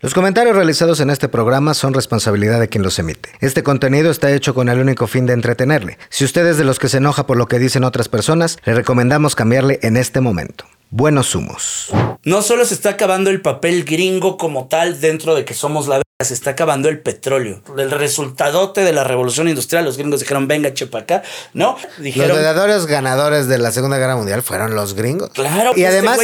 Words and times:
Los 0.00 0.12
comentarios 0.12 0.54
realizados 0.54 1.00
en 1.00 1.08
este 1.08 1.26
programa 1.26 1.72
son 1.72 1.94
responsabilidad 1.94 2.60
de 2.60 2.68
quien 2.68 2.84
los 2.84 2.98
emite. 2.98 3.30
Este 3.40 3.62
contenido 3.62 4.10
está 4.10 4.30
hecho 4.30 4.52
con 4.52 4.68
el 4.68 4.78
único 4.78 5.06
fin 5.06 5.24
de 5.24 5.32
entretenerle. 5.32 5.96
Si 6.10 6.26
usted 6.26 6.46
es 6.46 6.58
de 6.58 6.64
los 6.64 6.78
que 6.78 6.90
se 6.90 6.98
enoja 6.98 7.26
por 7.26 7.38
lo 7.38 7.48
que 7.48 7.58
dicen 7.58 7.82
otras 7.82 8.10
personas, 8.10 8.58
le 8.66 8.74
recomendamos 8.74 9.34
cambiarle 9.34 9.78
en 9.80 9.96
este 9.96 10.20
momento. 10.20 10.66
Buenos 10.90 11.34
humos. 11.34 11.90
No 12.24 12.42
solo 12.42 12.66
se 12.66 12.74
está 12.74 12.90
acabando 12.90 13.30
el 13.30 13.40
papel 13.40 13.84
gringo 13.84 14.36
como 14.36 14.66
tal 14.68 15.00
dentro 15.00 15.34
de 15.34 15.46
que 15.46 15.54
somos 15.54 15.88
la 15.88 16.02
se 16.24 16.32
está 16.32 16.52
acabando 16.52 16.88
el 16.88 17.00
petróleo. 17.00 17.60
El 17.76 17.90
resultadote 17.90 18.80
de 18.80 18.92
la 18.94 19.04
revolución 19.04 19.48
industrial, 19.50 19.84
los 19.84 19.98
gringos 19.98 20.20
dijeron, 20.20 20.48
venga, 20.48 20.72
chepa 20.72 21.00
acá. 21.00 21.22
No, 21.52 21.76
Los 21.82 22.02
dijeron, 22.02 22.38
verdaderos 22.38 22.86
ganadores 22.86 23.48
de 23.48 23.58
la 23.58 23.70
Segunda 23.70 23.98
Guerra 23.98 24.16
Mundial 24.16 24.42
fueron 24.42 24.74
los 24.74 24.94
gringos. 24.94 25.28
Claro, 25.34 25.72
Y 25.76 25.82
este 25.82 25.88
además 25.98 26.18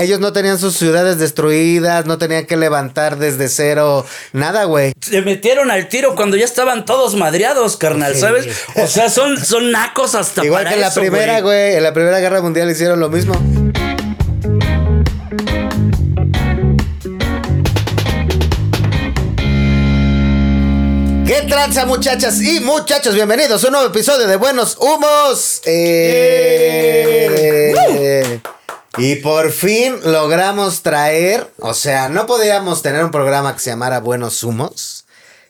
ellos, 0.00 0.20
no 0.20 0.32
tenían 0.32 0.58
sus 0.58 0.76
ciudades 0.78 1.18
destruidas, 1.18 2.06
no 2.06 2.16
tenían 2.16 2.46
que 2.46 2.56
levantar 2.56 3.18
desde 3.18 3.48
cero 3.50 4.06
nada, 4.32 4.64
güey. 4.64 4.94
se 4.98 5.20
metieron 5.20 5.70
al 5.70 5.88
tiro 5.90 6.14
cuando 6.14 6.38
ya 6.38 6.46
estaban 6.46 6.86
todos 6.86 7.14
madreados, 7.14 7.76
carnal, 7.76 8.14
Sí. 8.14 8.20
¿sabes? 8.22 8.46
O 8.82 8.86
sea, 8.86 9.10
son, 9.10 9.36
son 9.44 9.70
nacos 9.70 10.14
hasta 10.14 10.42
Igual 10.42 10.62
para 10.64 10.70
que 10.70 10.74
en 10.76 10.80
la 10.80 10.88
eso, 10.88 11.00
primera, 11.00 11.40
güey. 11.42 11.74
En 11.74 11.82
la 11.82 11.92
Primera 11.92 12.18
Guerra 12.20 12.40
Mundial 12.40 12.70
hicieron 12.70 12.98
lo 12.98 13.10
mismo. 13.10 13.34
Tranza, 21.58 21.86
muchachas 21.86 22.40
y 22.40 22.60
muchachos? 22.60 23.16
Bienvenidos 23.16 23.64
a 23.64 23.66
un 23.66 23.72
nuevo 23.72 23.88
episodio 23.88 24.28
de 24.28 24.36
Buenos 24.36 24.76
Humos. 24.78 25.60
Eh, 25.64 26.94
y 28.96 29.16
por 29.16 29.50
fin 29.50 29.96
logramos 30.04 30.84
traer, 30.84 31.52
o 31.58 31.74
sea, 31.74 32.08
no 32.10 32.26
podíamos 32.26 32.82
tener 32.82 33.04
un 33.04 33.10
programa 33.10 33.54
que 33.54 33.58
se 33.58 33.70
llamara 33.70 33.98
Buenos 33.98 34.44
Humos 34.44 35.06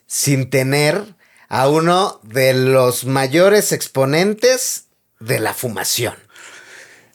sin 0.07 0.49
tener 0.49 1.05
a 1.51 1.69
uno 1.69 2.21
de 2.23 2.55
los 2.55 3.05
mayores 3.05 3.73
exponentes 3.73 4.85
de 5.21 5.41
la 5.41 5.53
fumación. 5.53 6.15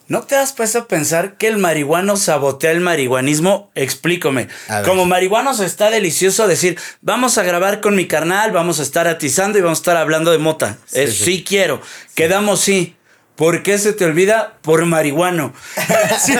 ¿No 0.08 0.24
te 0.24 0.36
has 0.36 0.52
puesto 0.52 0.80
a 0.80 0.88
pensar 0.88 1.38
que 1.38 1.48
el 1.48 1.58
marihuano 1.58 2.18
sabotea 2.18 2.72
el 2.72 2.82
marihuanismo? 2.82 3.72
Explícame. 3.74 4.50
Como 4.84 5.06
marihuanos 5.06 5.60
está 5.62 5.90
delicioso 5.90 6.48
decir, 6.48 6.78
vamos 7.02 7.38
a 7.38 7.44
grabar 7.44 7.80
con 7.80 7.96
mi 7.96 8.06
carnal, 8.06 8.52
vamos 8.52 8.80
a 8.80 8.84
estar 8.84 9.08
atizando 9.08 9.58
y 9.58 9.62
vamos 9.62 9.80
a 9.80 9.82
estar 9.82 9.98
hablando 9.98 10.32
de 10.32 10.40
mota. 10.40 10.78
Sí, 10.86 11.08
sí. 11.08 11.44
quiero. 11.44 11.82
Quedamos 12.16 12.60
sí. 12.60 12.96
¿Por 13.36 13.64
qué 13.64 13.80
se 13.80 13.94
te 13.94 14.06
olvida? 14.06 14.58
Por 14.62 14.86
marihuano. 14.86 15.54
Sí. 16.24 16.34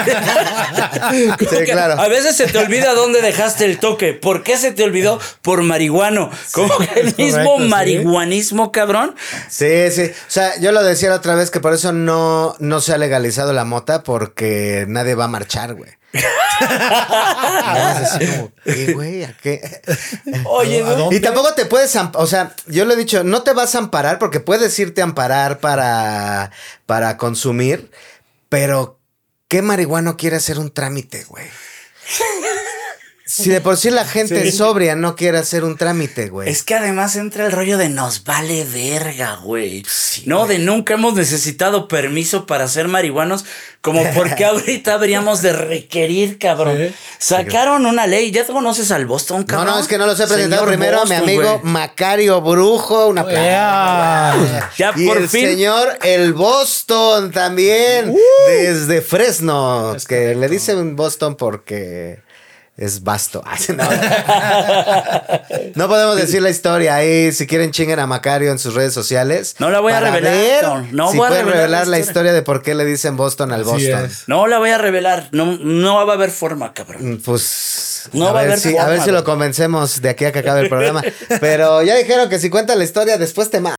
Claro. 1.66 2.00
A 2.00 2.08
veces 2.08 2.36
se 2.36 2.48
te 2.48 2.58
olvida 2.58 2.94
dónde 2.94 3.22
dejaste 3.22 3.66
el 3.66 3.80
toque. 3.80 4.14
¿Por 4.14 4.44
qué 4.44 4.58
se 4.58 4.72
te 4.72 4.84
olvidó? 4.84 5.20
Por 5.42 5.62
marihuano. 5.64 6.30
Como 6.52 6.78
que 6.78 7.00
el 7.00 7.06
mismo 7.18 7.44
correcto, 7.44 7.58
sí. 7.64 7.68
marihuanismo, 7.70 8.72
cabrón. 8.72 9.16
Sí, 9.50 9.92
sí. 9.92 10.04
O 10.04 10.32
sea, 10.32 10.58
yo 10.60 10.72
lo 10.72 10.84
decía 10.84 11.10
la 11.10 11.16
otra 11.16 11.36
vez 11.36 11.52
que 11.52 11.60
por 11.60 11.74
eso 11.74 11.92
no, 11.92 12.56
no 12.60 12.82
se 12.82 12.94
ha 12.94 12.98
legalizado 12.98 13.54
la 13.54 13.66
mota 13.66 14.04
porque 14.04 14.86
nadie 14.88 15.16
va 15.16 15.26
a 15.26 15.30
marchar, 15.30 15.74
güey. 15.74 15.92
Nada 16.14 17.74
más 17.74 18.02
así 18.02 18.28
como, 18.28 18.52
¿qué, 18.64 18.94
güey? 18.94 19.24
¿A 19.24 19.36
qué? 19.38 19.82
Oye. 20.46 20.84
Y 21.12 21.20
tampoco 21.20 21.54
te 21.54 21.66
puedes, 21.66 21.96
o 21.96 22.28
sea, 22.28 22.56
yo 22.68 22.86
le 22.86 22.94
he 22.94 22.98
dicho, 22.98 23.24
no 23.24 23.44
te 23.44 23.54
vas 23.54 23.76
a 23.76 23.80
amparar 23.80 24.20
porque 24.20 24.40
puedes 24.40 24.78
irte 24.80 25.02
a 25.02 25.06
amparar 25.06 25.60
para, 25.60 26.52
para 26.86 27.18
consumir, 27.18 27.92
pero 28.50 29.00
¿qué 29.48 29.62
marihuano 29.62 30.18
quiere 30.18 30.36
hacer 30.36 30.60
un 30.60 30.72
trámite, 30.72 31.24
güey? 31.26 31.48
Si 33.36 33.50
de 33.50 33.62
por 33.62 33.78
sí 33.78 33.90
la 33.90 34.06
gente 34.06 34.44
Sí. 34.44 34.52
sobria 34.52 34.96
no 34.96 35.16
quiere 35.16 35.40
hacer 35.40 35.64
un 35.64 35.76
trámite, 35.78 36.30
güey. 36.30 36.50
Es 36.50 36.62
que 36.64 36.76
además 36.76 37.16
entra 37.16 37.46
el 37.46 37.52
rollo 37.52 37.78
de 37.80 37.90
nos 37.90 38.24
vale 38.24 38.64
verga, 38.66 39.38
güey. 39.42 39.84
no, 40.26 40.46
de 40.46 40.60
nunca 40.60 40.94
hemos 40.94 41.16
necesitado 41.16 41.88
permiso 41.88 42.46
para 42.46 42.68
ser 42.68 42.88
marihuanos, 42.88 43.46
como 43.82 44.04
porque 44.14 44.46
ahorita 44.46 44.94
habríamos 44.94 45.42
de 45.42 45.54
requerir, 45.54 46.38
cabrón. 46.38 46.78
Sí. 46.78 46.94
Sacaron 47.18 47.86
una 47.88 48.06
ley, 48.06 48.30
¿ya 48.32 48.46
te 48.46 48.54
conoces 48.54 48.92
al 48.92 49.06
Boston, 49.08 49.42
No, 49.42 49.46
cabrón? 49.48 49.74
no, 49.76 49.80
es 49.80 49.88
que 49.88 49.98
no 49.98 50.06
los 50.06 50.20
he 50.20 50.28
presentado 50.28 50.62
Señor 50.64 50.68
primero 50.78 51.02
a 51.02 51.06
mi 51.06 51.16
amigo 51.16 51.60
güey. 51.60 51.72
Macario 51.74 52.40
Brujo, 52.42 53.08
una 53.08 53.24
¡Ea! 53.30 54.72
Ya 54.78 54.94
y 54.96 55.08
por 55.08 55.18
el 55.18 55.28
fin. 55.30 55.48
señor 55.48 55.98
El 56.04 56.34
Boston 56.34 57.32
también, 57.32 58.10
Uh. 58.10 58.18
desde 58.48 59.02
Fresno, 59.02 59.96
que 60.08 60.36
le 60.36 60.48
dicen 60.50 60.96
Boston 60.96 61.36
porque 61.36 62.22
es 62.78 63.04
vasto. 63.04 63.44
No. 63.76 63.84
No 65.76 65.88
podemos 65.88 66.16
decir 66.18 66.42
la 66.42 66.50
historia 66.50 66.96
ahí, 66.96 67.32
si 67.32 67.48
quieren 67.48 67.72
chinguen 67.72 68.00
a 68.00 68.08
Macario 68.08 68.52
en 68.52 68.60
sus 68.60 68.74
redes 68.74 68.94
sociales. 68.94 69.56
No 69.60 69.70
la 69.70 69.80
voy 69.80 69.94
a 69.94 70.00
revelar, 70.00 70.22
ver 70.34 70.64
no, 70.64 70.88
no 70.92 71.12
si 71.12 71.18
voy 71.18 71.26
a 71.28 71.30
pueden 71.30 71.46
revelar 71.46 71.70
la 71.70 71.80
revelar 71.80 71.88
la 71.88 72.00
historia. 72.00 72.34
de 72.34 72.42
por 72.42 72.62
qué 72.62 72.76
le 72.76 72.86
dicen 72.86 73.16
Boston 73.18 73.52
al 73.52 73.64
Boston. 73.64 74.10
No 74.28 74.48
la 74.48 74.60
voy 74.60 74.70
a 74.72 74.78
revelar, 74.78 75.30
no, 75.32 75.58
no 75.58 76.06
va 76.06 76.14
a 76.14 76.16
haber 76.16 76.32
forma, 76.32 76.74
cabrón. 76.74 77.14
Mm, 77.14 77.18
Pues 77.24 78.10
No 78.14 78.28
a, 78.28 78.32
va 78.32 78.40
a 78.40 78.44
ver 78.44 78.52
haber 78.52 78.60
si, 78.62 78.70
a 78.70 78.82
forma, 78.82 78.88
ver 78.90 79.02
si 79.02 79.12
lo 79.12 79.24
convencemos 79.24 80.02
de 80.02 80.10
aquí 80.10 80.26
a 80.26 80.32
que 80.32 80.40
acabe 80.40 80.62
el 80.62 80.70
programa. 80.70 81.02
Pero 81.40 81.82
ya 81.84 81.96
dijeron 81.96 82.30
que 82.30 82.40
si 82.40 82.50
cuenta 82.50 82.76
la 82.76 82.84
historia 82.84 83.18
después 83.18 83.50
te 83.50 83.60
matan. 83.62 83.78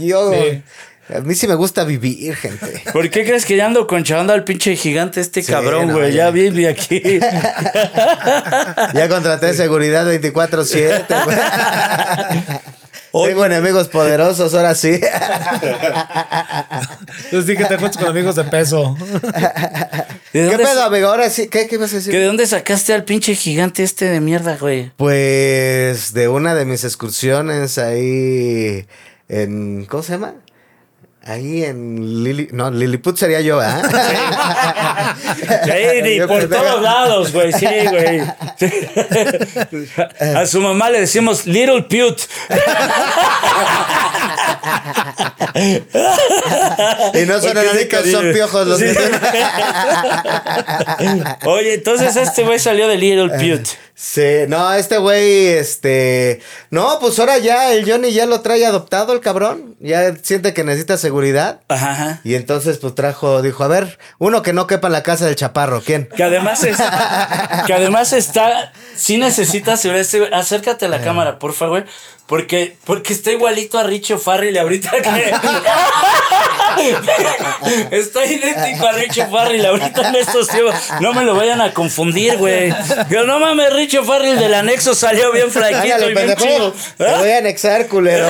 Yo, 0.00 0.32
Sí. 0.32 0.62
A 1.08 1.20
mí 1.20 1.34
sí 1.34 1.46
me 1.46 1.54
gusta 1.54 1.84
vivir, 1.84 2.34
gente. 2.36 2.82
¿Por 2.92 3.10
qué 3.10 3.24
crees 3.24 3.44
que 3.44 3.56
ya 3.56 3.66
ando 3.66 3.86
conchavando 3.86 4.32
al 4.32 4.44
pinche 4.44 4.74
gigante 4.76 5.20
este 5.20 5.42
Sí, 5.42 5.52
cabrón, 5.52 5.92
güey? 5.92 6.12
ya. 6.12 6.24
ya 6.26 6.30
vive 6.30 6.68
aquí. 6.68 7.02
Ya 8.94 9.08
contraté 9.08 9.52
seguridad 9.54 10.06
24-7. 10.06 11.24
güey. 11.24 11.36
Oye. 13.16 13.28
Tengo 13.30 13.46
enemigos 13.46 13.86
poderosos, 13.88 14.54
ahora 14.54 14.74
sí. 14.74 15.00
Entonces 17.26 17.46
dije, 17.46 17.64
te 17.66 17.76
juntas 17.76 17.96
con 17.96 18.08
amigos 18.08 18.34
de 18.34 18.42
peso. 18.44 18.96
¿De 20.32 20.48
¿Qué 20.48 20.56
pedo, 20.58 20.82
amigo? 20.82 21.08
Ahora 21.08 21.30
sí, 21.30 21.46
¿qué, 21.48 21.68
qué 21.68 21.76
ibas 21.76 21.92
a 21.92 21.96
decir? 21.96 22.10
que 22.12 22.18
¿De 22.18 22.24
dónde 22.24 22.44
sacaste 22.46 22.92
al 22.92 23.04
pinche 23.04 23.36
gigante 23.36 23.84
este 23.84 24.06
de 24.06 24.20
mierda, 24.20 24.56
güey? 24.56 24.90
Pues 24.96 26.12
de 26.12 26.26
una 26.28 26.54
de 26.56 26.64
mis 26.64 26.82
excursiones 26.82 27.78
ahí 27.78 28.84
en. 29.28 29.84
¿Cómo 29.86 30.02
se 30.02 30.12
llama? 30.12 30.34
Ahí 31.26 31.64
en 31.64 32.22
Lili. 32.22 32.48
No, 32.52 32.70
Lilliput 32.70 33.16
sería 33.16 33.40
yo, 33.40 33.58
¿ah? 33.58 33.80
Sí, 35.64 36.02
ni 36.02 36.16
Yo 36.16 36.28
por 36.28 36.48
todos 36.48 36.82
lados, 36.82 37.32
güey, 37.32 37.52
sí, 37.52 37.66
güey. 37.90 38.20
Sí. 38.58 38.70
A 40.36 40.46
su 40.46 40.60
mamá 40.60 40.90
le 40.90 41.00
decimos 41.00 41.46
Little 41.46 41.82
Pute. 41.84 42.24
Y 47.14 47.26
no 47.26 47.40
son 47.40 47.56
enanicos, 47.56 48.10
son 48.10 48.32
piojos 48.32 48.66
los 48.66 48.78
Sí. 48.78 48.86
Oye, 51.46 51.74
entonces 51.74 52.16
este 52.16 52.42
güey 52.42 52.58
salió 52.58 52.86
de 52.86 52.98
Little 52.98 53.30
Pute. 53.30 53.70
Sí, 53.96 54.46
no, 54.48 54.74
este 54.74 54.98
güey, 54.98 55.46
este. 55.46 56.40
No, 56.70 56.98
pues 57.00 57.16
ahora 57.20 57.38
ya 57.38 57.72
el 57.72 57.88
Johnny 57.88 58.12
ya 58.12 58.26
lo 58.26 58.40
trae 58.40 58.66
adoptado, 58.66 59.12
el 59.12 59.20
cabrón. 59.20 59.76
Ya 59.78 60.16
siente 60.16 60.52
que 60.52 60.64
necesita 60.64 60.96
seguridad. 60.96 61.60
Ajá, 61.68 61.92
ajá. 61.92 62.20
Y 62.24 62.34
entonces, 62.34 62.78
pues 62.78 62.96
trajo, 62.96 63.40
dijo, 63.40 63.62
a 63.62 63.68
ver, 63.68 64.00
uno 64.18 64.42
que 64.42 64.52
no 64.52 64.66
quepa 64.66 64.88
en 64.88 64.94
la 64.94 65.04
casa 65.04 65.26
del 65.26 65.36
chaparro, 65.36 65.80
¿quién? 65.80 66.08
Que 66.16 66.24
además 66.24 66.64
es, 66.64 66.76
que 67.66 67.72
además 67.72 68.12
está, 68.12 68.72
sí 68.96 69.16
necesitas 69.16 69.80
seguridad. 69.80 70.32
Acércate 70.32 70.86
a 70.86 70.88
la 70.88 71.00
cámara, 71.00 71.38
por 71.38 71.52
favor, 71.52 71.86
porque, 72.26 72.76
porque 72.84 73.12
está 73.12 73.30
igualito 73.30 73.78
a 73.78 73.84
Richo 73.84 74.18
Farrell 74.18 74.58
ahorita 74.58 74.90
que. 74.90 75.32
Está 77.90 78.24
idéntico 78.26 78.86
a 78.86 78.92
Richo 78.92 79.26
Farrell 79.30 79.64
ahorita 79.66 80.08
en 80.08 80.14
estos 80.16 80.48
tiempos. 80.48 80.74
No 81.00 81.12
me 81.12 81.24
lo 81.24 81.34
vayan 81.34 81.60
a 81.60 81.72
confundir, 81.72 82.36
güey. 82.36 82.72
Yo 83.10 83.24
no 83.24 83.38
mames, 83.38 83.72
Richo 83.72 84.04
Farrell 84.04 84.38
del 84.38 84.54
anexo 84.54 84.94
salió 84.94 85.32
bien 85.32 85.50
flaquito 85.50 86.10
y 86.10 86.14
bien 86.14 86.34
chido. 86.36 86.74
Te 86.98 87.04
voy 87.16 87.30
a 87.30 87.38
anexar, 87.38 87.86
culero. 87.88 88.26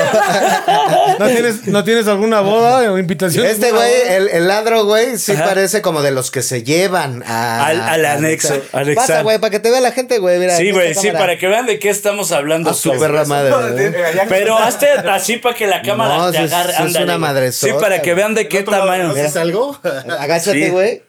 ¿No 1.19 1.27
tienes, 1.27 1.67
¿No 1.67 1.83
tienes 1.83 2.07
alguna 2.07 2.41
boda 2.41 2.91
o 2.91 2.97
invitación? 2.97 3.45
Este 3.45 3.67
¿Alguna 3.67 3.85
güey, 3.85 4.01
el, 4.07 4.29
el 4.29 4.47
ladro, 4.47 4.85
güey, 4.85 5.17
sí 5.17 5.31
Ajá. 5.33 5.45
parece 5.45 5.81
como 5.81 6.01
de 6.01 6.11
los 6.11 6.31
que 6.31 6.41
se 6.41 6.63
llevan 6.63 7.23
a- 7.25 7.65
Al- 7.65 7.81
al 7.81 8.05
anexo. 8.05 8.53
Pasa, 8.95 9.21
güey, 9.21 9.39
para 9.39 9.51
que 9.51 9.59
te 9.59 9.71
vea 9.71 9.81
la 9.81 9.91
gente, 9.91 10.17
güey. 10.19 10.35
Sí, 10.57 10.71
güey, 10.71 10.93
sí, 10.93 11.07
cámara. 11.07 11.19
para 11.19 11.37
que 11.37 11.47
vean 11.47 11.65
de 11.65 11.79
qué 11.79 11.89
estamos 11.89 12.31
hablando. 12.31 12.69
A 12.69 12.73
su 12.73 12.91
perra 12.97 13.25
madre. 13.25 13.93
Pero 14.29 14.57
hazte 14.57 14.89
así 14.91 15.37
para 15.37 15.55
que 15.55 15.67
la 15.67 15.81
cámara 15.81 16.17
No, 16.17 16.31
te 16.31 16.43
es- 16.43 16.51
agarre. 16.53 16.73
es 16.73 16.79
ándale, 16.79 17.05
una 17.05 17.17
madresota, 17.17 17.73
Sí, 17.73 17.79
para 17.79 18.01
que 18.01 18.13
vean 18.13 18.34
de 18.35 18.47
qué 18.47 18.61
tamaño. 18.63 19.09
¿Haces 19.11 19.35
algo? 19.37 19.79
Agáchate, 20.19 20.65
Sí. 20.65 20.69
güey. 20.69 21.01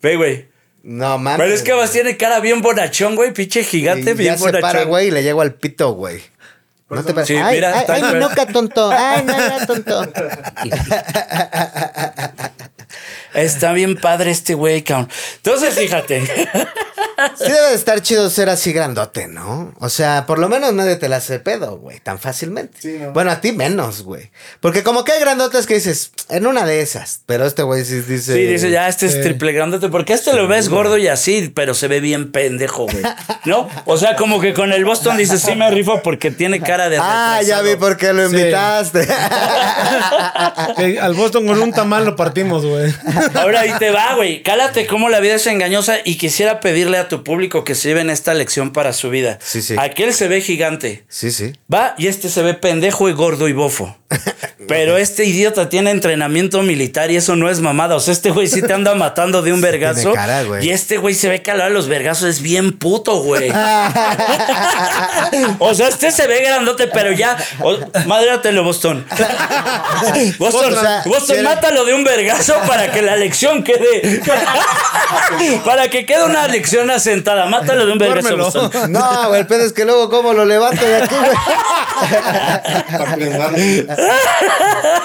Ve, 0.00 0.16
güey. 0.16 0.48
No 0.82 1.18
mames. 1.18 1.38
Pero 1.42 1.54
es 1.54 1.62
que 1.62 1.72
vas 1.72 1.90
tiene 1.90 2.16
cara 2.16 2.40
bien 2.40 2.60
bonachón, 2.62 3.16
güey. 3.16 3.32
Pinche 3.32 3.64
gigante, 3.64 4.10
Y 4.12 4.14
bien 4.14 4.34
ya 4.34 4.38
se 4.38 4.44
para, 4.44 4.60
bonachón. 4.60 4.88
güey, 4.88 5.08
y 5.08 5.10
le 5.10 5.22
llego 5.22 5.40
al 5.40 5.54
pito, 5.54 5.92
güey. 5.94 6.20
No 6.90 7.02
te 7.02 7.14
pares. 7.14 7.26
Sí, 7.26 7.34
ay, 7.36 7.54
mira, 7.56 7.72
ay, 7.74 7.80
está 7.80 7.94
ay, 7.94 8.02
mi 8.02 8.08
cruel. 8.08 8.22
nuca, 8.22 8.46
tonto. 8.46 8.90
Ay, 8.92 9.24
no, 9.24 9.36
no, 9.58 9.66
tonto. 9.66 10.06
Está 13.34 13.72
bien 13.72 13.96
padre 13.96 14.30
este 14.30 14.54
güey, 14.54 14.82
cabrón. 14.82 15.08
Entonces, 15.36 15.74
fíjate. 15.74 16.22
Sí 17.36 17.44
debe 17.50 17.68
de 17.70 17.74
estar 17.74 18.00
chido 18.02 18.28
ser 18.30 18.48
así 18.48 18.72
grandote, 18.72 19.26
¿no? 19.28 19.72
O 19.80 19.88
sea, 19.88 20.26
por 20.26 20.38
lo 20.38 20.48
menos 20.48 20.72
nadie 20.74 20.96
te 20.96 21.08
la 21.08 21.16
hace 21.16 21.38
pedo, 21.38 21.78
güey, 21.78 22.00
tan 22.00 22.18
fácilmente. 22.18 22.78
Sí, 22.80 22.96
¿no? 23.00 23.12
Bueno, 23.12 23.30
a 23.30 23.40
ti 23.40 23.52
menos, 23.52 24.02
güey. 24.02 24.30
Porque 24.60 24.82
como 24.82 25.04
que 25.04 25.12
hay 25.12 25.20
grandotes 25.20 25.66
que 25.66 25.74
dices, 25.74 26.12
en 26.28 26.46
una 26.46 26.64
de 26.66 26.80
esas. 26.80 27.20
Pero 27.26 27.46
este 27.46 27.62
güey 27.62 27.84
sí 27.84 28.00
dice... 28.00 28.34
Sí, 28.34 28.46
dice, 28.46 28.70
ya, 28.70 28.88
este 28.88 29.06
es 29.06 29.20
triple 29.22 29.52
grandote. 29.52 29.88
Porque 29.88 30.12
este 30.12 30.32
lo 30.34 30.48
ves 30.48 30.68
gordo 30.68 30.98
y 30.98 31.08
así, 31.08 31.52
pero 31.54 31.74
se 31.74 31.88
ve 31.88 32.00
bien 32.00 32.32
pendejo, 32.32 32.84
güey. 32.86 33.02
¿No? 33.44 33.68
O 33.84 33.96
sea, 33.96 34.16
como 34.16 34.40
que 34.40 34.54
con 34.54 34.72
el 34.72 34.84
Boston 34.84 35.16
dice, 35.16 35.38
sí 35.38 35.54
me 35.54 35.70
rifo 35.70 36.02
porque 36.02 36.30
tiene 36.30 36.60
cara 36.60 36.88
de. 36.88 36.98
Ah, 37.00 37.40
ya 37.42 37.60
retrasado". 37.60 37.64
vi 37.64 37.76
por 37.76 37.96
qué 37.96 38.12
lo 38.12 38.28
Sí. 38.28 38.36
invitaste. 38.36 39.06
Al 41.00 41.14
Boston 41.14 41.46
con 41.46 41.60
un 41.62 41.72
tamal 41.72 42.04
lo 42.04 42.16
partimos, 42.16 42.64
güey. 42.64 42.92
Ahora 43.34 43.60
ahí 43.60 43.72
te 43.78 43.90
va, 43.90 44.14
güey. 44.14 44.42
Cálate 44.42 44.86
cómo 44.86 45.08
la 45.08 45.20
vida 45.20 45.34
es 45.34 45.46
engañosa 45.46 45.96
y 46.04 46.16
quisiera 46.16 46.60
pedirle 46.60 46.98
a 46.98 47.08
tu 47.08 47.13
público 47.22 47.64
que 47.64 47.74
se 47.74 47.88
lleven 47.88 48.10
esta 48.10 48.34
lección 48.34 48.72
para 48.72 48.92
su 48.92 49.10
vida. 49.10 49.38
Sí, 49.42 49.62
sí. 49.62 49.76
Aquel 49.78 50.12
se 50.14 50.28
ve 50.28 50.40
gigante. 50.40 51.04
sí, 51.08 51.30
sí. 51.30 51.52
Va, 51.72 51.94
y 51.98 52.06
este 52.08 52.28
se 52.28 52.42
ve 52.42 52.54
pendejo 52.54 53.08
y 53.08 53.12
gordo 53.12 53.48
y 53.48 53.52
bofo. 53.52 53.96
Pero 54.66 54.96
este 54.96 55.26
idiota 55.26 55.68
tiene 55.68 55.90
entrenamiento 55.90 56.62
militar 56.62 57.10
y 57.10 57.16
eso 57.16 57.36
no 57.36 57.50
es 57.50 57.60
mamada. 57.60 57.96
O 57.96 58.00
sea, 58.00 58.12
este 58.12 58.30
güey 58.30 58.48
sí 58.48 58.62
te 58.62 58.72
anda 58.72 58.94
matando 58.94 59.42
de 59.42 59.52
un 59.52 59.60
vergazo. 59.60 60.12
cara, 60.14 60.42
y 60.62 60.70
este 60.70 60.96
güey 60.96 61.14
se 61.14 61.28
ve 61.28 61.42
que 61.42 61.50
a 61.50 61.54
la 61.54 61.64
hora 61.64 61.68
de 61.68 61.74
los 61.74 61.88
vergazos 61.88 62.28
es 62.28 62.40
bien 62.40 62.72
puto, 62.78 63.18
güey. 63.22 63.50
o 65.58 65.74
sea, 65.74 65.88
este 65.88 66.10
se 66.12 66.26
ve 66.26 66.40
grandote, 66.42 66.88
pero 66.88 67.12
ya. 67.12 67.36
o- 67.60 67.78
Madréatelo, 68.06 68.64
Boston. 68.64 69.04
Boston, 70.38 70.74
O 70.74 70.80
sea, 70.80 71.02
Boston, 71.04 71.42
mátalo 71.42 71.84
de 71.84 71.94
un 71.94 72.04
vergazo 72.04 72.54
para 72.66 72.90
que 72.90 73.02
la 73.02 73.16
lección 73.16 73.62
quede. 73.64 74.20
para 75.64 75.88
que 75.88 76.06
quede 76.06 76.24
una 76.24 76.46
lección 76.48 76.90
asentada. 76.94 77.46
Mátalo 77.46 77.86
de 77.86 77.92
un 77.92 77.98
vergazo. 77.98 78.70
No, 78.88 79.28
güey, 79.28 79.40
el 79.40 79.46
pedo 79.46 79.64
es 79.64 79.72
que 79.72 79.84
luego 79.84 80.08
cómo 80.10 80.32
lo 80.32 80.44
levanto 80.44 80.84
de 80.84 80.96
aquí, 80.96 81.14
güey. 81.14 81.36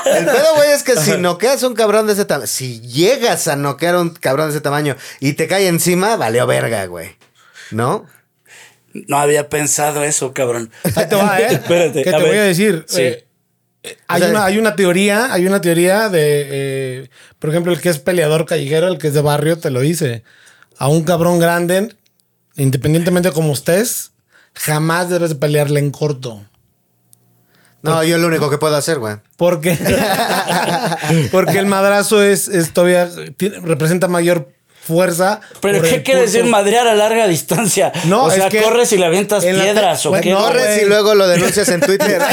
El 0.06 0.26
pedo, 0.26 0.56
güey, 0.56 0.72
es 0.72 0.84
que 0.84 0.96
si 0.98 1.18
noqueas 1.18 1.64
a 1.64 1.68
un 1.68 1.74
cabrón 1.74 2.08
de 2.08 2.14
ese 2.14 2.26
tamaño, 2.26 2.48
si 2.48 2.82
llegas 2.82 3.48
a 3.48 3.56
noquear 3.56 3.96
a 3.96 4.02
un 4.02 4.10
cabrón 4.12 4.48
de 4.48 4.52
ese 4.54 4.62
tamaño 4.62 4.96
y 5.20 5.34
te 5.34 5.48
cae 5.48 5.68
encima, 5.68 6.16
valió 6.16 6.46
verga, 6.48 6.86
güey. 6.86 7.16
¿No? 7.72 8.06
No 8.94 9.18
había 9.18 9.50
pensado 9.50 10.04
eso, 10.04 10.34
cabrón. 10.34 10.72
Ahí 10.96 11.08
te 11.08 11.16
va, 11.16 11.40
¿eh? 11.40 11.48
Espérate, 11.52 12.04
¿Qué 12.04 12.12
te 12.12 12.18
ver. 12.18 12.28
voy 12.28 12.38
a 12.38 12.44
decir? 12.44 12.86
Sí. 12.88 13.02
Eh, 13.02 13.26
hay, 14.08 14.22
O 14.22 14.26
sea, 14.26 14.32
una, 14.34 14.46
hay 14.46 14.58
una 14.58 14.76
teoría, 14.76 15.32
hay 15.32 15.46
una 15.46 15.62
teoría 15.62 16.10
de, 16.10 16.48
eh, 16.50 17.10
por 17.38 17.50
ejemplo, 17.50 17.72
el 17.72 17.80
que 17.80 17.90
es 17.90 18.00
peleador 18.00 18.46
callejero, 18.46 18.88
el 18.88 18.98
que 18.98 19.08
es 19.08 19.14
de 19.14 19.22
barrio, 19.22 19.58
te 19.60 19.70
lo 19.70 19.80
dice. 19.80 20.24
A 20.80 20.88
un 20.88 21.04
cabrón 21.04 21.40
grande, 21.40 21.94
independientemente 22.56 23.30
de 23.30 23.36
cómo 23.36 23.54
estés, 23.54 24.12
jamás 24.54 25.10
debes 25.10 25.30
de 25.30 25.36
pelearle 25.36 25.80
en 25.80 25.92
corto. 25.92 26.42
No, 27.82 28.04
yo 28.04 28.18
lo 28.18 28.28
único 28.28 28.50
que 28.50 28.58
puedo 28.58 28.76
hacer, 28.76 28.98
güey. 29.00 29.18
Porque, 29.38 29.78
porque 31.32 31.60
el 31.60 31.66
madrazo 31.66 32.24
es, 32.24 32.48
es 32.48 32.74
todavía 32.74 33.10
tiene- 33.38 33.60
representa 33.60 34.08
mayor 34.08 34.50
fuerza. 34.82 35.40
¿Pero 35.62 35.82
qué 35.82 36.02
quiere 36.02 36.22
decir 36.22 36.44
madrear 36.46 36.88
a 36.88 36.96
larga 36.96 37.28
distancia? 37.28 37.92
No, 38.06 38.24
o 38.26 38.32
sea, 38.32 38.48
es 38.48 38.52
que 38.52 38.62
corres 38.64 38.92
y 38.92 38.98
le 38.98 39.06
avientas 39.06 39.44
piedras 39.46 40.06
o 40.06 40.10
Bueno, 40.10 40.24
qué. 40.24 40.32
no, 40.32 40.40
Corres 40.40 40.82
y 40.82 40.86
luego 40.86 41.14
lo 41.16 41.28
denuncias 41.28 41.70
en 41.70 41.80
Twitter. 41.82 42.22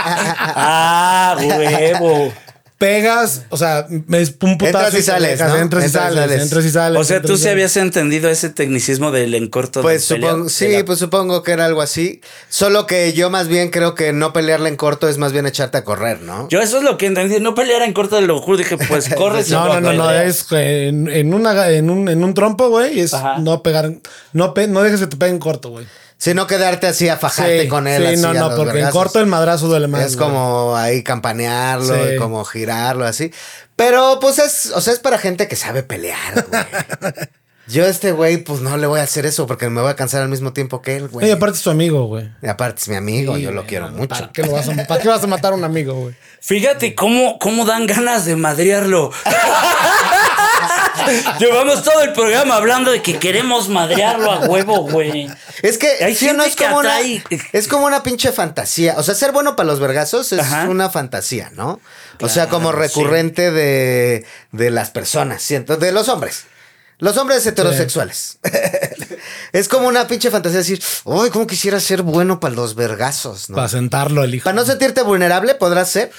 ah, 0.00 1.36
huevo. 1.40 2.32
Pegas, 2.78 3.42
o 3.48 3.56
sea, 3.56 3.88
es 4.12 4.34
un 4.40 4.56
putazo 4.56 4.78
Entras 4.86 4.94
y 4.94 5.02
sales, 5.02 5.30
dejas, 5.32 5.52
¿no? 5.52 5.56
Entras 5.58 5.82
y 5.82 5.86
Entras 5.86 6.04
y 6.04 6.08
sales, 6.14 6.20
sales. 6.30 6.42
entras 6.42 6.64
y 6.64 6.70
sales. 6.70 7.00
O 7.00 7.02
sea, 7.04 7.20
tú 7.20 7.36
sí 7.36 7.42
sales. 7.42 7.52
habías 7.54 7.76
entendido 7.76 8.30
ese 8.30 8.50
tecnicismo 8.50 9.10
del 9.10 9.34
encorto 9.34 9.82
Pues 9.82 10.08
de 10.08 10.14
pelea- 10.14 10.28
supongo, 10.30 10.44
de 10.44 10.50
sí, 10.50 10.68
la- 10.68 10.84
pues 10.84 10.98
supongo 11.00 11.42
que 11.42 11.50
era 11.50 11.64
algo 11.64 11.82
así. 11.82 12.20
Solo 12.48 12.86
que 12.86 13.12
yo 13.14 13.30
más 13.30 13.48
bien 13.48 13.70
creo 13.70 13.96
que 13.96 14.12
no 14.12 14.32
pelearle 14.32 14.68
en 14.68 14.76
corto 14.76 15.08
es 15.08 15.18
más 15.18 15.32
bien 15.32 15.44
echarte 15.46 15.76
a 15.78 15.82
correr, 15.82 16.20
¿no? 16.22 16.48
Yo 16.50 16.60
eso 16.60 16.78
es 16.78 16.84
lo 16.84 16.96
que 16.98 17.06
entendí. 17.06 17.40
No 17.40 17.56
pelear 17.56 17.82
en 17.82 17.92
corto 17.92 18.14
de 18.14 18.22
lo 18.22 18.40
juro. 18.40 18.58
Dije, 18.58 18.76
pues 18.78 19.08
corres 19.16 19.48
y 19.48 19.52
No, 19.52 19.66
no, 19.66 19.80
no, 19.80 19.92
no, 19.94 20.10
es 20.12 20.46
en, 20.52 21.08
en 21.08 21.34
una, 21.34 21.70
en, 21.70 21.90
un, 21.90 22.08
en 22.08 22.22
un 22.22 22.32
trompo, 22.32 22.68
güey, 22.68 23.00
es 23.00 23.12
Ajá. 23.12 23.38
no 23.40 23.60
pegar, 23.64 23.92
no, 24.32 24.54
pe- 24.54 24.68
no 24.68 24.82
dejes 24.84 25.00
que 25.00 25.06
te 25.08 25.16
peguen 25.16 25.40
corto, 25.40 25.70
güey. 25.70 25.84
Sino 26.18 26.46
quedarte 26.48 26.88
así 26.88 27.08
a 27.08 27.16
fajarte 27.16 27.62
Sí, 27.62 27.68
con 27.68 27.86
él. 27.86 28.02
sí, 28.02 28.14
así 28.14 28.22
no, 28.22 28.34
no, 28.34 28.54
porque 28.56 28.80
en 28.80 28.90
corto 28.90 29.20
el 29.20 29.26
madrazo 29.26 29.68
duele 29.68 29.86
más. 29.86 30.02
Es 30.04 30.16
güey. 30.16 30.28
como 30.28 30.76
ahí 30.76 31.02
campanearlo, 31.04 31.94
Sí. 31.94 32.14
y 32.14 32.16
como 32.16 32.44
girarlo, 32.44 33.06
así. 33.06 33.32
Pero 33.76 34.18
pues 34.20 34.38
es, 34.40 34.72
o 34.74 34.80
sea, 34.80 34.92
es 34.92 34.98
para 34.98 35.18
gente 35.18 35.46
que 35.46 35.54
sabe 35.56 35.82
pelear, 35.84 36.44
güey. 36.48 36.62
Yo 37.68 37.84
a 37.84 37.88
este 37.88 38.12
güey, 38.12 38.38
pues 38.38 38.60
no 38.62 38.78
le 38.78 38.86
voy 38.86 38.98
a 38.98 39.02
hacer 39.02 39.26
eso 39.26 39.46
porque 39.46 39.68
me 39.68 39.82
voy 39.82 39.90
a 39.90 39.94
cansar 39.94 40.22
al 40.22 40.30
mismo 40.30 40.54
tiempo 40.54 40.80
que 40.80 40.96
él, 40.96 41.08
güey. 41.08 41.26
Oye, 41.26 41.34
aparte 41.34 41.58
es 41.58 41.62
tu 41.62 41.68
amigo, 41.68 42.06
güey. 42.06 42.32
Y 42.42 42.48
aparte 42.48 42.80
es 42.80 42.88
mi 42.88 42.96
amigo, 42.96 43.36
Sí, 43.36 43.42
yo 43.42 43.50
lo 43.50 43.56
güey, 43.60 43.66
quiero 43.68 43.90
no, 43.90 43.98
mucho. 43.98 44.08
¿Para 44.08 44.32
qué, 44.32 44.42
lo 44.42 44.52
vas 44.52 44.68
a, 44.70 44.86
¿Para 44.86 45.00
qué 45.02 45.08
vas 45.08 45.22
a 45.22 45.26
matar 45.26 45.52
a 45.52 45.56
un 45.56 45.64
amigo, 45.64 45.92
güey? 45.94 46.14
Fíjate 46.40 46.94
cómo, 46.94 47.38
cómo 47.38 47.66
dan 47.66 47.86
ganas 47.86 48.24
de 48.24 48.36
madrearlo. 48.36 49.10
Llevamos 51.38 51.82
todo 51.82 52.02
el 52.02 52.12
programa 52.12 52.56
hablando 52.56 52.90
de 52.90 53.02
que 53.02 53.18
queremos 53.18 53.68
madrearlo 53.68 54.30
a 54.32 54.40
huevo, 54.40 54.88
güey. 54.88 55.30
Es 55.62 55.78
que 55.78 56.04
Hay 56.04 56.14
sí 56.14 56.28
o 56.28 56.32
no 56.34 56.42
es 56.44 56.56
que 56.56 56.64
como 56.64 56.78
una, 56.78 56.96
atrae. 56.96 57.22
es 57.52 57.68
como 57.68 57.86
una 57.86 58.02
pinche 58.02 58.32
fantasía. 58.32 58.94
O 58.98 59.02
sea, 59.02 59.14
ser 59.14 59.32
bueno 59.32 59.56
para 59.56 59.66
los 59.68 59.80
vergazos 59.80 60.32
es 60.32 60.40
Ajá. 60.40 60.68
una 60.68 60.90
fantasía, 60.90 61.50
¿no? 61.54 61.80
o 62.20 62.28
sea, 62.28 62.48
como 62.48 62.72
recurrente 62.72 63.50
de, 63.52 64.26
de 64.52 64.70
las 64.70 64.90
personas, 64.90 65.42
siento, 65.42 65.76
de 65.76 65.92
los 65.92 66.08
hombres. 66.08 66.44
Los 67.00 67.16
hombres 67.16 67.46
heterosexuales. 67.46 68.38
es 69.52 69.68
como 69.68 69.86
una 69.86 70.08
pinche 70.08 70.30
fantasía 70.32 70.58
decir, 70.58 70.82
uy, 71.04 71.30
cómo 71.30 71.46
quisiera 71.46 71.78
ser 71.78 72.02
bueno 72.02 72.40
para 72.40 72.54
los 72.56 72.74
vergazos, 72.74 73.48
¿no? 73.50 73.54
Para 73.56 73.68
sentarlo 73.68 74.24
el 74.24 74.34
hijo. 74.34 74.44
Para 74.44 74.56
no 74.56 74.64
sentirte 74.64 75.02
vulnerable, 75.02 75.54
podrás 75.54 75.90
ser. 75.90 76.10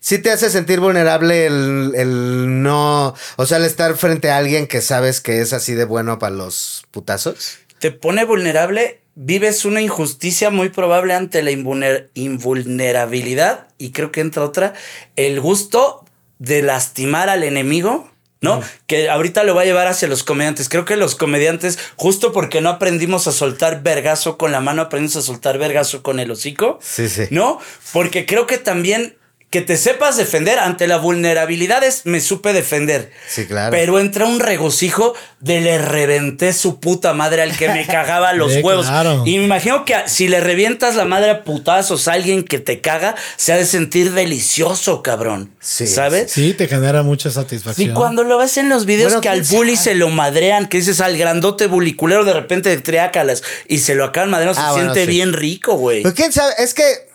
Sí 0.00 0.18
te 0.18 0.30
hace 0.30 0.50
sentir 0.50 0.80
vulnerable 0.80 1.46
el, 1.46 1.92
el 1.96 2.62
no, 2.62 3.14
o 3.36 3.46
sea, 3.46 3.58
el 3.58 3.64
estar 3.64 3.96
frente 3.96 4.30
a 4.30 4.36
alguien 4.36 4.66
que 4.66 4.80
sabes 4.80 5.20
que 5.20 5.40
es 5.40 5.52
así 5.52 5.74
de 5.74 5.84
bueno 5.84 6.18
para 6.18 6.34
los 6.34 6.84
putazos. 6.90 7.58
Te 7.78 7.90
pone 7.90 8.24
vulnerable, 8.24 9.00
vives 9.14 9.64
una 9.64 9.80
injusticia 9.80 10.50
muy 10.50 10.68
probable 10.68 11.14
ante 11.14 11.42
la 11.42 11.50
invulner- 11.50 12.08
invulnerabilidad 12.14 13.68
y 13.78 13.90
creo 13.90 14.12
que 14.12 14.20
entra 14.20 14.44
otra, 14.44 14.74
el 15.16 15.40
gusto 15.40 16.04
de 16.38 16.62
lastimar 16.62 17.28
al 17.28 17.44
enemigo. 17.44 18.10
¿No? 18.40 18.62
Que 18.86 19.10
ahorita 19.10 19.42
lo 19.42 19.56
va 19.56 19.62
a 19.62 19.64
llevar 19.64 19.88
hacia 19.88 20.06
los 20.06 20.22
comediantes. 20.22 20.68
Creo 20.68 20.84
que 20.84 20.94
los 20.94 21.16
comediantes, 21.16 21.76
justo 21.96 22.30
porque 22.30 22.60
no 22.60 22.68
aprendimos 22.68 23.26
a 23.26 23.32
soltar 23.32 23.82
vergazo 23.82 24.38
con 24.38 24.52
la 24.52 24.60
mano, 24.60 24.82
aprendimos 24.82 25.16
a 25.16 25.22
soltar 25.22 25.58
vergazo 25.58 26.04
con 26.04 26.20
el 26.20 26.30
hocico. 26.30 26.78
Sí, 26.80 27.08
sí. 27.08 27.24
¿No? 27.32 27.58
Porque 27.92 28.26
creo 28.26 28.46
que 28.46 28.58
también 28.58 29.16
que 29.50 29.62
te 29.62 29.78
sepas 29.78 30.18
defender 30.18 30.58
ante 30.58 30.86
la 30.86 30.98
vulnerabilidad 30.98 31.82
es 31.82 32.02
me 32.04 32.20
supe 32.20 32.52
defender. 32.52 33.10
Sí, 33.28 33.46
claro. 33.46 33.70
Pero 33.70 33.98
entra 33.98 34.26
un 34.26 34.40
regocijo 34.40 35.14
de 35.40 35.60
le 35.62 35.78
reventé 35.78 36.52
su 36.52 36.80
puta 36.80 37.14
madre 37.14 37.40
al 37.40 37.56
que 37.56 37.68
me 37.70 37.86
cagaba 37.86 38.34
los 38.34 38.52
Sí, 38.52 38.60
huevos. 38.60 38.86
claro. 38.86 39.22
Y 39.24 39.38
me 39.38 39.44
imagino 39.44 39.86
que 39.86 39.94
si 40.06 40.28
le 40.28 40.40
revientas 40.40 40.96
la 40.96 41.06
madre 41.06 41.30
a 41.30 41.44
putazos 41.44 42.08
a 42.08 42.12
alguien 42.12 42.42
que 42.44 42.58
te 42.58 42.80
caga, 42.82 43.14
se 43.36 43.52
ha 43.54 43.56
de 43.56 43.64
sentir 43.64 44.12
delicioso, 44.12 45.02
cabrón. 45.02 45.50
Sí, 45.60 45.86
¿Sabes? 45.86 46.30
Sí, 46.30 46.52
te 46.52 46.68
genera 46.68 47.02
mucha 47.02 47.30
Y 47.30 47.32
satisfacción. 47.32 47.94
cuando 47.94 48.24
lo 48.24 48.36
ves 48.36 48.58
en 48.58 48.68
los 48.68 48.84
videos 48.84 49.12
Bueno, 49.12 49.20
que 49.22 49.28
al 49.30 49.42
bully 49.44 49.76
se 49.76 49.94
lo 49.94 50.10
madrean, 50.10 50.68
que 50.68 50.76
dices 50.78 51.00
al 51.00 51.16
grandote 51.16 51.66
buliculero 51.68 52.24
de 52.26 52.34
repente 52.34 52.68
de 52.68 52.78
triácalas 52.82 53.42
y 53.66 53.78
se 53.78 53.94
lo 53.94 54.04
acaban 54.04 54.28
madreando, 54.30 54.60
Ah, 54.60 54.66
se 54.68 54.72
bueno, 54.72 54.92
siente 54.92 55.10
sí. 55.10 55.16
bien 55.16 55.32
rico, 55.32 55.74
güey. 55.76 56.02
Pues 56.02 56.12
quién 56.14 56.32
sabe, 56.32 56.52
es 56.58 56.74
que 56.74 57.07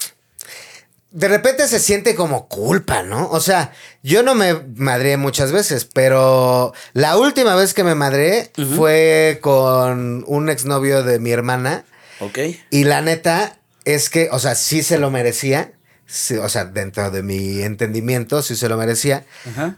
de 1.14 1.28
repente 1.28 1.68
se 1.68 1.80
siente 1.80 2.16
como 2.16 2.48
culpa, 2.48 3.04
¿no? 3.04 3.30
O 3.30 3.40
sea, 3.40 3.72
yo 4.02 4.24
no 4.24 4.34
me 4.34 4.56
madré 4.76 5.16
muchas 5.16 5.52
veces, 5.52 5.86
pero 5.86 6.74
la 6.94 7.18
última 7.18 7.56
vez 7.56 7.76
que 7.76 7.84
me 7.84 7.94
madré 7.94 8.52
fue 8.76 9.38
con 9.42 10.24
un 10.28 10.50
exnovio 10.50 11.04
de 11.04 11.20
mi 11.20 11.32
hermana. 11.32 11.86
Ok. 12.20 12.40
Y 12.72 12.84
la 12.86 13.02
neta 13.02 13.60
es 13.86 14.10
que, 14.10 14.30
o 14.32 14.40
sea, 14.40 14.56
sí 14.56 14.82
se 14.82 14.98
lo 14.98 15.12
merecía. 15.12 15.74
Sí, 16.08 16.36
o 16.38 16.50
sea, 16.50 16.66
dentro 16.66 17.12
de 17.12 17.22
mi 17.22 17.62
entendimiento, 17.62 18.42
sí 18.42 18.56
se 18.56 18.68
lo 18.68 18.76
merecía. 18.76 19.26
Ajá. 19.48 19.78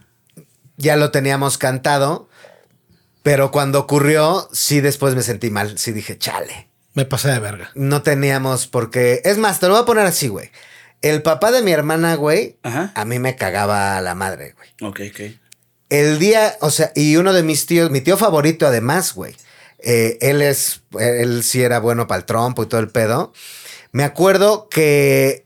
Ya 0.77 0.95
lo 0.95 1.11
teníamos 1.11 1.57
cantado. 1.57 2.29
Pero 3.23 3.51
cuando 3.51 3.79
ocurrió, 3.79 4.47
sí 4.53 4.79
después 4.79 5.15
me 5.15 5.23
sentí 5.23 5.49
mal. 5.49 5.77
Sí 5.79 5.91
dije, 5.91 6.17
chale. 6.17 6.69
Me 6.93 7.03
pasé 7.03 7.29
de 7.29 7.39
verga. 7.39 7.71
No 7.75 8.03
teníamos 8.03 8.67
por 8.67 8.89
qué. 8.89 9.21
Es 9.25 9.37
más, 9.37 9.59
te 9.59 9.67
lo 9.67 9.73
voy 9.73 9.83
a 9.83 9.85
poner 9.85 10.05
así, 10.05 10.29
güey. 10.29 10.49
El 11.01 11.21
papá 11.21 11.51
de 11.51 11.61
mi 11.61 11.71
hermana, 11.71 12.15
güey, 12.15 12.57
Ajá. 12.63 12.91
a 12.95 13.05
mí 13.05 13.19
me 13.19 13.35
cagaba 13.35 13.99
la 14.01 14.15
madre, 14.15 14.55
güey. 14.55 14.69
Ok, 14.89 15.01
ok. 15.11 15.21
El 15.89 16.17
día, 16.19 16.55
o 16.61 16.71
sea, 16.71 16.91
y 16.95 17.15
uno 17.17 17.31
de 17.31 17.43
mis 17.43 17.65
tíos, 17.67 17.91
mi 17.91 18.01
tío 18.01 18.17
favorito 18.17 18.65
además, 18.65 19.13
güey. 19.13 19.35
eh, 19.79 20.17
él 20.21 20.41
es, 20.41 20.81
él 20.99 21.43
sí 21.43 21.61
era 21.61 21.79
bueno 21.79 22.07
para 22.07 22.19
el 22.19 22.25
trompo 22.25 22.63
y 22.63 22.67
todo 22.67 22.81
el 22.81 22.89
pedo. 22.89 23.33
Me 23.91 24.03
acuerdo 24.03 24.67
que 24.67 25.45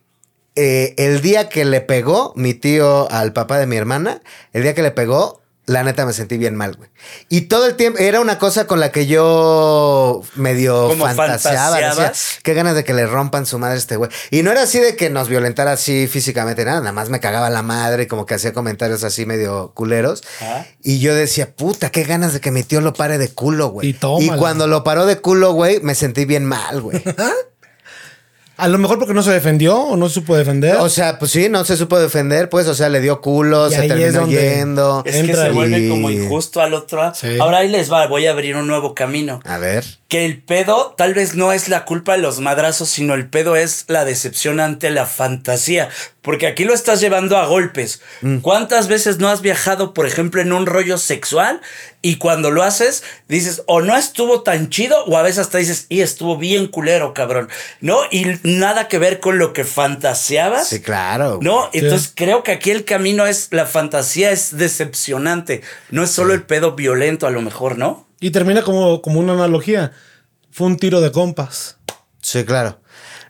eh, 0.56 0.94
el 0.98 1.22
día 1.22 1.50
que 1.50 1.65
le 1.65 1.82
pegó 1.82 2.32
mi 2.38 2.53
tío 2.53 3.12
al 3.12 3.34
papá 3.34 3.60
de 3.60 3.68
mi 3.68 3.75
hermana, 3.75 4.22
el 4.53 4.63
día 4.63 4.74
que 4.74 4.82
le 4.82 4.91
pegó, 4.91 5.38
la 5.69 5.83
neta 5.83 6.03
me 6.03 6.13
sentí 6.13 6.39
bien 6.39 6.55
mal, 6.55 6.75
güey. 6.75 6.89
Y 7.29 7.41
todo 7.41 7.67
el 7.67 7.75
tiempo, 7.75 7.99
era 7.99 8.21
una 8.21 8.39
cosa 8.39 8.65
con 8.65 8.79
la 8.79 8.91
que 8.91 9.05
yo 9.05 10.23
medio 10.33 10.88
¿Cómo 10.89 11.05
fantaseaba. 11.05 11.75
decía, 11.75 11.89
fantaseabas? 11.89 12.39
qué 12.41 12.55
ganas 12.55 12.73
de 12.73 12.83
que 12.83 12.95
le 12.95 13.05
rompan 13.05 13.45
su 13.45 13.59
madre 13.59 13.75
a 13.75 13.77
este 13.77 13.95
güey. 13.95 14.09
Y 14.31 14.41
no 14.41 14.51
era 14.51 14.63
así 14.63 14.79
de 14.79 14.95
que 14.95 15.11
nos 15.11 15.29
violentara 15.29 15.73
así 15.73 16.07
físicamente, 16.07 16.65
nada, 16.65 16.79
nada 16.79 16.91
más 16.91 17.09
me 17.09 17.19
cagaba 17.19 17.51
la 17.51 17.61
madre 17.61 18.03
y 18.03 18.07
como 18.07 18.25
que 18.25 18.33
hacía 18.33 18.51
comentarios 18.51 19.03
así 19.03 19.27
medio 19.27 19.71
culeros. 19.75 20.23
Ajá. 20.41 20.65
Y 20.81 20.97
yo 21.01 21.13
decía, 21.13 21.55
puta, 21.55 21.91
qué 21.91 22.03
ganas 22.03 22.33
de 22.33 22.39
que 22.41 22.49
mi 22.49 22.63
tío 22.63 22.81
lo 22.81 22.93
pare 22.95 23.19
de 23.19 23.29
culo, 23.29 23.67
güey. 23.67 23.89
Y 23.89 23.93
tómala. 23.93 24.38
cuando 24.38 24.65
lo 24.65 24.83
paró 24.83 25.05
de 25.05 25.21
culo, 25.21 25.53
güey, 25.53 25.81
me 25.81 25.93
sentí 25.93 26.25
bien 26.25 26.45
mal, 26.45 26.81
güey. 26.81 26.99
A 28.59 28.67
lo 28.67 28.77
mejor 28.77 28.99
porque 28.99 29.13
no 29.13 29.23
se 29.23 29.31
defendió 29.31 29.77
o 29.77 29.97
no 29.97 30.09
supo 30.09 30.35
defender. 30.37 30.75
O 30.77 30.89
sea, 30.89 31.17
pues 31.17 31.31
sí, 31.31 31.49
no 31.49 31.63
se 31.65 31.77
supo 31.77 31.99
defender, 31.99 32.49
pues, 32.49 32.67
o 32.67 32.73
sea, 32.75 32.89
le 32.89 32.99
dio 33.01 33.21
culo, 33.21 33.67
Y 33.67 33.73
se 33.73 33.81
es 33.81 33.87
terminó 33.87 34.19
donde- 34.21 34.35
yendo. 34.57 35.01
Es 35.05 35.13
que 35.13 35.19
Entra 35.21 35.43
se 35.45 35.49
y- 35.49 35.53
vuelve 35.53 35.89
como 35.89 36.09
injusto 36.11 36.61
al 36.61 36.73
otro. 36.73 37.13
Sí. 37.15 37.37
Ahora 37.39 37.59
ahí 37.59 37.69
les 37.69 37.91
va, 37.91 38.05
voy 38.07 38.27
a 38.27 38.31
abrir 38.31 38.55
un 38.55 38.67
nuevo 38.67 38.93
camino. 38.93 39.39
A 39.45 39.57
ver. 39.57 39.83
Que 40.07 40.25
el 40.25 40.41
pedo 40.41 40.95
tal 40.97 41.13
vez 41.13 41.35
no 41.35 41.51
es 41.53 41.69
la 41.69 41.85
culpa 41.85 42.13
de 42.13 42.17
los 42.19 42.39
madrazos, 42.39 42.89
sino 42.89 43.13
el 43.13 43.29
pedo 43.29 43.55
es 43.55 43.85
la 43.87 44.05
decepción 44.05 44.59
ante 44.59 44.89
la 44.89 45.05
fantasía. 45.05 45.89
Porque 46.21 46.47
aquí 46.47 46.63
lo 46.65 46.73
estás 46.73 46.99
llevando 46.99 47.37
a 47.37 47.45
golpes. 47.45 48.01
¿Cuántas 48.41 48.87
veces 48.87 49.19
no 49.19 49.29
has 49.29 49.41
viajado, 49.41 49.93
por 49.93 50.05
ejemplo, 50.05 50.41
en 50.41 50.51
un 50.51 50.65
rollo 50.65 50.97
sexual? 50.97 51.61
Y 52.01 52.15
cuando 52.15 52.50
lo 52.50 52.63
haces, 52.63 53.03
dices, 53.27 53.62
o 53.65 53.82
no 53.82 53.98
estuvo 53.98 54.41
tan 54.41 54.70
chido, 54.70 55.03
o 55.06 55.18
a 55.18 55.22
veces 55.22 55.39
hasta 55.39 55.58
dices, 55.58 55.86
y 55.89 56.00
estuvo 56.00 56.38
bien 56.38 56.68
culero, 56.68 57.13
cabrón. 57.13 57.50
¿No? 57.82 58.00
Y 58.10 58.25
nada 58.44 58.88
que 58.88 59.00
ver 59.00 59.20
con 59.20 59.38
lo 59.38 59.51
que 59.51 59.65
fantaseabas. 59.65 60.68
Sí, 60.70 60.82
claro. 60.82 61.39
¿No? 61.41 61.70
Entonces 61.74 62.12
creo 62.15 62.41
que 62.44 62.53
aquí 62.53 62.72
el 62.72 62.86
camino 62.86 63.27
es, 63.27 63.50
la 63.51 63.65
fantasía 63.65 64.32
es 64.32 64.56
decepcionante. 64.58 65.62
No 65.91 66.03
es 66.03 66.12
solo 66.12 66.34
el 66.34 66.44
pedo 66.44 66.74
violento, 66.74 67.27
a 67.27 67.32
lo 67.32 67.41
mejor, 67.41 67.77
¿no? 67.77 68.08
Y 68.22 68.32
termina 68.32 68.62
como, 68.63 69.01
como 69.01 69.20
una 69.20 69.34
analogía. 69.34 69.91
Fue 70.51 70.68
un 70.68 70.77
tiro 70.77 71.01
de 71.01 71.12
compas. 71.12 71.77
Sí, 72.22 72.44
claro. 72.46 72.79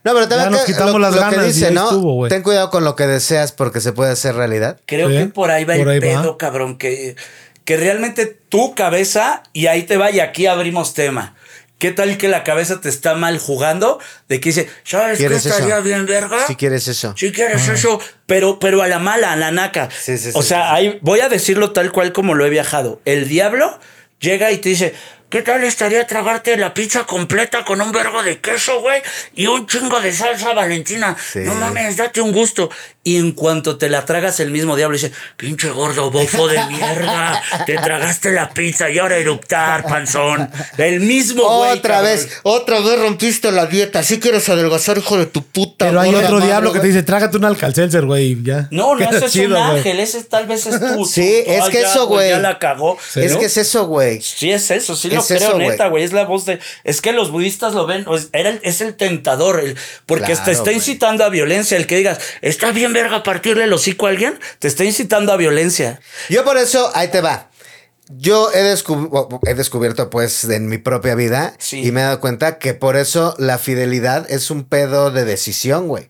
No, 0.04 0.14
pero 0.14 0.28
también 0.30 0.52
nos 0.52 0.62
que- 0.62 0.72
quitamos 0.74 0.94
lo, 0.94 1.00
las 1.00 1.14
lo 1.16 1.22
ganas 1.22 1.40
que 1.40 1.46
dice, 1.48 1.72
¿no? 1.72 1.84
estuvo. 1.86 2.28
Ten 2.28 2.42
cuidado 2.42 2.70
con 2.70 2.84
lo 2.86 2.96
que 2.96 3.06
deseas 3.06 3.52
porque 3.52 3.82
se 3.82 3.92
puede 3.92 4.12
hacer 4.12 4.34
realidad. 4.36 4.80
Creo 4.86 5.10
Sí, 5.10 5.18
que 5.18 5.26
por 5.26 5.52
ahí 5.52 5.66
va 5.66 5.76
por 5.76 5.90
el 5.90 6.02
ahí 6.04 6.14
va. 6.16 6.22
pedo, 6.22 6.38
cabrón. 6.38 6.78
Que, 6.78 7.16
que 7.70 7.78
realmente 7.78 8.26
tu 8.26 8.74
cabeza, 8.74 9.44
y 9.54 9.68
ahí 9.68 9.84
te 9.84 9.96
va, 9.96 10.10
y 10.10 10.22
aquí 10.22 10.48
abrimos 10.48 10.96
tema. 10.96 11.36
¿Qué 11.78 11.92
tal 11.92 12.18
que 12.18 12.28
la 12.28 12.44
cabeza 12.44 12.82
te 12.82 12.90
está 12.90 13.14
mal 13.14 13.38
jugando? 13.38 14.00
De 14.28 14.40
que 14.40 14.50
dice, 14.50 14.68
¿sabes 14.84 15.20
qué 15.20 15.28
¿Quieres 15.28 15.46
estaría 15.46 15.76
eso? 15.76 15.84
bien, 15.84 16.08
verga? 16.08 16.48
Si 16.48 16.56
quieres 16.56 16.88
eso. 16.88 17.14
Si 17.16 17.32
quieres 17.32 17.68
eso, 17.68 18.02
pero, 18.26 18.58
pero 18.58 18.82
a 18.82 18.88
la 18.88 18.98
mala, 18.98 19.34
a 19.34 19.36
la 19.36 19.52
naca. 19.52 19.88
Sí, 19.92 20.18
sí, 20.18 20.32
o 20.34 20.42
sí, 20.42 20.48
sea, 20.48 20.74
ahí 20.74 20.98
voy 21.04 21.20
a 21.20 21.30
decirlo 21.30 21.72
tal 21.72 21.92
cual 21.92 22.12
como 22.12 22.34
lo 22.34 22.44
he 22.44 22.50
viajado. 22.50 23.04
El 23.06 23.28
diablo 23.28 23.80
llega 24.20 24.52
y 24.52 24.58
te 24.58 24.70
dice, 24.70 24.96
¿qué 25.30 25.42
tal 25.42 25.64
estaría 25.64 26.06
tragarte 26.08 26.58
la 26.58 26.74
pizza 26.74 27.06
completa 27.06 27.64
con 27.64 27.82
un 27.82 27.92
vergo 27.92 28.24
de 28.24 28.40
queso, 28.40 28.82
güey? 28.82 29.02
Y 29.36 29.48
un 29.48 29.68
chingo 29.68 30.00
de 30.00 30.12
salsa 30.12 30.54
valentina. 30.54 31.16
Sí. 31.32 31.40
No 31.40 31.56
mames, 31.56 31.98
date 31.98 32.22
un 32.22 32.32
gusto. 32.32 32.70
Y 33.04 33.18
en 33.18 33.32
cuanto 33.32 33.78
te 33.78 33.90
la 33.90 34.06
tragas, 34.06 34.40
el 34.40 34.52
mismo 34.52 34.76
diablo 34.76 34.96
dice, 34.96 35.12
pinche 35.38 35.70
gordo 35.70 36.12
bofo 36.12 36.48
de 36.48 36.64
mierda, 36.66 37.42
te 37.66 37.76
tragaste 37.76 38.32
la 38.32 38.50
pizza 38.50 38.90
y 38.90 39.00
ahora 39.00 39.18
eruptar, 39.18 39.84
panzón. 39.84 40.50
El 40.78 41.00
mismo 41.00 41.60
güey. 41.60 41.78
Otra 41.78 42.02
vez, 42.02 42.40
otra 42.44 42.80
vez 42.82 43.00
rompiste 43.00 43.52
la 43.52 43.66
dieta. 43.68 44.04
Si 44.04 44.20
quieres 44.20 44.48
adelgazar, 44.50 44.98
hijo 44.98 45.18
de 45.18 45.26
tu 45.26 45.44
puta. 45.44 45.88
Pero 45.88 46.02
hay 46.02 46.14
otro 46.14 46.40
diablo 46.40 46.74
que 46.74 46.80
te 46.80 46.88
dice, 46.88 47.04
trágate 47.04 47.38
un 47.38 47.46
alcalcelser, 47.46 48.06
güey, 48.06 48.34
y 48.34 48.44
ya. 48.44 48.68
No, 48.72 48.94
no, 48.94 48.98
Queda 49.10 49.18
ese 49.18 49.26
es 49.26 49.32
chido, 49.32 49.58
un 49.58 49.78
ángel, 49.78 50.00
ese 50.00 50.24
tal 50.24 50.46
vez 50.46 50.68
es 50.68 50.80
tú. 50.80 51.06
Sí, 51.06 51.44
tú- 51.46 51.52
es 51.52 51.62
ah, 51.62 51.70
que 51.72 51.82
ya, 51.82 51.90
eso, 51.90 52.08
pues, 52.08 52.20
güey. 52.20 52.30
Ya 52.30 52.40
la 52.40 52.60
cagó. 52.60 52.98
Es 53.16 53.32
¿no? 53.32 53.40
que 53.40 53.46
es 53.46 53.58
eso, 53.58 53.88
güey. 53.88 54.22
Sí, 54.22 54.52
es 54.52 54.70
eso, 54.72 54.96
sí 54.96 55.10
lo 55.20 55.36
Es 55.36 55.40
creo, 55.40 55.50
eso, 55.50 55.58
neta, 55.58 55.88
güey. 55.88 56.04
Es 56.04 56.14
la 56.14 56.26
voz 56.26 56.46
de. 56.46 56.60
Es 56.84 57.02
que 57.02 57.12
los 57.14 57.32
budistas 57.32 57.74
lo 57.74 57.86
ven, 57.86 58.04
pues, 58.06 58.30
era 58.34 58.50
el- 58.50 58.60
es 58.64 58.82
el 58.82 58.96
tentador, 58.96 59.60
el- 59.60 59.78
porque 60.06 60.26
Claro, 60.26 60.44
te 60.46 60.52
está 60.52 60.72
incitando 60.72 61.24
a 61.24 61.30
violencia. 61.30 61.78
El 61.78 61.88
que 61.88 61.98
digas, 61.98 62.20
está 62.42 62.72
bien, 62.72 62.94
verga, 62.94 63.24
partirle 63.24 63.64
el 63.66 63.74
hocico 63.74 64.08
a 64.08 64.10
alguien, 64.10 64.40
te 64.60 64.68
está 64.68 64.84
incitando 64.84 65.32
a 65.32 65.38
violencia. 65.38 66.02
Yo 66.30 66.44
por 66.44 66.58
eso, 66.58 66.92
ahí 66.96 67.10
te 67.10 67.22
va. 67.22 67.50
Yo 68.12 68.52
he, 68.54 68.64
descub- 68.64 69.40
he 69.46 69.54
descubierto, 69.54 70.10
pues, 70.10 70.44
en 70.46 70.68
mi 70.68 70.80
propia 70.80 71.14
vida 71.14 71.54
Sí. 71.60 71.86
y 71.86 71.92
me 71.92 72.02
he 72.02 72.04
dado 72.06 72.20
cuenta 72.20 72.58
que 72.58 72.74
por 72.74 72.98
eso 72.98 73.36
la 73.38 73.60
fidelidad 73.60 74.26
es 74.32 74.50
un 74.50 74.64
pedo 74.64 75.12
de 75.12 75.26
decisión, 75.26 75.88
güey. 75.88 76.10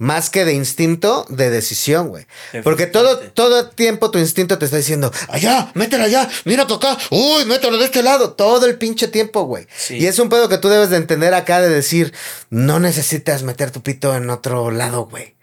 Más 0.00 0.30
que 0.30 0.46
de 0.46 0.54
instinto, 0.54 1.26
de 1.28 1.50
decisión, 1.50 2.08
güey. 2.08 2.26
Porque 2.64 2.86
todo, 2.86 3.18
todo 3.18 3.68
tiempo 3.68 4.10
tu 4.10 4.18
instinto 4.18 4.56
te 4.56 4.64
está 4.64 4.78
diciendo, 4.78 5.12
allá, 5.28 5.70
métela 5.74 6.04
allá, 6.04 6.26
mira 6.46 6.62
acá, 6.62 6.96
uy, 7.10 7.44
mételo 7.44 7.76
de 7.76 7.84
este 7.84 8.02
lado, 8.02 8.32
todo 8.32 8.64
el 8.64 8.78
pinche 8.78 9.08
tiempo, 9.08 9.42
güey. 9.42 9.66
Sí. 9.76 9.98
Y 9.98 10.06
es 10.06 10.18
un 10.18 10.30
pedo 10.30 10.48
que 10.48 10.56
tú 10.56 10.70
debes 10.70 10.88
de 10.88 10.96
entender 10.96 11.34
acá 11.34 11.60
de 11.60 11.68
decir, 11.68 12.14
no 12.48 12.80
necesitas 12.80 13.42
meter 13.42 13.72
tu 13.72 13.82
pito 13.82 14.16
en 14.16 14.30
otro 14.30 14.70
lado, 14.70 15.04
güey. 15.04 15.34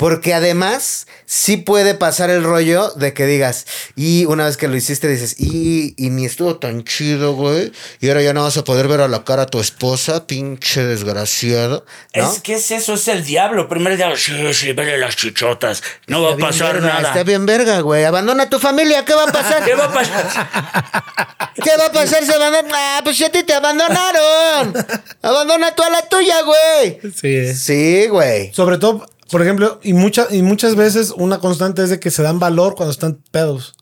Porque 0.00 0.32
además, 0.32 1.06
sí 1.26 1.58
puede 1.58 1.94
pasar 1.94 2.30
el 2.30 2.42
rollo 2.42 2.90
de 2.96 3.12
que 3.12 3.26
digas, 3.26 3.66
y 3.96 4.24
una 4.24 4.46
vez 4.46 4.56
que 4.56 4.66
lo 4.66 4.74
hiciste, 4.74 5.08
dices, 5.08 5.36
y, 5.38 5.92
y 6.02 6.08
ni 6.08 6.24
estuvo 6.24 6.56
tan 6.56 6.84
chido, 6.84 7.34
güey. 7.34 7.70
Y 8.00 8.08
ahora 8.08 8.22
ya 8.22 8.32
no 8.32 8.42
vas 8.42 8.56
a 8.56 8.64
poder 8.64 8.88
ver 8.88 9.02
a 9.02 9.08
la 9.08 9.24
cara 9.24 9.42
a 9.42 9.46
tu 9.46 9.60
esposa, 9.60 10.26
pinche 10.26 10.82
desgraciado. 10.84 11.84
¿no? 12.14 12.32
Es 12.32 12.40
que 12.40 12.54
es 12.54 12.70
eso, 12.70 12.94
es 12.94 13.08
el 13.08 13.26
diablo. 13.26 13.68
Primero 13.68 13.90
el 13.90 13.98
diablo, 13.98 14.16
sí, 14.16 14.32
sí, 14.54 14.72
vele 14.72 14.96
las 14.96 15.16
chichotas. 15.16 15.82
No 16.06 16.22
va 16.22 16.32
a 16.32 16.36
pasar 16.38 16.76
verga, 16.76 16.94
nada. 16.94 17.08
Está 17.08 17.22
bien 17.22 17.44
verga, 17.44 17.80
güey. 17.80 18.04
Abandona 18.04 18.44
a 18.44 18.48
tu 18.48 18.58
familia, 18.58 19.04
¿qué 19.04 19.12
va 19.12 19.24
a 19.24 19.32
pasar? 19.32 19.62
¿Qué 19.66 19.74
va 19.74 19.84
a 19.84 19.92
pasar? 19.92 21.50
¿Qué 21.62 21.76
va 21.76 21.84
a 21.84 21.92
pasar 21.92 22.24
si 22.24 22.32
abandonan? 22.32 22.72
Ah, 22.74 23.00
pues 23.04 23.18
si 23.18 23.24
a 23.24 23.30
ti 23.30 23.42
te 23.42 23.52
abandonaron. 23.52 24.72
Abandona 25.22 25.74
tú 25.74 25.82
a 25.82 25.90
la 25.90 26.08
tuya, 26.08 26.40
güey. 26.40 27.00
Sí. 27.14 27.36
eh. 27.36 27.54
Sí, 27.54 28.06
güey. 28.08 28.50
Sobre 28.54 28.78
todo, 28.78 29.06
por 29.30 29.42
ejemplo, 29.42 29.78
y, 29.82 29.92
mucha, 29.92 30.26
y 30.30 30.42
muchas 30.42 30.74
veces 30.76 31.12
una 31.16 31.38
constante 31.38 31.82
es 31.82 31.90
de 31.90 32.00
que 32.00 32.10
se 32.10 32.22
dan 32.22 32.38
valor 32.38 32.74
cuando 32.74 32.92
están 32.92 33.22
pedos. 33.30 33.74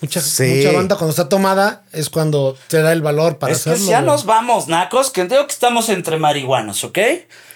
Mucha, 0.00 0.20
Sí. 0.20 0.44
mucha 0.58 0.72
banda 0.72 0.96
cuando 0.96 1.10
está 1.10 1.28
tomada 1.28 1.82
es 1.92 2.08
cuando 2.08 2.56
te 2.68 2.80
da 2.82 2.92
el 2.92 3.02
valor 3.02 3.38
para 3.38 3.52
es 3.52 3.64
que 3.64 3.70
hacerlo. 3.70 3.84
si 3.86 3.90
ya 3.90 4.00
nos 4.00 4.24
vamos, 4.26 4.68
nacos, 4.68 5.10
que 5.10 5.24
digo 5.24 5.44
que 5.46 5.52
estamos 5.52 5.88
entre 5.88 6.18
marihuanos, 6.18 6.84
¿ok? 6.84 6.98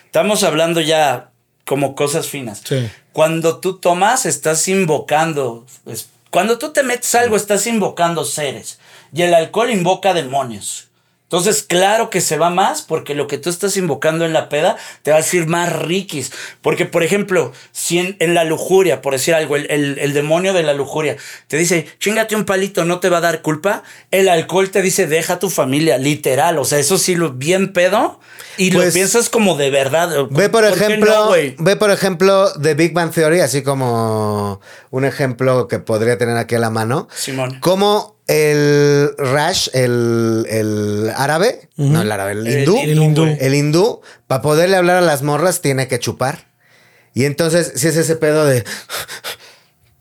Estamos 0.07 0.43
hablando 0.43 0.81
ya 0.81 1.31
como 1.65 1.95
cosas 1.95 2.27
finas. 2.27 2.61
Sí. 2.65 2.91
Cuando 3.13 3.61
tú 3.61 3.79
tomas, 3.79 4.27
estás 4.27 4.67
invocando. 4.69 5.67
es- 5.87 6.09
Cuando 6.31 6.59
tú 6.59 6.73
te 6.73 6.83
metes 6.83 7.15
algo, 7.15 7.37
estás 7.37 7.67
invocando 7.67 8.25
seres. 8.25 8.79
Y 9.15 9.21
el 9.23 9.35
alcohol 9.35 9.71
invoca 9.71 10.15
demonios. 10.15 10.89
Entonces, 11.33 11.63
claro 11.63 12.11
que 12.11 12.21
se 12.21 12.37
va 12.37 12.51
más 12.51 12.83
porque 12.83 13.15
lo 13.15 13.27
que 13.27 13.39
tú 13.39 13.49
estás 13.49 13.79
invocando 13.79 14.27
en 14.27 14.35
la 14.35 14.51
peda 14.51 14.77
te 15.03 15.13
va 15.13 15.17
a 15.17 15.21
decir 15.21 15.47
más 15.47 15.73
riquis. 15.73 16.31
Porque, 16.61 16.85
por 16.85 17.03
ejemplo, 17.03 17.53
si 17.73 17.97
en, 17.99 18.17
en 18.19 18.35
la 18.35 18.45
lujuria, 18.45 19.01
por 19.01 19.15
decir 19.15 19.35
algo, 19.35 19.57
el, 19.57 19.67
el- 19.71 19.99
el 19.99 20.13
demonio 20.13 20.53
de 20.53 20.63
la 20.63 20.75
lujuria 20.75 21.17
te 21.49 21.57
dice, 21.57 21.87
chingate 21.99 22.37
un 22.37 22.45
palito, 22.45 22.85
no 22.85 23.01
te 23.01 23.09
va 23.09 23.17
a 23.17 23.21
dar 23.23 23.41
culpa, 23.41 23.83
el 24.11 24.29
alcohol 24.29 24.69
te 24.71 24.83
dice, 24.83 25.07
deja 25.07 25.39
tu 25.39 25.49
familia, 25.49 25.97
literal. 25.97 26.59
O 26.59 26.67
sea, 26.67 26.79
eso 26.79 26.99
sí, 26.99 27.15
lo 27.15 27.33
bien 27.33 27.73
pedo 27.73 28.21
y 28.59 28.71
lo 28.71 28.81
Pues, 28.81 28.93
piensas 28.93 29.31
como 29.31 29.57
de 29.57 29.71
verdad. 29.71 30.11
Ve 30.31 30.51
por 30.51 30.69
¿Por 30.69 30.79
qué 30.79 30.85
ejemplo, 30.85 31.15
no, 31.15 31.31
ve 31.65 31.77
por 31.77 31.91
ejemplo 31.91 32.53
The 32.61 32.75
Big 32.75 32.93
Bang 32.93 33.11
Theory, 33.11 33.41
así 33.41 33.63
como 33.63 34.61
un 34.91 35.07
ejemplo 35.07 35.67
que 35.67 35.79
podría 35.79 36.19
tener 36.19 36.37
aquí 36.37 36.57
a 36.57 36.59
la 36.59 36.69
mano. 36.69 37.09
Simón. 37.15 37.59
Como 37.61 38.21
el 38.33 39.15
Rash, 39.19 39.69
el, 39.75 40.47
el 40.49 41.13
árabe, 41.15 41.69
no 41.77 42.01
el 42.01 42.11
árabe, 42.11 42.33
el 42.33 42.47
El 42.47 42.61
hindú, 42.61 42.79
hindú, 43.03 43.25
el 43.39 43.55
hindú, 43.55 44.01
para 44.27 44.41
poderle 44.41 44.77
hablar 44.77 44.97
a 44.97 45.01
las 45.03 45.23
morras 45.23 45.61
tiene 45.61 45.87
que 45.87 45.99
chupar. 45.99 46.47
Y 47.13 47.27
entonces, 47.27 47.73
si 47.77 47.89
es 47.89 47.97
ese 47.97 48.17
pedo 48.17 48.47
de 48.47 48.65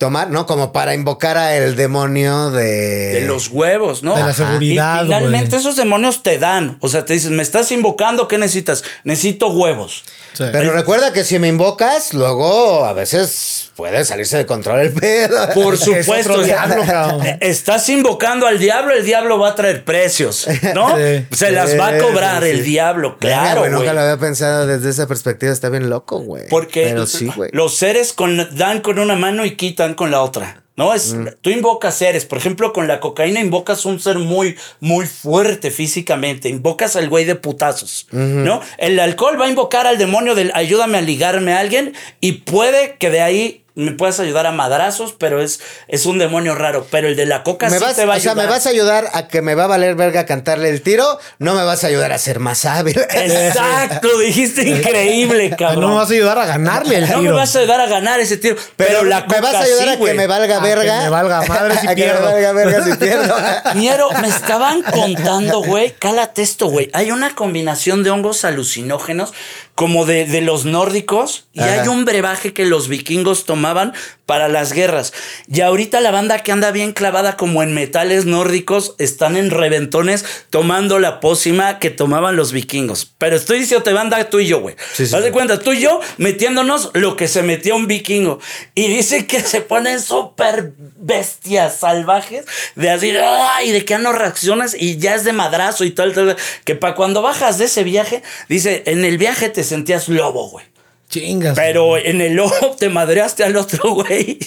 tomar, 0.01 0.31
¿no? 0.31 0.47
Como 0.47 0.73
para 0.73 0.95
invocar 0.95 1.37
a 1.37 1.55
el 1.55 1.75
demonio 1.75 2.49
de... 2.49 3.13
De 3.13 3.21
los 3.21 3.49
huevos, 3.49 4.01
¿no? 4.01 4.15
De 4.15 4.23
la 4.23 4.33
seguridad, 4.33 5.01
Y 5.03 5.05
finalmente 5.05 5.57
esos 5.57 5.75
demonios 5.75 6.23
te 6.23 6.39
dan. 6.39 6.77
O 6.79 6.89
sea, 6.89 7.05
te 7.05 7.13
dicen, 7.13 7.35
me 7.35 7.43
estás 7.43 7.71
invocando, 7.71 8.27
¿qué 8.27 8.39
necesitas? 8.39 8.83
Necesito 9.03 9.49
huevos. 9.49 10.03
Sí. 10.33 10.45
Pero 10.51 10.71
recuerda 10.71 11.13
que 11.13 11.23
si 11.23 11.37
me 11.37 11.49
invocas, 11.49 12.15
luego 12.15 12.83
a 12.85 12.93
veces 12.93 13.69
puede 13.75 14.03
salirse 14.05 14.37
de 14.37 14.45
control 14.45 14.79
el 14.79 14.93
pedo. 14.93 15.37
Por 15.53 15.73
Es 15.75 15.81
supuesto. 15.81 16.41
diablo, 16.41 16.83
cabrón. 16.85 17.21
Eh, 17.25 17.37
Estás 17.41 17.87
invocando 17.89 18.47
al 18.47 18.57
diablo, 18.57 18.93
el 18.93 19.05
diablo 19.05 19.37
va 19.37 19.49
a 19.49 19.55
traer 19.55 19.83
precios, 19.83 20.47
¿no? 20.73 20.95
Sí. 21.01 21.25
Se 21.31 21.51
las 21.51 21.77
va 21.79 21.89
a 21.89 21.97
cobrar 21.97 22.43
sí, 22.43 22.49
el 22.49 22.63
diablo, 22.63 23.17
claro, 23.19 23.61
güey. 23.61 23.71
Nunca 23.71 23.93
lo 23.93 24.01
había 24.01 24.17
pensado 24.17 24.65
desde 24.65 24.89
esa 24.89 25.07
perspectiva. 25.07 25.51
Está 25.51 25.69
bien 25.69 25.89
loco, 25.89 26.19
güey. 26.19 26.47
Porque 26.49 26.83
Pero 26.83 27.05
sí, 27.05 27.31
güey. 27.35 27.49
los 27.53 27.75
seres 27.75 28.13
con, 28.13 28.55
dan 28.55 28.81
con 28.81 28.99
una 28.99 29.15
mano 29.15 29.45
y 29.45 29.55
quitan 29.55 29.90
con 29.93 30.11
la 30.11 30.21
otra. 30.21 30.63
¿No? 30.77 30.93
Es, 30.93 31.13
Mm. 31.13 31.27
Tú 31.41 31.49
invocas 31.49 31.95
seres. 31.95 32.25
Por 32.25 32.37
ejemplo, 32.37 32.71
con 32.71 32.87
la 32.87 32.99
cocaína 32.99 33.39
invocas 33.39 33.85
un 33.85 33.99
ser 33.99 34.17
muy, 34.17 34.55
muy 34.79 35.05
fuerte 35.05 35.69
físicamente. 35.69 36.49
Invocas 36.49 36.95
al 36.95 37.09
güey 37.09 37.25
de 37.25 37.35
putazos. 37.35 38.07
¿No? 38.11 38.61
El 38.77 38.99
alcohol 38.99 39.39
va 39.39 39.45
a 39.45 39.49
invocar 39.49 39.85
al 39.85 39.97
demonio 39.97 40.33
del 40.33 40.51
ayúdame 40.55 40.97
a 40.97 41.01
ligarme 41.01 41.53
a 41.53 41.59
alguien. 41.59 41.93
Y 42.21 42.33
puede 42.33 42.95
que 42.97 43.09
de 43.09 43.21
ahí 43.21 43.60
me 43.75 43.91
puedas 43.93 44.19
ayudar 44.19 44.45
a 44.47 44.51
madrazos, 44.51 45.13
pero 45.17 45.41
es, 45.41 45.59
es 45.87 46.05
un 46.05 46.19
demonio 46.19 46.55
raro. 46.55 46.85
Pero 46.91 47.07
el 47.07 47.15
de 47.15 47.25
la 47.25 47.43
coca 47.43 47.69
Me 47.69 47.77
sí 47.77 47.83
vas, 47.83 47.95
te 47.95 48.05
va 48.05 48.15
a 48.15 48.17
o 48.17 48.19
sea, 48.19 48.31
ayudar. 48.31 48.45
me 48.47 48.51
vas 48.51 48.65
a 48.65 48.69
ayudar 48.69 49.07
a 49.13 49.27
que 49.27 49.41
me 49.41 49.55
va 49.55 49.63
a 49.63 49.67
valer 49.67 49.95
verga 49.95 50.25
cantarle 50.25 50.69
el 50.69 50.81
tiro, 50.81 51.19
no 51.39 51.53
me 51.55 51.63
vas 51.63 51.83
a 51.83 51.87
ayudar 51.87 52.11
a 52.11 52.17
ser 52.17 52.39
más 52.39 52.65
hábil. 52.65 52.97
Exacto, 52.99 54.17
dijiste 54.19 54.63
increíble, 54.67 55.55
cabrón. 55.57 55.81
No 55.81 55.87
me 55.89 55.95
vas 55.95 56.09
a 56.09 56.13
ayudar 56.13 56.37
a 56.39 56.45
ganarle 56.45 56.97
el 56.97 57.01
No 57.09 57.19
tiro. 57.19 57.21
me 57.21 57.31
vas 57.31 57.55
a 57.55 57.59
ayudar 57.59 57.81
a 57.81 57.87
ganar 57.87 58.19
ese 58.19 58.37
tiro. 58.37 58.55
Pero, 58.75 58.89
Pero, 58.99 59.03
la 59.05 59.21
me 59.21 59.39
vas 59.39 59.51
coca 59.53 59.59
a 59.59 59.63
ayudar 59.63 59.83
sí, 59.87 59.89
a 59.89 60.05
que 60.05 60.13
me 60.13 60.27
valga 60.27 60.57
A 60.57 60.61
que 60.61 60.67
verga. 60.67 61.01
me 61.03 61.09
valga 61.09 61.41
madre 61.43 61.77
si 61.79 61.87
A 61.91 61.95
que 61.95 62.05
me 62.07 62.13
valga 62.19 62.51
verga 62.53 62.83
si 62.83 62.93
pierdo. 62.97 63.35
Miero, 63.75 64.09
me 64.21 64.27
estaban 64.27 64.81
contando, 64.83 65.61
güey, 65.63 65.91
cálate 65.97 66.41
esto, 66.41 66.67
güey. 66.67 66.89
Hay 66.93 67.11
una 67.11 67.35
combinación 67.35 68.03
de 68.03 68.09
hongos 68.11 68.43
alucinógenos 68.45 69.33
como 69.81 70.05
de, 70.05 70.27
de 70.27 70.41
los 70.41 70.65
nórdicos 70.65 71.47
y 71.53 71.59
Ajá. 71.59 71.81
hay 71.81 71.87
un 71.87 72.05
brebaje 72.05 72.53
que 72.53 72.65
los 72.65 72.87
vikingos 72.87 73.45
tomaban 73.45 73.93
para 74.27 74.47
las 74.47 74.71
guerras. 74.71 75.11
Y 75.51 75.59
ahorita 75.59 75.99
la 75.99 76.11
banda 76.11 76.39
que 76.39 76.53
anda 76.53 76.71
bien 76.71 76.93
clavada 76.93 77.35
como 77.35 77.63
en 77.63 77.73
metales 77.73 78.25
nórdicos 78.25 78.95
están 78.97 79.35
en 79.35 79.49
reventones 79.49 80.23
tomando 80.51 80.99
la 80.99 81.19
pócima 81.19 81.79
que 81.79 81.89
tomaban 81.89 82.37
los 82.37 82.53
vikingos. 82.53 83.11
Pero 83.17 83.35
estoy 83.35 83.59
diciendo, 83.59 83.83
te 83.83 83.91
banda 83.91 84.23
tú 84.29 84.39
y 84.39 84.47
yo, 84.47 84.61
güey. 84.61 84.75
Sí, 84.93 85.05
sí. 85.05 85.13
Haz 85.13 85.23
de 85.23 85.31
cuenta, 85.31 85.59
tú 85.59 85.73
y 85.73 85.81
yo 85.81 85.99
metiéndonos 86.15 86.91
lo 86.93 87.17
que 87.17 87.27
se 87.27 87.43
metió 87.43 87.75
un 87.75 87.87
vikingo. 87.87 88.39
Y 88.73 88.87
dice 88.87 89.25
que 89.25 89.41
se 89.41 89.59
ponen 89.59 89.99
súper 89.99 90.71
bestias 90.77 91.75
salvajes 91.79 92.45
de 92.75 92.89
así, 92.89 93.11
¡ay! 93.11 93.71
de 93.71 93.83
que 93.83 93.97
no 93.97 94.13
reaccionas 94.13 94.75
y 94.79 94.97
ya 94.97 95.15
es 95.15 95.25
de 95.25 95.33
madrazo 95.33 95.83
y 95.83 95.91
tal, 95.91 96.13
tal. 96.13 96.37
Que 96.63 96.75
para 96.75 96.95
cuando 96.95 97.21
bajas 97.21 97.57
de 97.57 97.65
ese 97.65 97.83
viaje, 97.83 98.23
dice, 98.47 98.83
en 98.85 99.03
el 99.03 99.17
viaje 99.17 99.49
te 99.49 99.65
sentías 99.71 100.07
lobo, 100.09 100.49
güey. 100.49 100.65
Chingas. 101.09 101.55
Pero 101.57 101.97
en 101.97 102.21
el 102.21 102.33
lobo 102.35 102.75
te 102.79 102.89
madreaste 102.89 103.43
al 103.43 103.55
otro, 103.55 103.93
güey. 103.95 104.39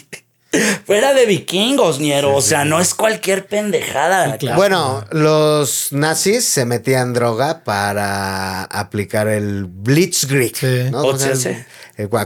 Fuera 0.87 1.13
de 1.15 1.27
vikingos, 1.27 1.99
Niero. 1.99 2.35
O 2.37 2.41
sea, 2.41 2.65
no 2.65 2.79
es 2.81 2.95
cualquier 2.95 3.47
pendejada. 3.47 4.37
claro. 4.39 4.57
Bueno, 4.57 5.05
los 5.11 5.93
nazis 5.93 6.45
se 6.45 6.65
metían 6.65 7.13
droga 7.13 7.65
para 7.65 8.63
aplicar 8.65 9.27
el 9.27 9.65
Blitzkrieg. 9.65 10.55
Sí. 10.57 10.91
¿no? 10.93 11.01
O 11.03 11.07
O 11.15 11.19
sea, 11.19 11.33
el- 11.33 11.37
sí. 11.39 11.51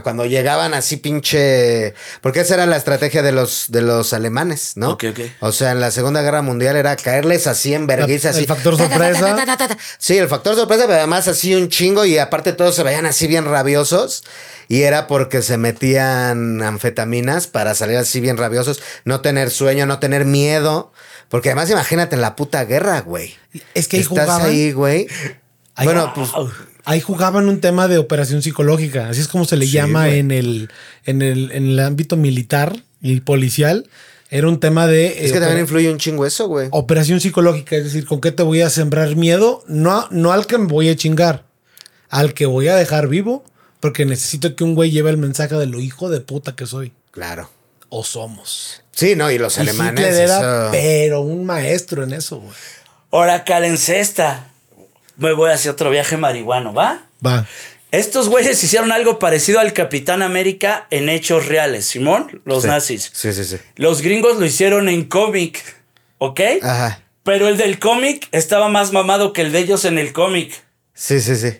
Cuando 0.03 0.25
llegaban 0.25 0.73
así 0.73 0.97
pinche... 0.97 1.93
Porque 2.21 2.41
esa 2.41 2.55
era 2.55 2.65
la 2.65 2.77
estrategia 2.77 3.21
de 3.21 3.31
los, 3.31 3.65
de 3.69 3.81
los 3.81 4.13
alemanes, 4.13 4.73
¿no? 4.75 4.91
Ok, 4.91 5.05
ok. 5.11 5.19
O 5.41 5.51
sea, 5.51 5.71
en 5.71 5.79
la 5.79 5.91
Segunda 5.91 6.21
Guerra 6.21 6.41
Mundial 6.41 6.75
era 6.75 6.95
caerles 6.95 7.47
así 7.47 7.73
en 7.73 7.85
vergüenza. 7.87 8.29
El 8.29 8.35
así. 8.37 8.45
factor 8.45 8.77
Ta, 8.77 8.89
ta, 8.89 8.89
ta, 8.89 8.97
ta, 8.97 9.13
sorpresa. 9.13 9.35
ta, 9.35 9.45
ta, 9.45 9.57
ta, 9.57 9.67
ta. 9.75 9.77
Sí, 9.97 10.17
el 10.17 10.27
factor 10.27 10.55
sorpresa, 10.55 10.83
pero 10.87 10.97
además 10.97 11.27
así 11.27 11.53
un 11.53 11.69
chingo 11.69 12.05
y 12.05 12.17
aparte 12.17 12.53
todos 12.53 12.75
se 12.75 12.83
veían 12.83 13.05
así 13.05 13.27
bien 13.27 13.45
rabiosos. 13.45 14.23
Y 14.67 14.83
era 14.83 15.07
porque 15.07 15.41
se 15.41 15.57
metían 15.57 16.61
anfetaminas 16.61 17.47
para 17.47 17.73
salir 17.75 17.97
así 17.97 18.19
bien 18.19 18.37
rabiosos, 18.37 18.81
no 19.03 19.21
tener 19.21 19.49
sueño, 19.51 19.85
no 19.85 19.99
tener 19.99 20.25
miedo. 20.25 20.91
Porque 21.27 21.49
además 21.49 21.69
imagínate 21.69 22.15
en 22.15 22.21
la 22.21 22.35
puta 22.35 22.65
guerra, 22.65 23.01
güey. 23.01 23.35
Es 23.73 23.87
que 23.87 23.97
ahí 23.97 24.01
Estás 24.01 24.25
jugaban. 24.25 24.47
ahí, 24.47 24.71
güey. 24.71 25.07
Bueno, 25.83 26.11
pues 26.13 26.29
Ahí 26.85 27.01
jugaban 27.01 27.47
un 27.49 27.59
tema 27.61 27.87
de 27.87 27.97
operación 27.97 28.41
psicológica, 28.41 29.09
así 29.09 29.21
es 29.21 29.27
como 29.27 29.45
se 29.45 29.57
le 29.57 29.65
Sí, 29.65 29.71
llama 29.73 30.05
güey. 30.07 30.19
en 30.19 30.31
el, 30.31 30.69
en, 31.05 31.21
el, 31.21 31.51
en 31.51 31.67
el 31.67 31.79
ámbito 31.79 32.15
militar 32.15 32.81
y 33.01 33.19
policial. 33.21 33.89
Era 34.31 34.47
un 34.47 34.59
tema 34.59 34.85
de 34.87 35.23
es 35.25 35.31
eh, 35.31 35.33
que 35.33 35.39
también 35.39 35.61
influye 35.61 35.91
un 35.91 35.97
chingo 35.97 36.25
eso, 36.25 36.47
güey. 36.47 36.67
operación 36.71 37.19
psicológica, 37.19 37.75
es 37.75 37.83
decir, 37.85 38.05
¿con 38.05 38.21
qué 38.21 38.31
te 38.31 38.43
voy 38.43 38.61
a 38.61 38.69
sembrar 38.69 39.15
miedo? 39.15 39.63
No, 39.67 40.07
no 40.11 40.31
al 40.31 40.45
que 40.47 40.57
me 40.57 40.67
voy 40.67 40.87
a 40.89 40.95
chingar, 40.95 41.45
al 42.09 42.33
que 42.35 42.45
voy 42.45 42.67
a 42.67 42.75
dejar 42.75 43.07
vivo, 43.07 43.43
porque 43.79 44.05
necesito 44.05 44.55
que 44.55 44.63
un 44.63 44.75
güey 44.75 44.91
lleve 44.91 45.09
el 45.09 45.17
mensaje 45.17 45.55
de 45.55 45.65
lo 45.65 45.79
hijo 45.79 46.09
de 46.09 46.21
puta 46.21 46.55
que 46.55 46.65
soy. 46.67 46.93
Claro. 47.11 47.49
O 47.89 48.03
somos. 48.03 48.83
Sí, 48.91 49.15
no, 49.15 49.31
y 49.31 49.39
los 49.39 49.57
Y 49.57 49.61
alemanes. 49.61 50.05
Hitler 50.05 50.13
era, 50.25 50.37
eso- 50.65 50.71
pero 50.71 51.21
un 51.21 51.43
maestro 51.45 52.03
en 52.03 52.13
eso, 52.13 52.37
güey. 52.39 52.53
Ahora, 53.11 53.43
cesta. 53.77 54.48
Me 55.19 55.33
voy 55.33 55.51
hacia 55.51 55.71
otro 55.71 55.89
viaje 55.89 56.17
marihuano, 56.17 56.73
¿va? 56.73 57.03
Va. 57.25 57.45
Estos 57.91 58.29
güeyes 58.29 58.63
hicieron 58.63 58.91
algo 58.91 59.19
parecido 59.19 59.59
al 59.59 59.73
Capitán 59.73 60.21
América 60.21 60.87
en 60.91 61.09
hechos 61.09 61.47
reales, 61.47 61.85
Simón, 61.85 62.41
los 62.45 62.63
Sí. 62.63 62.67
nazis. 62.67 63.11
Sí, 63.13 63.33
sí, 63.33 63.43
sí. 63.43 63.57
Los 63.75 64.01
gringos 64.01 64.37
lo 64.37 64.45
hicieron 64.45 64.89
en 64.89 65.05
cómic, 65.05 65.61
¿ok? 66.19 66.39
Ajá. 66.61 67.01
Pero 67.23 67.47
el 67.47 67.57
del 67.57 67.79
cómic 67.79 68.27
estaba 68.31 68.69
más 68.69 68.91
mamado 68.91 69.33
que 69.33 69.41
el 69.41 69.51
de 69.51 69.59
ellos 69.59 69.85
en 69.85 69.97
el 69.97 70.13
cómic. 70.13 70.63
Sí, 70.93 71.19
sí, 71.19 71.35
sí. 71.35 71.59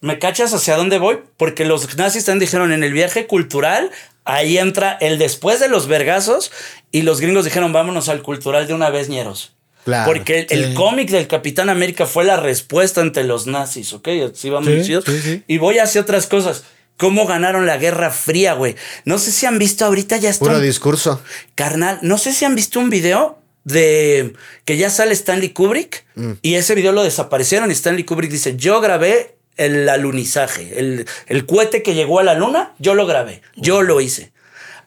¿Me 0.00 0.18
cachas 0.18 0.52
hacia 0.52 0.76
dónde 0.76 0.98
voy? 0.98 1.18
Porque 1.36 1.64
los 1.64 1.96
nazis 1.96 2.24
también 2.24 2.40
dijeron 2.40 2.72
en 2.72 2.82
el 2.82 2.92
viaje 2.92 3.26
cultural, 3.26 3.90
ahí 4.24 4.58
entra 4.58 4.96
el 5.00 5.18
después 5.18 5.60
de 5.60 5.68
los 5.68 5.86
vergazos 5.86 6.50
y 6.90 7.02
los 7.02 7.20
gringos 7.20 7.44
dijeron 7.44 7.72
vámonos 7.72 8.08
al 8.08 8.22
cultural 8.22 8.66
de 8.66 8.74
una 8.74 8.90
vez, 8.90 9.08
ñeros. 9.08 9.54
Claro. 9.84 10.12
Porque 10.12 10.46
el, 10.50 10.74
cómic 10.74 11.10
del 11.10 11.26
Capitán 11.26 11.68
América 11.68 12.06
fue 12.06 12.24
la 12.24 12.36
respuesta 12.36 13.00
ante 13.00 13.24
los 13.24 13.46
nazis, 13.46 13.92
¿ok? 13.92 14.08
Así 14.32 14.48
vamos 14.50 14.70
Sí. 14.86 15.42
Y 15.46 15.58
voy 15.58 15.78
hacia 15.78 16.00
otras 16.00 16.26
cosas. 16.26 16.64
¿Cómo 16.96 17.26
ganaron 17.26 17.66
la 17.66 17.78
Guerra 17.78 18.10
Fría, 18.10 18.54
güey? 18.54 18.76
No 19.04 19.18
sé 19.18 19.32
si 19.32 19.46
han 19.46 19.58
visto 19.58 19.84
ahorita 19.84 20.18
ya 20.18 20.32
Puro 20.34 20.52
están... 20.52 20.62
discurso. 20.64 21.20
Carnal, 21.56 21.98
no 22.02 22.16
sé 22.16 22.32
si 22.32 22.44
han 22.44 22.54
visto 22.54 22.78
un 22.78 22.90
video 22.90 23.38
de 23.64 24.34
que 24.64 24.76
ya 24.76 24.90
sale 24.90 25.12
Stanley 25.12 25.50
Kubrick 25.50 26.04
Mm. 26.14 26.32
y 26.42 26.54
ese 26.54 26.74
video 26.74 26.92
lo 26.92 27.02
desaparecieron 27.02 27.70
y 27.70 27.72
Stanley 27.72 28.04
Kubrick 28.04 28.30
dice, 28.30 28.56
yo 28.56 28.80
grabé 28.80 29.36
el 29.56 29.88
alunizaje, 29.88 30.78
el, 30.78 31.06
el 31.26 31.46
cohete 31.46 31.82
que 31.82 31.94
llegó 31.94 32.18
a 32.18 32.22
la 32.22 32.34
luna, 32.34 32.74
yo 32.78 32.94
lo 32.94 33.06
grabé, 33.06 33.42
yo 33.56 33.82
lo 33.82 34.00
hice. 34.00 34.32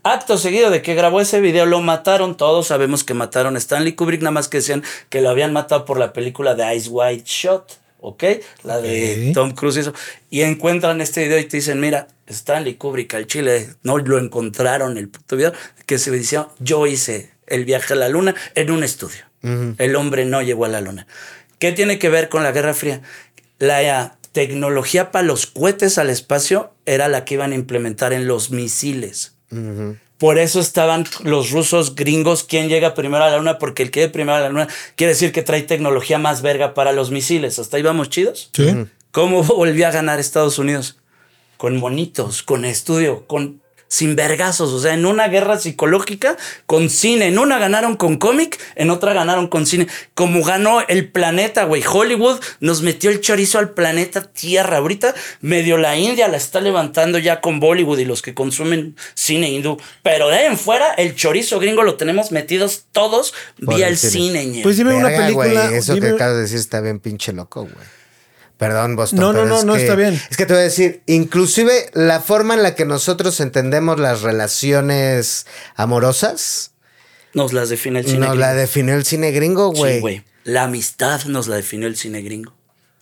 Acto 0.07 0.37
seguido 0.37 0.69
de 0.69 0.83
que 0.83 0.93
grabó 0.93 1.19
ese 1.19 1.41
video, 1.41 1.65
lo 1.65 1.81
mataron. 1.81 2.37
Todos 2.37 2.67
sabemos 2.67 3.03
que 3.03 3.15
mataron 3.15 3.55
a 3.55 3.57
Stanley 3.57 3.93
Kubrick, 3.93 4.21
nada 4.21 4.29
más 4.29 4.47
que 4.47 4.57
decían 4.57 4.83
que 5.09 5.19
lo 5.19 5.31
habían 5.31 5.51
matado 5.51 5.83
por 5.83 5.97
la 5.97 6.13
película 6.13 6.53
de 6.53 6.75
Ice 6.75 6.89
White 6.91 7.23
Shot, 7.25 7.79
¿ok? 8.01 8.23
La 8.61 8.79
de. 8.79 9.31
Tom 9.33 9.55
Cruise 9.55 9.77
y 9.77 9.79
eso. 9.79 9.93
Y 10.29 10.41
encuentran 10.43 11.01
este 11.01 11.23
video 11.23 11.39
y 11.39 11.45
te 11.45 11.57
dicen, 11.57 11.79
mira, 11.79 12.07
Stanley 12.27 12.75
Kubrick 12.75 13.15
al 13.15 13.25
Chile, 13.25 13.71
no 13.81 13.97
lo 13.97 14.19
encontraron 14.19 14.99
el 14.99 15.09
puto 15.09 15.37
video, 15.37 15.53
que 15.87 15.97
se 15.97 16.11
decía, 16.11 16.49
yo 16.59 16.85
hice 16.85 17.31
el 17.47 17.65
viaje 17.65 17.93
a 17.93 17.95
la 17.95 18.07
luna 18.07 18.35
en 18.53 18.69
un 18.69 18.83
estudio. 18.83 19.23
El 19.41 19.95
hombre 19.95 20.25
no 20.25 20.43
llegó 20.43 20.65
a 20.65 20.69
la 20.69 20.81
luna. 20.81 21.07
¿Qué 21.57 21.71
tiene 21.71 21.97
que 21.97 22.09
ver 22.09 22.29
con 22.29 22.43
la 22.43 22.51
Guerra 22.51 22.75
Fría? 22.75 23.01
La 23.57 24.17
tecnología 24.33 25.11
para 25.11 25.25
los 25.25 25.47
cohetes 25.47 25.97
al 25.97 26.11
espacio 26.11 26.73
era 26.85 27.07
la 27.07 27.25
que 27.25 27.33
iban 27.33 27.53
a 27.53 27.55
implementar 27.55 28.13
en 28.13 28.27
los 28.27 28.51
misiles. 28.51 29.34
Por 30.17 30.37
eso 30.37 30.59
estaban 30.59 31.05
los 31.23 31.51
rusos 31.51 31.95
gringos, 31.95 32.43
¿quién 32.43 32.69
llega 32.69 32.93
primero 32.93 33.23
a 33.23 33.29
la 33.29 33.37
luna? 33.37 33.57
Porque 33.59 33.83
el 33.83 33.91
que 33.91 34.01
llegue 34.01 34.13
primero 34.13 34.37
a 34.37 34.41
la 34.41 34.49
luna 34.49 34.67
quiere 34.95 35.13
decir 35.13 35.31
que 35.31 35.41
trae 35.41 35.61
tecnología 35.63 36.17
más 36.17 36.41
verga 36.41 36.73
para 36.73 36.93
los 36.93 37.11
misiles. 37.11 37.59
¿Hasta 37.59 37.77
ahí 37.77 37.83
vamos 37.83 38.09
chidos? 38.09 38.49
Sí. 38.53 38.85
¿Cómo 39.11 39.43
volvió 39.43 39.87
a 39.87 39.91
ganar 39.91 40.19
Estados 40.19 40.57
Unidos? 40.57 40.97
Con 41.57 41.77
monitos, 41.77 42.43
con 42.43 42.65
estudio, 42.65 43.25
con 43.27 43.61
sin 43.87 44.15
vergazos, 44.15 44.71
o 44.71 44.79
sea, 44.79 44.93
en 44.93 45.05
una 45.05 45.27
guerra 45.27 45.59
psicológica 45.59 46.37
con 46.65 46.89
cine, 46.89 47.27
en 47.27 47.39
una 47.39 47.59
ganaron 47.59 47.95
con 47.95 48.17
cómic, 48.17 48.59
en 48.75 48.89
otra 48.89 49.13
ganaron 49.13 49.47
con 49.47 49.65
cine, 49.65 49.87
como 50.13 50.43
ganó 50.43 50.81
el 50.87 51.09
planeta, 51.09 51.63
güey, 51.65 51.83
Hollywood 51.87 52.39
nos 52.59 52.81
metió 52.81 53.09
el 53.09 53.21
chorizo 53.21 53.59
al 53.59 53.69
planeta 53.71 54.23
Tierra, 54.23 54.77
ahorita 54.77 55.13
medio 55.41 55.77
la 55.77 55.97
India 55.97 56.27
la 56.27 56.37
está 56.37 56.61
levantando 56.61 57.19
ya 57.19 57.41
con 57.41 57.59
Bollywood 57.59 57.99
y 57.99 58.05
los 58.05 58.21
que 58.21 58.33
consumen 58.33 58.95
cine 59.13 59.49
hindú, 59.49 59.77
pero 60.03 60.29
de 60.29 60.37
ahí 60.37 60.45
en 60.45 60.57
fuera 60.57 60.93
el 60.93 61.15
chorizo 61.15 61.59
gringo 61.59 61.83
lo 61.83 61.95
tenemos 61.95 62.31
metidos 62.31 62.85
todos 62.91 63.33
Por 63.63 63.75
vía 63.75 63.87
el 63.87 63.97
cine. 63.97 64.61
Pues 64.63 64.77
dime 64.77 64.93
una 64.95 65.09
película. 65.09 65.71
eso 65.71 65.93
dime- 65.93 66.07
que 66.09 66.13
acabas 66.15 66.35
de 66.35 66.41
decir 66.43 66.57
está 66.57 66.81
bien 66.81 66.99
pinche 66.99 67.33
loco, 67.33 67.61
güey. 67.61 67.85
Perdón, 68.57 68.95
Boston. 68.95 69.19
No, 69.19 69.33
no, 69.33 69.39
pero 69.39 69.45
no, 69.47 69.57
es 69.59 69.65
no, 69.65 69.73
que- 69.75 69.81
está 69.81 69.95
bien. 69.95 70.21
Es 70.29 70.37
que 70.37 70.45
te 70.45 70.53
voy 70.53 70.61
a 70.61 70.65
decir, 70.65 71.01
inclusive 71.07 71.89
la 71.93 72.21
forma 72.21 72.53
en 72.53 72.63
la 72.63 72.73
que 72.75 72.85
nosotros 72.85 73.39
entendemos 73.41 73.99
las 73.99 74.21
relaciones 74.21 75.45
amorosas 75.75 76.71
Nos 77.33 77.51
las 77.53 77.69
define 77.69 77.99
el 77.99 78.05
cine 78.05 78.19
nos 78.27 78.37
la 78.37 78.47
gringo. 78.49 78.61
definió 78.61 78.95
el 78.95 79.05
cine 79.05 79.31
gringo, 79.31 79.71
Sí, 79.73 79.79
güey. 79.79 79.99
güey. 79.99 80.23
La 80.45 80.63
amistad 80.63 81.23
nos 81.25 81.47
la 81.47 81.55
definió 81.57 81.87
el 81.87 81.97
cine 81.97 82.21
gringo. 82.21 82.53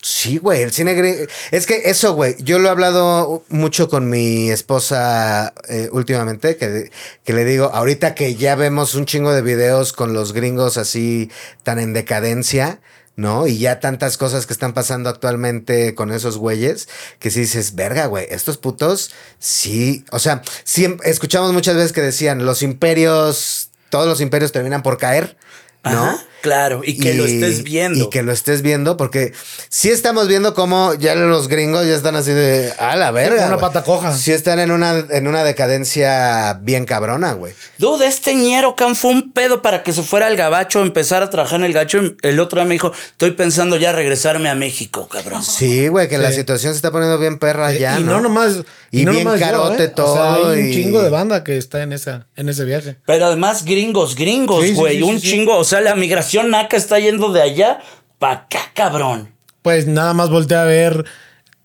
Sí, 0.02 0.38
güey, 0.38 0.64
el 0.64 0.72
cine 0.74 0.96
gringo. 0.96 1.26
Es 1.52 1.66
que 1.66 1.84
eso, 1.86 2.14
güey, 2.14 2.36
yo 2.40 2.58
lo 2.60 2.68
he 2.68 2.72
hablado 2.72 3.44
mucho 3.50 3.88
con 3.90 4.10
mi 4.10 4.50
esposa 4.50 5.54
eh, 5.70 5.88
últimamente, 5.92 6.58
que, 6.58 6.90
que 7.24 7.34
le 7.34 7.46
digo, 7.46 7.66
ahorita 7.74 8.16
que 8.16 8.36
ya 8.36 8.56
vemos 8.56 8.96
un 8.96 9.06
chingo 9.06 9.32
de 9.34 9.42
videos 9.42 9.94
con 9.94 10.14
los 10.14 10.34
gringos 10.34 10.78
así 10.78 11.30
tan 11.64 11.80
en 11.80 11.94
decadencia, 11.94 12.82
¿no? 13.16 13.48
Y 13.48 13.60
ya 13.60 13.80
tantas 13.80 14.18
cosas 14.18 14.46
que 14.46 14.54
están 14.54 14.74
pasando 14.74 15.10
actualmente 15.10 15.96
con 15.96 16.12
esos 16.12 16.38
güeyes, 16.38 16.88
que 17.20 17.30
si 17.30 17.42
dices, 17.42 17.76
verga, 17.76 18.08
güey, 18.08 18.26
estos 18.30 18.58
putos, 18.58 19.12
sí, 19.40 20.06
o 20.12 20.20
sea, 20.20 20.42
siempre, 20.64 21.10
escuchamos 21.10 21.54
muchas 21.54 21.76
veces 21.76 21.94
que 21.94 22.02
decían, 22.02 22.46
los 22.46 22.64
imperios, 22.64 23.70
todos 23.90 24.08
los 24.08 24.22
imperios 24.22 24.52
terminan 24.52 24.84
por 24.84 24.98
caer, 24.98 25.38
¿no? 25.84 26.20
Claro, 26.44 26.82
y 26.84 26.98
que 27.00 27.14
lo 27.14 27.24
estés 27.26 27.64
viendo. 27.64 28.04
Y 28.04 28.10
que 28.10 28.22
lo 28.22 28.34
estés 28.34 28.62
viendo, 28.62 28.98
porque 28.98 29.32
sí 29.70 29.90
estamos 29.90 30.28
viendo 30.28 30.54
cómo 30.54 30.94
ya 30.94 31.16
los 31.16 31.48
gringos 31.48 31.88
ya 31.88 31.96
están 31.96 32.18
así 32.18 32.32
de 32.32 32.74
a 32.78 32.98
la 32.98 33.12
verga. 33.12 33.48
una 33.48 33.56
güey". 33.56 33.62
pata 33.62 33.84
coja. 33.84 34.14
Sí 34.14 34.34
están 34.34 34.60
en 34.60 34.72
una, 34.72 35.06
en 35.10 35.28
una 35.28 35.46
decadencia 35.46 36.60
bien 36.62 36.84
cabrona, 36.86 37.32
güey. 37.32 37.54
Dude, 37.78 38.06
este 38.08 38.36
ñero 38.36 38.76
can 38.76 38.96
fue 38.98 39.12
un 39.12 39.32
pedo 39.32 39.62
para 39.62 39.84
que 39.84 39.94
se 39.94 40.04
fuera 40.04 40.28
al 40.28 40.36
gabacho, 40.36 40.82
empezar 40.82 41.24
a 41.24 41.30
trabajar 41.30 41.60
en 41.62 41.66
el 41.66 41.74
gacho. 41.74 42.02
El 42.22 42.40
otro 42.42 42.60
día 42.60 42.68
me 42.68 42.76
dijo, 42.76 42.92
estoy 43.12 43.32
pensando 43.32 43.78
ya 43.78 43.94
regresarme 43.94 44.50
a 44.50 44.56
México, 44.56 45.08
cabrón. 45.10 45.42
Sí, 45.44 45.88
güey, 45.88 46.10
que 46.10 46.18
la 46.18 46.34
situación 46.34 46.74
se 46.74 46.78
está 46.78 46.92
poniendo 46.92 47.18
bien 47.18 47.40
perra 47.40 47.72
ya. 47.72 47.98
y 48.00 48.04
no, 48.04 48.20
nomás. 48.20 48.64
Y, 48.92 49.06
no 49.06 49.12
bien 49.12 49.24
nomás 49.24 49.40
yo, 49.40 49.46
carote 49.46 49.84
¿eh? 49.86 49.88
todo. 49.88 50.12
O 50.12 50.16
sea, 50.16 50.34
hay 50.36 50.60
un 50.60 50.70
y- 50.70 50.74
chingo 50.74 51.02
de 51.02 51.10
banda 51.10 51.44
que 51.46 51.58
está 51.58 51.82
en, 51.84 51.94
esa, 51.94 52.28
en 52.36 52.50
ese 52.50 52.66
viaje. 52.66 52.98
Pero 53.06 53.26
además 53.28 53.64
gringos, 53.64 54.16
gringos, 54.16 54.66
sí, 54.66 54.74
güey, 54.74 54.98
sí, 54.98 55.04
un 55.04 55.20
sí, 55.20 55.28
sí. 55.28 55.32
chingo. 55.38 55.58
O 55.58 55.64
sea, 55.64 55.82
la 55.82 55.96
migración 55.96 56.33
naca 56.42 56.76
está 56.76 56.98
yendo 56.98 57.32
de 57.32 57.44
allá 57.44 57.80
pa' 58.18 58.32
acá, 58.32 58.72
cabrón. 58.74 59.36
Pues 59.62 59.86
nada 59.86 60.16
más 60.16 60.32
volteé 60.32 60.58
a 60.58 60.64
ver 60.64 61.06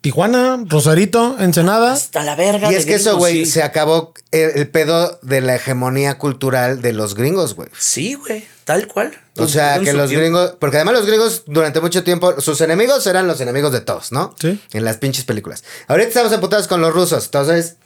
Tijuana, 0.01 0.63
Rosarito, 0.67 1.37
Ensenada. 1.41 1.93
Hasta 1.93 2.23
la 2.23 2.37
verga. 2.37 2.69
Y 2.69 2.75
de 2.75 2.79
es 2.79 2.87
que 2.87 2.95
eso, 2.95 3.17
güey, 3.17 3.45
sí. 3.45 3.53
se 3.53 3.63
acabó 3.63 4.15
el, 4.31 4.51
el 4.55 4.69
pedo 4.69 5.19
de 5.23 5.41
la 5.41 5.57
hegemonía 5.57 6.19
cultural 6.19 6.81
de 6.83 6.93
los 6.93 7.15
gringos, 7.15 7.55
güey. 7.55 7.69
Sí, 7.77 8.15
güey, 8.15 8.47
tal 8.65 8.87
cual. 8.87 9.13
O 9.37 9.49
sea, 9.49 9.81
que 9.81 9.93
los 9.93 10.09
tiempo. 10.09 10.23
gringos, 10.23 10.55
porque 10.61 10.77
además 10.77 10.95
los 10.95 11.07
gringos 11.07 11.43
durante 11.47 11.81
mucho 11.81 12.05
tiempo, 12.05 12.41
sus 12.41 12.61
enemigos 12.61 13.07
eran 13.09 13.27
los 13.27 13.41
enemigos 13.41 13.73
de 13.73 13.81
todos, 13.81 14.13
¿no? 14.13 14.35
Sí. 14.41 14.61
En 14.73 14.85
las 14.85 14.99
pinches 14.99 15.25
películas. 15.25 15.65
Ahorita 15.89 16.09
estamos 16.09 16.33
emputados 16.33 16.69
con 16.69 16.81
los 16.81 16.93
rusos, 16.93 17.25
entonces 17.25 17.77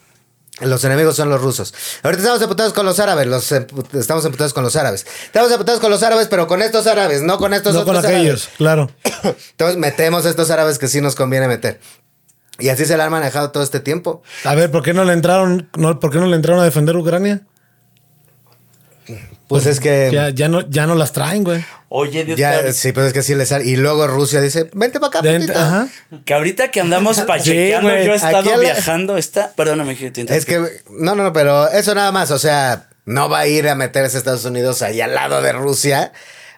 los 0.60 0.84
enemigos 0.84 1.16
son 1.16 1.30
los 1.30 1.40
rusos. 1.40 1.74
Ahorita 2.02 2.22
estamos 2.22 2.42
emputados 2.42 2.72
con 2.72 2.84
los 2.84 2.98
árabes, 3.00 3.26
los 3.26 3.50
estamos 3.52 4.24
emputados 4.24 4.52
con 4.52 4.62
los 4.62 4.76
árabes. 4.76 5.06
Estamos 5.24 5.50
emputados 5.50 5.80
con 5.80 5.90
los 5.90 6.02
árabes, 6.02 6.28
pero 6.28 6.46
con 6.46 6.62
estos 6.62 6.86
árabes, 6.86 7.22
no 7.22 7.38
con 7.38 7.54
estos 7.54 7.74
No 7.74 7.84
con 7.84 7.96
otros 7.96 8.10
aquellos, 8.10 8.48
claro. 8.58 8.90
Entonces 9.50 9.76
metemos 9.76 10.26
estos 10.26 10.50
árabes 10.50 10.78
que 10.78 10.88
sí 10.88 11.00
nos 11.00 11.14
conviene 11.14 11.48
meter. 11.48 11.80
Y 12.58 12.68
así 12.68 12.84
se 12.84 12.96
la 12.96 13.06
han 13.06 13.10
manejado 13.10 13.50
todo 13.50 13.62
este 13.62 13.80
tiempo. 13.80 14.22
A 14.44 14.54
ver, 14.54 14.70
¿por 14.70 14.82
qué 14.82 14.92
no 14.92 15.04
le 15.04 15.14
entraron, 15.14 15.70
no, 15.76 15.98
¿por 15.98 16.10
qué 16.12 16.18
no 16.18 16.26
le 16.26 16.36
entraron 16.36 16.60
a 16.60 16.64
defender 16.64 16.96
Ucrania? 16.96 17.42
Pues 19.52 19.66
es 19.66 19.80
que 19.80 20.10
Ya, 20.12 20.30
ya 20.30 20.48
no, 20.48 20.68
ya 20.68 20.86
no 20.86 20.94
las 20.94 21.12
traen, 21.12 21.44
güey. 21.44 21.64
Oye, 21.88 22.24
Dios, 22.24 22.38
ya, 22.38 22.72
sí, 22.72 22.92
pues 22.92 23.08
es 23.08 23.12
que 23.12 23.22
sí 23.22 23.34
le 23.34 23.44
sale. 23.44 23.66
Y 23.66 23.76
luego 23.76 24.06
Rusia 24.06 24.40
dice, 24.40 24.70
vente 24.72 24.98
para 24.98 25.08
acá, 25.08 25.20
putito". 25.22 25.58
ajá. 25.58 25.88
que 26.24 26.32
ahorita 26.34 26.70
que 26.70 26.80
andamos 26.80 27.20
pachequeando, 27.26 27.88
yo 27.90 28.12
he 28.12 28.16
estado 28.16 28.50
la- 28.50 28.58
viajando. 28.58 29.16
Está, 29.18 29.52
perdóname, 29.54 29.96
que 29.96 30.10
te 30.10 30.22
Es 30.34 30.44
que, 30.46 30.58
no, 30.90 31.14
no, 31.14 31.22
no, 31.24 31.32
pero 31.32 31.68
eso 31.68 31.94
nada 31.94 32.10
más, 32.12 32.30
o 32.30 32.38
sea, 32.38 32.88
no 33.04 33.28
va 33.28 33.40
a 33.40 33.46
ir 33.46 33.68
a 33.68 33.74
meterse 33.74 34.16
a 34.16 34.18
Estados 34.18 34.44
Unidos 34.44 34.80
ahí 34.82 35.00
al 35.00 35.14
lado 35.14 35.42
de 35.42 35.52
Rusia 35.52 36.12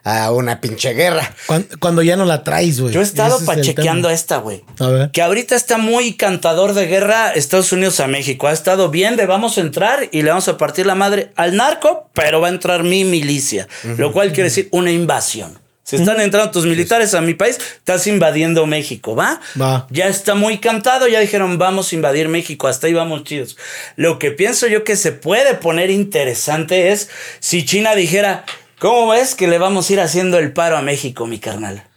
a 0.05 0.31
una 0.31 0.61
pinche 0.61 0.93
guerra. 0.93 1.33
Cuando, 1.47 1.67
cuando 1.79 2.01
ya 2.03 2.15
no 2.15 2.25
la 2.25 2.43
traes, 2.43 2.79
güey. 2.79 2.93
Yo 2.93 3.01
he 3.01 3.03
estado 3.03 3.35
Ese 3.35 3.43
es 3.43 3.49
pachequeando 3.49 4.07
tema. 4.07 4.13
esta, 4.13 4.37
güey. 4.37 4.63
A 4.79 4.87
ver. 4.87 5.11
Que 5.11 5.23
ahorita 5.23 5.55
está 5.55 5.79
muy 5.79 6.13
cantador 6.13 6.75
de 6.75 6.85
guerra 6.85 7.31
Estados 7.33 7.71
Unidos 7.71 7.99
a 7.99 8.07
México. 8.07 8.47
Ha 8.47 8.53
estado 8.53 8.89
bien 8.89 9.15
de 9.17 9.25
vamos 9.25 9.57
a 9.57 9.61
entrar 9.61 10.07
y 10.11 10.21
le 10.21 10.29
vamos 10.29 10.47
a 10.47 10.57
partir 10.57 10.85
la 10.85 10.93
madre 10.93 11.31
al 11.35 11.55
narco, 11.55 12.07
pero 12.13 12.39
va 12.39 12.47
a 12.47 12.51
entrar 12.51 12.83
mi 12.83 13.03
milicia. 13.03 13.67
Lo 13.97 14.13
cual 14.13 14.27
quiere 14.31 14.49
decir 14.49 14.69
una 14.71 14.91
invasión. 14.91 15.59
Si 15.83 15.95
están 15.97 16.19
entrando 16.19 16.49
tus 16.49 16.65
militares 16.65 17.13
a 17.13 17.21
mi 17.21 17.35
país, 17.35 17.59
estás 17.59 18.07
invadiendo 18.07 18.65
México, 18.65 19.15
¿va? 19.15 19.39
Va. 19.59 19.85
Ya 19.91 20.07
está 20.07 20.33
muy 20.33 20.57
cantado, 20.57 21.07
ya 21.07 21.19
dijeron 21.19 21.59
vamos 21.59 21.91
a 21.91 21.95
invadir 21.95 22.27
México, 22.27 22.67
hasta 22.67 22.87
ahí 22.87 22.93
vamos 22.93 23.23
chidos. 23.23 23.55
Lo 23.95 24.17
que 24.17 24.31
pienso 24.31 24.65
yo 24.65 24.83
que 24.83 24.95
se 24.95 25.11
puede 25.11 25.53
poner 25.53 25.91
interesante 25.91 26.91
es 26.91 27.09
si 27.39 27.65
China 27.65 27.93
dijera, 27.93 28.45
¿cómo 28.79 29.09
ves 29.09 29.35
que 29.35 29.47
le 29.47 29.57
vamos 29.57 29.89
a 29.89 29.93
ir 29.93 29.99
haciendo 29.99 30.37
el 30.37 30.53
paro 30.53 30.77
a 30.77 30.81
México, 30.81 31.27
mi 31.27 31.39
carnal? 31.39 31.87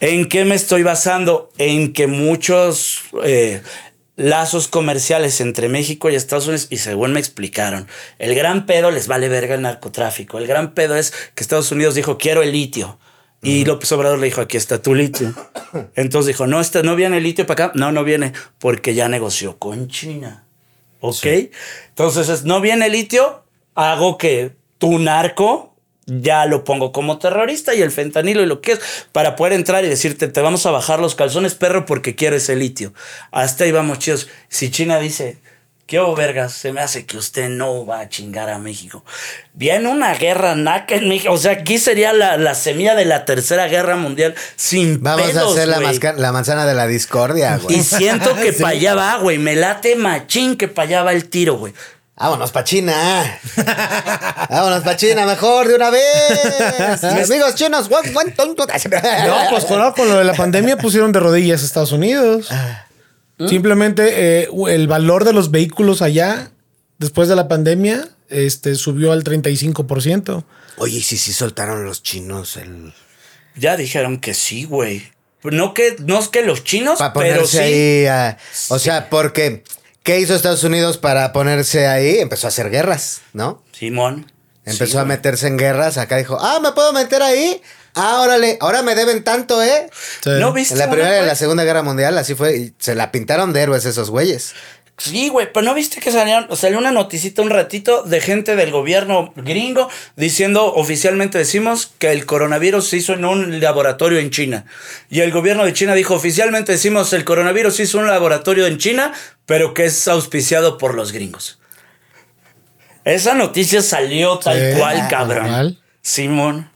¿En 0.00 0.28
qué 0.28 0.44
me 0.44 0.54
estoy 0.54 0.82
basando? 0.82 1.50
En 1.58 1.92
que 1.92 2.06
muchos 2.06 3.02
eh, 3.24 3.62
lazos 4.16 4.68
comerciales 4.68 5.40
entre 5.40 5.68
México 5.68 6.10
y 6.10 6.14
Estados 6.14 6.46
Unidos, 6.46 6.66
y 6.70 6.78
según 6.78 7.12
me 7.12 7.20
explicaron, 7.20 7.88
el 8.18 8.34
gran 8.34 8.66
pedo 8.66 8.90
les 8.90 9.06
vale 9.08 9.28
verga 9.28 9.54
el 9.54 9.62
narcotráfico. 9.62 10.38
El 10.38 10.46
gran 10.46 10.74
pedo 10.74 10.96
es 10.96 11.12
que 11.34 11.42
Estados 11.42 11.72
Unidos 11.72 11.94
dijo, 11.94 12.18
quiero 12.18 12.42
el 12.42 12.52
litio. 12.52 12.98
Y 13.40 13.64
López 13.64 13.92
Obrador 13.92 14.18
le 14.18 14.26
dijo, 14.26 14.40
aquí 14.40 14.56
está 14.56 14.82
tu 14.82 14.94
litio. 14.94 15.32
Entonces 15.94 16.26
dijo, 16.26 16.48
no, 16.48 16.60
este, 16.60 16.82
no 16.82 16.96
viene 16.96 17.18
el 17.18 17.22
litio 17.22 17.46
para 17.46 17.66
acá. 17.66 17.78
No, 17.78 17.92
no 17.92 18.02
viene, 18.02 18.32
porque 18.58 18.94
ya 18.94 19.08
negoció 19.08 19.58
con 19.58 19.86
China. 19.86 20.44
¿Ok? 21.00 21.24
Entonces, 21.90 22.28
es, 22.28 22.44
no 22.44 22.60
viene 22.60 22.86
el 22.86 22.92
litio, 22.92 23.44
hago 23.76 24.18
que 24.18 24.56
tu 24.78 24.98
narco 24.98 25.76
ya 26.10 26.46
lo 26.46 26.64
pongo 26.64 26.90
como 26.90 27.18
terrorista 27.18 27.74
y 27.74 27.82
el 27.82 27.90
fentanilo 27.90 28.42
y 28.42 28.46
lo 28.46 28.60
que 28.60 28.72
es 28.72 28.80
para 29.12 29.36
poder 29.36 29.52
entrar 29.52 29.84
y 29.84 29.88
decirte, 29.88 30.26
te 30.28 30.40
vamos 30.40 30.64
a 30.66 30.70
bajar 30.70 31.00
los 31.00 31.14
calzones, 31.14 31.54
perro, 31.54 31.84
porque 31.84 32.14
quiero 32.14 32.34
ese 32.36 32.56
litio. 32.56 32.94
Hasta 33.30 33.64
ahí 33.64 33.72
vamos 33.72 33.98
chidos. 33.98 34.28
Si 34.48 34.70
China 34.70 34.98
dice, 34.98 35.38
¿qué 35.86 36.00
vergas? 36.16 36.52
Se 36.54 36.72
me 36.72 36.80
hace 36.80 37.04
que 37.06 37.16
usted 37.18 37.48
no 37.50 37.84
va 37.86 38.00
a 38.00 38.08
chingar 38.08 38.48
a 38.50 38.58
México. 38.58 39.04
Viene 39.54 39.88
una 39.88 40.14
guerra 40.14 40.54
naca 40.54 40.94
en 40.94 41.08
México. 41.08 41.32
O 41.32 41.38
sea, 41.38 41.52
aquí 41.52 41.78
sería 41.78 42.12
la, 42.12 42.36
la 42.38 42.54
semilla 42.54 42.94
de 42.94 43.04
la 43.04 43.24
tercera 43.24 43.66
guerra 43.68 43.96
mundial 43.96 44.34
sin 44.56 45.02
Vamos 45.02 45.28
a 45.28 45.32
pedos, 45.32 45.52
hacer 45.56 45.68
la, 45.68 45.76
güey. 45.78 45.88
masca- 45.88 46.14
la 46.16 46.32
manzana 46.32 46.64
de 46.66 46.74
la 46.74 46.86
discordia, 46.86 47.58
güey. 47.58 47.76
Y 47.78 47.82
siento 47.82 48.34
que 48.36 48.52
Sí. 48.54 48.62
para 48.62 48.74
allá 48.74 48.94
va, 48.94 49.16
güey. 49.18 49.38
Me 49.38 49.56
late 49.56 49.94
machín 49.96 50.56
que 50.56 50.68
para 50.68 50.88
allá 50.88 51.02
va 51.02 51.12
el 51.12 51.28
tiro, 51.28 51.56
güey. 51.58 51.74
Vámonos 52.18 52.50
pa' 52.50 52.64
China. 52.64 53.40
Vámonos 54.50 54.82
pa' 54.82 54.96
China, 54.96 55.24
mejor 55.24 55.68
de 55.68 55.76
una 55.76 55.90
vez. 55.90 57.04
Amigos 57.04 57.54
chinos. 57.54 57.88
ton, 57.88 58.56
ton. 58.56 58.56
No, 58.56 59.36
pues 59.50 59.64
con, 59.66 59.92
con 59.92 60.08
lo 60.08 60.18
de 60.18 60.24
la 60.24 60.34
pandemia 60.34 60.76
pusieron 60.78 61.12
de 61.12 61.20
rodillas 61.20 61.62
a 61.62 61.66
Estados 61.66 61.92
Unidos. 61.92 62.48
Simplemente 63.48 64.42
eh, 64.42 64.48
el 64.68 64.88
valor 64.88 65.24
de 65.24 65.32
los 65.32 65.52
vehículos 65.52 66.02
allá, 66.02 66.50
después 66.98 67.28
de 67.28 67.36
la 67.36 67.46
pandemia, 67.46 68.08
este, 68.28 68.74
subió 68.74 69.12
al 69.12 69.22
35%. 69.22 70.44
Oye, 70.78 71.00
sí, 71.00 71.16
sí 71.16 71.32
soltaron 71.32 71.84
los 71.84 72.02
chinos 72.02 72.56
el... 72.56 72.94
Ya 73.54 73.76
dijeron 73.76 74.18
que 74.18 74.34
sí, 74.34 74.64
güey. 74.64 75.10
No 75.44 75.72
que, 75.72 75.96
no 76.00 76.18
es 76.18 76.28
que 76.28 76.42
los 76.42 76.64
chinos, 76.64 76.98
pero 77.14 77.46
sí. 77.46 77.58
ahí. 77.58 78.36
o 78.70 78.78
sea, 78.78 79.08
porque... 79.08 79.62
¿Qué 80.08 80.18
hizo 80.20 80.34
Estados 80.34 80.64
Unidos 80.64 80.96
para 80.96 81.34
ponerse 81.34 81.86
ahí? 81.86 82.18
Empezó 82.18 82.46
a 82.46 82.48
hacer 82.48 82.70
guerras, 82.70 83.20
¿no? 83.34 83.62
Simón. 83.72 84.32
Empezó 84.64 84.92
Sí, 84.92 84.96
a 84.96 85.04
meterse 85.04 85.48
en 85.48 85.58
guerras. 85.58 85.98
Acá 85.98 86.16
dijo, 86.16 86.38
ah, 86.40 86.60
¿me 86.62 86.72
puedo 86.72 86.94
meter 86.94 87.22
ahí? 87.22 87.60
Ah, 87.94 88.20
órale, 88.22 88.56
ahora 88.62 88.80
me 88.80 88.94
deben 88.94 89.22
tanto, 89.22 89.62
¿eh? 89.62 89.90
Sí. 90.22 90.30
¿No 90.40 90.54
viste? 90.54 90.72
En 90.72 90.78
la 90.78 90.88
Primera 90.90 91.22
y 91.22 91.26
la 91.26 91.34
Segunda 91.34 91.62
Guerra 91.64 91.82
Mundial, 91.82 92.16
así 92.16 92.34
fue. 92.34 92.56
Y 92.56 92.74
se 92.78 92.94
la 92.94 93.12
pintaron 93.12 93.52
de 93.52 93.60
héroes 93.60 93.84
esos 93.84 94.08
güeyes. 94.08 94.54
Sí, 94.98 95.28
güey, 95.28 95.52
pero 95.52 95.64
no 95.64 95.74
viste 95.74 96.00
que 96.00 96.10
salieron, 96.10 96.54
salió 96.56 96.76
una 96.78 96.90
noticita 96.90 97.40
un 97.40 97.50
ratito 97.50 98.02
de 98.02 98.20
gente 98.20 98.56
del 98.56 98.72
gobierno 98.72 99.32
gringo 99.36 99.88
diciendo, 100.16 100.74
oficialmente 100.74 101.38
decimos 101.38 101.92
que 101.98 102.10
el 102.10 102.26
coronavirus 102.26 102.88
se 102.88 102.96
hizo 102.96 103.12
en 103.12 103.24
un 103.24 103.60
laboratorio 103.60 104.18
en 104.18 104.30
China. 104.30 104.64
Y 105.08 105.20
el 105.20 105.30
gobierno 105.30 105.64
de 105.64 105.72
China 105.72 105.94
dijo, 105.94 106.14
oficialmente 106.14 106.72
decimos 106.72 107.12
el 107.12 107.24
coronavirus 107.24 107.76
se 107.76 107.84
hizo 107.84 107.98
en 107.98 108.04
un 108.04 108.10
laboratorio 108.10 108.66
en 108.66 108.78
China, 108.78 109.12
pero 109.46 109.72
que 109.72 109.84
es 109.84 110.08
auspiciado 110.08 110.78
por 110.78 110.94
los 110.94 111.12
gringos. 111.12 111.60
Esa 113.04 113.34
noticia 113.34 113.82
salió 113.82 114.38
tal 114.38 114.76
cual, 114.76 115.00
ah, 115.00 115.08
cabrón. 115.08 115.42
normal. 115.44 115.78
Simón. 116.02 116.70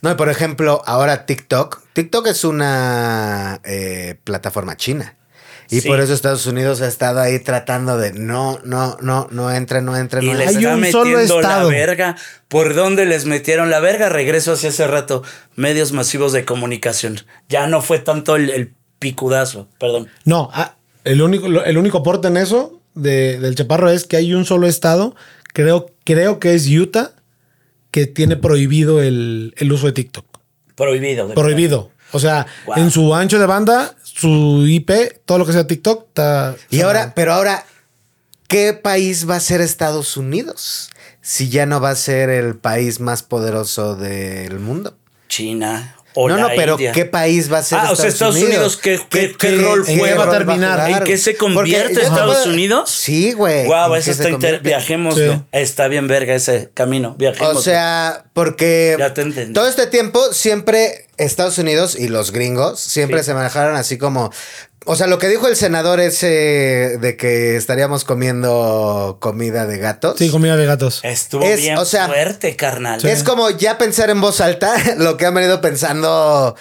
No, 0.00 0.10
y 0.10 0.14
por 0.14 0.30
ejemplo, 0.30 0.82
ahora 0.86 1.26
TikTok. 1.26 1.82
TikTok 1.92 2.26
es 2.28 2.44
una 2.44 3.60
eh, 3.64 4.16
plataforma 4.24 4.76
china. 4.76 5.14
Y 5.68 5.80
Sí. 5.80 5.88
por 5.88 6.00
eso 6.00 6.12
Estados 6.14 6.46
Unidos 6.46 6.80
ha 6.80 6.86
estado 6.86 7.20
ahí 7.20 7.38
tratando 7.40 7.98
de 7.98 8.12
no, 8.12 8.60
no, 8.64 8.96
no, 9.00 9.26
no 9.30 9.50
entren, 9.52 9.84
no 9.84 9.96
entren, 9.96 10.22
Y 10.22 10.26
no 10.28 10.34
les 10.34 10.48
Hay 10.48 10.54
entren. 10.56 10.84
está 10.84 10.98
un 10.98 11.04
solo 11.04 11.16
metiendo 11.18 11.40
la 11.42 11.64
verga. 11.64 12.16
¿Por 12.48 12.74
dónde 12.74 13.04
les 13.06 13.24
metieron 13.26 13.70
la 13.70 13.80
verga? 13.80 14.08
Regreso 14.08 14.52
hacia 14.52 14.68
hace 14.68 14.86
rato. 14.86 15.22
Medios 15.56 15.92
masivos 15.92 16.32
de 16.32 16.44
comunicación. 16.44 17.20
Ya 17.48 17.66
no 17.66 17.82
fue 17.82 17.98
tanto 17.98 18.36
el, 18.36 18.50
el 18.50 18.74
picudazo, 19.00 19.68
perdón. 19.80 20.08
No, 20.24 20.50
ah, 20.52 20.76
el 21.04 21.20
único, 21.22 21.46
el 21.46 21.78
único 21.78 21.98
aporte 21.98 22.28
en 22.28 22.36
eso 22.36 22.80
de- 22.94 23.38
del 23.40 23.54
chaparro 23.54 23.90
es 23.90 24.04
que 24.04 24.16
hay 24.16 24.32
un 24.34 24.44
solo 24.44 24.66
estado, 24.66 25.14
creo, 25.52 25.90
creo 26.04 26.38
que 26.38 26.54
es 26.54 26.66
Utah, 26.68 27.12
que 27.90 28.06
tiene 28.06 28.36
prohibido 28.36 29.02
el, 29.02 29.54
el 29.56 29.72
uso 29.72 29.86
de 29.86 29.92
TikTok. 29.92 30.24
Prohibido. 30.74 31.28
de 31.28 31.34
Prohibido. 31.34 31.90
O 32.12 32.18
sea, 32.20 32.46
Wow. 32.66 32.76
en 32.76 32.90
su 32.90 33.14
ancho 33.14 33.38
de 33.38 33.46
banda, 33.46 33.94
su 34.16 34.66
IP, 34.66 34.90
todo 35.24 35.38
lo 35.38 35.46
que 35.46 35.52
sea 35.52 35.66
TikTok, 35.66 36.08
está. 36.08 36.56
Y 36.70 36.80
ahora, 36.80 37.12
pero 37.14 37.34
ahora, 37.34 37.66
¿qué 38.48 38.72
país 38.72 39.28
va 39.28 39.36
a 39.36 39.40
ser 39.40 39.60
Estados 39.60 40.16
Unidos? 40.16 40.90
Si 41.20 41.50
ya 41.50 41.66
no 41.66 41.80
va 41.80 41.90
a 41.90 41.96
ser 41.96 42.30
el 42.30 42.56
país 42.56 43.00
más 43.00 43.22
poderoso 43.22 43.94
del 43.96 44.58
mundo. 44.58 44.96
China. 45.28 45.95
O 46.16 46.28
no, 46.28 46.36
la 46.36 46.42
no, 46.42 46.48
pero 46.56 46.72
India. 46.72 46.92
¿qué 46.92 47.04
país 47.04 47.52
va 47.52 47.58
a 47.58 47.62
ser 47.62 47.78
Ah, 47.80 47.90
o 47.92 47.96
sea, 47.96 48.06
Estados 48.08 48.36
Unidos, 48.36 48.76
¿qué- 48.78 48.98
qué- 49.08 49.34
qué 49.38 49.56
rol 49.56 49.84
¿en 49.86 50.00
qué 50.00 50.14
va 50.14 50.24
a 50.24 50.30
terminar? 50.30 50.90
¿En 50.90 51.04
qué 51.04 51.18
se 51.18 51.34
Porque 51.34 51.54
convierte 51.54 51.94
te 51.94 52.02
Estados 52.02 52.46
Unidos? 52.46 52.90
Sí, 52.90 53.32
güey. 53.32 53.66
Wow, 53.66 53.94
¿En 53.94 54.00
eso 54.00 54.10
está 54.10 54.30
inter... 54.30 54.60
Viajemos. 54.60 55.14
Sí. 55.14 55.30
Está 55.52 55.88
bien 55.88 56.08
verga 56.08 56.34
ese 56.34 56.70
camino. 56.74 57.14
Viajemos. 57.18 57.56
O 57.56 57.60
sea, 57.62 58.24
porque 58.32 58.96
Ya 58.98 59.12
te 59.14 59.20
entendí. 59.22 59.52
todo 59.52 59.68
este 59.68 59.86
tiempo 59.86 60.32
siempre 60.32 61.06
Estados 61.18 61.58
Unidos 61.58 61.96
y 61.98 62.08
los 62.08 62.32
gringos 62.32 62.80
siempre 62.80 63.20
Sí. 63.20 63.26
se 63.26 63.34
manejaron 63.34 63.76
así 63.76 63.98
como... 63.98 64.32
O 64.88 64.94
sea, 64.96 65.06
lo 65.08 65.18
que 65.18 65.28
dijo 65.28 65.48
el 65.48 65.56
senador 65.56 65.98
ese 66.00 66.26
de 67.00 67.16
que 67.16 67.56
estaríamos 67.56 68.04
comiendo 68.04 69.18
comida 69.20 69.66
de 69.66 69.78
gatos. 69.78 70.16
Sí, 70.18 70.30
comida 70.30 70.56
de 70.56 70.64
gatos. 70.66 71.00
Estuvo 71.02 71.42
Es- 71.44 71.60
bien 71.60 71.76
o 71.76 71.84
sea, 71.84 72.06
fuerte, 72.06 72.54
carnal. 72.56 73.04
Es 73.04 73.22
como 73.24 73.50
ya 73.50 73.78
pensar 73.78 74.10
en 74.10 74.20
voz 74.20 74.40
alta 74.40 74.74
lo 74.96 75.16
que 75.16 75.26
han 75.26 75.34
venido 75.34 75.60
pensando 75.60 76.54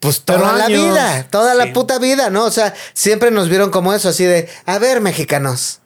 pues 0.00 0.22
toda 0.22 0.38
Pero 0.40 0.56
la 0.56 0.64
años. 0.66 0.84
vida, 0.92 1.26
toda 1.30 1.52
Sí. 1.52 1.58
la 1.58 1.72
puta 1.72 1.98
vida, 1.98 2.30
¿no? 2.30 2.44
O 2.44 2.50
sea, 2.50 2.74
siempre 2.94 3.30
nos 3.30 3.48
vieron 3.48 3.70
como 3.70 3.92
eso, 3.94 4.08
así 4.08 4.24
de, 4.24 4.48
a 4.66 4.78
ver, 4.78 5.00
mexicanos. 5.00 5.80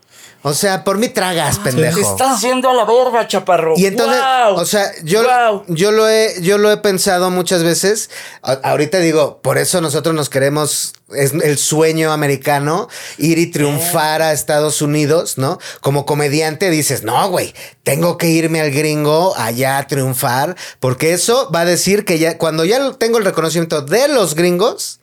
O 0.45 0.55
sea, 0.55 0.83
por 0.83 0.99
mí 0.99 1.09
tragas, 1.09 1.61
pendejo. 1.61 1.95
Te 1.95 2.01
estás 2.03 2.41
yendo 2.41 2.69
a 2.69 2.75
la 2.75 2.85
verga, 2.85 3.29
chaparro. 3.29 3.75
Y 3.77 3.87
entonces, 3.87 4.21
o 4.57 4.65
sea, 4.67 4.91
yo, 5.05 5.23
yo, 5.69 5.93
lo 5.93 6.09
he, 6.09 6.35
yo 6.43 6.59
lo 6.59 6.71
he 6.73 6.79
pensado 6.79 7.31
muchas 7.31 7.63
veces. 7.63 8.11
A- 8.43 8.55
ahorita 8.55 8.99
digo, 8.99 9.41
por 9.41 9.57
eso 9.57 9.81
nosotros 9.81 10.17
nos 10.17 10.29
queremos, 10.29 10.95
es 11.15 11.33
el 11.33 11.59
sueño 11.59 12.11
americano, 12.13 12.89
ir 13.19 13.39
y 13.39 13.53
triunfar 13.53 14.21
a 14.21 14.33
Estados 14.33 14.83
Unidos, 14.83 15.39
¿no? 15.39 15.61
Como 15.81 16.07
comediante 16.07 16.71
dices, 16.71 17.05
no, 17.05 17.29
güey, 17.29 17.55
tengo 17.85 18.19
que 18.19 18.27
irme 18.29 18.61
al 18.61 18.73
gringo 18.73 19.35
allá 19.37 19.79
a 19.79 19.87
triunfar, 19.87 20.57
porque 20.81 21.13
eso 21.13 21.51
va 21.55 21.61
a 21.61 21.65
decir 21.65 22.05
que 22.05 22.19
ya, 22.19 22.37
cuando 22.37 22.65
ya 22.65 22.93
tengo 22.95 23.19
el 23.19 23.25
reconocimiento 23.25 23.83
de 23.83 24.09
los 24.09 24.35
gringos, 24.35 24.99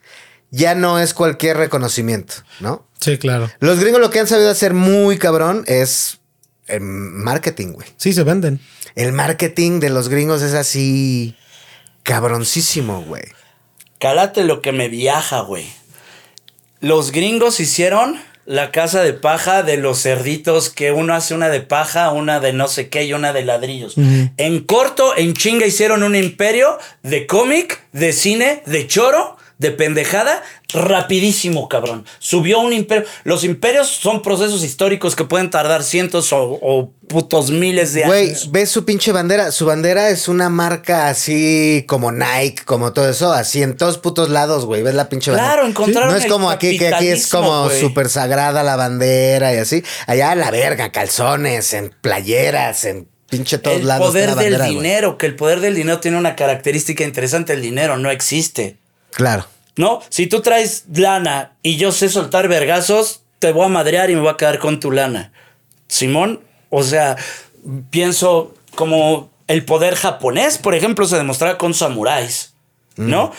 ya 0.50 0.74
no 0.74 0.98
es 0.98 1.14
cualquier 1.14 1.56
reconocimiento, 1.56 2.34
¿no? 2.60 2.84
Sí, 3.00 3.18
claro. 3.18 3.50
Los 3.60 3.80
gringos 3.80 4.00
lo 4.00 4.10
que 4.10 4.20
han 4.20 4.26
sabido 4.26 4.50
hacer 4.50 4.74
muy 4.74 5.18
cabrón 5.18 5.64
es 5.66 6.20
el 6.66 6.80
marketing, 6.80 7.72
güey. 7.72 7.88
Sí, 7.96 8.12
se 8.12 8.22
venden. 8.24 8.60
El 8.94 9.12
marketing 9.12 9.80
de 9.80 9.90
los 9.90 10.08
gringos 10.08 10.42
es 10.42 10.54
así 10.54 11.36
cabroncísimo, 12.02 13.02
güey. 13.02 13.24
Cálate 13.98 14.44
lo 14.44 14.62
que 14.62 14.72
me 14.72 14.88
viaja, 14.88 15.40
güey. 15.40 15.66
Los 16.80 17.12
gringos 17.12 17.60
hicieron 17.60 18.20
la 18.46 18.72
casa 18.72 19.02
de 19.02 19.12
paja 19.12 19.62
de 19.62 19.76
los 19.76 20.02
cerditos, 20.02 20.70
que 20.70 20.90
uno 20.90 21.14
hace 21.14 21.34
una 21.34 21.50
de 21.50 21.60
paja, 21.60 22.10
una 22.10 22.40
de 22.40 22.52
no 22.52 22.66
sé 22.66 22.88
qué 22.88 23.04
y 23.04 23.12
una 23.12 23.32
de 23.32 23.44
ladrillos. 23.44 23.94
En 23.96 24.64
corto, 24.64 25.16
en 25.16 25.34
chinga, 25.34 25.66
hicieron 25.66 26.02
un 26.02 26.16
imperio 26.16 26.78
de 27.02 27.26
cómic, 27.26 27.80
de 27.92 28.12
cine, 28.12 28.62
de 28.66 28.86
choro, 28.86 29.36
de 29.60 29.70
pendejada, 29.70 30.42
rapidísimo, 30.72 31.68
cabrón. 31.68 32.06
Subió 32.18 32.60
un 32.60 32.72
imperio. 32.72 33.04
Los 33.24 33.44
imperios 33.44 33.88
son 33.88 34.22
procesos 34.22 34.64
históricos 34.64 35.14
que 35.14 35.24
pueden 35.24 35.50
tardar 35.50 35.82
cientos 35.84 36.32
o, 36.32 36.58
o 36.62 36.92
putos 37.08 37.50
miles 37.50 37.92
de 37.92 38.04
Güey, 38.04 38.28
años. 38.30 38.50
ves 38.50 38.70
su 38.70 38.86
pinche 38.86 39.12
bandera. 39.12 39.52
Su 39.52 39.66
bandera 39.66 40.08
es 40.08 40.28
una 40.28 40.48
marca 40.48 41.08
así 41.08 41.84
como 41.86 42.10
Nike, 42.10 42.62
como 42.64 42.94
todo 42.94 43.08
eso, 43.08 43.32
así 43.34 43.62
en 43.62 43.76
todos 43.76 43.98
putos 43.98 44.30
lados, 44.30 44.64
güey. 44.64 44.82
Ves 44.82 44.94
la 44.94 45.10
pinche 45.10 45.30
bandera. 45.30 45.52
Claro, 45.52 45.68
encontraron 45.68 46.10
No 46.10 46.16
es 46.16 46.24
el 46.24 46.30
como 46.30 46.50
aquí, 46.50 46.78
que 46.78 46.94
aquí 46.94 47.08
es 47.08 47.26
como 47.26 47.64
güey. 47.64 47.78
súper 47.80 48.08
sagrada 48.08 48.62
la 48.62 48.76
bandera 48.76 49.52
y 49.54 49.58
así. 49.58 49.84
Allá 50.06 50.34
la 50.34 50.50
verga, 50.50 50.90
calzones, 50.90 51.74
en 51.74 51.94
playeras, 52.00 52.86
en 52.86 53.08
pinche 53.28 53.58
todos 53.58 53.76
el 53.80 53.86
lados. 53.86 54.08
poder 54.08 54.30
está 54.30 54.36
la 54.36 54.42
del 54.42 54.56
güey. 54.56 54.70
dinero, 54.70 55.18
que 55.18 55.26
el 55.26 55.36
poder 55.36 55.60
del 55.60 55.74
dinero 55.74 56.00
tiene 56.00 56.16
una 56.16 56.34
característica 56.34 57.04
interesante. 57.04 57.52
El 57.52 57.60
dinero 57.60 57.98
no 57.98 58.10
existe. 58.10 58.78
Claro. 59.12 59.46
¿No? 59.76 60.00
Si 60.08 60.26
tú 60.26 60.40
traes 60.42 60.84
lana 60.92 61.52
y 61.62 61.76
yo 61.76 61.92
sé 61.92 62.08
soltar 62.08 62.48
vergazos, 62.48 63.22
te 63.38 63.52
voy 63.52 63.64
a 63.66 63.68
madrear 63.68 64.10
y 64.10 64.14
me 64.14 64.20
voy 64.20 64.30
a 64.30 64.36
quedar 64.36 64.58
con 64.58 64.80
tu 64.80 64.90
lana. 64.90 65.32
Simón, 65.88 66.40
o 66.68 66.82
sea, 66.82 67.16
pienso 67.90 68.54
como 68.74 69.30
el 69.48 69.64
poder 69.64 69.94
japonés, 69.96 70.58
por 70.58 70.74
ejemplo, 70.74 71.06
se 71.06 71.16
demostraba 71.16 71.58
con 71.58 71.74
samuráis, 71.74 72.54
¿no? 72.96 73.32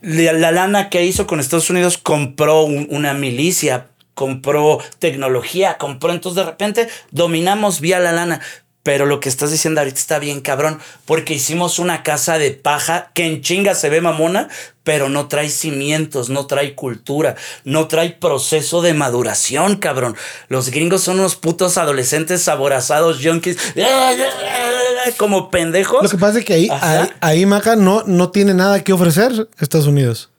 La, 0.00 0.32
la 0.32 0.52
lana 0.52 0.88
que 0.90 1.04
hizo 1.04 1.26
con 1.26 1.40
Estados 1.40 1.70
Unidos 1.70 1.98
compró 1.98 2.62
un- 2.62 2.86
una 2.90 3.12
milicia, 3.14 3.88
compró 4.14 4.78
tecnología, 4.98 5.76
compró, 5.78 6.12
entonces 6.12 6.36
de 6.44 6.50
repente 6.50 6.88
dominamos 7.10 7.80
vía 7.80 7.98
la 7.98 8.12
lana. 8.12 8.40
Pero 8.82 9.06
lo 9.06 9.20
que 9.20 9.28
estás 9.28 9.50
diciendo 9.50 9.80
ahorita 9.80 9.98
está 9.98 10.18
bien, 10.18 10.40
cabrón, 10.40 10.80
porque 11.04 11.34
hicimos 11.34 11.78
una 11.78 12.02
casa 12.02 12.38
de 12.38 12.52
paja 12.52 13.10
que 13.12 13.26
en 13.26 13.42
chinga 13.42 13.74
se 13.74 13.90
ve 13.90 14.00
mamona, 14.00 14.48
pero 14.82 15.10
no 15.10 15.28
trae 15.28 15.50
cimientos, 15.50 16.30
no 16.30 16.46
trae 16.46 16.74
cultura, 16.74 17.36
no 17.64 17.88
trae 17.88 18.10
proceso 18.10 18.80
de 18.80 18.94
maduración, 18.94 19.76
cabrón. 19.76 20.16
Los 20.48 20.70
gringos 20.70 21.02
son 21.02 21.18
unos 21.18 21.36
putos 21.36 21.76
adolescentes 21.76 22.48
aborazados, 22.48 23.18
junkies, 23.22 23.58
como 25.18 25.50
pendejos. 25.50 26.02
Lo 26.02 26.08
que 26.08 26.16
pasa 26.16 26.38
es 26.38 26.44
que 26.46 26.54
ahí, 26.54 26.68
ahí, 26.70 27.08
ahí, 27.20 27.46
Maca, 27.46 27.76
no, 27.76 28.04
no 28.06 28.30
tiene 28.30 28.54
nada 28.54 28.82
que 28.82 28.94
ofrecer 28.94 29.48
Estados 29.58 29.86
Unidos. 29.86 30.30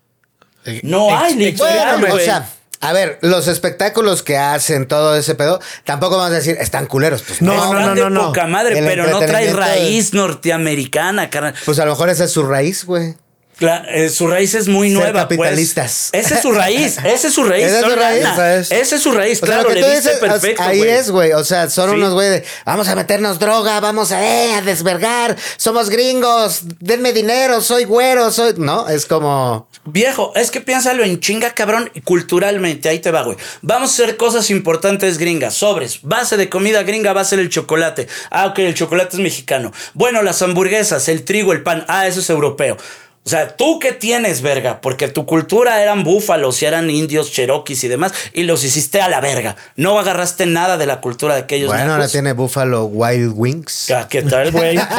No 0.84 1.16
hay, 1.16 1.36
literal, 1.36 2.00
Bueno, 2.00 2.16
o 2.16 2.20
sea, 2.20 2.50
a 2.82 2.94
ver, 2.94 3.20
los 3.22 3.48
espectáculos 3.48 4.24
que 4.24 4.38
hacen, 4.38 4.88
todo 4.88 5.16
ese 5.16 5.36
pedo, 5.36 5.60
tampoco 5.84 6.16
vamos 6.18 6.32
a 6.32 6.36
decir, 6.36 6.58
están 6.60 6.86
culeros. 6.86 7.24
Pues 7.24 7.42
No, 7.42 7.74
no, 7.74 7.74
no, 7.74 7.96
no, 7.96 8.04
de 8.06 8.10
no. 8.10 8.26
poca 8.28 8.48
madre, 8.48 8.80
El 8.80 8.86
pero 8.86 9.08
no 9.08 9.20
trae 9.20 9.52
raíz 9.54 10.14
norteamericana, 10.14 11.30
carnal. 11.30 11.56
Pues 11.66 11.80
a 11.80 11.86
lo 11.86 11.92
mejor 11.92 12.10
esa 12.10 12.24
es 12.24 12.32
su 12.32 12.44
raíz, 12.44 12.86
güey. 12.86 13.16
Eh, 13.62 14.10
su 14.10 14.28
raíz 14.28 14.56
es 14.56 14.68
muy 14.68 14.90
Ser 14.90 14.98
nueva. 14.98 15.28
pues. 15.28 15.38
capitalistas. 15.40 16.10
Esa 16.14 16.36
es 16.38 16.42
su 16.42 16.52
raíz. 16.52 16.98
Esa 17.04 17.28
es 17.28 17.34
su 17.34 17.44
raíz. 17.44 17.66
Esa 17.66 17.80
es 17.80 17.86
su 17.86 17.96
raíz, 17.96 18.26
esa 18.26 18.58
es. 18.96 19.02
Su 19.02 19.12
raíz. 19.12 19.42
O 19.42 19.46
sea, 19.46 19.56
claro, 19.56 19.70
lo 19.70 19.76
que 19.76 19.82
le 19.82 19.96
dices, 19.96 20.18
perfecto. 20.20 20.64
Ahí 20.64 20.82
es, 20.82 21.10
güey. 21.12 21.34
O 21.34 21.44
sea, 21.44 21.70
son 21.70 21.90
Sí. 21.90 21.96
unos 21.96 22.14
güey 22.14 22.30
de 22.30 22.44
vamos 22.66 22.88
a 22.88 22.96
meternos 22.96 23.40
droga, 23.40 23.80
vamos 23.80 24.12
a, 24.12 24.26
eh, 24.26 24.54
a 24.56 24.62
desvergar, 24.62 25.36
somos 25.58 25.90
gringos, 25.90 26.62
denme 26.80 27.14
dinero, 27.14 27.62
soy 27.62 27.84
güero, 27.86 28.32
soy. 28.32 28.54
No, 28.58 28.88
es 28.90 29.06
como. 29.06 29.68
Viejo, 29.86 30.34
es 30.36 30.52
que 30.52 30.62
piénsalo 30.62 31.04
en 31.04 31.20
chinga, 31.20 31.52
cabrón, 31.54 31.92
culturalmente. 32.04 32.90
Ahí 32.90 33.00
te 33.00 33.12
va, 33.12 33.24
güey. 33.24 33.38
Vamos 33.62 33.90
a 33.92 33.94
hacer 34.04 34.18
cosas 34.18 34.50
importantes 34.50 35.18
gringas. 35.18 35.54
Sobres. 35.56 36.00
Base 36.04 36.38
de 36.38 36.48
comida 36.50 36.84
gringa 36.84 37.14
va 37.14 37.22
a 37.22 37.26
ser 37.26 37.40
el 37.40 37.50
chocolate. 37.50 38.08
Ah, 38.30 38.48
ok, 38.48 38.60
el 38.60 38.74
chocolate 38.76 39.16
es 39.16 39.22
mexicano. 39.22 39.72
Bueno, 39.94 40.22
las 40.22 40.42
hamburguesas, 40.42 41.08
el 41.10 41.24
trigo, 41.26 41.54
el 41.54 41.64
pan. 41.64 41.86
Ah, 41.88 42.08
eso 42.08 42.20
es 42.20 42.30
europeo. 42.30 42.78
O 43.26 43.30
sea, 43.30 43.56
¿tú 43.56 43.80
qué 43.80 43.92
tienes, 43.92 44.42
verga? 44.42 44.82
Porque 44.82 45.08
tu 45.08 45.26
cultura 45.26 45.84
eran 45.84 46.04
búfalos 46.04 46.62
y 46.64 46.66
eran 46.66 46.90
indios, 46.90 47.32
cherokees 47.32 47.84
y 47.84 47.88
demás, 47.88 48.12
y 48.34 48.44
los 48.44 48.64
hiciste 48.64 49.02
a 49.02 49.10
la 49.10 49.22
verga. 49.22 49.56
No 49.76 50.00
agarraste 50.00 50.48
nada 50.48 50.78
de 50.78 50.88
la 50.88 51.00
cultura 51.00 51.36
de 51.36 51.42
aquellos 51.42 51.70
Bueno, 51.70 51.94
ahora 51.94 52.08
tiene 52.08 52.34
Buffalo 52.34 52.86
Wild 52.86 53.34
Wings. 53.36 53.94
¿Qué 54.10 54.24
tal, 54.24 54.52
güey? 54.52 54.80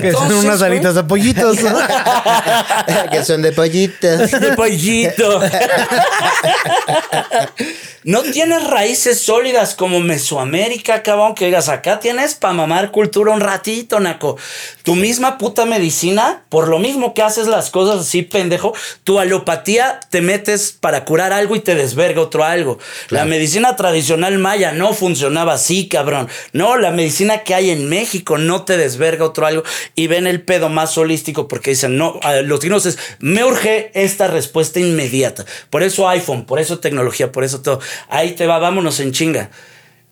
Que 0.00 0.12
son 0.12 0.32
unas 0.32 0.62
alitas 0.62 0.94
de 0.94 1.04
pollitos. 1.04 1.62
¿no? 1.62 1.78
que 3.10 3.24
son 3.24 3.42
de 3.42 3.52
pollitos. 3.52 4.30
De 4.30 4.52
pollito. 4.56 5.40
no 8.08 8.22
tienes 8.22 8.64
raíces 8.64 9.20
sólidas 9.20 9.74
como 9.74 10.00
Mesoamérica, 10.00 11.02
cabrón, 11.02 11.34
que 11.34 11.44
digas, 11.44 11.68
acá 11.68 12.00
tienes 12.00 12.34
para 12.34 12.54
mamar 12.54 12.90
cultura 12.90 13.34
un 13.34 13.40
ratito, 13.40 14.00
naco. 14.00 14.38
Tu 14.82 14.94
misma 14.94 15.36
puta 15.36 15.66
medicina, 15.66 16.42
por 16.48 16.68
lo 16.68 16.78
mismo 16.78 17.12
que 17.12 17.20
haces 17.20 17.48
las 17.48 17.68
cosas 17.68 18.00
así, 18.00 18.22
pendejo, 18.22 18.72
tu 19.04 19.18
alopatía 19.18 20.00
te 20.08 20.22
metes 20.22 20.72
para 20.72 21.04
curar 21.04 21.34
algo 21.34 21.54
y 21.54 21.60
te 21.60 21.74
desverga 21.74 22.22
otro 22.22 22.44
algo. 22.44 22.78
La 23.10 23.26
medicina 23.26 23.76
tradicional 23.76 24.38
maya 24.38 24.72
no 24.72 24.94
funcionaba 24.94 25.52
así, 25.52 25.86
cabrón. 25.86 26.30
No, 26.54 26.78
la 26.78 26.92
medicina 26.92 27.44
que 27.44 27.54
hay 27.54 27.68
en 27.68 27.90
México 27.90 28.38
no 28.38 28.64
te 28.64 28.78
desverga 28.78 29.26
otro 29.26 29.44
algo 29.44 29.64
y 29.94 30.06
ven 30.06 30.26
el 30.26 30.40
pedo 30.40 30.70
más 30.70 30.96
holístico 30.96 31.46
porque 31.46 31.72
dicen, 31.72 31.98
no, 31.98 32.18
a 32.22 32.36
los 32.36 32.60
gringos 32.60 32.86
es, 32.86 32.98
me 33.18 33.44
urge 33.44 33.90
esta 33.92 34.28
respuesta 34.28 34.80
inmediata. 34.80 35.44
Por 35.68 35.82
eso 35.82 36.08
iPhone, 36.08 36.46
por 36.46 36.58
eso 36.58 36.78
tecnología, 36.78 37.30
por 37.32 37.44
eso 37.44 37.60
todo. 37.60 37.80
Ahí 38.08 38.32
te 38.32 38.46
va, 38.46 38.58
vámonos 38.58 39.00
en 39.00 39.12
chinga. 39.12 39.50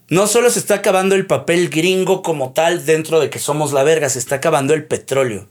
No 0.08 0.26
solo 0.26 0.50
se 0.50 0.58
está 0.60 0.76
acabando 0.76 1.14
el 1.14 1.26
papel 1.26 1.68
gringo 1.68 2.22
como 2.22 2.52
tal 2.52 2.86
dentro 2.86 3.18
de 3.20 3.28
que 3.30 3.38
somos 3.38 3.72
la 3.72 3.82
verga, 3.82 4.08
se 4.08 4.18
está 4.20 4.36
acabando 4.36 4.72
el 4.74 4.84
petróleo. 4.84 5.48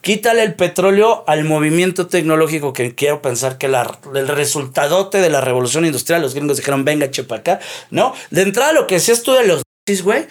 Quítale 0.00 0.42
el 0.44 0.54
petróleo 0.54 1.24
al 1.26 1.44
movimiento 1.44 2.06
tecnológico 2.06 2.72
que 2.72 2.94
quiero 2.94 3.20
pensar 3.20 3.58
que 3.58 3.68
la- 3.68 3.98
el 4.14 4.28
resultadote 4.28 5.18
de 5.18 5.28
la 5.28 5.40
revolución 5.40 5.84
industrial, 5.84 6.22
los 6.22 6.34
gringos 6.34 6.56
dijeron, 6.56 6.84
venga, 6.84 7.10
chepa 7.10 7.36
acá, 7.36 7.60
¿no? 7.90 8.14
De 8.30 8.42
entrada, 8.42 8.72
lo 8.72 8.86
que 8.86 8.94
decías 8.96 9.22
tú 9.22 9.32
de 9.34 9.46
los 9.46 9.62
nazis, 9.86 10.04
güey, 10.04 10.26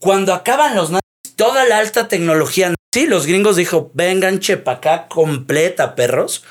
cuando 0.00 0.34
acaban 0.34 0.74
los 0.74 0.90
nazis, 0.90 1.36
toda 1.36 1.64
la 1.64 1.78
alta 1.78 2.08
tecnología 2.08 2.70
nazi, 2.70 3.06
los 3.06 3.26
gringos 3.26 3.56
dijo, 3.56 3.90
vengan, 3.94 4.40
chepa 4.40 4.72
acá, 4.72 5.06
completa, 5.08 5.94
perros. 5.94 6.44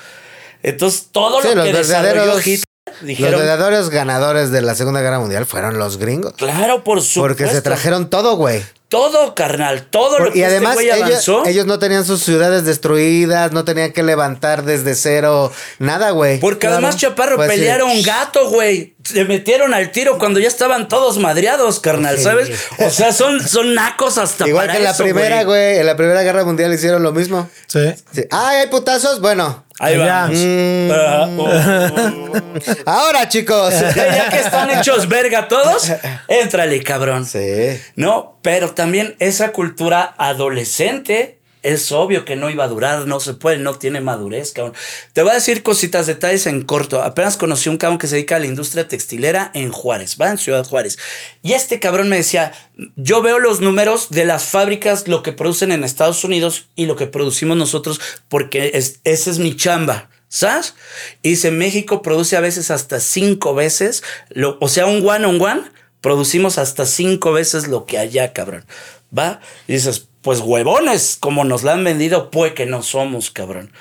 Entonces, 0.63 1.10
todo 1.12 1.41
Sí, 1.41 1.50
lo 1.54 1.63
que 1.63 1.74
desarrolló 1.74 2.04
verdaderos, 2.13 2.44
Los 3.01 3.19
verdaderos 3.19 3.89
ganadores 3.89 4.51
de 4.51 4.62
la 4.62 4.75
Segunda 4.75 5.01
Guerra 5.01 5.19
Mundial 5.19 5.45
fueron 5.45 5.77
los 5.80 5.97
gringos. 5.97 6.34
claro, 6.38 6.84
por 6.84 7.01
supuesto. 7.01 7.21
Porque 7.21 7.47
se 7.47 7.62
trajeron 7.62 8.10
todo, 8.10 8.36
güey. 8.36 8.62
Todo, 8.89 9.36
carnal, 9.36 9.84
todo 9.89 10.19
lo 10.19 10.34
que 10.34 10.39
y 10.39 10.43
además 10.43 10.73
este 10.77 10.88
güey 10.89 10.97
ellos, 11.01 11.10
avanzó. 11.30 11.45
ellos 11.45 11.65
no 11.65 11.80
tenían 11.80 12.04
sus 12.06 12.21
ciudades 12.23 12.65
destruidas, 12.65 13.54
no 13.54 13.63
tenían 13.63 13.93
que 13.93 14.04
levantar 14.04 14.63
desde 14.65 14.95
cero 14.95 15.49
nada, 15.80 16.10
güey. 16.12 16.41
Porque 16.41 16.60
Claro. 16.60 16.75
además, 16.75 16.97
Chaparro, 16.97 17.38
Pues, 17.38 17.51
sí. 17.51 17.58
pelearon 17.58 18.01
gato, 18.04 18.49
güey. 18.49 18.95
Se 19.03 19.25
metieron 19.25 19.73
al 19.73 19.91
tiro 19.91 20.17
cuando 20.17 20.39
ya 20.39 20.47
estaban 20.47 20.87
todos 20.87 21.17
madreados, 21.17 21.79
carnal, 21.79 22.17
Sí. 22.17 22.23
¿sabes? 22.23 22.49
O 22.79 22.89
sea, 22.89 23.11
son, 23.11 23.45
son 23.45 23.73
nacos 23.73 24.17
hasta 24.17 24.47
Igual 24.47 24.67
para 24.67 24.73
que 24.73 24.77
en 24.79 24.83
la 24.85 24.91
eso, 24.91 25.03
primera, 25.03 25.43
güey. 25.43 25.77
En 25.79 25.85
la 25.85 25.95
Primera 25.95 26.21
Guerra 26.23 26.43
Mundial 26.45 26.73
hicieron 26.73 27.01
lo 27.03 27.11
mismo. 27.11 27.49
Sí. 27.67 27.93
Sí. 28.13 28.23
Ay, 28.31 28.57
hay 28.61 28.67
putazos. 28.67 29.19
Bueno, 29.21 29.65
Ahí 29.79 29.97
vamos. 29.97 30.37
Mm. 30.37 30.91
Ah, 30.93 31.29
oh, 31.37 31.49
oh. 31.49 32.73
ahora, 32.85 33.27
chicos. 33.27 33.73
ya 33.95 34.29
que 34.29 34.39
están 34.39 34.69
hechos 34.69 35.09
verga 35.09 35.47
todos, 35.47 35.91
éntrale, 36.27 36.83
cabrón. 36.83 37.25
sí. 37.25 37.81
No, 37.95 38.37
pero 38.43 38.71
también 38.75 39.15
esa 39.19 39.51
cultura 39.51 40.13
adolescente 40.19 41.40
es 41.63 41.91
obvio 41.91 42.26
que 42.26 42.36
no 42.36 42.50
iba 42.50 42.63
a 42.63 42.67
durar, 42.67 43.08
no 43.08 43.19
se 43.19 43.34
puede, 43.34 43.58
no 43.58 43.76
tiene 43.76 44.02
madurez, 44.02 44.52
cabrón. 44.52 44.74
Te 45.13 45.21
voy 45.21 45.32
a 45.32 45.36
decir 45.36 45.63
cositas, 45.63 46.08
detalles 46.08 46.47
en 46.47 46.63
corto. 46.63 47.02
Apenas 47.02 47.38
conocí 47.38 47.69
un 47.69 47.78
cabrón 47.78 48.00
que 48.00 48.08
se 48.08 48.15
dedica 48.15 48.38
a 48.38 48.39
la 48.39 48.47
industria 48.47 48.88
textilera 48.88 49.52
en 49.54 49.71
Juárez, 49.71 50.17
va 50.19 50.32
en 50.32 50.38
Ciudad 50.38 50.65
Juárez. 50.65 50.97
Y 51.43 51.54
este 51.54 51.80
cabrón 51.80 52.10
me 52.10 52.17
decía, 52.17 52.54
yo 52.95 53.21
veo 53.21 53.39
los 53.39 53.62
números 53.62 54.10
de 54.10 54.26
las 54.26 54.45
fábricas, 54.45 55.08
lo 55.08 55.24
que 55.24 55.34
producen 55.34 55.71
en 55.71 55.84
Estados 55.84 56.24
Unidos 56.24 56.67
y 56.76 56.86
lo 56.86 56.95
que 56.95 57.08
producimos 57.08 57.58
nosotros, 57.58 58.02
porque 58.30 58.71
es, 58.74 59.00
esa 59.04 59.30
es 59.30 59.39
mi 59.39 59.56
chamba. 59.56 60.10
¿Sabes? 60.34 60.76
Y 61.21 61.32
dice, 61.32 61.52
México 61.52 62.02
produce 62.02 62.38
a 62.38 62.39
veces 62.39 62.71
hasta 62.71 63.02
cinco 63.02 63.54
veces, 63.54 64.02
o 64.62 64.69
sea, 64.69 64.86
un 64.86 65.06
one 65.06 65.26
on 65.26 65.41
one, 65.41 65.63
producimos 66.01 66.57
hasta 66.57 66.85
cinco 66.85 67.31
veces 67.31 67.67
lo 67.67 67.85
que 67.85 67.97
allá, 67.97 68.33
cabrón. 68.33 68.65
¿Va? 69.17 69.39
Y 69.67 69.73
dices, 69.73 70.07
pues 70.21 70.39
huevones, 70.39 71.17
como 71.19 71.43
nos 71.43 71.63
la 71.63 71.73
han 71.73 71.83
vendido, 71.83 72.29
pues 72.31 72.53
que 72.53 72.65
no 72.65 72.83
somos, 72.83 73.31
cabrón. 73.31 73.71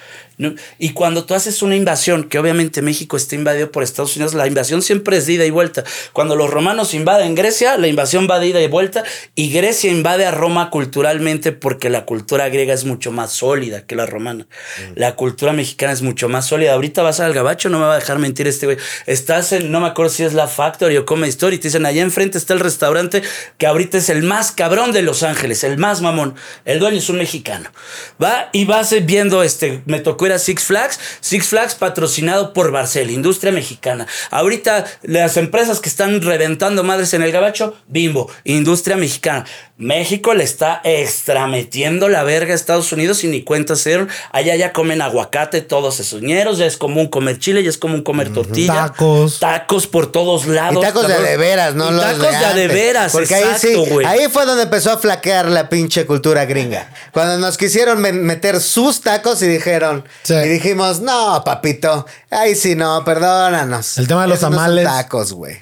¿No? 0.40 0.54
Y 0.78 0.94
cuando 0.94 1.26
tú 1.26 1.34
haces 1.34 1.60
una 1.60 1.76
invasión, 1.76 2.24
que 2.24 2.38
obviamente 2.38 2.80
México 2.80 3.18
está 3.18 3.34
invadido 3.34 3.70
por 3.70 3.82
Estados 3.82 4.16
Unidos, 4.16 4.32
la 4.32 4.46
invasión 4.46 4.80
siempre 4.80 5.18
es 5.18 5.26
de 5.26 5.34
ida 5.34 5.44
y 5.44 5.50
vuelta. 5.50 5.84
Cuando 6.14 6.34
los 6.34 6.48
romanos 6.48 6.94
invaden 6.94 7.34
Grecia, 7.34 7.76
la 7.76 7.88
invasión 7.88 8.26
va 8.26 8.40
de 8.40 8.46
ida 8.46 8.62
y 8.62 8.66
vuelta, 8.66 9.04
y 9.34 9.52
Grecia 9.52 9.90
invade 9.90 10.24
a 10.24 10.30
Roma 10.30 10.70
culturalmente 10.70 11.52
porque 11.52 11.90
la 11.90 12.06
cultura 12.06 12.48
griega 12.48 12.72
es 12.72 12.86
mucho 12.86 13.12
más 13.12 13.32
sólida 13.32 13.84
que 13.84 13.96
la 13.96 14.06
romana. 14.06 14.46
La 14.94 15.14
cultura 15.14 15.52
mexicana 15.52 15.92
es 15.92 16.00
mucho 16.00 16.30
más 16.30 16.46
sólida. 16.46 16.72
Ahorita 16.72 17.02
vas 17.02 17.20
al 17.20 17.34
gabacho, 17.34 17.68
no 17.68 17.78
me 17.78 17.84
va 17.84 17.92
a 17.92 17.98
dejar 17.98 18.18
mentir 18.18 18.46
este 18.48 18.64
güey. 18.64 18.78
Estás 19.04 19.52
en, 19.52 19.70
no 19.70 19.80
me 19.80 19.88
acuerdo 19.88 20.10
si 20.10 20.22
es 20.22 20.32
la 20.32 20.48
Factory 20.48 20.96
o 20.96 21.04
Comedy 21.04 21.28
Store, 21.28 21.54
y 21.54 21.58
te 21.58 21.68
dicen, 21.68 21.84
allá 21.84 22.00
enfrente 22.00 22.38
está 22.38 22.54
el 22.54 22.60
restaurante 22.60 23.20
que 23.58 23.66
ahorita 23.66 23.98
es 23.98 24.08
el 24.08 24.22
más 24.22 24.52
cabrón 24.52 24.92
de 24.92 25.02
Los 25.02 25.22
Ángeles, 25.22 25.64
el 25.64 25.76
más 25.76 26.00
mamón. 26.00 26.34
El 26.64 26.78
dueño 26.78 26.96
es 26.96 27.10
un 27.10 27.18
mexicano. 27.18 27.68
Va 28.22 28.48
y 28.54 28.64
vas 28.64 28.94
viendo, 29.04 29.42
este, 29.42 29.82
me 29.84 30.00
tocó 30.00 30.29
ir 30.30 30.34
a 30.34 30.38
Six 30.38 30.62
Flags, 30.64 30.98
Six 31.20 31.46
Flags 31.48 31.74
patrocinado 31.74 32.52
por 32.52 32.70
Barcel, 32.70 33.10
industria 33.10 33.52
mexicana. 33.52 34.06
Ahorita 34.30 34.84
las 35.02 35.36
empresas 35.36 35.80
que 35.80 35.88
están 35.88 36.22
reventando 36.22 36.82
madres 36.84 37.14
en 37.14 37.22
el 37.22 37.32
gabacho, 37.32 37.76
Bimbo, 37.86 38.30
industria 38.44 38.96
mexicana. 38.96 39.44
México 39.76 40.34
le 40.34 40.44
está 40.44 40.82
extrametiendo 40.84 42.08
la 42.08 42.22
verga 42.22 42.52
a 42.52 42.54
Estados 42.54 42.92
Unidos 42.92 43.24
y 43.24 43.28
ni 43.28 43.42
cuenta 43.42 43.74
dieron. 43.84 44.08
Allá 44.32 44.54
ya 44.56 44.72
comen 44.72 45.00
aguacate 45.00 45.60
todos 45.62 46.00
esos 46.00 46.22
ñeros, 46.22 46.58
ya 46.58 46.66
es 46.66 46.76
común 46.76 47.06
comer 47.08 47.38
chile, 47.38 47.62
ya 47.62 47.70
es 47.70 47.78
común 47.78 48.02
comer 48.02 48.32
tortilla. 48.32 48.74
Tacos. 48.88 49.38
Tacos 49.40 49.86
por 49.86 50.10
todos 50.12 50.46
Y 50.46 50.50
lados. 50.50 50.82
tacos 50.82 51.02
de 51.02 51.14
cabrón. 51.14 51.30
de 51.30 51.36
veras, 51.36 51.74
no 51.74 51.90
Y 51.90 51.94
los 51.94 52.04
tacos 52.04 52.54
de 52.54 52.60
de 52.60 52.68
veras, 52.68 53.12
Porque 53.12 53.34
exacto, 53.38 53.80
ahí 53.80 53.88
sí, 53.88 54.04
ahí 54.06 54.28
fue 54.30 54.44
donde 54.44 54.64
empezó 54.64 54.92
a 54.92 54.98
flaquear 54.98 55.46
la 55.46 55.68
pinche 55.68 56.04
cultura 56.06 56.44
gringa. 56.44 56.90
Cuando 57.12 57.38
nos 57.38 57.56
quisieron 57.56 58.00
meter 58.00 58.60
sus 58.60 59.00
tacos 59.00 59.40
y 59.42 59.46
dijeron, 59.46 60.04
Sí. 60.22 60.34
y 60.34 60.48
dijimos, 60.48 61.00
no, 61.00 61.42
papito, 61.44 62.06
ahí 62.30 62.54
sí 62.54 62.74
no, 62.74 63.04
perdónanos. 63.04 63.98
El 63.98 64.06
tema 64.06 64.22
de 64.22 64.28
los 64.28 64.38
Esos 64.38 64.50
no 64.50 64.56
tamales. 64.56 64.84
tacos, 64.84 65.32
güey. 65.32 65.56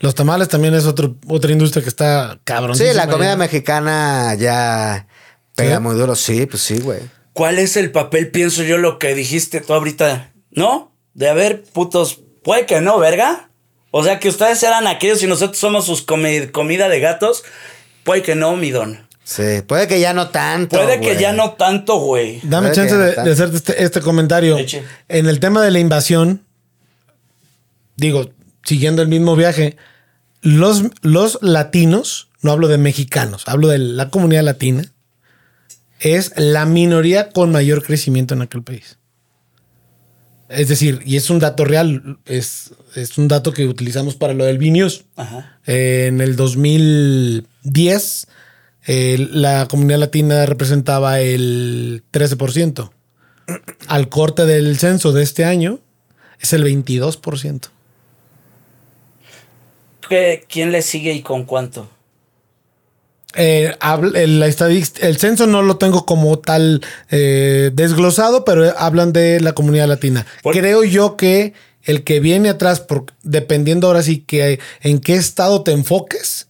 Los 0.00 0.14
tamales 0.16 0.48
también 0.48 0.74
es 0.74 0.84
otro, 0.86 1.14
otra 1.28 1.52
industria 1.52 1.82
que 1.82 1.88
está 1.88 2.38
cabrón. 2.44 2.76
Sí, 2.76 2.84
la 2.92 3.06
comida 3.08 3.36
mexicana 3.36 4.34
ya 4.34 5.06
pega 5.54 5.76
¿Sí? 5.76 5.82
muy 5.82 5.94
duro, 5.94 6.16
sí, 6.16 6.46
pues 6.46 6.62
sí, 6.62 6.80
güey. 6.80 7.00
¿Cuál 7.32 7.58
es 7.60 7.76
el 7.76 7.92
papel, 7.92 8.30
pienso 8.32 8.62
yo, 8.64 8.78
lo 8.78 8.98
que 8.98 9.14
dijiste 9.14 9.60
tú 9.60 9.72
ahorita? 9.74 10.32
¿No? 10.50 10.92
De 11.14 11.28
haber 11.28 11.62
putos. 11.62 12.18
Puede 12.42 12.66
que 12.66 12.80
no, 12.80 12.98
verga. 12.98 13.48
O 13.92 14.02
sea, 14.02 14.18
que 14.18 14.28
ustedes 14.28 14.62
eran 14.64 14.86
aquellos 14.86 15.22
y 15.22 15.26
nosotros 15.28 15.58
somos 15.58 15.86
sus 15.86 16.04
comi- 16.06 16.50
comida 16.50 16.88
de 16.88 16.98
gatos. 16.98 17.44
Puede 18.04 18.22
que 18.22 18.34
no, 18.34 18.56
mi 18.56 18.70
don. 18.72 19.06
Sí, 19.24 19.62
puede 19.66 19.86
que 19.86 20.00
ya 20.00 20.12
no 20.12 20.28
tanto. 20.28 20.76
Puede 20.76 21.00
que 21.00 21.08
güey. 21.08 21.20
ya 21.20 21.32
no 21.32 21.52
tanto, 21.52 21.98
güey. 21.98 22.40
Dame 22.42 22.68
Puede 22.68 22.74
chance 22.74 22.96
de, 22.96 23.16
no 23.16 23.24
de 23.24 23.32
hacerte 23.32 23.56
este, 23.56 23.82
este 23.84 24.00
comentario. 24.00 24.58
Eche. 24.58 24.82
En 25.08 25.28
el 25.28 25.38
tema 25.40 25.62
de 25.62 25.70
la 25.70 25.78
invasión, 25.78 26.42
digo, 27.96 28.30
siguiendo 28.64 29.02
el 29.02 29.08
mismo 29.08 29.36
viaje, 29.36 29.76
los, 30.40 30.82
los 31.02 31.38
latinos, 31.40 32.28
no 32.40 32.50
hablo 32.52 32.68
de 32.68 32.78
mexicanos, 32.78 33.44
hablo 33.46 33.68
de 33.68 33.78
la 33.78 34.10
comunidad 34.10 34.42
latina, 34.42 34.84
es 36.00 36.32
la 36.36 36.66
minoría 36.66 37.30
con 37.30 37.52
mayor 37.52 37.84
crecimiento 37.84 38.34
en 38.34 38.42
aquel 38.42 38.62
país. 38.62 38.98
Es 40.48 40.68
decir, 40.68 41.00
y 41.06 41.16
es 41.16 41.30
un 41.30 41.38
dato 41.38 41.64
real, 41.64 42.18
es, 42.26 42.72
es 42.94 43.16
un 43.16 43.28
dato 43.28 43.52
que 43.52 43.66
utilizamos 43.66 44.16
para 44.16 44.34
lo 44.34 44.44
del 44.44 44.58
Vinius. 44.58 45.04
Ajá. 45.16 45.58
En 45.64 46.20
el 46.20 46.36
2010, 46.36 48.26
eh, 48.86 49.28
la 49.30 49.66
comunidad 49.68 49.98
latina 50.00 50.44
representaba 50.46 51.20
el 51.20 52.02
13%. 52.12 52.90
Al 53.88 54.08
corte 54.08 54.46
del 54.46 54.78
censo 54.78 55.12
de 55.12 55.22
este 55.22 55.44
año, 55.44 55.80
es 56.40 56.52
el 56.52 56.64
22%. 56.64 57.70
¿Qué- 60.08 60.44
¿Quién 60.48 60.72
le 60.72 60.82
sigue 60.82 61.12
y 61.12 61.22
con 61.22 61.44
cuánto? 61.44 61.88
Eh, 63.34 63.74
el, 64.14 64.42
el 64.42 65.18
censo 65.18 65.46
no 65.46 65.62
lo 65.62 65.78
tengo 65.78 66.04
como 66.04 66.38
tal 66.38 66.82
eh, 67.10 67.70
desglosado, 67.72 68.44
pero 68.44 68.76
hablan 68.78 69.12
de 69.14 69.40
la 69.40 69.54
comunidad 69.54 69.88
latina. 69.88 70.26
Creo 70.42 70.84
yo 70.84 71.16
que 71.16 71.54
el 71.84 72.04
que 72.04 72.20
viene 72.20 72.48
atrás, 72.48 72.80
por, 72.80 73.06
dependiendo 73.22 73.86
ahora 73.86 74.02
sí 74.02 74.18
que 74.18 74.60
en 74.80 75.00
qué 75.00 75.14
estado 75.14 75.62
te 75.62 75.72
enfoques, 75.72 76.48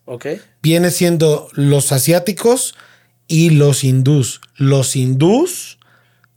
viene 0.62 0.90
siendo 0.90 1.48
los 1.52 1.92
asiáticos 1.92 2.74
y 3.26 3.50
los 3.50 3.84
hindús. 3.84 4.40
Los 4.56 4.96
hindús, 4.96 5.78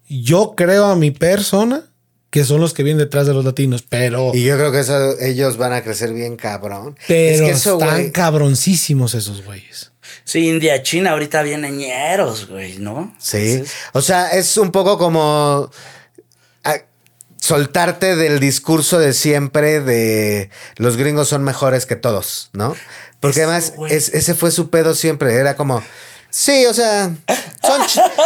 yo 0.08 0.54
creo 0.56 0.86
a 0.86 0.96
mi 0.96 1.12
persona 1.12 1.90
que 2.30 2.44
son 2.44 2.60
los 2.60 2.74
que 2.74 2.84
vienen 2.84 3.00
detrás 3.00 3.28
de 3.28 3.34
los 3.34 3.46
latinos, 3.46 3.86
pero, 3.88 4.32
Y 4.34 4.44
yo 4.44 4.58
creo 4.58 4.70
que 4.70 4.82
eso, 4.82 5.18
ellos 5.22 5.56
van 5.56 5.72
a 5.72 5.84
crecer 5.84 6.12
bien 6.12 6.36
cabrón. 6.36 6.98
pero 7.08 7.34
es 7.34 7.42
que 7.42 7.50
eso, 7.52 7.80
están 7.80 8.10
cabroncísimos 8.12 9.14
esos 9.14 9.46
güeyes. 9.46 9.94
Sí, 10.26 10.50
India, 10.50 10.84
China 10.84 11.12
ahorita 11.12 11.44
vienen 11.44 11.78
ñeros, 11.78 12.50
güey, 12.50 12.78
¿no? 12.80 13.16
Sí. 13.20 13.64
O 13.94 14.02
sea, 14.02 14.32
es 14.32 14.58
un 14.58 14.72
poco 14.72 14.98
como 14.98 15.72
soltarte 17.46 18.16
del 18.16 18.40
discurso 18.40 18.98
de 18.98 19.14
siempre 19.14 19.80
de 19.80 20.50
los 20.78 20.98
gringos 20.98 21.30
son 21.30 21.44
mejores 21.44 21.86
que 21.86 21.96
todos, 21.96 22.50
¿no? 22.54 22.76
Porque 23.20 23.42
Eso, 23.42 23.50
además 23.52 23.74
es- 23.90 24.10
ese 24.10 24.34
fue 24.34 24.50
su 24.52 24.70
pedo 24.72 24.96
siempre. 24.96 25.36
Era 25.36 25.56
como, 25.56 25.84
sí, 26.32 26.66
o 26.66 26.74
sea, 26.74 27.12
son 27.62 27.82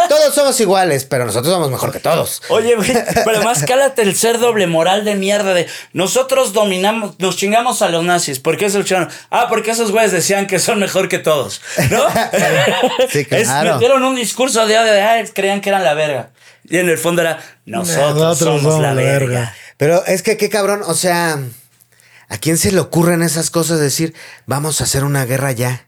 todos 0.08 0.34
somos 0.34 0.58
iguales, 0.60 1.04
pero 1.04 1.26
nosotros 1.26 1.52
somos 1.52 1.70
mejor 1.70 1.92
que 1.92 2.00
todos. 2.00 2.42
Oye, 2.48 2.76
güey, 2.76 2.90
pero 3.24 3.36
además 3.36 3.62
cálate 3.66 4.00
el 4.02 4.16
ser 4.16 4.38
doble 4.38 4.66
moral 4.66 5.04
de 5.04 5.14
mierda 5.16 5.52
de 5.52 5.66
nosotros 5.92 6.54
dominamos, 6.54 7.16
nos 7.18 7.36
chingamos 7.36 7.82
a 7.82 7.90
los 7.90 8.02
nazis. 8.02 8.38
¿Por 8.40 8.56
qué 8.56 8.70
se 8.70 8.78
lucharon? 8.78 9.10
Ah, 9.30 9.46
porque 9.50 9.70
esos 9.72 9.90
güeyes 9.92 10.12
decían 10.12 10.46
que 10.46 10.58
son 10.58 10.78
mejor 10.80 11.08
que 11.10 11.18
todos, 11.18 11.60
¿no? 11.90 12.02
Sí, 13.10 13.26
Es- 13.30 13.48
metieron 13.62 14.02
un 14.02 14.16
discurso 14.16 14.66
de 14.66 14.78
odio 14.78 14.92
de, 14.94 15.02
ah, 15.02 15.22
creían 15.34 15.60
que 15.60 15.68
eran 15.68 15.84
la 15.84 15.92
verga. 15.92 16.30
Y 16.70 16.78
en 16.78 16.88
el 16.88 16.96
fondo 16.98 17.20
era, 17.20 17.38
nosotros, 17.66 18.14
Nosotros 18.14 18.38
somos, 18.38 18.62
somos 18.62 18.80
la 18.82 18.88
la 18.94 19.02
verga. 19.02 19.26
verga. 19.26 19.54
Pero 19.76 20.04
es 20.06 20.22
que 20.22 20.36
qué 20.36 20.48
cabrón, 20.48 20.80
o 20.86 20.94
sea, 20.94 21.38
¿a 22.28 22.38
quién 22.38 22.56
se 22.58 22.70
le 22.72 22.80
ocurren 22.80 23.22
esas 23.22 23.50
cosas 23.50 23.78
de 23.78 23.84
decir, 23.84 24.14
vamos 24.46 24.80
a 24.80 24.84
hacer 24.84 25.04
una 25.04 25.24
guerra 25.26 25.52
ya? 25.52 25.86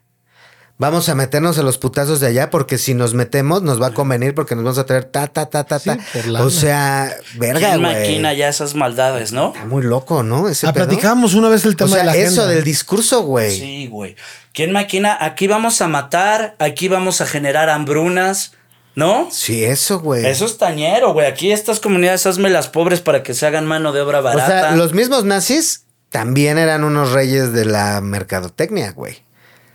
vamos 0.79 1.09
a 1.09 1.15
meternos 1.15 1.59
a 1.59 1.63
los 1.63 1.79
putazos 1.79 2.19
de 2.19 2.27
allá 2.27 2.51
porque 2.51 2.77
si 2.77 2.93
nos 2.93 3.15
metemos 3.15 3.63
nos 3.63 3.81
va 3.81 3.89
a 3.89 3.95
convenir 3.95 4.35
porque 4.35 4.57
nos 4.57 4.65
vamos 4.65 4.79
a 4.79 4.87
traer 4.87 5.05
ta, 5.05 5.29
ta, 5.29 5.49
ta, 5.49 5.63
ta, 5.63 5.79
Sí, 5.79 5.91
ta. 5.91 6.43
o 6.43 6.51
sea, 6.51 7.15
verga, 7.37 7.61
¿Quién 7.69 7.83
güey. 7.83 7.95
maquina 7.95 8.33
ya 8.33 8.49
esas 8.49 8.75
maldades, 8.75 9.31
no? 9.31 9.53
Está 9.55 9.65
muy 9.67 9.85
loco, 9.85 10.25
¿no? 10.25 10.49
Ese 10.49 10.67
Ah, 10.67 10.73
pedo. 10.73 10.87
platicábamos 10.87 11.35
una 11.35 11.49
vez 11.51 11.65
el 11.67 11.75
O 11.75 11.77
tema 11.77 11.91
sea, 11.91 11.99
de 12.01 12.05
la 12.07 12.17
eso 12.17 12.41
agenda. 12.41 12.47
del 12.49 12.65
discurso, 12.65 13.23
güey. 13.23 13.57
Sí, 13.57 13.87
güey. 13.87 14.17
¿Quién 14.53 14.73
maquina? 14.73 15.17
Aquí 15.21 15.47
vamos 15.47 15.81
a 15.83 15.87
matar, 15.87 16.57
aquí 16.59 16.89
vamos 16.89 17.21
a 17.21 17.27
generar 17.27 17.71
hambrunas, 17.71 18.55
¿no? 18.95 19.29
Sí, 19.31 19.65
eso, 19.65 20.01
güey. 20.01 20.27
Eso 20.27 20.45
es 20.45 20.59
tañero, 20.59 21.13
güey. 21.13 21.27
Aquí 21.27 21.51
estas 21.53 21.81
comunidades 21.81 22.27
hazme 22.27 22.51
las 22.51 22.69
pobres 22.69 23.01
para 23.01 23.23
que 23.23 23.35
se 23.35 23.47
hagan 23.47 23.67
mano 23.67 23.93
de 23.93 24.01
obra 24.01 24.21
O 24.21 24.23
barata. 24.23 24.47
sea, 24.47 24.77
los 24.77 24.93
mismos 24.93 25.25
nazis 25.25 25.85
también 26.11 26.59
eran 26.59 26.85
unos 26.85 27.13
reyes 27.13 27.53
de 27.53 27.65
la 27.65 28.01
mercadotecnia, 28.01 28.93
güey. 28.93 29.23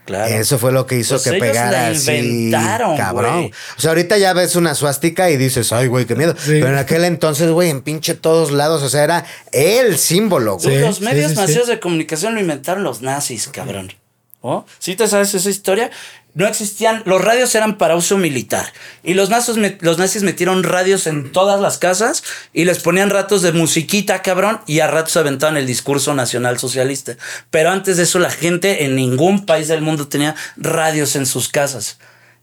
Claro. 0.05 0.33
Eso 0.33 0.57
fue 0.57 0.71
lo 0.71 0.85
que 0.85 0.95
hizo 0.97 1.15
Pues 1.15 1.23
que 1.23 1.29
ellos 1.31 1.41
pegara 1.41 1.71
la 1.71 1.87
así, 1.89 2.11
inventaron, 2.15 2.95
cabrón. 2.95 3.51
O 3.77 3.81
sea, 3.81 3.89
ahorita 3.89 4.17
ya 4.17 4.31
ves 4.31 4.55
una 4.55 4.73
suástica 4.73 5.29
y 5.29 5.35
dices, 5.35 5.73
ay, 5.73 5.87
güey, 5.87 6.05
qué 6.05 6.15
miedo. 6.15 6.33
Pero 6.45 6.69
en 6.69 6.77
aquel 6.77 7.03
entonces, 7.03 7.51
güey, 7.51 7.69
en 7.69 7.81
pinche 7.81 8.13
todos 8.15 8.51
lados, 8.51 8.83
o 8.83 8.89
sea, 8.89 9.03
era 9.03 9.25
el 9.51 9.97
símbolo, 9.97 10.55
Güey, 10.59 10.75
güey. 10.77 10.79
los 10.87 10.97
sí, 10.97 11.03
medios 11.03 11.31
sí, 11.31 11.35
sí. 11.35 11.41
masivos 11.41 11.67
de 11.67 11.81
comunicación 11.81 12.35
lo 12.35 12.39
inventaron 12.39 12.83
los 12.83 13.01
nazis, 13.01 13.49
cabrón. 13.49 13.91
¿Oh? 14.39 14.65
¿Sí 14.79 14.95
te 14.95 15.09
sabes 15.09 15.33
esa 15.33 15.49
historia? 15.49 15.91
No 16.37 16.45
existían, 16.45 17.01
los 17.05 17.19
radios 17.19 17.55
eran 17.55 17.79
para 17.79 17.95
uso 17.95 18.15
militar. 18.15 18.71
Y 19.03 19.15
los 19.15 19.31
nazis, 19.31 19.55
los 19.79 19.97
nazis 19.97 20.21
metieron 20.21 20.61
radios 20.61 21.07
en 21.07 21.31
todas 21.31 21.59
las 21.59 21.79
casas 21.79 22.23
y 22.53 22.65
les 22.65 22.77
ponían 22.77 23.09
ratos 23.09 23.41
de 23.41 23.53
musiquita, 23.53 24.21
cabrón, 24.21 24.61
y 24.67 24.81
a 24.81 24.85
ratos 24.85 25.17
aventaban 25.17 25.57
el 25.57 25.65
discurso 25.65 26.13
nacional 26.13 26.59
socialista. 26.59 27.17
Pero 27.49 27.71
antes 27.71 27.97
de 27.97 28.03
eso, 28.03 28.19
la 28.19 28.29
gente 28.29 28.85
en 28.85 28.95
ningún 28.95 29.47
país 29.47 29.67
del 29.67 29.81
mundo 29.81 30.09
tenía 30.09 30.35
radios 30.57 31.15
en 31.15 31.25
sus 31.25 31.49
casas. 31.49 31.97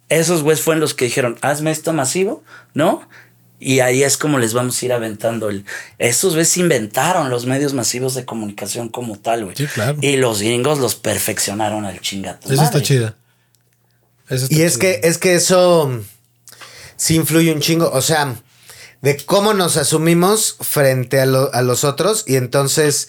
Esos 0.09 0.43
güeyes 0.43 0.61
fueron 0.61 0.81
los 0.81 0.93
que 0.93 1.05
dijeron, 1.05 1.39
hazme 1.41 1.71
esto 1.71 1.93
masivo, 1.93 2.43
¿no? 2.75 3.09
Y 3.61 3.79
ahí 3.79 4.03
es 4.03 4.17
como 4.17 4.41
les 4.41 4.55
vamos 4.55 4.83
a 4.83 4.87
ir 4.87 4.93
aventando 4.93 5.51
el. 5.51 5.65
Esos 6.01 6.33
güeyes 6.33 6.57
inventaron 6.57 7.31
los 7.31 7.47
medios 7.47 7.75
masivos 7.75 8.17
de 8.17 8.25
comunicación 8.25 8.89
como 8.89 9.21
tal, 9.21 9.45
güey. 9.45 9.57
Sí, 9.57 9.67
claro. 9.67 9.99
Y 10.01 10.17
los 10.17 10.43
gringos 10.43 10.81
los 10.81 10.97
perfeccionaron 10.97 11.85
al 11.85 12.01
chingato. 12.01 12.53
Eso 12.53 12.65
está 12.65 12.83
chida. 12.83 13.15
Eso 14.29 14.47
Y 14.51 14.63
es 14.63 14.79
que, 14.79 15.01
es 15.05 15.19
que 15.19 15.35
eso 15.35 15.89
mm, 15.89 16.01
sí 16.97 17.17
influye 17.17 17.53
un 17.53 17.61
chingo. 17.61 17.91
O 17.93 18.01
sea, 18.03 18.35
de 19.03 19.17
cómo 19.25 19.53
nos 19.55 19.77
asumimos 19.77 20.57
frente 20.61 21.21
a, 21.21 21.27
lo- 21.27 21.53
a 21.55 21.63
los 21.63 21.85
otros. 21.85 22.25
Y 22.27 22.37
entonces, 22.37 23.09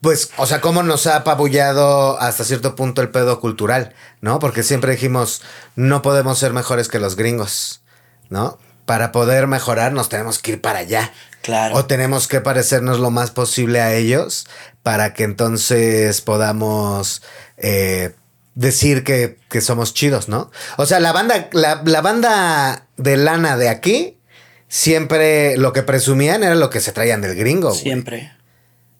pues, 0.00 0.30
o 0.36 0.46
sea, 0.46 0.60
cómo 0.60 0.82
nos 0.82 1.06
ha 1.06 1.16
apabullado 1.16 2.18
hasta 2.20 2.44
cierto 2.44 2.76
punto 2.76 3.02
el 3.02 3.10
pedo 3.10 3.40
cultural, 3.40 3.94
¿no? 4.20 4.38
Porque 4.38 4.62
siempre 4.62 4.92
dijimos, 4.92 5.42
no 5.74 6.02
podemos 6.02 6.38
ser 6.38 6.52
mejores 6.52 6.88
que 6.88 6.98
los 7.00 7.16
gringos, 7.16 7.82
¿no? 8.30 8.58
Para 8.84 9.10
poder 9.10 9.46
mejorar 9.48 9.92
nos 9.92 10.08
tenemos 10.08 10.38
que 10.38 10.52
ir 10.52 10.60
para 10.60 10.78
allá. 10.80 11.12
Claro. 11.42 11.74
O 11.76 11.86
tenemos 11.86 12.28
que 12.28 12.40
parecernos 12.40 12.98
lo 13.00 13.10
más 13.10 13.30
posible 13.32 13.80
a 13.80 13.94
ellos 13.94 14.46
para 14.82 15.12
que 15.12 15.24
entonces 15.24 16.20
podamos 16.20 17.22
eh, 17.56 18.14
decir 18.56 19.04
que, 19.04 19.38
que 19.48 19.60
somos 19.60 19.94
chidos, 19.94 20.28
¿no? 20.28 20.50
O 20.76 20.84
sea, 20.86 20.98
la 20.98 21.12
banda, 21.12 21.48
la, 21.52 21.82
la 21.84 22.00
banda 22.00 22.88
de 22.96 23.16
lana 23.16 23.56
de 23.56 23.68
aquí, 23.68 24.18
siempre 24.66 25.56
lo 25.56 25.72
que 25.72 25.82
presumían 25.82 26.42
era 26.42 26.54
lo 26.56 26.70
que 26.70 26.80
se 26.80 26.90
traían 26.92 27.20
del 27.20 27.36
gringo. 27.36 27.68
güey. 27.68 27.80
Siempre. 27.80 28.32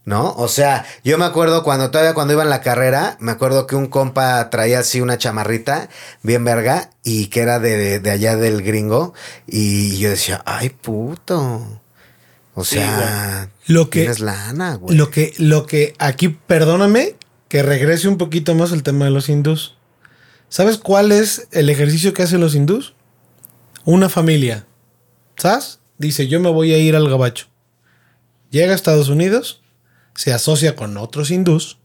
¿no? 0.05 0.33
O 0.37 0.47
sea, 0.47 0.87
yo 1.03 1.19
me 1.19 1.25
acuerdo 1.25 1.65
cuando 1.65 1.91
todavía 1.91 2.15
cuando 2.15 2.33
iba 2.33 2.45
en 2.45 2.49
la 2.51 2.61
carrera, 2.61 3.17
me 3.19 3.33
acuerdo 3.33 3.67
que 3.67 3.75
un 3.75 3.89
compa 3.89 4.51
traía 4.51 4.79
así 4.79 5.01
una 5.01 5.19
chamarrita 5.19 5.89
bien 6.23 6.45
verga 6.45 6.91
y 7.03 7.27
que 7.27 7.41
era 7.41 7.59
de, 7.59 7.99
de 7.99 8.11
allá 8.13 8.37
del 8.37 8.63
gringo 8.63 9.15
y 9.49 9.99
yo 9.99 10.11
decía, 10.11 10.43
ay 10.47 10.69
puto. 10.69 11.81
O 12.55 12.65
Sí, 12.65 12.77
sea, 12.77 13.51
Lo 13.67 13.91
que- 13.91 13.99
tienes 14.03 14.21
lana, 14.21 14.77
güey. 14.77 14.97
Lo 14.97 15.11
que, 15.11 15.35
lo 15.39 15.67
que 15.67 15.95
aquí, 15.99 16.29
perdóname 16.29 17.16
que 17.49 17.63
regrese 17.63 18.09
un 18.09 18.19
poquito 18.19 18.55
más 18.55 18.73
al 18.73 18.83
tema 18.83 19.05
de 19.05 19.11
los 19.11 19.29
hindús. 19.29 19.77
¿Sabes 20.49 20.79
cuál 20.79 21.13
es 21.13 21.49
el 21.53 21.71
ejercicio 21.71 22.13
que 22.13 22.23
hacen 22.23 22.41
los 22.41 22.55
hindús? 22.55 22.95
Una 23.85 24.09
familia. 24.09 24.67
¿Sabes? 25.37 25.81
Dice, 25.99 26.29
yo 26.29 26.41
me 26.41 26.51
voy 26.51 26.73
a 26.73 26.79
ir 26.79 26.97
al 26.97 27.09
gabacho. 27.09 27.47
Llega 28.51 28.73
a 28.73 28.77
Estados 28.77 29.09
Unidos, 29.09 29.63
se 30.15 30.33
asocia 30.33 30.77
con 30.77 30.97
otros 30.97 31.31
hindús, 31.31 31.79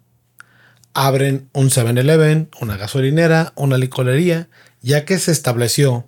abren 0.94 1.50
un 1.54 1.70
7-Eleven, 1.70 2.50
una 2.60 2.78
gasolinera, 2.78 3.54
una 3.56 3.78
licorería, 3.78 4.50
ya 4.82 5.06
que 5.06 5.20
se 5.20 5.32
estableció 5.32 6.08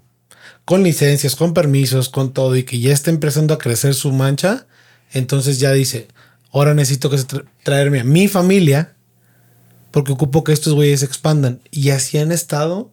con 0.65 0.83
licencias, 0.83 1.35
con 1.35 1.53
permisos, 1.53 2.09
con 2.09 2.33
todo 2.33 2.55
y 2.55 2.63
que 2.63 2.79
ya 2.79 2.93
está 2.93 3.09
empezando 3.09 3.53
a 3.53 3.57
crecer 3.57 3.93
su 3.93 4.11
mancha, 4.11 4.67
entonces 5.11 5.59
ya 5.59 5.71
dice, 5.71 6.07
ahora 6.51 6.73
necesito 6.73 7.09
que 7.09 7.17
traerme 7.63 7.99
a 7.99 8.03
mi 8.03 8.27
familia 8.27 8.92
porque 9.93 10.11
ocupo 10.11 10.43
que 10.43 10.53
estos 10.53 10.73
güeyes 10.73 11.01
se 11.01 11.05
expandan. 11.05 11.61
Y 11.69 11.91
así 11.91 12.17
han 12.17 12.31
estado 12.31 12.89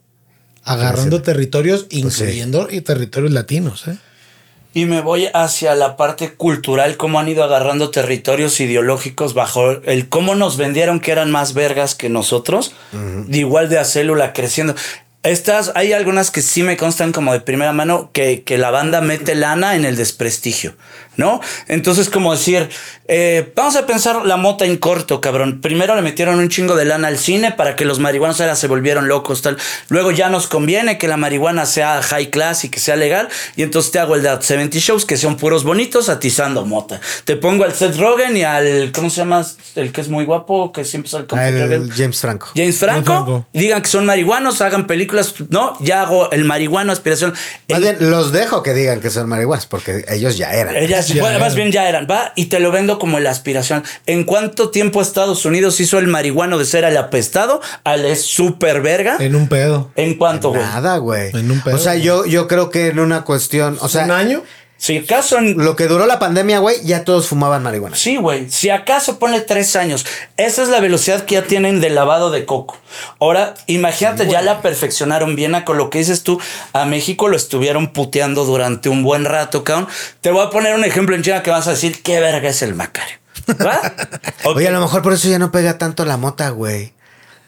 agarrando 0.62 1.22
territorios, 1.22 1.86
sí. 1.88 2.00
incluyendo 2.00 2.68
y 2.70 2.82
territorios 2.82 3.32
latinos. 3.32 3.88
¿eh? 3.88 3.96
Y 4.74 4.84
me 4.84 5.00
voy 5.00 5.28
hacia 5.32 5.74
la 5.74 5.96
parte 5.96 6.34
cultural, 6.34 6.98
cómo 6.98 7.18
han 7.18 7.28
ido 7.28 7.42
agarrando 7.42 7.90
territorios 7.90 8.60
ideológicos 8.60 9.32
bajo 9.32 9.70
el 9.70 10.10
cómo 10.10 10.34
nos 10.34 10.58
vendieron 10.58 11.00
que 11.00 11.12
eran 11.12 11.30
más 11.30 11.54
vergas 11.54 11.94
que 11.94 12.10
nosotros, 12.10 12.74
de 12.92 13.38
igual 13.38 13.70
de 13.70 13.78
a 13.78 13.84
célula 13.86 14.34
creciendo. 14.34 14.74
Estas, 15.22 15.72
hay 15.76 15.94
algunas 15.94 16.30
que 16.30 16.42
sí 16.42 16.62
me 16.62 16.76
constan 16.76 17.12
como 17.12 17.32
de 17.32 17.40
primera 17.40 17.72
mano 17.72 18.10
que, 18.12 18.42
que 18.42 18.58
la 18.58 18.70
banda 18.70 19.00
mete 19.00 19.34
lana 19.34 19.74
en 19.74 19.86
el 19.86 19.96
desprestigio, 19.96 20.74
¿no? 21.20 21.40
Entonces, 21.68 22.08
como 22.10 22.32
decir, 22.32 22.68
eh, 23.06 23.52
vamos 23.54 23.76
a 23.76 23.86
pensar 23.86 24.26
la 24.26 24.36
mota 24.36 24.64
en 24.64 24.76
corto, 24.78 25.20
cabrón. 25.20 25.60
Primero 25.60 25.94
le 25.94 26.02
metieron 26.02 26.38
un 26.38 26.48
chingo 26.48 26.74
de 26.74 26.84
lana 26.86 27.08
al 27.08 27.18
cine 27.18 27.52
para 27.52 27.76
que 27.76 27.84
los 27.84 27.98
marihuanos 28.00 28.40
ahora 28.40 28.56
se 28.56 28.66
volvieron 28.66 29.06
locos, 29.06 29.42
tal. 29.42 29.56
Luego 29.88 30.10
ya 30.10 30.28
nos 30.30 30.46
conviene 30.48 30.98
que 30.98 31.06
la 31.06 31.16
marihuana 31.16 31.66
sea 31.66 32.02
high 32.02 32.30
class 32.30 32.64
y 32.64 32.70
que 32.70 32.80
sea 32.80 32.96
legal. 32.96 33.28
Y 33.54 33.62
entonces 33.62 33.92
te 33.92 33.98
hago 33.98 34.16
el 34.16 34.22
That 34.22 34.40
70 34.42 34.78
Shows 34.78 35.04
que 35.04 35.16
son 35.16 35.36
puros 35.36 35.62
bonitos 35.62 36.08
atizando 36.08 36.64
mota. 36.64 37.00
Te 37.24 37.36
pongo 37.36 37.64
al 37.64 37.74
Seth 37.74 37.96
Rogen 37.96 38.36
y 38.36 38.42
al, 38.42 38.90
¿cómo 38.92 39.10
se 39.10 39.18
llama? 39.18 39.46
El 39.76 39.92
que 39.92 40.00
es 40.00 40.08
muy 40.08 40.24
guapo, 40.24 40.72
que 40.72 40.84
siempre 40.84 41.10
sale 41.10 41.26
con 41.26 41.38
Ah, 41.38 41.48
el. 41.48 41.92
James 41.92 42.18
Franco. 42.20 42.48
James 42.56 42.78
Franco, 42.78 43.46
digan 43.52 43.82
que 43.82 43.88
son 43.88 44.06
marihuanos, 44.06 44.60
hagan 44.62 44.86
películas, 44.86 45.34
no, 45.50 45.76
ya 45.80 46.02
hago 46.02 46.30
el 46.32 46.44
marihuano 46.44 46.92
aspiración. 46.92 47.32
Más 47.68 47.78
El- 47.78 47.82
bien, 47.82 48.10
los 48.10 48.32
dejo 48.32 48.62
que 48.62 48.72
digan 48.72 49.00
que 49.00 49.10
son 49.10 49.28
marihuanas 49.28 49.66
porque 49.66 50.04
ellos 50.08 50.36
ya 50.38 50.52
eran. 50.52 50.74
ellas, 50.76 51.09
Ya 51.14 51.22
bueno, 51.22 51.38
más 51.38 51.54
bien 51.54 51.72
ya 51.72 51.88
eran, 51.88 52.06
va, 52.10 52.32
y 52.36 52.46
te 52.46 52.60
lo 52.60 52.70
vendo 52.70 52.98
como 52.98 53.20
la 53.20 53.30
aspiración. 53.30 53.84
¿En 54.06 54.24
cuánto 54.24 54.70
tiempo 54.70 55.02
Estados 55.02 55.44
Unidos 55.44 55.80
hizo 55.80 55.98
el 55.98 56.06
marihuano 56.06 56.58
de 56.58 56.64
ser 56.64 56.84
al 56.84 56.96
apestado 56.96 57.60
al 57.84 58.04
es 58.04 58.22
super 58.22 58.80
verga? 58.80 59.16
En 59.20 59.34
un 59.34 59.48
pedo. 59.48 59.90
¿En 59.96 60.14
cuánto, 60.14 60.50
güey? 60.50 60.62
Nada, 60.62 60.96
güey. 60.98 61.30
En 61.36 61.50
un 61.50 61.60
pedo. 61.60 61.76
O 61.76 61.78
sea, 61.78 61.94
yo, 61.96 62.24
yo 62.26 62.48
creo 62.48 62.70
que 62.70 62.88
en 62.88 62.98
una 62.98 63.22
cuestión, 63.22 63.78
o 63.80 63.88
sea, 63.88 64.04
¿Un 64.04 64.10
año? 64.12 64.42
Si 64.80 64.96
acaso 64.96 65.36
en, 65.36 65.58
lo 65.58 65.76
que 65.76 65.88
duró 65.88 66.06
la 66.06 66.18
pandemia, 66.18 66.58
güey, 66.58 66.82
ya 66.82 67.04
todos 67.04 67.28
fumaban 67.28 67.62
marihuana. 67.62 67.94
Sí, 67.96 68.16
güey. 68.16 68.50
Si 68.50 68.70
acaso 68.70 69.18
ponle 69.18 69.42
tres 69.42 69.76
años. 69.76 70.06
Esa 70.38 70.62
es 70.62 70.70
la 70.70 70.80
velocidad 70.80 71.26
que 71.26 71.34
ya 71.34 71.42
tienen 71.42 71.82
de 71.82 71.90
lavado 71.90 72.30
de 72.30 72.46
coco. 72.46 72.78
Ahora, 73.18 73.52
imagínate, 73.66 74.26
ya 74.26 74.40
la 74.40 74.62
perfeccionaron 74.62 75.36
bien 75.36 75.54
a 75.54 75.66
con 75.66 75.76
lo 75.76 75.90
que 75.90 75.98
dices 75.98 76.22
tú. 76.22 76.40
A 76.72 76.86
México 76.86 77.28
lo 77.28 77.36
estuvieron 77.36 77.92
puteando 77.92 78.46
durante 78.46 78.88
un 78.88 79.02
buen 79.02 79.26
rato, 79.26 79.64
cabrón. 79.64 79.86
Te 80.22 80.30
voy 80.30 80.46
a 80.46 80.48
poner 80.48 80.74
un 80.74 80.84
ejemplo 80.84 81.14
en 81.14 81.22
China 81.22 81.42
que 81.42 81.50
vas 81.50 81.66
a 81.66 81.72
decir 81.72 82.02
qué 82.02 82.18
verga 82.18 82.48
es 82.48 82.62
el 82.62 82.74
Macario. 82.74 83.18
Oye, 84.44 84.66
a 84.66 84.70
lo 84.70 84.80
mejor 84.80 85.02
por 85.02 85.12
eso 85.12 85.28
ya 85.28 85.38
no 85.38 85.52
pega 85.52 85.76
tanto 85.76 86.06
la 86.06 86.16
mota, 86.16 86.48
güey. 86.48 86.94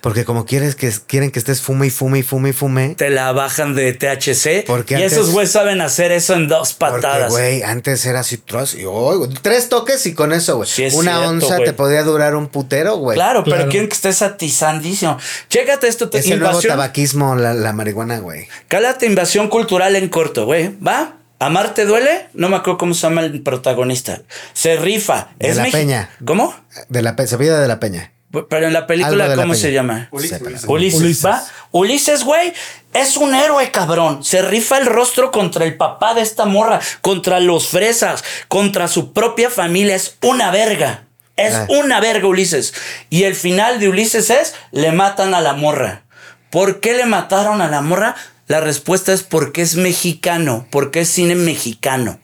Porque 0.03 0.25
como 0.25 0.45
quieres 0.45 0.75
que 0.75 0.93
quieren 1.07 1.31
que 1.31 1.39
estés 1.39 1.63
fume 1.63 1.87
y 1.87 1.91
fume 1.91 2.19
y 2.19 2.23
fume 2.23 2.51
y 2.51 2.53
fume. 2.53 2.95
Te 2.97 3.09
la 3.09 3.33
bajan 3.33 3.75
de 3.75 3.93
THC. 3.93 4.65
Porque 4.67 4.95
y 4.95 4.97
antes- 4.97 5.13
esos 5.13 5.31
güeyes 5.31 5.53
saben 5.53 5.81
hacer 5.81 6.13
eso 6.13 6.35
en 6.35 6.49
dos 6.49 6.75
patadas. 6.75 7.31
güey, 7.31 7.63
antes 7.63 8.05
era 8.05 8.21
así, 8.21 8.37
tros- 8.39 8.75
y, 8.79 8.85
oh, 8.85 9.17
güey, 9.19 9.31
tres 9.43 9.69
toques 9.69 10.05
y 10.07 10.13
con 10.15 10.33
eso, 10.33 10.57
güey. 10.57 10.69
Sí, 10.69 10.83
es 10.83 10.95
Una 10.95 11.13
cierto, 11.19 11.29
onza 11.31 11.59
te 11.59 11.73
podía 11.73 12.03
durar 12.03 12.35
un 12.35 12.49
putero, 12.49 12.97
güey. 12.97 13.15
Claro, 13.17 13.45
pero 13.45 13.57
Claro. 13.59 13.71
quieren 13.71 13.89
que 13.89 13.95
estés 13.95 14.23
atizandísimo. 14.23 15.19
Chécate 15.49 15.87
esto. 15.87 16.11
Te 16.11 16.19
Es 16.19 16.27
el 16.27 16.41
nuevo 16.41 16.53
invasión- 16.55 16.73
tabaquismo, 16.73 17.37
la, 17.37 17.55
la 17.55 17.73
marihuana, 17.73 18.19
güey. 18.19 18.49
Cálate 18.69 19.07
invasión 19.07 19.49
cultural 19.49 19.95
en 19.97 20.09
corto, 20.09 20.45
güey. 20.47 20.77
¿Va? 20.85 21.19
¿Amar 21.39 21.75
te 21.75 21.85
duele? 21.87 22.27
No 22.35 22.49
me 22.49 22.57
acuerdo 22.57 22.79
cómo 22.79 22.95
se 22.95 23.03
llama 23.03 23.21
el 23.23 23.41
protagonista. 23.43 24.23
Se 24.53 24.77
rifa. 24.77 25.31
De 25.39 25.49
es 25.49 25.57
la 25.57 25.65
Peña. 25.67 26.11
¿Cómo? 26.25 26.55
De 26.89 27.03
la 27.03 27.17
pe- 27.17 27.27
se 27.27 27.39
pide 27.39 27.57
de 27.59 27.69
la 27.69 27.79
peña. 27.81 28.13
Pero 28.49 28.67
en 28.67 28.73
la 28.73 28.87
película, 28.87 29.29
la 29.29 29.37
¿cómo 29.37 29.55
se 29.55 29.73
llama? 29.73 30.09
Ulises. 30.11 30.41
Ulises. 30.41 30.65
Ulises, 30.69 31.01
Ulises. 31.01 31.27
¿va? 31.27 31.45
Ulises, 31.71 32.25
güey, 32.25 32.53
es 32.95 33.17
un 33.17 33.35
héroe, 33.35 33.71
cabrón. 33.71 34.25
Se 34.25 34.41
rifa 34.43 34.79
el 34.79 34.87
rostro 34.87 35.31
contra 35.31 35.65
el 35.65 35.77
papá 35.77 36.15
de 36.15 36.23
esta 36.23 36.45
morra, 36.47 36.81
contra 37.03 37.41
los 37.41 37.69
fresas, 37.69 38.25
contra 38.49 38.89
su 38.89 39.13
propia 39.13 39.51
familia. 39.51 39.95
Es 39.97 40.17
una 40.23 40.51
verga. 40.51 41.05
Es 41.37 41.55
Ah. 41.55 41.67
una 41.69 42.01
verga, 42.01 42.27
Ulises. 42.27 42.75
Y 43.11 43.25
el 43.25 43.35
final 43.35 43.81
de 43.81 43.89
Ulises 43.89 44.31
es, 44.31 44.55
le 44.71 44.93
matan 44.93 45.35
a 45.35 45.41
la 45.41 45.53
morra. 45.55 46.03
¿Por 46.51 46.81
qué 46.81 46.95
le 46.95 47.07
mataron 47.07 47.61
a 47.63 47.69
la 47.69 47.81
morra? 47.81 48.15
La 48.49 48.61
respuesta 48.61 49.13
es 49.13 49.23
porque 49.23 49.63
es 49.63 49.77
mexicano, 49.77 50.67
porque 50.71 51.01
es 51.01 51.09
cine 51.09 51.35
mexicano. 51.35 52.21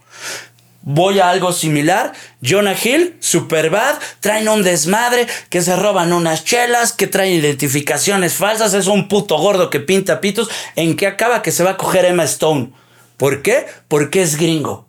Voy 0.91 1.21
a 1.21 1.29
algo 1.29 1.53
similar. 1.53 2.15
Jonah 2.43 2.75
Hill, 2.83 3.19
Superbad, 3.21 3.97
traen 4.21 4.49
un 4.49 4.63
desmadre, 4.63 5.27
que 5.51 5.61
se 5.61 5.77
roban 5.77 6.15
unas 6.15 6.47
chelas, 6.47 6.95
que 6.95 7.07
traen 7.07 7.35
identificaciones 7.35 8.33
falsas, 8.33 8.73
es 8.73 8.87
un 8.87 9.07
puto 9.07 9.37
gordo 9.37 9.69
que 9.69 9.81
pinta 9.81 10.23
pitos. 10.23 10.49
¿En 10.77 10.97
qué 10.97 11.07
acaba? 11.07 11.43
Que 11.43 11.53
se 11.53 11.63
va 11.63 11.73
a 11.73 11.77
coger 11.77 12.07
Emma 12.07 12.25
Stone. 12.25 12.73
¿Por 13.19 13.43
qué? 13.43 13.67
Porque 13.87 14.23
es 14.23 14.39
gringo. 14.39 14.88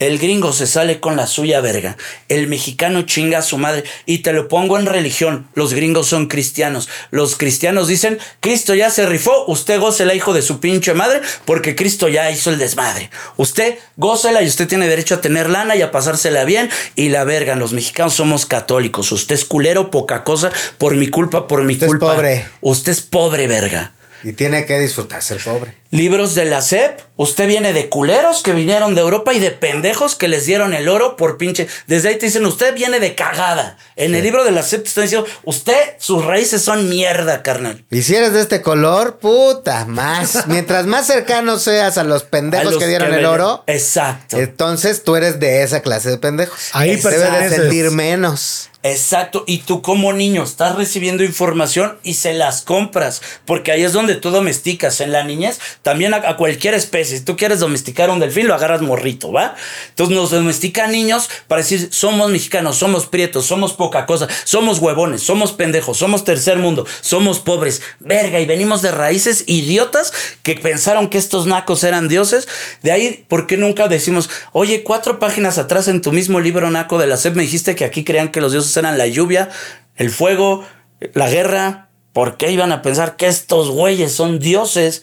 El 0.00 0.18
gringo 0.18 0.52
se 0.52 0.66
sale 0.66 0.98
con 0.98 1.14
la 1.14 1.28
suya 1.28 1.60
verga. 1.60 1.96
El 2.28 2.48
mexicano 2.48 3.02
chinga 3.02 3.38
a 3.38 3.42
su 3.42 3.58
madre. 3.58 3.84
Y 4.06 4.18
te 4.18 4.32
lo 4.32 4.48
pongo 4.48 4.76
en 4.78 4.86
religión. 4.86 5.46
Los 5.54 5.72
gringos 5.72 6.08
son 6.08 6.26
cristianos. 6.26 6.88
Los 7.12 7.36
cristianos 7.36 7.86
dicen, 7.86 8.18
Cristo 8.40 8.74
ya 8.74 8.90
se 8.90 9.06
rifó, 9.06 9.44
usted 9.46 9.78
gócela 9.78 10.12
hijo 10.14 10.34
de 10.34 10.42
su 10.42 10.58
pinche 10.58 10.94
madre, 10.94 11.20
porque 11.44 11.76
Cristo 11.76 12.08
ya 12.08 12.28
hizo 12.32 12.50
el 12.50 12.58
desmadre. 12.58 13.08
Usted 13.36 13.78
gócela 13.96 14.42
y 14.42 14.48
usted 14.48 14.66
tiene 14.66 14.88
derecho 14.88 15.14
a 15.14 15.20
tener 15.20 15.48
lana 15.48 15.76
y 15.76 15.82
a 15.82 15.92
pasársela 15.92 16.44
bien. 16.44 16.68
Y 16.96 17.10
la 17.10 17.22
verga, 17.22 17.54
los 17.54 17.72
mexicanos 17.72 18.14
somos 18.14 18.46
católicos. 18.46 19.12
Usted 19.12 19.36
es 19.36 19.44
culero, 19.44 19.92
poca 19.92 20.24
cosa, 20.24 20.50
por 20.76 20.96
mi 20.96 21.06
culpa, 21.08 21.46
por 21.46 21.62
mi 21.62 21.74
Usted 21.74 21.86
es 21.86 21.90
culpa. 21.92 22.14
pobre. 22.14 22.46
Usted 22.62 22.90
es 22.92 23.00
pobre, 23.00 23.46
verga. 23.46 23.92
Y 24.24 24.32
tiene 24.32 24.64
que 24.66 24.78
disfrutar 24.80 25.22
ser 25.22 25.38
pobre. 25.38 25.74
Libros 25.94 26.34
de 26.34 26.44
la 26.44 26.60
SEP. 26.60 26.98
Usted 27.14 27.46
viene 27.46 27.72
de 27.72 27.88
culeros 27.88 28.42
que 28.42 28.52
vinieron 28.52 28.96
de 28.96 29.00
Europa 29.00 29.32
y 29.32 29.38
de 29.38 29.52
pendejos 29.52 30.16
que 30.16 30.26
les 30.26 30.44
dieron 30.44 30.74
el 30.74 30.88
oro 30.88 31.14
por 31.14 31.38
pinche. 31.38 31.68
Desde 31.86 32.08
ahí 32.08 32.18
te 32.18 32.26
dicen, 32.26 32.44
usted 32.46 32.74
viene 32.74 32.98
de 32.98 33.14
cagada. 33.14 33.78
En 33.94 34.12
el 34.16 34.24
libro 34.24 34.42
de 34.42 34.50
la 34.50 34.64
SEP 34.64 34.82
te 34.82 34.88
están 34.88 35.04
diciendo, 35.04 35.28
usted, 35.44 35.78
sus 35.98 36.24
raíces 36.24 36.62
son 36.62 36.88
mierda, 36.88 37.44
carnal. 37.44 37.84
Y 37.92 38.02
si 38.02 38.16
eres 38.16 38.32
de 38.32 38.40
este 38.40 38.60
color, 38.60 39.18
puta, 39.18 39.84
más. 39.84 40.46
Mientras 40.48 40.84
más 40.86 41.06
cercano 41.06 41.60
seas 41.60 41.96
a 41.96 42.02
los 42.02 42.24
A 42.24 42.28
pendejos 42.28 42.72
los 42.72 42.82
que 42.82 42.88
dieron 42.88 43.14
el 43.14 43.24
oro, 43.24 43.62
Exacto. 43.68 44.36
entonces 44.36 45.04
tú 45.04 45.14
eres 45.14 45.38
de 45.38 45.62
esa 45.62 45.80
clase 45.80 46.10
de 46.10 46.18
pendejos. 46.18 46.70
Ahí 46.72 46.96
Debes 46.96 47.50
de 47.50 47.56
sentir 47.56 47.92
menos. 47.92 48.68
Exacto, 48.84 49.44
y 49.46 49.60
tú 49.60 49.80
como 49.80 50.12
niño 50.12 50.42
estás 50.42 50.76
recibiendo 50.76 51.24
información 51.24 51.98
y 52.02 52.14
se 52.14 52.34
las 52.34 52.60
compras, 52.60 53.22
porque 53.46 53.72
ahí 53.72 53.82
es 53.82 53.94
donde 53.94 54.14
tú 54.14 54.28
domesticas, 54.28 55.00
en 55.00 55.10
la 55.10 55.24
niñez, 55.24 55.58
también 55.84 56.14
a, 56.14 56.36
cualquier 56.36 56.72
especie, 56.72 57.18
si 57.18 57.24
tú 57.24 57.36
quieres 57.36 57.60
domesticar 57.60 58.08
un 58.08 58.18
delfín, 58.18 58.48
lo 58.48 58.54
agarras 58.54 58.80
morrito, 58.80 59.30
¿va? 59.30 59.54
Entonces 59.90 60.16
nos 60.16 60.30
domestican 60.30 60.90
niños 60.90 61.28
para 61.46 61.60
decir, 61.60 61.90
somos 61.92 62.30
mexicanos, 62.30 62.76
somos 62.76 63.04
prietos, 63.04 63.44
somos 63.44 63.74
poca 63.74 64.06
cosa, 64.06 64.26
somos 64.44 64.78
huevones, 64.78 65.22
somos 65.22 65.52
pendejos, 65.52 65.98
somos 65.98 66.24
tercer 66.24 66.58
mundo, 66.58 66.86
somos 67.02 67.38
pobres, 67.38 67.82
verga, 68.00 68.40
y 68.40 68.46
venimos 68.46 68.80
de 68.80 68.92
raíces 68.92 69.44
idiotas 69.46 70.14
que 70.42 70.54
pensaron 70.54 71.10
que 71.10 71.18
estos 71.18 71.46
nacos 71.46 71.84
eran 71.84 72.08
dioses, 72.08 72.48
de 72.82 72.90
ahí, 72.90 73.26
¿por 73.28 73.46
qué 73.46 73.58
nunca 73.58 73.86
decimos, 73.86 74.30
oye, 74.52 74.84
cuatro 74.84 75.18
páginas 75.18 75.58
atrás 75.58 75.86
en 75.88 76.00
tu 76.00 76.12
mismo 76.12 76.40
libro 76.40 76.70
naco 76.70 76.96
de 76.98 77.06
la 77.06 77.18
SEP 77.18 77.36
me 77.36 77.42
dijiste 77.42 77.74
que 77.74 77.84
aquí 77.84 78.04
creían 78.04 78.30
que 78.30 78.40
los 78.40 78.52
dioses 78.52 78.74
eran 78.78 78.96
la 78.96 79.06
lluvia, 79.06 79.50
el 79.96 80.08
fuego, 80.10 80.64
la 81.12 81.28
guerra. 81.28 81.90
¿Por 82.12 82.36
qué 82.36 82.52
iban 82.52 82.72
a 82.72 82.80
pensar 82.80 83.16
que 83.16 83.26
estos 83.26 83.70
güeyes 83.70 84.12
son 84.12 84.38
dioses? 84.38 85.02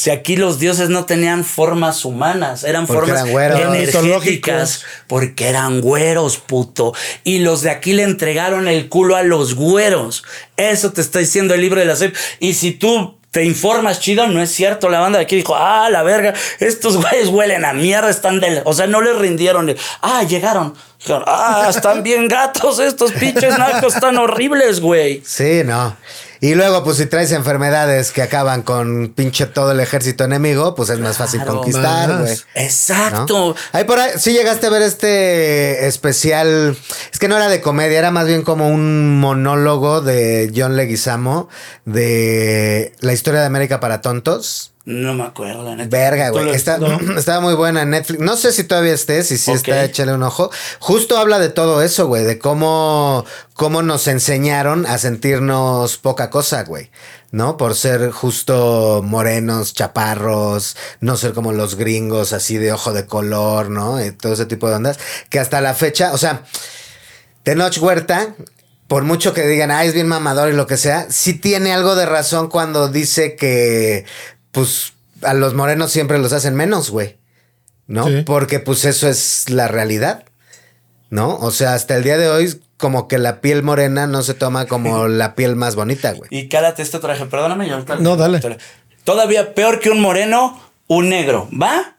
Si 0.00 0.08
aquí 0.08 0.34
los 0.34 0.58
dioses 0.58 0.88
no 0.88 1.04
tenían 1.04 1.44
formas 1.44 2.06
humanas, 2.06 2.64
eran 2.64 2.86
Porque 2.86 3.12
formas 3.12 3.20
eran 3.20 3.32
güeros. 3.32 3.94
energéticas, 3.96 4.82
porque 5.06 5.46
eran 5.46 5.82
güeros, 5.82 6.38
puto. 6.38 6.94
Y 7.22 7.40
los 7.40 7.60
de 7.60 7.68
aquí 7.68 7.92
le 7.92 8.04
entregaron 8.04 8.66
el 8.66 8.88
culo 8.88 9.16
a 9.16 9.22
los 9.22 9.56
güeros. 9.56 10.24
Eso 10.56 10.90
te 10.92 11.02
está 11.02 11.18
diciendo 11.18 11.52
el 11.52 11.60
libro 11.60 11.80
de 11.80 11.84
la 11.84 11.96
SEP. 11.96 12.16
Y 12.38 12.54
si 12.54 12.72
tú 12.72 13.18
te 13.30 13.44
informas 13.44 14.00
chido, 14.00 14.26
no 14.26 14.40
es 14.40 14.50
cierto. 14.50 14.88
La 14.88 15.00
banda 15.00 15.18
de 15.18 15.24
aquí 15.26 15.36
dijo, 15.36 15.54
ah, 15.54 15.90
la 15.90 16.02
verga, 16.02 16.32
estos 16.60 16.96
güeyes 16.96 17.28
huelen 17.28 17.66
a 17.66 17.74
mierda, 17.74 18.08
están 18.08 18.40
del. 18.40 18.62
O 18.64 18.72
sea, 18.72 18.86
no 18.86 19.02
les 19.02 19.18
rindieron. 19.18 19.76
Ah, 20.00 20.22
llegaron. 20.22 20.72
Dijeron, 20.98 21.24
ah, 21.26 21.66
están 21.68 22.02
bien 22.02 22.26
gatos 22.26 22.78
estos 22.78 23.12
pinches 23.12 23.58
nacos, 23.58 23.96
están 23.96 24.16
horribles, 24.16 24.80
güey. 24.80 25.22
Sí, 25.26 25.60
no. 25.62 25.94
Y 26.42 26.54
luego, 26.54 26.82
pues 26.84 26.96
si 26.96 27.04
traes 27.06 27.32
enfermedades 27.32 28.12
que 28.12 28.22
acaban 28.22 28.62
con 28.62 29.12
pinche 29.14 29.44
todo 29.46 29.72
el 29.72 29.80
ejército 29.80 30.24
enemigo, 30.24 30.74
pues 30.74 30.88
es 30.88 30.98
más 30.98 31.18
fácil 31.18 31.40
Claro. 31.42 31.56
conquistar, 31.58 32.18
güey. 32.22 32.34
¿no? 32.34 32.42
Exacto. 32.54 33.54
Ahí 33.72 33.84
por 33.84 33.98
ahí, 33.98 34.12
sí 34.16 34.32
llegaste 34.32 34.66
a 34.66 34.70
ver 34.70 34.80
este 34.82 35.86
especial. 35.86 36.76
Es 37.12 37.18
que 37.18 37.28
no 37.28 37.36
era 37.36 37.48
de 37.48 37.60
comedia, 37.60 37.98
era 37.98 38.10
más 38.10 38.26
bien 38.26 38.42
como 38.42 38.68
un 38.68 39.20
monólogo 39.20 40.00
de 40.00 40.50
John 40.56 40.76
Leguizamo 40.76 41.48
de 41.84 42.94
la 43.00 43.12
historia 43.12 43.40
de 43.40 43.46
América 43.46 43.80
para 43.80 44.00
tontos. 44.00 44.72
No 44.90 45.14
me 45.14 45.22
acuerdo, 45.22 45.62
la 45.62 45.76
neta. 45.76 45.96
Verga, 45.96 46.32
¿Tú 46.32 46.38
güey. 46.40 46.50
Está- 46.50 46.78
no? 46.78 46.98
Estaba 47.18 47.40
muy 47.40 47.54
buena 47.54 47.82
en 47.82 47.90
Netflix. 47.90 48.18
No 48.20 48.36
sé 48.36 48.52
si 48.52 48.64
todavía 48.64 48.92
esté, 48.92 49.22
si 49.22 49.38
sí 49.38 49.50
Ok. 49.52 49.56
está, 49.58 49.84
échale 49.84 50.12
un 50.12 50.22
ojo. 50.24 50.50
Justo 50.80 51.16
habla 51.16 51.38
de 51.38 51.48
todo 51.48 51.80
eso, 51.80 52.08
güey. 52.08 52.24
De 52.24 52.40
cómo, 52.40 53.24
cómo 53.54 53.82
nos 53.82 54.08
enseñaron 54.08 54.84
a 54.86 54.98
sentirnos 54.98 55.96
poca 55.96 56.28
cosa, 56.28 56.64
güey. 56.64 56.90
¿No? 57.30 57.56
Por 57.56 57.76
ser 57.76 58.10
justo 58.10 59.02
morenos, 59.04 59.72
chaparros, 59.74 60.76
no 61.00 61.16
ser 61.16 61.32
como 61.34 61.52
los 61.52 61.76
gringos, 61.76 62.32
así 62.32 62.58
de 62.58 62.72
ojo 62.72 62.92
de 62.92 63.06
color, 63.06 63.70
¿no? 63.70 64.04
Y 64.04 64.10
todo 64.10 64.32
ese 64.32 64.46
tipo 64.46 64.68
de 64.68 64.74
ondas. 64.74 64.98
Que 65.28 65.38
hasta 65.38 65.60
la 65.60 65.74
fecha, 65.74 66.10
o 66.12 66.18
sea, 66.18 66.42
Tenoch 67.44 67.78
Huerta, 67.80 68.34
por 68.88 69.04
mucho 69.04 69.32
que 69.32 69.46
digan, 69.46 69.70
ah, 69.70 69.84
es 69.84 69.94
bien 69.94 70.08
mamador 70.08 70.48
y 70.52 70.56
lo 70.56 70.66
que 70.66 70.76
sea, 70.76 71.06
sí 71.10 71.34
tiene 71.34 71.72
algo 71.72 71.94
de 71.94 72.06
razón 72.06 72.48
cuando 72.48 72.88
dice 72.88 73.36
que, 73.36 74.04
pues, 74.52 74.92
a 75.22 75.34
los 75.34 75.54
morenos 75.54 75.92
siempre 75.92 76.18
los 76.18 76.32
hacen 76.32 76.54
menos, 76.54 76.90
güey. 76.90 77.16
¿No? 77.86 78.06
Sí. 78.06 78.22
Porque, 78.24 78.60
pues, 78.60 78.84
eso 78.84 79.08
es 79.08 79.50
la 79.50 79.68
realidad. 79.68 80.24
¿No? 81.10 81.36
O 81.38 81.50
sea, 81.50 81.74
hasta 81.74 81.96
el 81.96 82.04
día 82.04 82.18
de 82.18 82.28
hoy, 82.28 82.60
como 82.76 83.08
que 83.08 83.18
la 83.18 83.40
piel 83.40 83.62
morena 83.62 84.06
no 84.06 84.22
se 84.22 84.34
toma 84.34 84.66
como 84.66 85.08
la 85.08 85.34
piel 85.34 85.56
más 85.56 85.76
bonita, 85.76 86.12
güey. 86.12 86.28
Y 86.30 86.48
cálate 86.48 86.82
este 86.82 86.98
traje, 86.98 87.26
perdóname. 87.26 87.68
Yo 87.68 87.84
No, 88.00 88.16
dale. 88.16 88.40
Todavía 89.04 89.54
peor 89.54 89.80
que 89.80 89.90
un 89.90 90.00
moreno, 90.00 90.60
un 90.86 91.08
negro, 91.08 91.48
¿va? 91.50 91.96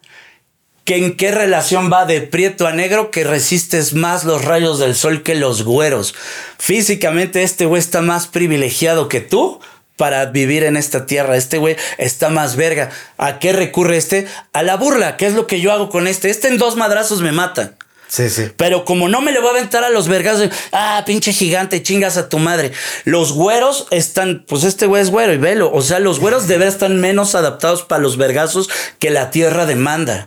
¿Que 0.84 0.98
¿En 0.98 1.16
qué 1.16 1.32
relación 1.32 1.92
va 1.92 2.06
de 2.06 2.22
prieto 2.22 2.68
a 2.68 2.74
negro 2.74 3.12
que 3.12 3.24
resistes 3.24 3.94
más 3.94 4.24
los 4.24 4.44
rayos 4.44 4.80
del 4.80 4.96
sol 4.96 5.24
que 5.24 5.36
los 5.36 5.64
güeros? 5.64 6.16
Físicamente 6.58 7.44
este 7.44 7.66
güey 7.66 7.80
está 7.80 8.02
más 8.02 8.28
privilegiado 8.28 9.08
que 9.08 9.22
tú 9.22 9.60
para 9.98 10.26
vivir 10.26 10.64
en 10.64 10.78
esta 10.78 11.06
tierra. 11.06 11.38
Este 11.38 11.58
güey 11.58 11.76
está 11.98 12.30
más 12.30 12.56
verga. 12.56 12.90
¿A 13.18 13.40
qué 13.40 13.54
recurre 13.54 13.98
este? 13.98 14.28
A 14.54 14.64
la 14.64 14.76
burla, 14.78 15.18
¿qué 15.18 15.28
es 15.28 15.34
lo 15.34 15.48
que 15.48 15.62
yo 15.62 15.72
hago 15.72 15.90
con 15.90 16.08
este? 16.08 16.30
Este 16.30 16.48
en 16.48 16.58
dos 16.58 16.76
madrazos 16.76 17.22
me 17.22 17.32
mata. 17.32 17.74
Sí, 18.12 18.30
sí. 18.30 18.52
Pero 18.58 18.84
como 18.84 19.08
no 19.08 19.22
me 19.22 19.32
le 19.32 19.40
voy 19.40 19.48
a 19.48 19.52
aventar 19.52 19.86
a 19.86 19.90
los 19.90 20.10
vergazos, 20.10 20.50
ah, 20.74 21.02
pinche 21.06 21.32
gigante, 21.32 21.82
chingas 21.82 22.18
a 22.18 22.28
tu 22.28 22.40
madre. 22.40 22.74
Los 23.06 23.32
güeros 23.32 23.88
están, 23.90 24.44
pues 24.50 24.66
este 24.66 24.86
güey 24.86 25.02
es 25.02 25.12
güero 25.12 25.32
y 25.34 25.38
velo. 25.38 25.72
O 25.72 25.82
sea, 25.82 26.00
los 26.00 26.20
güeros 26.20 26.46
de 26.50 26.58
verdad 26.58 26.74
están 26.74 27.00
menos 27.00 27.36
adaptados 27.36 27.84
para 27.84 28.02
los 28.02 28.18
vergazos 28.18 28.70
que 29.00 29.12
la 29.12 29.32
tierra 29.32 29.66
demanda. 29.66 30.26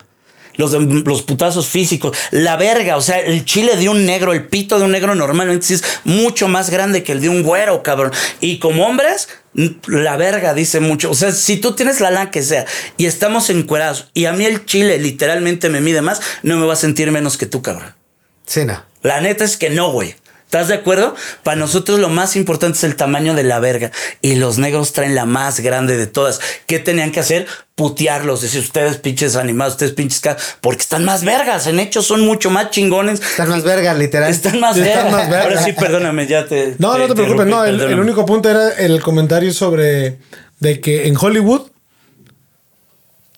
Los, 0.57 0.73
los 0.73 1.23
putazos 1.23 1.67
físicos, 1.67 2.17
la 2.31 2.57
verga, 2.57 2.97
o 2.97 3.01
sea, 3.01 3.19
el 3.19 3.45
chile 3.45 3.77
de 3.77 3.89
un 3.89 4.07
negro, 4.07 4.33
el 4.33 4.47
pito 4.47 4.79
de 4.79 4.85
un 4.85 4.93
negro 4.93 5.15
normalmente 5.15 5.75
es 5.75 5.83
mucho 6.05 6.49
más 6.49 6.71
grande 6.71 7.03
que 7.03 7.13
el 7.13 7.21
de 7.21 7.29
un 7.29 7.43
güero, 7.43 7.83
cabrón. 7.83 8.13
Y 8.41 8.59
como 8.59 8.87
hombres, 8.87 9.29
la 9.87 10.17
verga 10.17 10.55
dice 10.55 10.81
mucho. 10.81 11.11
O 11.11 11.15
sea, 11.15 11.33
si 11.33 11.57
tú 11.57 11.73
tienes 11.73 12.01
la 12.01 12.11
lana 12.11 12.31
que 12.31 12.43
sea 12.43 12.67
y 12.97 13.07
estamos 13.07 13.51
encuerados 13.51 14.11
y 14.15 14.27
a 14.27 14.33
mí 14.33 14.45
el 14.45 14.65
chile 14.65 14.99
literalmente 14.99 15.69
me 15.69 15.81
mide 15.81 16.03
más, 16.03 16.21
no 16.43 16.57
me 16.57 16.67
va 16.67 16.75
a 16.75 16.77
sentir 16.77 17.11
menos 17.11 17.37
que 17.37 17.47
tú, 17.47 17.63
cabrón. 17.63 17.95
Sí, 18.47 18.65
no. 18.65 18.83
La 19.03 19.21
neta 19.21 19.45
es 19.45 19.57
que 19.57 19.71
no, 19.71 19.93
güey. 19.93 20.15
¿Estás 20.45 20.69
de 20.69 20.75
acuerdo? 20.75 21.17
Para 21.43 21.57
nosotros 21.57 21.99
lo 21.99 22.09
más 22.09 22.37
importante 22.37 22.79
es 22.79 22.85
el 22.85 22.95
tamaño 22.95 23.35
de 23.35 23.43
la 23.43 23.59
verga. 23.59 23.91
Y 24.21 24.37
los 24.37 24.59
negros 24.59 24.93
traen 24.93 25.17
la 25.17 25.25
más 25.25 25.59
grande 25.59 25.97
de 25.97 26.07
todas. 26.07 26.41
¿Qué 26.67 26.79
tenían 26.79 27.11
que 27.11 27.19
hacer? 27.19 27.47
Putearlos. 27.75 28.43
Decir, 28.43 28.61
ustedes 28.61 28.99
pinches 28.99 29.35
animados, 29.35 29.75
ustedes 29.75 29.93
pinches 29.93 30.21
ca-", 30.21 30.37
Porque 30.61 30.83
están 30.83 31.05
más 31.05 31.25
vergas. 31.25 31.67
En 31.67 31.81
hechos 31.81 32.07
son 32.07 32.21
mucho 32.21 32.51
más 32.51 32.71
chingones. 32.71 33.21
Están 33.21 33.49
más 33.49 33.65
vergas, 33.65 33.99
literal. 33.99 34.31
Están 34.31 34.61
más 34.61 34.77
Están 34.77 35.07
vergas. 35.07 35.13
más 35.13 35.29
vergas. 35.29 35.47
Ahora 35.47 35.63
sí, 35.65 35.73
perdóname, 35.73 36.27
ya 36.29 36.47
te. 36.47 36.77
No, 36.79 36.97
no 36.99 37.09
te 37.09 37.15
preocupes, 37.15 37.47
no. 37.47 37.65
El, 37.65 37.99
único 37.99 38.25
punto 38.25 38.49
era 38.49 38.69
el 38.75 39.03
comentario 39.03 39.53
sobre 39.53 40.19
de 40.61 40.81
que 40.81 41.09
en 41.09 41.17
Hollywood 41.17 41.63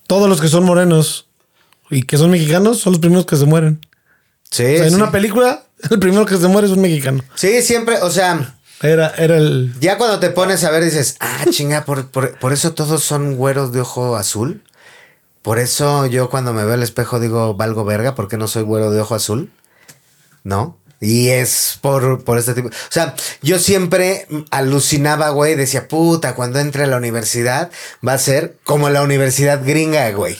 todos 0.05 0.29
los 0.29 0.39
que 0.39 0.47
son 0.47 0.63
morenos 0.65 1.27
y 1.89 2.03
que 2.03 2.17
son 2.17 2.29
mexicanos 2.31 2.79
son 2.79 2.93
los 2.93 2.99
primeros 2.99 3.25
que 3.25 3.35
se 3.37 3.45
mueren. 3.45 3.79
Sí, 4.51 4.63
O 4.63 4.67
sea, 4.67 4.83
en 4.85 4.89
sí. 4.91 4.95
una 4.95 5.11
película, 5.11 5.63
el 5.89 5.99
primero 5.99 6.25
que 6.25 6.37
se 6.37 6.47
muere 6.47 6.67
es 6.67 6.73
un 6.73 6.81
mexicano. 6.81 7.23
Sí, 7.35 7.61
siempre, 7.61 8.01
o 8.01 8.09
sea, 8.09 8.55
Era, 8.81 9.13
era 9.17 9.37
el. 9.37 9.73
Ya 9.79 9.97
cuando 9.97 10.19
te 10.19 10.29
pones 10.29 10.63
a 10.63 10.71
ver 10.71 10.83
dices, 10.83 11.17
ah, 11.19 11.45
chinga, 11.49 11.85
por, 11.85 12.09
por, 12.09 12.37
por 12.39 12.53
eso 12.53 12.73
todos 12.73 13.03
son 13.03 13.35
güeros 13.35 13.71
de 13.71 13.81
ojo 13.81 14.15
azul. 14.15 14.63
Por 15.41 15.59
eso 15.59 16.05
yo 16.07 16.29
cuando 16.29 16.53
me 16.53 16.65
veo 16.65 16.73
al 16.73 16.83
espejo 16.83 17.19
digo, 17.19 17.53
valgo 17.53 17.85
verga, 17.85 18.15
¿por 18.15 18.27
qué 18.27 18.37
no 18.37 18.47
soy 18.47 18.63
güero 18.63 18.91
de 18.91 18.99
ojo 18.99 19.15
azul? 19.15 19.51
¿No? 20.43 20.77
Y 20.99 21.29
es 21.29 21.77
por, 21.81 22.23
por 22.23 22.37
este 22.37 22.53
tipo. 22.53 22.69
O 22.69 22.71
sea, 22.89 23.15
yo 23.41 23.59
siempre 23.59 24.27
alucinaba, 24.49 25.29
güey, 25.29 25.55
decía, 25.55 25.87
puta, 25.87 26.35
cuando 26.35 26.59
entre 26.59 26.83
a 26.83 26.87
la 26.87 26.97
universidad 26.97 27.71
va 28.05 28.13
a 28.13 28.17
ser 28.17 28.57
como 28.63 28.89
la 28.89 29.03
universidad 29.03 29.61
gringa, 29.63 30.09
güey. 30.11 30.37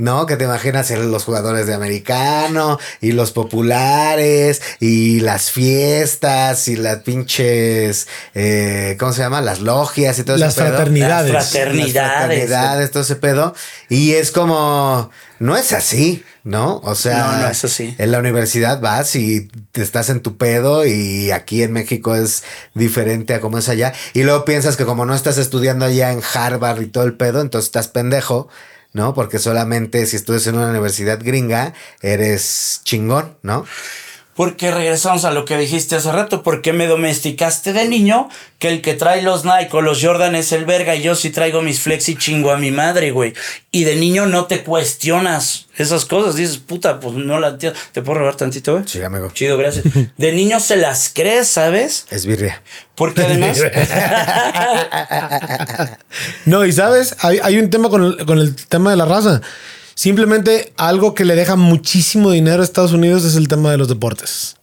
¿No? 0.00 0.24
Que 0.24 0.36
te 0.36 0.44
imaginas 0.44 0.86
ser 0.86 1.00
los 1.00 1.24
jugadores 1.24 1.66
de 1.66 1.74
americano 1.74 2.78
y 3.02 3.12
los 3.12 3.32
populares 3.32 4.62
y 4.80 5.20
las 5.20 5.50
fiestas 5.50 6.68
y 6.68 6.76
las 6.76 7.00
pinches, 7.02 8.08
eh, 8.34 8.96
¿cómo 8.98 9.12
se 9.12 9.20
llama? 9.20 9.42
Las 9.42 9.60
logias 9.60 10.18
y 10.18 10.24
todo 10.24 10.38
Las 10.38 10.54
ese 10.54 10.62
pedo. 10.62 10.76
fraternidades. 10.76 11.32
Las 11.32 11.50
fraternidades. 11.50 11.94
Las 11.94 12.12
fraternidades, 12.16 12.90
todo 12.90 13.02
ese 13.02 13.16
pedo. 13.16 13.54
Y 13.90 14.12
es 14.12 14.30
como, 14.30 15.10
no 15.38 15.56
es 15.56 15.72
así, 15.72 16.24
¿no? 16.44 16.80
O 16.82 16.94
sea, 16.94 17.18
No, 17.18 17.36
no 17.42 17.48
es 17.48 17.62
así. 17.62 17.94
En 17.98 18.10
la 18.10 18.20
universidad 18.20 18.80
vas 18.80 19.14
y 19.16 19.48
te 19.72 19.82
estás 19.82 20.08
en 20.08 20.20
tu 20.20 20.38
pedo 20.38 20.86
y 20.86 21.30
aquí 21.30 21.62
en 21.62 21.72
México 21.72 22.14
es 22.16 22.42
diferente 22.74 23.34
a 23.34 23.40
como 23.42 23.58
es 23.58 23.68
allá. 23.68 23.92
Y 24.14 24.22
luego 24.22 24.46
piensas 24.46 24.78
que 24.78 24.86
como 24.86 25.04
no 25.04 25.14
estás 25.14 25.36
estudiando 25.36 25.84
allá 25.84 26.10
en 26.10 26.22
Harvard 26.32 26.80
y 26.80 26.86
todo 26.86 27.04
el 27.04 27.14
pedo, 27.18 27.42
entonces 27.42 27.66
estás 27.68 27.88
pendejo. 27.88 28.48
¿No? 28.92 29.14
Porque 29.14 29.38
solamente 29.38 30.04
si 30.06 30.16
estudias 30.16 30.46
en 30.48 30.56
una 30.56 30.70
universidad 30.70 31.20
gringa, 31.22 31.74
eres 32.02 32.80
chingón, 32.84 33.36
¿no? 33.42 33.64
Porque 34.40 34.70
regresamos 34.70 35.26
a 35.26 35.32
lo 35.32 35.44
que 35.44 35.58
dijiste 35.58 35.96
hace 35.96 36.10
rato, 36.10 36.42
porque 36.42 36.72
me 36.72 36.86
domesticaste 36.86 37.74
de 37.74 37.86
niño 37.86 38.30
que 38.58 38.68
el 38.68 38.80
que 38.80 38.94
trae 38.94 39.20
los 39.20 39.44
Nike 39.44 39.68
o 39.72 39.82
los 39.82 40.02
Jordan 40.02 40.34
es 40.34 40.52
el 40.52 40.64
verga 40.64 40.96
y 40.96 41.02
yo 41.02 41.14
sí 41.14 41.28
traigo 41.28 41.60
mis 41.60 41.80
flex 41.80 42.08
y 42.08 42.16
chingo 42.16 42.50
a 42.50 42.56
mi 42.56 42.70
madre, 42.70 43.10
güey. 43.10 43.34
Y 43.70 43.84
de 43.84 43.96
niño 43.96 44.24
no 44.24 44.46
te 44.46 44.64
cuestionas 44.64 45.66
esas 45.76 46.06
cosas, 46.06 46.36
dices, 46.36 46.56
puta, 46.56 47.00
pues 47.00 47.16
no 47.16 47.38
la 47.38 47.48
entiendo. 47.48 47.78
¿Te 47.92 48.00
puedo 48.00 48.20
robar 48.20 48.36
tantito, 48.36 48.72
güey? 48.72 48.84
Sí, 48.86 49.02
amigo. 49.02 49.30
Chido, 49.34 49.58
gracias. 49.58 49.84
De 50.16 50.32
niño 50.32 50.58
se 50.58 50.76
las 50.76 51.12
crees, 51.14 51.48
¿sabes? 51.48 52.06
Es 52.08 52.24
birria. 52.24 52.62
Porque 52.94 53.20
además... 53.24 53.60
No, 56.46 56.64
y 56.64 56.72
sabes, 56.72 57.14
hay, 57.20 57.40
hay 57.42 57.58
un 57.58 57.68
tema 57.68 57.90
con 57.90 58.04
el, 58.04 58.24
con 58.24 58.38
el 58.38 58.56
tema 58.56 58.90
de 58.90 58.96
la 58.96 59.04
raza. 59.04 59.42
Simplemente 60.00 60.72
algo 60.78 61.14
que 61.14 61.26
le 61.26 61.36
deja 61.36 61.56
muchísimo 61.56 62.30
dinero 62.30 62.62
a 62.62 62.64
Estados 62.64 62.94
Unidos 62.94 63.22
es 63.26 63.36
el 63.36 63.48
tema 63.48 63.70
de 63.70 63.76
los 63.76 63.86
deportes. 63.86 64.56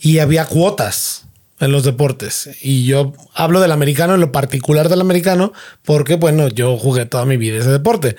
Y 0.00 0.18
había 0.20 0.46
cuotas 0.46 1.26
en 1.60 1.72
los 1.72 1.84
deportes. 1.84 2.48
Y 2.62 2.86
yo 2.86 3.12
hablo 3.34 3.60
del 3.60 3.70
americano, 3.70 4.14
en 4.14 4.22
lo 4.22 4.32
particular 4.32 4.88
del 4.88 5.02
americano, 5.02 5.52
porque, 5.82 6.14
bueno, 6.14 6.48
yo 6.48 6.78
jugué 6.78 7.04
toda 7.04 7.26
mi 7.26 7.36
vida 7.36 7.58
ese 7.58 7.68
deporte. 7.68 8.16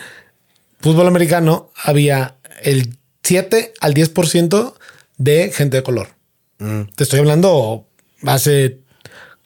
Fútbol 0.79 1.07
americano 1.07 1.71
había 1.83 2.35
el 2.61 2.95
7 3.23 3.73
al 3.81 3.95
10% 3.95 4.75
de 5.17 5.51
gente 5.51 5.77
de 5.77 5.83
color. 5.83 6.09
Te 6.95 7.03
estoy 7.03 7.17
hablando 7.17 7.87
hace 8.27 8.77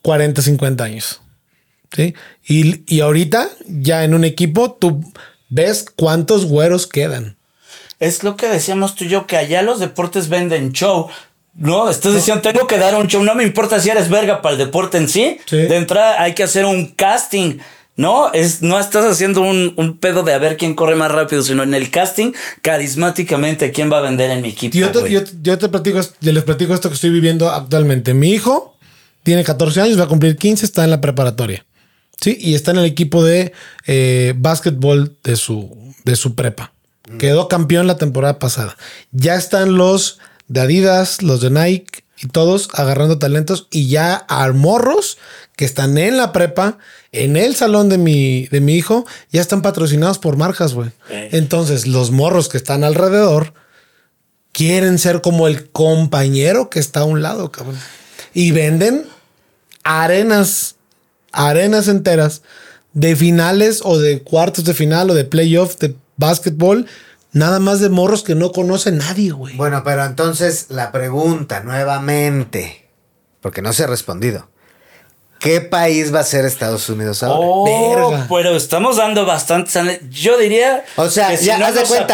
40, 0.01 0.41
50 0.41 0.83
años. 0.83 1.21
¿sí? 1.95 2.15
Y, 2.45 2.83
y 2.93 2.99
ahorita, 2.99 3.47
ya 3.65 4.03
en 4.03 4.13
un 4.13 4.25
equipo, 4.25 4.73
tú 4.73 5.01
ves 5.49 5.85
cuántos 5.95 6.45
güeros 6.45 6.87
quedan. 6.87 7.37
Es 7.99 8.23
lo 8.23 8.35
que 8.35 8.47
decíamos 8.47 8.95
tú 8.95 9.05
y 9.05 9.09
yo, 9.09 9.25
que 9.25 9.37
allá 9.37 9.61
los 9.61 9.79
deportes 9.79 10.29
venden 10.29 10.71
show. 10.71 11.07
No, 11.55 11.89
estás 11.89 12.13
diciendo, 12.13 12.41
tengo 12.43 12.67
que 12.67 12.77
dar 12.77 12.95
un 12.95 13.07
show. 13.07 13.23
No 13.23 13.33
me 13.33 13.43
importa 13.43 13.79
si 13.79 13.89
eres 13.89 14.09
verga 14.09 14.41
para 14.41 14.53
el 14.53 14.59
deporte 14.59 14.97
en 14.97 15.09
sí. 15.09 15.39
Sí. 15.47 15.57
De 15.57 15.75
entrada 15.75 16.21
hay 16.21 16.35
que 16.35 16.43
hacer 16.43 16.65
un 16.65 16.87
casting. 16.87 17.57
No, 17.95 18.31
es, 18.31 18.61
no 18.61 18.79
estás 18.79 19.05
haciendo 19.05 19.41
un, 19.41 19.73
un 19.75 19.97
pedo 19.97 20.21
de 20.21 20.31
a 20.31 20.37
ver 20.37 20.55
quién 20.55 20.75
corre 20.75 20.95
más 20.95 21.11
rápido, 21.11 21.41
sino 21.41 21.63
en 21.63 21.73
el 21.73 21.89
casting, 21.89 22.31
carismáticamente, 22.61 23.71
quién 23.71 23.91
va 23.91 23.97
a 23.97 24.01
vender 24.01 24.29
en 24.29 24.43
mi 24.43 24.49
equipo. 24.49 24.77
Yo 24.77 24.91
te, 24.91 25.09
yo, 25.09 25.21
yo 25.41 25.57
te 25.57 25.67
platico, 25.67 25.99
yo 26.21 26.31
les 26.31 26.43
platico 26.43 26.75
esto 26.75 26.89
que 26.89 26.95
estoy 26.95 27.09
viviendo 27.09 27.49
actualmente. 27.49 28.13
Mi 28.13 28.29
hijo 28.29 28.77
tiene 29.23 29.43
14 29.43 29.81
años, 29.81 29.99
va 29.99 30.03
a 30.03 30.07
cumplir 30.07 30.37
15, 30.37 30.63
está 30.63 30.83
en 30.83 30.91
la 30.91 31.01
preparatoria. 31.01 31.65
Sí, 32.21 32.37
y 32.39 32.55
está 32.55 32.71
en 32.71 32.77
el 32.77 32.85
equipo 32.85 33.23
de 33.23 33.53
eh, 33.85 34.33
básquetbol 34.37 35.15
de 35.23 35.35
su, 35.35 35.93
de 36.03 36.15
su 36.15 36.35
prepa. 36.35 36.73
Quedó 37.19 37.47
campeón 37.47 37.87
la 37.87 37.95
temporada 37.95 38.37
pasada. 38.37 38.75
Ya 39.11 39.35
están 39.35 39.77
los 39.77 40.19
de 40.49 40.59
Adidas, 40.59 41.21
los 41.21 41.39
de 41.39 41.49
Nike 41.49 42.03
y 42.19 42.27
todos 42.27 42.69
agarrando 42.73 43.17
talentos 43.17 43.67
y 43.71 43.87
ya 43.87 44.25
a 44.27 44.51
morros 44.51 45.17
que 45.55 45.65
están 45.65 45.97
en 45.97 46.17
la 46.17 46.31
prepa, 46.31 46.77
en 47.11 47.37
el 47.37 47.55
salón 47.55 47.89
de 47.89 47.97
mi, 47.97 48.47
de 48.47 48.61
mi 48.61 48.75
hijo, 48.75 49.05
ya 49.31 49.41
están 49.41 49.61
patrocinados 49.61 50.19
por 50.19 50.37
marcas, 50.37 50.73
güey. 50.73 50.89
Eh. 51.09 51.29
Entonces, 51.31 51.87
los 51.87 52.11
morros 52.11 52.49
que 52.49 52.57
están 52.57 52.83
alrededor 52.83 53.53
quieren 54.51 54.99
ser 54.99 55.21
como 55.21 55.47
el 55.47 55.69
compañero 55.69 56.69
que 56.69 56.79
está 56.79 57.01
a 57.01 57.05
un 57.05 57.21
lado, 57.21 57.51
cabrón. 57.51 57.77
Y 58.33 58.51
venden 58.51 59.05
arenas, 59.83 60.76
arenas 61.37 61.87
enteras 61.87 62.41
de 62.93 63.15
finales 63.15 63.81
o 63.83 63.99
de 63.99 64.23
cuartos 64.23 64.65
de 64.65 64.73
final 64.73 65.09
o 65.11 65.13
de 65.13 65.23
playoff 65.23 65.77
de 65.77 65.95
básquetbol, 66.17 66.87
nada 67.31 67.59
más 67.59 67.79
de 67.79 67.89
morros 67.89 68.23
que 68.23 68.35
no 68.35 68.51
conoce 68.51 68.91
nadie, 68.91 69.31
güey. 69.31 69.55
Bueno, 69.55 69.83
pero 69.85 70.03
entonces 70.03 70.65
la 70.69 70.91
pregunta 70.91 71.61
nuevamente, 71.61 72.89
porque 73.39 73.61
no 73.61 73.71
se 73.71 73.83
ha 73.83 73.87
respondido. 73.87 74.49
¿Qué 75.39 75.61
país 75.61 76.13
va 76.13 76.21
a 76.21 76.23
ser 76.23 76.45
Estados 76.45 76.89
Unidos 76.89 77.21
ahora? 77.23 77.39
Oh, 77.41 78.09
Verga. 78.11 78.27
pero 78.29 78.55
estamos 78.55 78.97
dando 78.97 79.25
bastantes. 79.25 79.73
Yo 80.09 80.37
diría 80.37 80.83
o 80.95 81.09
sea, 81.09 81.29
que 81.29 81.37
si 81.37 81.45
ya 81.45 81.57
no 81.57 81.65
haz 81.67 81.75
de 81.75 81.81
nos 81.81 81.89
cuenta. 81.89 82.07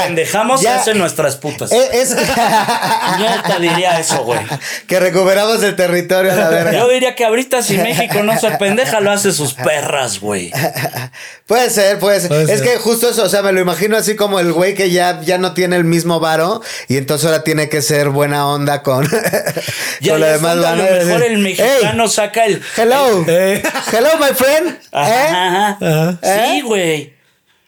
nuestras 0.95 1.35
putas. 1.37 1.71
Eh, 1.71 1.89
Es, 1.93 2.09
Neta 3.19 3.57
diría 3.59 3.99
eso, 3.99 4.23
güey. 4.23 4.39
que 4.87 4.99
recuperamos 4.99 5.63
el 5.63 5.75
territorio 5.75 6.35
la 6.35 6.49
verga. 6.49 6.73
Yo 6.73 6.87
diría 6.89 7.15
que 7.15 7.25
ahorita 7.25 7.61
si 7.63 7.77
México 7.77 8.23
no 8.23 8.37
se 8.39 8.51
pendeja, 8.51 8.99
lo 8.99 9.11
hace 9.11 9.31
sus 9.31 9.53
perras, 9.53 10.19
güey. 10.19 10.51
Puede 11.47 11.69
ser, 11.69 11.99
puede 11.99 12.19
ser. 12.21 12.29
Puede 12.29 12.43
es 12.53 12.59
ser. 12.59 12.63
que 12.63 12.77
justo 12.77 13.09
eso, 13.09 13.23
o 13.23 13.29
sea, 13.29 13.41
me 13.41 13.51
lo 13.51 13.59
imagino 13.59 13.97
así 13.97 14.15
como 14.15 14.39
el 14.39 14.53
güey 14.53 14.75
que 14.75 14.89
ya, 14.91 15.19
ya 15.21 15.37
no 15.37 15.53
tiene 15.53 15.75
el 15.75 15.83
mismo 15.83 16.19
varo 16.21 16.61
y 16.87 16.95
entonces 16.97 17.25
ahora 17.27 17.43
tiene 17.43 17.67
que 17.67 17.81
ser 17.81 18.09
buena 18.09 18.47
onda 18.47 18.81
con, 18.81 19.03
Ya, 19.99 20.13
con 20.13 20.21
ya 20.21 20.31
demás 20.31 20.51
a 20.65 20.75
lo 20.75 20.83
mejor 20.83 21.21
el 21.23 21.33
Hey, 21.45 21.57
mexicano 21.57 22.07
saca 22.07 22.45
el. 22.45 22.61
hello, 22.77 23.12
Eh. 23.27 23.63
hello, 23.91 24.09
my 24.19 24.33
friend. 24.35 24.79
Ajá, 24.91 25.09
¿Eh? 25.09 25.27
ajá. 25.29 25.77
Ajá. 25.81 26.45
Sí, 26.51 26.61
güey. 26.61 27.13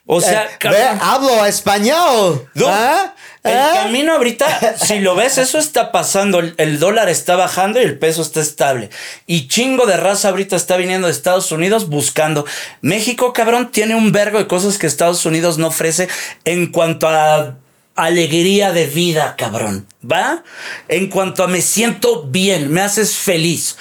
O 0.08 0.20
sea, 0.20 0.44
Eh, 0.44 0.48
cabrón. 0.58 0.80
ve, 0.80 0.98
hablo 1.00 1.46
español. 1.46 2.48
No, 2.54 2.68
¿Ah? 2.68 3.12
El 3.42 3.56
¿Ah? 3.56 3.70
camino 3.74 4.14
ahorita, 4.14 4.76
si 4.78 4.98
lo 5.00 5.14
ves, 5.14 5.38
eso 5.38 5.58
está 5.58 5.90
pasando. 5.92 6.38
El, 6.40 6.54
el 6.58 6.78
dólar 6.78 7.08
está 7.08 7.34
bajando 7.36 7.80
y 7.80 7.84
el 7.84 7.98
peso 7.98 8.22
está 8.22 8.40
estable. 8.40 8.90
Y 9.26 9.48
chingo 9.48 9.86
de 9.86 9.96
raza 9.96 10.28
ahorita 10.30 10.56
está 10.56 10.76
viniendo 10.76 11.06
de 11.08 11.12
Estados 11.12 11.50
Unidos 11.52 11.88
buscando. 11.88 12.44
México, 12.82 13.32
cabrón, 13.32 13.70
tiene 13.70 13.94
un 13.94 14.10
vergo 14.12 14.38
de 14.38 14.46
cosas 14.46 14.78
que 14.78 14.86
Estados 14.86 15.24
Unidos 15.26 15.58
no 15.58 15.68
ofrece 15.68 16.08
en 16.44 16.66
cuanto 16.72 17.08
a 17.08 17.56
alegría 17.96 18.72
de 18.72 18.86
vida, 18.86 19.34
cabrón. 19.36 19.86
¿Va? 20.08 20.42
En 20.88 21.08
cuanto 21.08 21.42
a 21.42 21.46
me 21.48 21.62
siento 21.62 22.24
bien, 22.24 22.70
me 22.72 22.80
haces 22.82 23.16
feliz. 23.16 23.76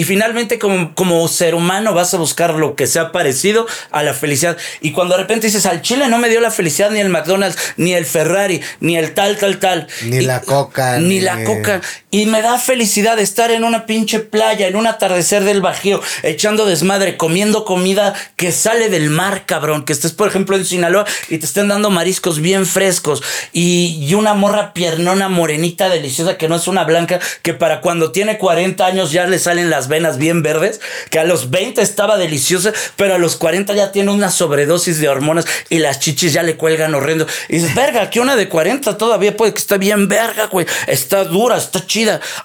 Y 0.00 0.04
finalmente, 0.04 0.58
como, 0.58 0.94
como 0.94 1.28
ser 1.28 1.54
humano, 1.54 1.92
vas 1.92 2.14
a 2.14 2.16
buscar 2.16 2.54
lo 2.54 2.74
que 2.74 2.86
sea 2.86 3.12
parecido 3.12 3.66
a 3.90 4.02
la 4.02 4.14
felicidad. 4.14 4.56
Y 4.80 4.92
cuando 4.92 5.14
de 5.14 5.20
repente 5.20 5.46
dices, 5.48 5.66
al 5.66 5.82
Chile 5.82 6.08
no 6.08 6.16
me 6.16 6.30
dio 6.30 6.40
la 6.40 6.50
felicidad 6.50 6.90
ni 6.90 7.00
el 7.00 7.10
McDonald's, 7.10 7.58
ni 7.76 7.92
el 7.92 8.06
Ferrari, 8.06 8.62
ni 8.80 8.96
el 8.96 9.12
tal, 9.12 9.36
tal, 9.36 9.58
tal. 9.58 9.88
Ni 10.06 10.16
Y- 10.16 10.20
la 10.22 10.40
coca, 10.40 10.96
Ni, 10.98 11.16
ni- 11.16 11.20
la 11.20 11.44
coca. 11.44 11.82
Y 12.12 12.26
me 12.26 12.42
da 12.42 12.58
felicidad 12.58 13.20
estar 13.20 13.52
en 13.52 13.62
una 13.62 13.86
pinche 13.86 14.18
playa, 14.18 14.66
en 14.66 14.74
un 14.74 14.88
atardecer 14.88 15.44
del 15.44 15.60
Bajío, 15.60 16.00
echando 16.24 16.66
desmadre, 16.66 17.16
comiendo 17.16 17.64
comida 17.64 18.14
que 18.34 18.50
sale 18.50 18.88
del 18.88 19.10
mar, 19.10 19.44
cabrón. 19.46 19.84
Que 19.84 19.92
estés, 19.92 20.10
por 20.10 20.26
ejemplo, 20.26 20.56
en 20.56 20.64
Sinaloa 20.64 21.06
y 21.28 21.38
te 21.38 21.46
estén 21.46 21.68
dando 21.68 21.88
mariscos 21.88 22.40
bien 22.40 22.66
frescos. 22.66 23.22
Y, 23.52 24.04
y 24.04 24.14
una 24.14 24.34
morra 24.34 24.74
piernona, 24.74 25.28
morenita, 25.28 25.88
deliciosa, 25.88 26.36
que 26.36 26.48
no 26.48 26.56
es 26.56 26.66
una 26.66 26.82
blanca, 26.82 27.20
que 27.42 27.54
para 27.54 27.80
cuando 27.80 28.10
tiene 28.10 28.38
40 28.38 28.84
años 28.84 29.12
ya 29.12 29.26
le 29.28 29.38
salen 29.38 29.70
las 29.70 29.86
venas 29.86 30.18
bien 30.18 30.42
verdes. 30.42 30.80
Que 31.10 31.20
a 31.20 31.24
los 31.24 31.50
20 31.50 31.80
estaba 31.80 32.18
deliciosa, 32.18 32.72
pero 32.96 33.14
a 33.14 33.18
los 33.18 33.36
40 33.36 33.72
ya 33.74 33.92
tiene 33.92 34.10
una 34.10 34.32
sobredosis 34.32 34.98
de 34.98 35.08
hormonas 35.08 35.46
y 35.68 35.78
las 35.78 36.00
chichis 36.00 36.32
ya 36.32 36.42
le 36.42 36.56
cuelgan 36.56 36.92
horrendo. 36.92 37.28
Y 37.48 37.58
dices, 37.58 37.72
verga, 37.76 38.10
que 38.10 38.18
una 38.18 38.34
de 38.34 38.48
40 38.48 38.98
todavía 38.98 39.36
puede 39.36 39.52
que 39.52 39.60
esté 39.60 39.78
bien 39.78 40.08
verga, 40.08 40.46
güey. 40.46 40.66
Está 40.88 41.22
dura, 41.22 41.56
está 41.56 41.86
chida. 41.86 41.99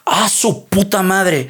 Ah, 0.05 0.29
su 0.29 0.65
puta 0.65 1.03
madre. 1.03 1.47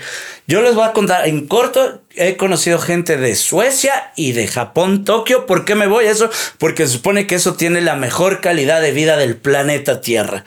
Yo 0.48 0.62
les 0.62 0.76
voy 0.76 0.86
a 0.86 0.94
contar 0.94 1.28
en 1.28 1.48
corto. 1.48 2.02
He 2.16 2.38
conocido 2.38 2.80
gente 2.80 3.18
de 3.18 3.36
Suecia 3.36 4.12
y 4.16 4.34
de 4.34 4.48
Japón, 4.48 5.04
Tokio. 5.06 5.46
¿Por 5.46 5.66
qué 5.66 5.76
me 5.76 5.88
voy 5.88 6.06
a 6.06 6.12
eso? 6.12 6.30
Porque 6.58 6.86
se 6.86 6.94
supone 6.94 7.28
que 7.28 7.36
eso 7.36 7.56
tiene 7.56 7.82
la 7.82 7.96
mejor 7.96 8.42
calidad 8.42 8.82
de 8.82 8.92
vida 8.92 9.18
del 9.18 9.36
planeta 9.36 10.02
Tierra. 10.02 10.46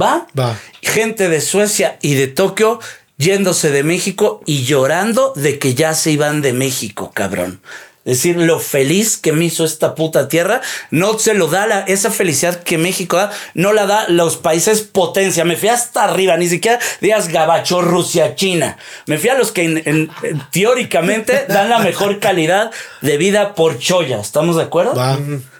¿Va? 0.00 0.26
Va. 0.38 0.58
Gente 0.82 1.28
de 1.28 1.40
Suecia 1.40 1.98
y 2.02 2.14
de 2.14 2.28
Tokio 2.28 2.80
yéndose 3.18 3.70
de 3.70 3.82
México 3.82 4.40
y 4.46 4.64
llorando 4.64 5.32
de 5.36 5.58
que 5.58 5.74
ya 5.74 5.94
se 5.94 6.12
iban 6.12 6.40
de 6.40 6.52
México, 6.52 7.10
cabrón. 7.12 7.60
Decir 8.08 8.36
lo 8.38 8.58
feliz 8.58 9.18
que 9.18 9.32
me 9.32 9.44
hizo 9.44 9.66
esta 9.66 9.94
puta 9.94 10.28
tierra, 10.28 10.62
no 10.90 11.18
se 11.18 11.34
lo 11.34 11.46
da 11.48 11.66
la, 11.66 11.80
esa 11.80 12.10
felicidad 12.10 12.62
que 12.62 12.78
México 12.78 13.18
da, 13.18 13.30
no 13.52 13.74
la 13.74 13.84
da 13.84 14.08
los 14.08 14.38
países 14.38 14.80
potencia. 14.80 15.44
Me 15.44 15.56
fui 15.56 15.68
hasta 15.68 16.04
arriba, 16.04 16.36
ni 16.38 16.48
siquiera 16.48 16.78
digas 17.02 17.28
Gabacho, 17.28 17.82
Rusia, 17.82 18.34
China. 18.34 18.78
Me 19.06 19.18
fui 19.18 19.28
a 19.28 19.34
los 19.36 19.52
que 19.52 19.64
en- 19.64 19.82
en- 19.84 20.10
en- 20.22 20.42
teóricamente 20.50 21.44
dan 21.48 21.68
la 21.68 21.80
mejor 21.80 22.18
calidad 22.18 22.70
de 23.02 23.18
vida 23.18 23.54
por 23.54 23.78
cholla. 23.78 24.20
¿Estamos 24.20 24.56
de 24.56 24.62
acuerdo? 24.62 24.94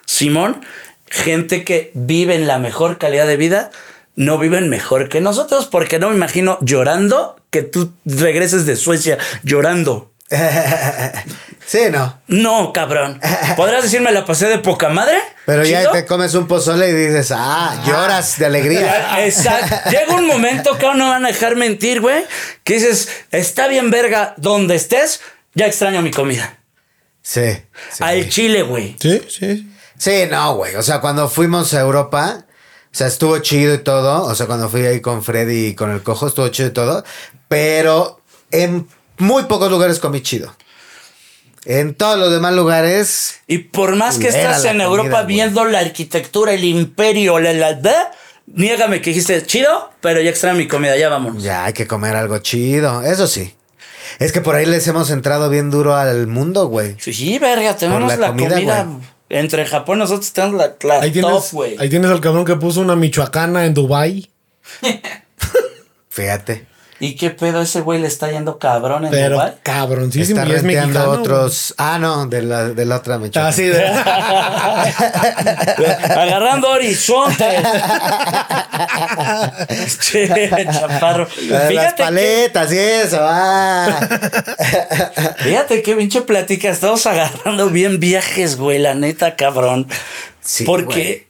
Simón, 0.07 0.63
gente 1.11 1.65
que 1.65 1.91
vive 1.93 2.35
en 2.35 2.47
la 2.47 2.59
mejor 2.59 2.97
calidad 2.97 3.27
de 3.27 3.37
vida, 3.37 3.71
no 4.17 4.39
viven 4.39 4.71
mejor 4.71 5.11
que 5.11 5.21
nosotros, 5.21 5.67
porque 5.67 5.99
no 5.99 6.09
me 6.09 6.17
imagino 6.17 6.57
llorando 6.63 7.37
que 7.51 7.63
tú 7.63 7.93
regreses 8.07 8.65
de 8.65 8.77
Suecia 8.77 9.19
llorando. 9.45 10.11
sí, 11.67 11.79
no. 11.91 12.21
No, 12.27 12.73
cabrón. 12.73 13.21
¿Podrás 13.57 13.83
decirme 13.85 14.13
la 14.13 14.27
pasé 14.27 14.47
de 14.47 14.59
poca 14.59 14.91
madre? 14.91 15.19
Pero 15.47 15.65
ya 15.65 15.91
te 15.91 16.05
comes 16.05 16.35
un 16.35 16.47
pozole 16.47 16.91
y 16.91 16.93
dices, 16.93 17.33
ah, 17.35 17.83
lloras 17.87 18.39
de 18.39 18.47
alegría. 18.47 19.25
Exacto. 19.25 19.91
Llega 19.91 20.15
un 20.15 20.27
momento 20.27 20.77
que 20.77 20.87
no 20.95 21.09
van 21.09 21.25
a 21.25 21.29
dejar 21.29 21.57
mentir, 21.57 22.01
güey. 22.01 22.25
Que 22.63 22.75
dices, 22.75 23.09
está 23.31 23.69
bien 23.69 23.91
verga 23.91 24.35
donde 24.37 24.75
estés, 24.75 25.21
ya 25.55 25.67
extraño 25.67 26.03
mi 26.03 26.11
comida. 26.11 26.59
Sí. 27.23 27.63
sí. 27.91 28.05
Al 28.05 28.29
chile, 28.29 28.63
güey. 28.63 28.97
Sí, 29.01 29.23
sí. 29.29 29.73
Sí, 29.97 30.25
no, 30.31 30.57
güey. 30.57 30.77
O 30.77 30.83
sea, 30.83 31.01
cuando 31.01 31.29
fuimos 31.29 31.73
a 31.75 31.81
Europa, 31.81 32.45
o 32.93 32.95
sea, 32.95 33.07
estuvo 33.07 33.39
chido 33.39 33.75
y 33.75 33.79
todo. 33.79 34.25
O 34.25 34.35
sea, 34.35 34.47
cuando 34.47 34.69
fui 34.69 34.85
ahí 34.85 35.01
con 35.01 35.25
Freddy 35.25 35.69
y 35.69 35.75
con 35.75 35.91
el 35.91 36.03
cojo, 36.03 36.29
estuvo 36.29 36.49
chido 36.49 36.69
y 36.69 36.73
todo. 36.73 37.05
Pero 37.49 38.21
en 38.51 38.87
muy 39.19 39.45
pocos 39.45 39.71
lugares 39.71 39.99
comí 39.99 40.21
chido. 40.23 40.55
En 41.65 41.95
todos 41.95 42.19
los 42.19 42.31
demás 42.31 42.55
lugares, 42.55 43.41
Y 43.47 43.59
por 43.59 43.95
más 43.97 44.19
que 44.19 44.29
estás 44.29 44.65
en 44.65 44.71
comida, 44.73 44.85
Europa 44.85 45.23
güey. 45.23 45.27
viendo 45.27 45.65
la 45.65 45.81
arquitectura, 45.81 46.53
el 46.53 46.65
imperio, 46.65 47.39
la, 47.41 47.53
la, 47.53 47.73
la, 47.73 48.11
niégame 48.47 49.03
que 49.03 49.11
dijiste 49.11 49.45
chido, 49.45 49.91
pero 50.01 50.21
ya 50.23 50.31
extraño 50.31 50.57
mi 50.57 50.67
comida, 50.67 50.97
ya 50.97 51.09
vamos. 51.11 51.43
ya 51.43 51.65
hay 51.65 51.73
que 51.75 51.87
comer 51.87 52.17
algo 52.17 52.39
chido. 52.39 53.03
Eso 53.03 53.27
sí. 53.27 53.55
Es 54.19 54.33
que 54.33 54.41
por 54.41 54.55
ahí 54.55 54.65
les 54.65 54.87
hemos 54.89 55.11
entrado 55.11 55.51
bien 55.51 55.71
duro 55.71 55.95
al 55.95 56.27
mundo, 56.27 56.69
güey. 56.69 56.97
Sí, 56.99 57.39
verga, 57.39 57.77
tenemos 57.77 58.09
la 58.09 58.17
la, 58.17 58.29
comida. 58.29 58.87
Entre 59.29 59.67
Japón 59.67 59.99
nosotros 59.99 60.33
tenemos 60.33 60.57
la, 60.57 60.75
la 60.89 61.03
Ahí 61.03 61.11
top, 61.13 61.23
tienes, 61.23 61.53
güey. 61.53 61.77
ahí 61.79 61.91
tienes 61.91 62.11
al 62.11 62.21
cabrón 62.23 62.47
que 62.47 62.57
puso 62.57 62.81
una 62.81 62.97
michoacana 62.97 63.67
en 63.67 63.75
Dubai. 63.75 64.31
Fíjate. 66.09 66.67
¿Y 67.01 67.15
qué 67.15 67.31
pedo 67.31 67.63
ese 67.63 67.81
güey 67.81 68.01
le 68.01 68.09
está 68.09 68.29
yendo 68.31 68.59
cabrón 68.59 69.05
en 69.05 69.13
Pero 69.13 69.37
Dubái? 69.37 69.53
cabroncísimo. 69.63 70.41
Está 70.41 70.53
y 70.53 70.57
es 70.57 70.65
mexicano. 70.65 71.11
otros. 71.11 71.73
Ah, 71.79 71.97
no, 72.01 72.27
de 72.27 72.43
la, 72.43 72.71
de 72.71 72.85
la 72.85 72.97
otra 72.97 73.19
mecha. 73.19 73.47
Así 73.47 73.67
de. 73.67 73.87
Agarrando 76.11 76.71
horizontes. 76.71 77.39
che, 80.01 80.67
chaparro. 80.73 81.29
Las 81.49 81.69
Fíjate 81.69 81.95
que, 81.97 82.03
paletas 82.03 82.73
y 82.73 82.79
eso, 82.79 83.19
ah. 83.21 84.01
fíjate 85.37 85.83
qué 85.83 85.95
pinche 85.95 86.23
plática. 86.23 86.69
Estamos 86.69 87.07
agarrando 87.07 87.71
bien 87.71 88.01
viajes, 88.01 88.57
güey, 88.57 88.81
la 88.81 88.95
neta, 88.95 89.37
cabrón. 89.37 89.87
Sí, 90.41 90.65
Porque, 90.65 91.29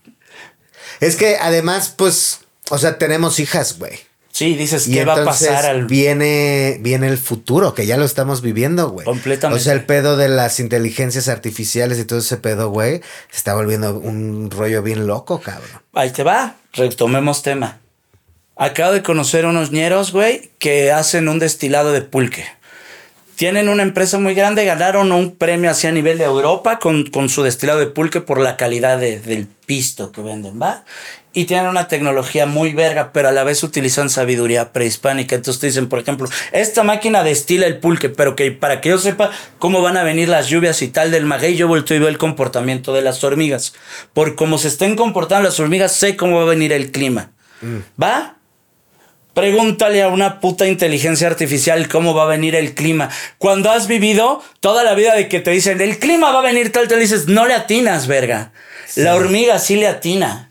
Es 1.01 1.17
que 1.17 1.37
además, 1.37 1.93
pues, 1.95 2.41
o 2.71 2.79
sea, 2.79 2.97
tenemos 2.99 3.39
hijas, 3.39 3.79
güey. 3.79 4.08
Sí, 4.39 4.55
dices, 4.55 4.87
Y 4.87 4.93
¿qué 4.93 5.05
va 5.05 5.15
a 5.15 5.25
pasar 5.25 5.67
al 5.67 5.87
viene, 5.87 6.79
viene 6.81 7.09
el 7.09 7.19
futuro, 7.19 7.75
que 7.75 7.87
ya 7.87 7.97
lo 7.97 8.05
estamos 8.05 8.41
viviendo, 8.41 8.91
güey. 8.91 9.05
Completamente. 9.05 9.61
O 9.61 9.65
sea, 9.65 9.73
el 9.73 9.85
pedo 9.85 10.17
de 10.17 10.29
las 10.29 10.61
inteligencias 10.61 11.29
artificiales 11.29 11.99
y 11.99 12.05
todo 12.05 12.21
ese 12.21 12.37
pedo, 12.37 12.71
güey, 12.71 13.01
se 13.31 13.37
está 13.37 13.55
volviendo 13.55 13.99
un 13.99 14.51
rollo 14.51 14.83
bien 14.83 15.07
loco, 15.07 15.41
cabrón. 15.41 15.83
Ahí 15.95 16.11
te 16.11 16.23
va, 16.23 16.57
retomemos 16.73 17.43
tema. 17.43 17.79
Acabo 18.57 18.93
de 18.93 19.03
conocer 19.03 19.47
unos 19.47 19.71
ñeros, 19.73 20.13
güey, 20.13 20.51
que 20.59 20.91
hacen 20.93 21.29
un 21.29 21.39
destilado 21.39 21.93
de 21.93 22.03
pulque. 22.03 22.45
Tienen 23.37 23.69
una 23.69 23.85
empresa 23.85 24.19
muy 24.19 24.35
grande, 24.35 24.65
ganaron 24.65 25.13
un 25.13 25.37
premio 25.37 25.71
así 25.71 25.87
a 25.87 25.93
nivel 25.93 26.19
de 26.19 26.25
Europa 26.25 26.81
con, 26.81 27.05
con 27.07 27.29
su 27.29 27.45
destilado 27.45 27.79
de 27.79 27.87
pulque 27.87 28.21
por 28.21 28.41
la 28.41 28.57
calidad 28.57 28.99
de- 28.99 29.21
del 29.21 29.47
pisto 29.47 30.11
que 30.11 30.23
venden, 30.23 30.61
¿va? 30.61 30.85
Y 31.39 31.45
tienen 31.45 31.69
una 31.69 31.87
tecnología 31.87 32.47
muy 32.47 32.73
verga, 32.73 33.13
pero 33.13 33.29
a 33.29 33.31
la 33.31 33.45
vez 33.45 33.63
utilizan 33.63 34.11
sabiduría 34.11 34.73
prehispánica. 34.73 35.37
Entonces 35.37 35.61
te 35.61 35.69
dicen, 35.69 35.89
por 35.89 36.01
ejemplo, 36.01 36.29
esta 36.51 36.83
máquina 36.83 37.23
destila 37.23 37.65
el 37.65 37.79
pulque, 37.79 38.09
pero 38.09 38.35
que 38.35 38.51
para 38.51 38.81
que 38.81 38.89
yo 38.89 38.99
sepa 38.99 39.31
cómo 39.61 39.81
van 39.81 39.97
a 39.97 40.03
venir 40.03 40.29
las 40.29 40.49
lluvias 40.49 40.83
y 40.83 40.89
tal 40.89 41.13
del 41.13 41.27
maguey, 41.27 41.55
yo 41.55 41.69
volteo 41.69 41.97
y 41.97 42.01
veo 42.01 42.09
el 42.09 42.19
comportamiento 42.19 42.93
de 42.93 43.03
las 43.03 43.23
hormigas. 43.23 43.75
Por 44.15 44.35
cómo 44.35 44.59
se 44.59 44.67
estén 44.67 44.97
comportando 44.97 45.49
las 45.49 45.61
hormigas, 45.61 45.93
sé 45.93 46.17
cómo 46.17 46.39
va 46.39 46.43
a 46.43 46.47
venir 46.47 46.73
el 46.73 46.91
clima. 46.91 47.31
¿Va? 48.03 48.39
Pregúntale 49.33 50.03
a 50.03 50.09
una 50.09 50.41
puta 50.41 50.67
inteligencia 50.67 51.29
artificial 51.29 51.87
cómo 51.87 52.15
va 52.15 52.25
a 52.25 52.27
venir 52.27 52.57
el 52.57 52.75
clima. 52.75 53.11
Cuando 53.39 53.71
has 53.71 53.87
vivido 53.87 54.43
toda 54.59 54.83
la 54.83 54.95
vida 54.95 55.15
de 55.15 55.29
que 55.29 55.39
te 55.39 55.53
dicen, 55.53 55.81
el 55.81 56.01
clima 56.01 56.33
va 56.33 56.41
a 56.41 56.43
venir 56.43 56.73
tal, 56.73 56.89
te 56.89 56.97
dices, 56.97 57.29
no 57.29 57.47
le 57.47 57.55
atinas, 57.55 58.09
verga. 58.09 58.51
La 58.97 59.15
hormiga 59.15 59.61
sí 59.61 59.77
le 59.77 59.87
atina. 59.87 60.48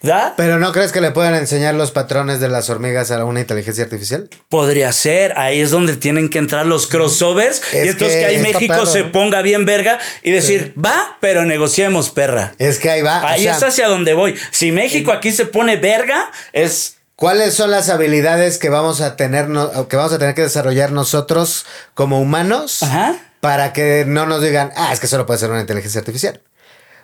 ¿Da? 0.00 0.34
Pero 0.36 0.58
¿no 0.60 0.70
crees 0.72 0.92
que 0.92 1.00
le 1.00 1.10
puedan 1.10 1.34
enseñar 1.34 1.74
los 1.74 1.90
patrones 1.90 2.38
de 2.38 2.48
las 2.48 2.70
hormigas 2.70 3.10
a 3.10 3.24
una 3.24 3.40
inteligencia 3.40 3.82
artificial? 3.82 4.28
Podría 4.48 4.92
ser, 4.92 5.36
ahí 5.36 5.60
es 5.60 5.70
donde 5.72 5.96
tienen 5.96 6.30
que 6.30 6.38
entrar 6.38 6.66
los 6.66 6.86
crossovers 6.86 7.60
Es 7.72 7.86
y 7.86 7.88
entonces 7.88 8.14
que 8.16 8.20
que 8.20 8.26
ahí 8.26 8.38
México 8.38 8.86
se 8.86 9.04
ponga 9.04 9.42
bien 9.42 9.64
verga 9.66 9.98
y 10.22 10.30
decir, 10.30 10.72
va, 10.82 11.16
pero 11.20 11.44
negociemos, 11.44 12.10
perra. 12.10 12.54
Es 12.58 12.78
que 12.78 12.90
ahí 12.90 13.02
va. 13.02 13.22
o 13.22 13.26
Ahí 13.26 13.42
sea, 13.42 13.56
es 13.56 13.62
hacia 13.64 13.88
donde 13.88 14.14
voy. 14.14 14.36
Si 14.52 14.70
México 14.70 15.10
aquí 15.10 15.32
se 15.32 15.46
pone 15.46 15.76
verga, 15.76 16.30
es 16.52 16.94
¿Cuáles 17.16 17.54
son 17.54 17.72
las 17.72 17.88
habilidades 17.88 18.58
que 18.58 18.68
vamos 18.68 19.00
a 19.00 19.16
tener, 19.16 19.48
no- 19.48 19.88
que 19.88 19.96
vamos 19.96 20.12
a 20.12 20.20
tener 20.20 20.36
que 20.36 20.42
desarrollar 20.42 20.92
nosotros 20.92 21.66
como 21.94 22.20
humanos 22.20 22.84
Ajá. 22.84 23.16
para 23.40 23.72
que 23.72 24.04
no 24.06 24.24
nos 24.26 24.40
digan, 24.40 24.70
ah, 24.76 24.92
es 24.92 25.00
que 25.00 25.08
solo 25.08 25.26
puede 25.26 25.40
ser 25.40 25.50
una 25.50 25.60
inteligencia 25.60 25.98
artificial? 25.98 26.40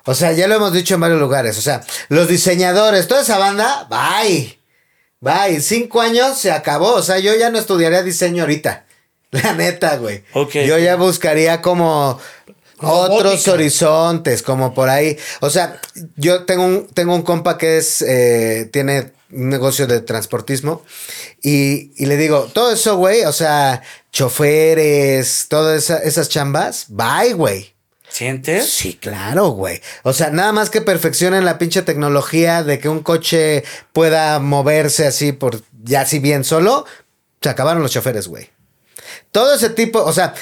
O 0.07 0.15
sea, 0.15 0.33
ya 0.33 0.47
lo 0.49 0.57
hemos 0.57 0.73
dicho 0.73 0.95
en 0.95 1.01
varios 1.01 1.21
lugares. 1.21 1.57
O 1.59 1.63
sea, 1.63 1.83
los 2.09 2.29
diseñadores, 2.29 3.09
toda 3.09 3.23
esa 3.23 3.39
banda, 3.39 3.89
bye. 3.89 4.59
Bye. 5.21 5.61
Cinco 5.61 6.01
años 6.03 6.39
se 6.39 6.51
acabó. 6.53 6.93
O 6.95 7.03
sea, 7.03 7.19
yo 7.19 7.35
ya 7.35 7.49
no 7.51 7.59
estudiaría 7.59 8.03
diseño 8.03 8.43
ahorita. 8.43 8.85
La 9.31 9.55
neta, 9.55 9.97
güey. 9.97 10.23
Ok. 10.35 10.53
Yo 10.67 10.79
ya 10.79 10.97
buscaría 10.97 11.61
como 11.63 12.21
otros 12.79 13.49
horizontes, 13.49 14.43
como 14.43 14.75
por 14.75 14.91
ahí. 14.91 15.17
O 15.41 15.49
sea, 15.49 15.81
yo 16.17 16.45
tengo 16.45 16.65
un, 16.65 16.87
tengo 16.89 17.15
un 17.15 17.23
compa 17.23 17.57
que 17.57 17.79
es, 17.79 18.03
eh, 18.03 18.69
tiene 18.73 19.13
un 19.33 19.49
negocio 19.49 19.87
de 19.87 20.01
transportismo 20.01 20.85
y, 21.43 21.93
y 21.97 22.07
le 22.07 22.17
digo, 22.17 22.49
todo 22.53 22.71
eso, 22.73 22.97
güey, 22.97 23.25
o 23.25 23.33
sea, 23.33 23.83
choferes, 24.13 25.47
todas 25.49 25.83
esa- 25.85 25.99
esas 25.99 26.29
chambas, 26.29 26.87
bye, 26.89 27.33
güey. 27.33 27.74
¿Sientes? 28.15 28.71
Sí, 28.71 28.95
claro, 28.95 29.49
güey. 29.49 29.81
O 30.05 30.13
sea, 30.13 30.31
nada 30.31 30.53
más 30.53 30.71
que 30.71 30.81
perfeccionen 30.81 31.45
la 31.45 31.59
pinche 31.59 31.83
tecnología 31.83 32.63
de 32.63 32.79
que 32.79 32.89
un 32.89 33.01
coche 33.01 33.65
pueda 33.93 34.39
moverse 34.39 35.05
así 35.05 35.33
por 35.33 35.61
ya 35.83 36.03
así 36.03 36.21
bien 36.21 36.45
solo, 36.45 36.87
se 37.43 37.49
acabaron 37.49 37.83
los 37.83 37.91
choferes, 37.91 38.29
güey. 38.29 38.51
Todo 39.33 39.55
ese 39.55 39.69
tipo, 39.71 40.01
o 40.01 40.13
sea, 40.13 40.33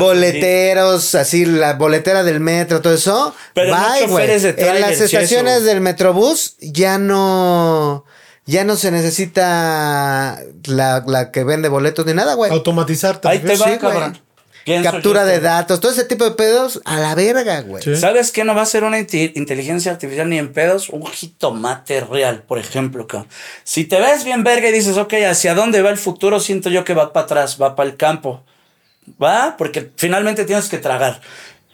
boleteros, 0.00 1.14
así 1.14 1.44
la 1.44 1.74
boletera 1.74 2.24
del 2.24 2.40
metro, 2.40 2.80
todo 2.80 2.94
eso. 2.94 3.34
Pero 3.54 3.70
no 3.70 4.08
bye, 4.08 4.26
de 4.26 4.54
En 4.58 4.80
las 4.80 5.00
estaciones 5.00 5.62
del 5.62 5.80
Metrobús 5.80 6.56
ya 6.58 6.98
no 6.98 8.04
ya 8.46 8.64
no 8.64 8.74
se 8.74 8.90
necesita 8.90 10.40
la, 10.64 11.04
la 11.06 11.30
que 11.30 11.44
vende 11.44 11.68
boletos 11.68 12.04
ni 12.04 12.14
nada, 12.14 12.34
güey. 12.34 12.50
Automatizar. 12.50 13.20
Ahí 13.22 13.38
te 13.38 13.56
va, 13.56 13.68
Sí, 13.68 13.78
cabrón. 13.78 14.20
Captura 14.64 15.24
de 15.24 15.40
datos, 15.40 15.80
todo 15.80 15.90
ese 15.92 16.04
tipo 16.04 16.24
de 16.24 16.32
pedos 16.32 16.80
a 16.84 16.98
la 17.00 17.14
verga, 17.14 17.60
güey. 17.62 17.82
Sí. 17.82 17.96
¿Sabes 17.96 18.30
qué 18.30 18.44
no 18.44 18.54
va 18.54 18.62
a 18.62 18.66
ser 18.66 18.84
una 18.84 18.98
inte- 18.98 19.32
inteligencia 19.34 19.92
artificial 19.92 20.28
ni 20.28 20.38
en 20.38 20.52
pedos? 20.52 20.88
Un 20.88 21.04
jitomate 21.06 22.00
real, 22.02 22.42
por 22.42 22.58
ejemplo. 22.58 23.06
cabrón. 23.06 23.28
Si 23.64 23.84
te 23.84 24.00
ves 24.00 24.24
bien 24.24 24.44
verga 24.44 24.68
y 24.68 24.72
dices, 24.72 24.96
ok, 24.96 25.14
¿hacia 25.28 25.54
dónde 25.54 25.82
va 25.82 25.90
el 25.90 25.98
futuro? 25.98 26.38
Siento 26.40 26.70
yo 26.70 26.84
que 26.84 26.94
va 26.94 27.12
para 27.12 27.24
atrás, 27.24 27.58
va 27.60 27.74
para 27.74 27.90
el 27.90 27.96
campo. 27.96 28.44
¿Va? 29.20 29.56
Porque 29.58 29.90
finalmente 29.96 30.44
tienes 30.44 30.68
que 30.68 30.78
tragar. 30.78 31.20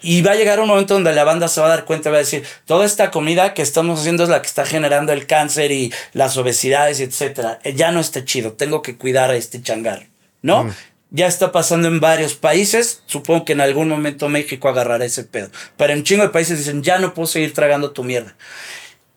Y 0.01 0.23
va 0.23 0.31
a 0.33 0.37
llegar 0.37 0.61
un 0.61 0.69
momento 0.69 0.95
donde 0.95 1.13
la 1.13 1.25
banda 1.25 1.49
se 1.49 1.61
va 1.61 1.67
a 1.67 1.71
dar 1.71 1.85
cuenta 1.85 2.09
y 2.09 2.13
va 2.13 2.19
a 2.19 2.21
decir, 2.21 2.45
toda 2.67 2.87
esta 2.87 3.11
comida 3.11 3.53
que 3.53 3.63
estamos 3.63 3.99
haciendo 4.01 4.23
es 4.23 4.29
la 4.29 4.41
que 4.41 4.47
está 4.47 4.65
generando 4.65 5.13
el 5.13 5.27
cáncer 5.27 5.73
y 5.73 5.93
las 6.13 6.37
obesidades, 6.37 7.01
etcétera. 7.01 7.59
Ya 7.75 7.91
no 7.91 7.99
está 8.01 8.25
chido, 8.25 8.53
tengo 8.53 8.81
que 8.81 8.97
cuidar 8.97 9.31
a 9.31 9.35
este 9.37 9.61
changar, 9.61 10.07
¿no? 10.41 10.73
Ya 11.11 11.27
está 11.27 11.53
pasando 11.53 11.89
en 11.89 12.01
varios 12.01 12.35
países. 12.35 13.03
Supongo 13.07 13.45
que 13.45 13.53
en 13.55 13.61
algún 13.61 13.89
momento 13.89 14.29
México 14.29 14.69
agarrará 14.69 15.05
ese 15.05 15.25
pedo. 15.25 15.49
Pero 15.77 15.93
en 15.95 16.05
chingo 16.05 16.23
de 16.23 16.29
países 16.29 16.59
dicen, 16.59 16.83
ya 16.83 16.99
no 16.99 17.15
puedo 17.15 17.27
seguir 17.27 17.55
tragando 17.55 17.93
tu 17.93 18.05
mierda. 18.05 18.37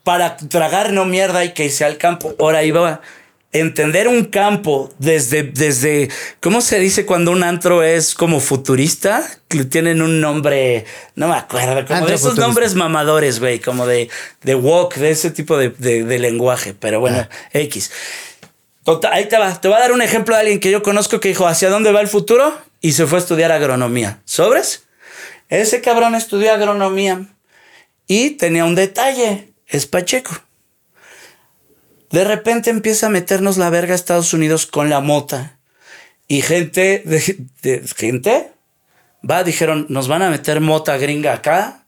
Para 0.04 0.36
tragar 0.38 0.94
no 0.94 1.06
mirda 1.06 1.40
hay 1.40 1.54
que 1.54 1.66
irse 1.66 1.84
al 1.86 1.98
campo. 1.98 2.34
Ahora 2.40 2.60
ahí 2.60 2.72
va. 2.72 3.02
entender 3.54 4.08
un 4.08 4.24
campo 4.24 4.94
desde, 4.98 5.44
desde, 5.44 6.08
¿cómo 6.40 6.62
se 6.62 6.80
dice 6.80 7.06
cuando 7.06 7.32
un 7.32 7.44
antro 7.44 7.84
es 7.84 8.16
como 8.16 8.40
futurista? 8.40 9.30
Que 9.50 9.66
tienen 9.66 10.02
un 10.02 10.22
nombre, 10.22 10.86
no 11.16 11.28
me 11.28 11.36
acuerdo, 11.36 11.86
como 11.86 12.00
de 12.08 12.14
esos 12.16 12.38
nombres 12.48 12.76
mamadores, 12.76 13.42
güey, 13.42 13.60
como 13.60 13.86
de, 13.86 14.10
de 14.44 14.56
walk, 14.56 14.96
de 14.96 15.12
ese 15.12 15.32
tipo 15.32 15.58
de, 15.58 15.68
de- 15.68 16.04
de 16.06 16.20
lenguaje, 16.20 16.74
pero 16.74 17.02
bueno, 17.02 17.28
X. 17.52 17.92
Ahí 19.12 19.28
te 19.28 19.38
va, 19.38 19.60
te 19.60 19.68
voy 19.68 19.78
a 19.78 19.82
dar 19.82 19.92
un 19.92 20.02
ejemplo 20.02 20.36
de 20.36 20.42
alguien 20.42 20.60
que 20.60 20.72
yo 20.72 20.84
conozco 20.84 21.20
que 21.20 21.30
dijo, 21.30 21.48
¿hacia 21.48 21.70
dónde 21.70 21.92
va 21.92 22.02
el 22.02 22.08
futuro? 22.08 22.58
Y 22.82 22.94
se 22.94 23.06
fue 23.06 23.20
a 23.20 23.22
estudiar 23.22 23.52
agronomía. 23.52 24.22
¿Sobres? 24.26 24.84
Ese 25.50 25.82
cabrón 25.82 26.16
estudió 26.16 26.54
agronomía 26.54 27.28
y 28.08 28.32
tenía 28.32 28.66
un 28.66 28.76
detalle, 28.76 29.54
es 29.68 29.86
Pacheco. 29.86 30.32
De 32.10 32.24
repente 32.24 32.70
empieza 32.70 33.08
a 33.08 33.10
meternos 33.10 33.58
la 33.58 33.70
verga 33.70 33.94
a 33.94 33.96
Estados 33.96 34.34
Unidos 34.34 34.66
con 34.66 34.90
la 34.90 35.00
mota. 35.00 35.58
Y 36.28 36.42
gente, 36.42 37.04
de, 37.06 37.84
gente, 37.98 38.52
va, 39.30 39.44
dijeron, 39.44 39.86
nos 39.90 40.08
van 40.08 40.22
a 40.22 40.30
meter 40.30 40.62
mota 40.62 40.98
gringa 40.98 41.34
acá. 41.34 41.86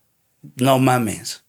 No 0.56 0.80
mames. 0.80 1.43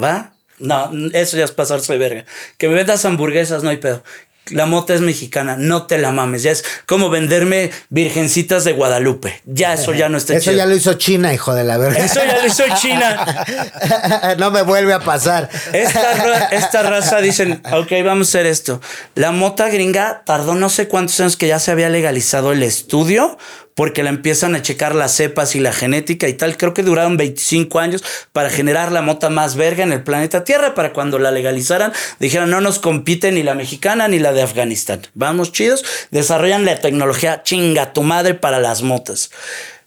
¿Va? 0.00 0.34
No, 0.58 0.90
eso 1.12 1.36
ya 1.36 1.44
es 1.44 1.52
pasarse 1.52 1.96
verga. 1.98 2.24
Que 2.56 2.68
me 2.68 2.74
vendas 2.74 3.04
hamburguesas, 3.04 3.62
no 3.62 3.70
hay 3.70 3.76
pedo. 3.76 4.02
La 4.50 4.66
mota 4.66 4.94
es 4.94 5.00
mexicana, 5.00 5.56
no 5.58 5.86
te 5.86 5.98
la 5.98 6.12
mames. 6.12 6.42
Ya 6.42 6.50
es 6.52 6.64
como 6.86 7.10
venderme 7.10 7.70
virgencitas 7.90 8.64
de 8.64 8.72
Guadalupe. 8.72 9.40
Ya 9.44 9.74
eso 9.74 9.92
ya 9.94 10.08
no 10.08 10.18
está 10.18 10.34
Eso 10.34 10.44
chido. 10.44 10.56
ya 10.56 10.66
lo 10.66 10.74
hizo 10.74 10.94
China, 10.94 11.32
hijo 11.34 11.54
de 11.54 11.64
la 11.64 11.78
verga. 11.78 11.98
Eso 12.04 12.20
ya 12.24 12.38
lo 12.40 12.46
hizo 12.46 12.64
China. 12.80 13.44
no 14.38 14.50
me 14.50 14.62
vuelve 14.62 14.92
a 14.92 15.00
pasar. 15.00 15.48
Esta, 15.72 16.14
ra- 16.14 16.48
esta 16.52 16.82
raza 16.82 17.20
dicen, 17.20 17.62
ok, 17.72 17.92
vamos 18.04 18.28
a 18.28 18.30
hacer 18.30 18.46
esto. 18.46 18.80
La 19.14 19.32
mota 19.32 19.68
gringa 19.68 20.22
tardó 20.24 20.54
no 20.54 20.68
sé 20.68 20.88
cuántos 20.88 21.18
años 21.20 21.36
que 21.36 21.48
ya 21.48 21.58
se 21.58 21.70
había 21.70 21.88
legalizado 21.88 22.52
el 22.52 22.62
estudio 22.62 23.36
porque 23.78 24.02
la 24.02 24.10
empiezan 24.10 24.56
a 24.56 24.60
checar 24.60 24.96
las 24.96 25.12
cepas 25.12 25.54
y 25.54 25.60
la 25.60 25.72
genética 25.72 26.26
y 26.26 26.32
tal. 26.32 26.56
Creo 26.56 26.74
que 26.74 26.82
duraron 26.82 27.16
25 27.16 27.78
años 27.78 28.02
para 28.32 28.50
generar 28.50 28.90
la 28.90 29.02
mota 29.02 29.30
más 29.30 29.54
verga 29.54 29.84
en 29.84 29.92
el 29.92 30.02
planeta 30.02 30.42
Tierra 30.42 30.74
para 30.74 30.92
cuando 30.92 31.20
la 31.20 31.30
legalizaran 31.30 31.92
dijeron 32.18 32.50
no 32.50 32.60
nos 32.60 32.80
compite 32.80 33.30
ni 33.30 33.44
la 33.44 33.54
mexicana 33.54 34.08
ni 34.08 34.18
la 34.18 34.32
de 34.32 34.42
Afganistán. 34.42 35.02
Vamos 35.14 35.52
chidos, 35.52 35.84
desarrollan 36.10 36.64
la 36.64 36.80
tecnología 36.80 37.44
chinga 37.44 37.92
tu 37.92 38.02
madre 38.02 38.34
para 38.34 38.58
las 38.58 38.82
motas. 38.82 39.30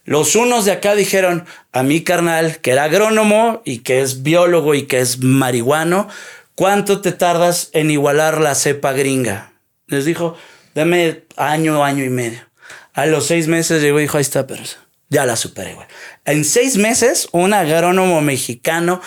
Los 0.05 0.37
unos 0.37 0.63
de 0.63 0.71
acá 0.71 0.95
dijeron 0.95 1.45
a 1.73 1.83
mi 1.83 2.01
carnal, 2.01 2.59
que 2.59 2.71
era 2.71 2.85
agrónomo 2.85 3.61
y 3.65 3.79
que 3.79 3.99
es 3.99 4.23
biólogo 4.23 4.73
y 4.73 4.83
que 4.83 5.01
es 5.01 5.19
marihuano, 5.19 6.07
¿cuánto 6.55 7.01
te 7.01 7.11
tardas 7.11 7.69
en 7.73 7.91
igualar 7.91 8.39
la 8.39 8.55
cepa 8.55 8.93
gringa? 8.93 9.51
Les 9.87 10.05
dijo, 10.05 10.37
dame 10.75 11.23
año, 11.35 11.83
año 11.83 12.05
y 12.05 12.09
medio. 12.09 12.50
A 12.93 13.05
los 13.05 13.27
seis 13.27 13.47
meses 13.47 13.81
llegó 13.81 13.99
y 13.99 14.03
dijo, 14.03 14.17
ahí 14.17 14.21
está, 14.21 14.47
pero 14.47 14.63
ya 15.09 15.25
la 15.25 15.35
superé, 15.35 15.73
güey. 15.73 15.87
En 16.25 16.45
seis 16.45 16.77
meses, 16.77 17.27
un 17.31 17.53
agrónomo 17.53 18.21
mexicano 18.21 19.01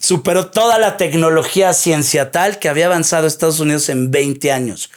superó 0.00 0.50
toda 0.50 0.78
la 0.78 0.96
tecnología 0.96 1.72
cienciatal 1.72 2.58
que 2.58 2.68
había 2.68 2.86
avanzado 2.86 3.26
Estados 3.26 3.60
Unidos 3.60 3.88
en 3.88 4.10
20 4.10 4.52
años. 4.52 4.90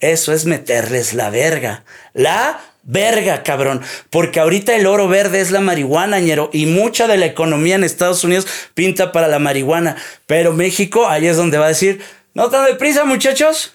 Eso 0.00 0.32
es 0.32 0.44
meterles 0.44 1.14
la 1.14 1.30
verga. 1.30 1.84
La 2.14 2.60
verga, 2.84 3.42
cabrón. 3.42 3.82
Porque 4.10 4.40
ahorita 4.40 4.74
el 4.74 4.86
oro 4.86 5.08
verde 5.08 5.40
es 5.40 5.50
la 5.50 5.60
marihuana, 5.60 6.20
ñero. 6.20 6.50
Y 6.52 6.66
mucha 6.66 7.06
de 7.06 7.18
la 7.18 7.26
economía 7.26 7.74
en 7.74 7.84
Estados 7.84 8.24
Unidos 8.24 8.46
pinta 8.74 9.12
para 9.12 9.28
la 9.28 9.38
marihuana. 9.38 9.96
Pero 10.26 10.52
México, 10.52 11.08
ahí 11.08 11.26
es 11.26 11.36
donde 11.36 11.58
va 11.58 11.66
a 11.66 11.68
decir, 11.68 12.00
no 12.34 12.48
tan 12.50 12.66
deprisa, 12.66 13.04
muchachos. 13.04 13.74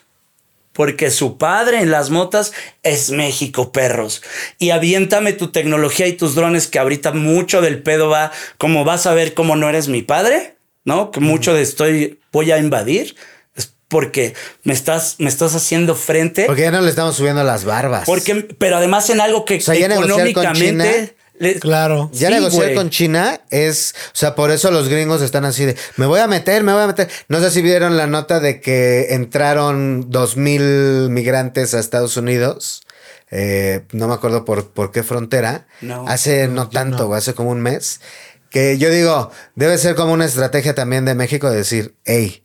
Porque 0.73 1.11
su 1.11 1.37
padre 1.37 1.81
en 1.81 1.91
las 1.91 2.09
motas 2.09 2.51
es 2.81 3.11
México, 3.11 3.71
perros. 3.71 4.23
Y 4.57 4.71
aviéntame 4.71 5.33
tu 5.33 5.51
tecnología 5.51 6.07
y 6.07 6.13
tus 6.13 6.35
drones, 6.35 6.67
que 6.67 6.79
ahorita 6.79 7.13
mucho 7.13 7.61
del 7.61 7.81
pedo 7.81 8.09
va, 8.09 8.31
como 8.57 8.83
vas 8.83 9.05
a 9.05 9.13
ver 9.13 9.33
cómo 9.33 9.55
no 9.55 9.69
eres 9.69 9.87
mi 9.87 10.01
padre, 10.01 10.55
¿no? 10.83 11.11
Que 11.11 11.19
mucho 11.19 11.53
de 11.53 11.61
estoy, 11.61 12.19
voy 12.31 12.51
a 12.51 12.57
invadir. 12.57 13.15
Es 13.55 13.73
porque 13.87 14.33
me 14.63 14.73
estás, 14.73 15.15
me 15.19 15.29
estás 15.29 15.53
haciendo 15.53 15.95
frente. 15.95 16.45
Porque 16.45 16.63
ya 16.63 16.71
no 16.71 16.81
le 16.81 16.89
estamos 16.89 17.15
subiendo 17.15 17.43
las 17.43 17.65
barbas. 17.65 18.05
Porque, 18.05 18.35
pero 18.57 18.77
además 18.77 19.09
en 19.11 19.21
algo 19.21 19.45
que 19.45 19.61
sea, 19.61 19.75
ya 19.75 19.87
negociar 19.87 20.33
con 20.33 20.43
económicamente. 20.43 21.15
Claro. 21.59 22.09
Ya 22.13 22.29
Sí, 22.29 22.33
negociar 22.35 22.73
con 22.73 22.89
China 22.89 23.41
es, 23.49 23.95
o 24.07 24.15
sea, 24.15 24.35
por 24.35 24.51
eso 24.51 24.71
los 24.71 24.87
gringos 24.87 25.21
están 25.21 25.45
así 25.45 25.65
de, 25.65 25.75
me 25.97 26.05
voy 26.05 26.19
a 26.19 26.27
meter, 26.27 26.63
me 26.63 26.73
voy 26.73 26.83
a 26.83 26.87
meter. 26.87 27.09
No 27.27 27.39
sé 27.39 27.51
si 27.51 27.61
vieron 27.61 27.97
la 27.97 28.07
nota 28.07 28.39
de 28.39 28.61
que 28.61 29.13
entraron 29.13 30.09
dos 30.09 30.37
mil 30.37 31.09
migrantes 31.09 31.73
a 31.73 31.79
Estados 31.79 32.17
Unidos. 32.17 32.83
Eh, 33.31 33.85
no 33.91 34.07
me 34.07 34.13
acuerdo 34.13 34.45
por, 34.45 34.69
por 34.69 34.91
qué 34.91 35.01
frontera. 35.01 35.65
No. 35.81 36.07
Hace 36.07 36.47
no 36.47 36.69
tanto, 36.69 37.07
güey, 37.07 37.17
hace 37.17 37.33
como 37.33 37.49
un 37.49 37.61
mes. 37.61 37.99
Que 38.49 38.77
yo 38.77 38.91
digo, 38.91 39.31
debe 39.55 39.79
ser 39.79 39.95
como 39.95 40.13
una 40.13 40.25
estrategia 40.25 40.75
también 40.75 41.05
de 41.05 41.15
México 41.15 41.49
de 41.49 41.57
decir, 41.57 41.95
hey, 42.05 42.43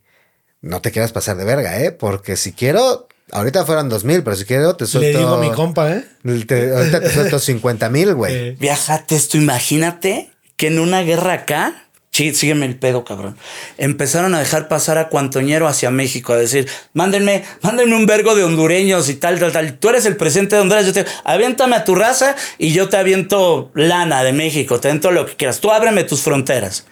no 0.61 0.81
te 0.81 0.91
quieras 0.91 1.11
pasar 1.11 1.37
de 1.37 1.45
verga, 1.45 1.79
¿eh? 1.79 1.91
Porque 1.91 2.35
si 2.35 2.53
quiero, 2.53 3.07
ahorita 3.31 3.65
fueron 3.65 3.89
dos 3.89 4.03
mil, 4.03 4.23
pero 4.23 4.35
si 4.35 4.45
quiero 4.45 4.75
te 4.75 4.85
Le 4.85 4.89
suelto. 4.91 5.17
digo 5.19 5.33
a 5.35 5.39
mi 5.39 5.51
compa, 5.51 5.91
¿eh? 5.91 6.05
te- 6.47 6.73
ahorita 6.73 6.99
te 7.01 7.09
suelto 7.11 7.39
50 7.39 7.89
mil, 7.89 8.13
güey. 8.15 8.55
Viajate 8.55 9.15
esto, 9.15 9.37
imagínate 9.37 10.31
que 10.57 10.67
en 10.67 10.79
una 10.79 11.01
guerra 11.03 11.33
acá, 11.33 11.85
sí, 12.11 12.33
sígueme 12.33 12.65
el 12.65 12.75
pedo, 12.77 13.05
cabrón. 13.05 13.37
Empezaron 13.77 14.35
a 14.35 14.39
dejar 14.39 14.67
pasar 14.67 14.97
a 14.97 15.07
Cuantoñero 15.09 15.67
hacia 15.67 15.89
México, 15.91 16.33
a 16.33 16.37
decir, 16.37 16.67
mándenme, 16.93 17.43
mándenme 17.61 17.95
un 17.95 18.05
vergo 18.05 18.35
de 18.35 18.43
hondureños 18.43 19.07
y 19.09 19.15
tal, 19.15 19.39
tal, 19.39 19.51
tal. 19.53 19.77
Tú 19.77 19.89
eres 19.89 20.05
el 20.05 20.17
presidente 20.17 20.55
de 20.55 20.61
Honduras, 20.61 20.85
yo 20.85 20.91
te 20.93 21.05
aviéntame 21.23 21.75
a 21.77 21.85
tu 21.85 21.95
raza 21.95 22.35
y 22.57 22.73
yo 22.73 22.89
te 22.89 22.97
aviento 22.97 23.71
lana 23.73 24.23
de 24.23 24.33
México, 24.33 24.79
te 24.79 24.89
aviento 24.89 25.11
lo 25.11 25.25
que 25.25 25.35
quieras. 25.35 25.59
Tú 25.59 25.71
ábreme 25.71 26.03
tus 26.03 26.21
fronteras. 26.21 26.85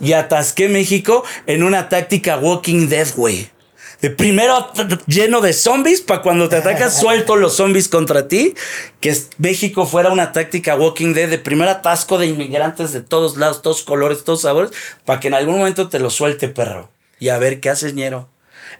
Y 0.00 0.12
atasqué 0.12 0.68
México 0.68 1.24
en 1.46 1.62
una 1.64 1.88
táctica 1.88 2.38
Walking 2.38 2.88
Dead, 2.88 3.08
güey. 3.16 3.50
De 4.00 4.10
primero 4.10 4.70
lleno 5.06 5.40
de 5.40 5.52
zombies 5.52 6.00
para 6.00 6.22
cuando 6.22 6.48
te 6.48 6.56
atacas 6.56 6.96
suelto 7.00 7.34
los 7.36 7.56
zombies 7.56 7.88
contra 7.88 8.28
ti. 8.28 8.54
Que 9.00 9.10
es- 9.10 9.28
México 9.38 9.86
fuera 9.86 10.10
una 10.10 10.32
táctica 10.32 10.76
Walking 10.76 11.14
Dead 11.14 11.28
de 11.28 11.38
primer 11.38 11.68
atasco 11.68 12.18
de 12.18 12.26
inmigrantes 12.26 12.92
de 12.92 13.00
todos 13.00 13.36
lados, 13.36 13.62
todos 13.62 13.82
colores, 13.82 14.22
todos 14.24 14.42
sabores, 14.42 14.70
para 15.04 15.18
que 15.20 15.28
en 15.28 15.34
algún 15.34 15.58
momento 15.58 15.88
te 15.88 15.98
lo 15.98 16.10
suelte, 16.10 16.48
perro. 16.48 16.90
Y 17.18 17.30
a 17.30 17.38
ver 17.38 17.58
qué 17.60 17.70
haces, 17.70 17.94
ñero. 17.94 18.28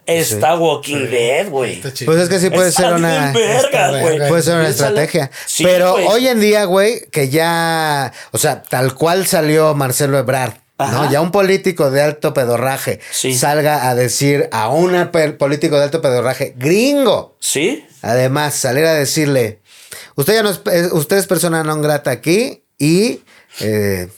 Está 0.07 0.55
Walking 0.57 1.11
Dead, 1.11 1.49
güey. 1.51 1.81
Pues 1.83 2.19
es 2.21 2.29
que 2.29 2.39
sí 2.39 2.49
puede 2.51 2.69
Está 2.71 2.83
ser 2.85 2.93
una. 2.95 3.33
verga, 3.33 4.01
güey. 4.01 4.29
Puede 4.29 4.43
ser 4.43 4.55
una 4.55 4.69
estrategia. 4.69 5.31
Sí, 5.47 5.65
Pero 5.65 5.95
hoy 5.95 6.29
en 6.29 6.41
día, 6.41 6.65
güey, 6.65 7.07
que 7.11 7.29
ya. 7.29 8.13
O 8.31 8.39
sea, 8.39 8.63
tal 8.63 8.95
cual 8.95 9.27
salió 9.27 9.75
Marcelo 9.75 10.19
Ebrard. 10.19 10.55
Ajá. 10.79 10.93
¿no? 10.93 11.11
Ya 11.11 11.21
un 11.21 11.33
político 11.33 11.91
de 11.91 12.01
alto 12.03 12.33
pedorraje 12.33 13.01
Sí. 13.11 13.35
salga 13.35 13.89
a 13.89 13.95
decir 13.95 14.49
a 14.53 14.69
un 14.69 15.11
político 15.39 15.77
de 15.77 15.85
alto 15.85 16.01
pedorraje 16.01 16.55
gringo. 16.57 17.37
¿Sí? 17.41 17.85
Además, 18.01 18.55
salir 18.55 18.85
a 18.85 18.95
decirle: 18.95 19.61
Usted 20.15 20.35
ya 20.35 20.43
no 20.43 20.51
es, 20.51 20.61
usted 20.93 21.17
es 21.17 21.27
persona 21.27 21.65
no 21.65 21.81
grata 21.81 22.11
aquí 22.13 22.65
y 22.79 23.23
eh, 23.61 24.09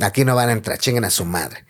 aquí 0.00 0.24
no 0.26 0.34
van 0.36 0.50
a 0.50 0.52
entrar, 0.52 0.78
chinguen 0.78 1.04
a 1.04 1.10
su 1.10 1.24
madre. 1.24 1.64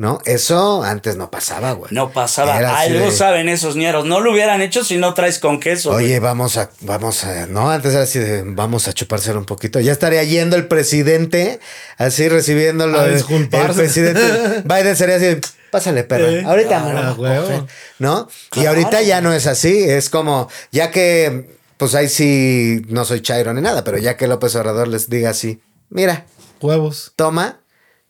¿No? 0.00 0.18
Eso 0.24 0.82
antes 0.82 1.16
no 1.16 1.30
pasaba, 1.30 1.72
güey. 1.72 1.92
No 1.92 2.10
pasaba. 2.10 2.56
Algo 2.56 3.04
de- 3.04 3.12
saben 3.12 3.50
esos 3.50 3.76
ñeros. 3.76 4.06
No 4.06 4.20
lo 4.20 4.32
hubieran 4.32 4.62
hecho 4.62 4.82
si 4.82 4.96
no 4.96 5.12
traes 5.12 5.38
con 5.38 5.60
queso. 5.60 5.92
güey. 5.92 6.06
Oye, 6.06 6.20
vamos 6.20 6.56
a, 6.56 6.70
vamos 6.80 7.22
a, 7.24 7.46
no, 7.48 7.70
antes 7.70 7.92
era 7.92 8.04
así 8.04 8.18
de, 8.18 8.42
vamos 8.46 8.88
a 8.88 8.94
chupárselo 8.94 9.38
un 9.38 9.44
poquito. 9.44 9.78
Ya 9.78 9.92
estaría 9.92 10.24
yendo 10.24 10.56
el 10.56 10.66
presidente, 10.68 11.60
así 11.98 12.30
recibiéndolo. 12.30 12.98
A 12.98 13.04
el- 13.08 13.14
disculparse. 13.16 13.68
El 13.68 13.76
presidente 13.76 14.62
Biden 14.64 14.96
sería 14.96 15.16
así, 15.16 15.38
pásale, 15.70 16.02
perra. 16.04 16.30
Eh, 16.30 16.44
ahorita 16.46 16.80
me 16.82 16.92
lo 16.94 16.98
ah, 17.00 17.12
voy 17.12 17.28
a 17.28 17.32
huevo. 17.32 17.44
coger", 17.44 17.62
¿no? 17.98 18.26
Y 18.56 18.64
ahorita 18.64 19.02
ya 19.02 19.20
no 19.20 19.34
es 19.34 19.46
así, 19.46 19.82
es 19.84 20.08
como, 20.08 20.48
ya 20.72 20.90
que, 20.90 21.58
pues 21.76 21.94
ahí 21.94 22.08
sí, 22.08 22.86
no 22.88 23.04
soy 23.04 23.20
chairo 23.20 23.52
ni 23.52 23.60
nada, 23.60 23.84
pero 23.84 23.98
ya 23.98 24.16
que 24.16 24.26
López 24.28 24.56
Obrador 24.56 24.88
les 24.88 25.10
diga 25.10 25.28
así, 25.28 25.60
mira, 25.90 26.24
Huevos. 26.62 27.12
toma, 27.16 27.60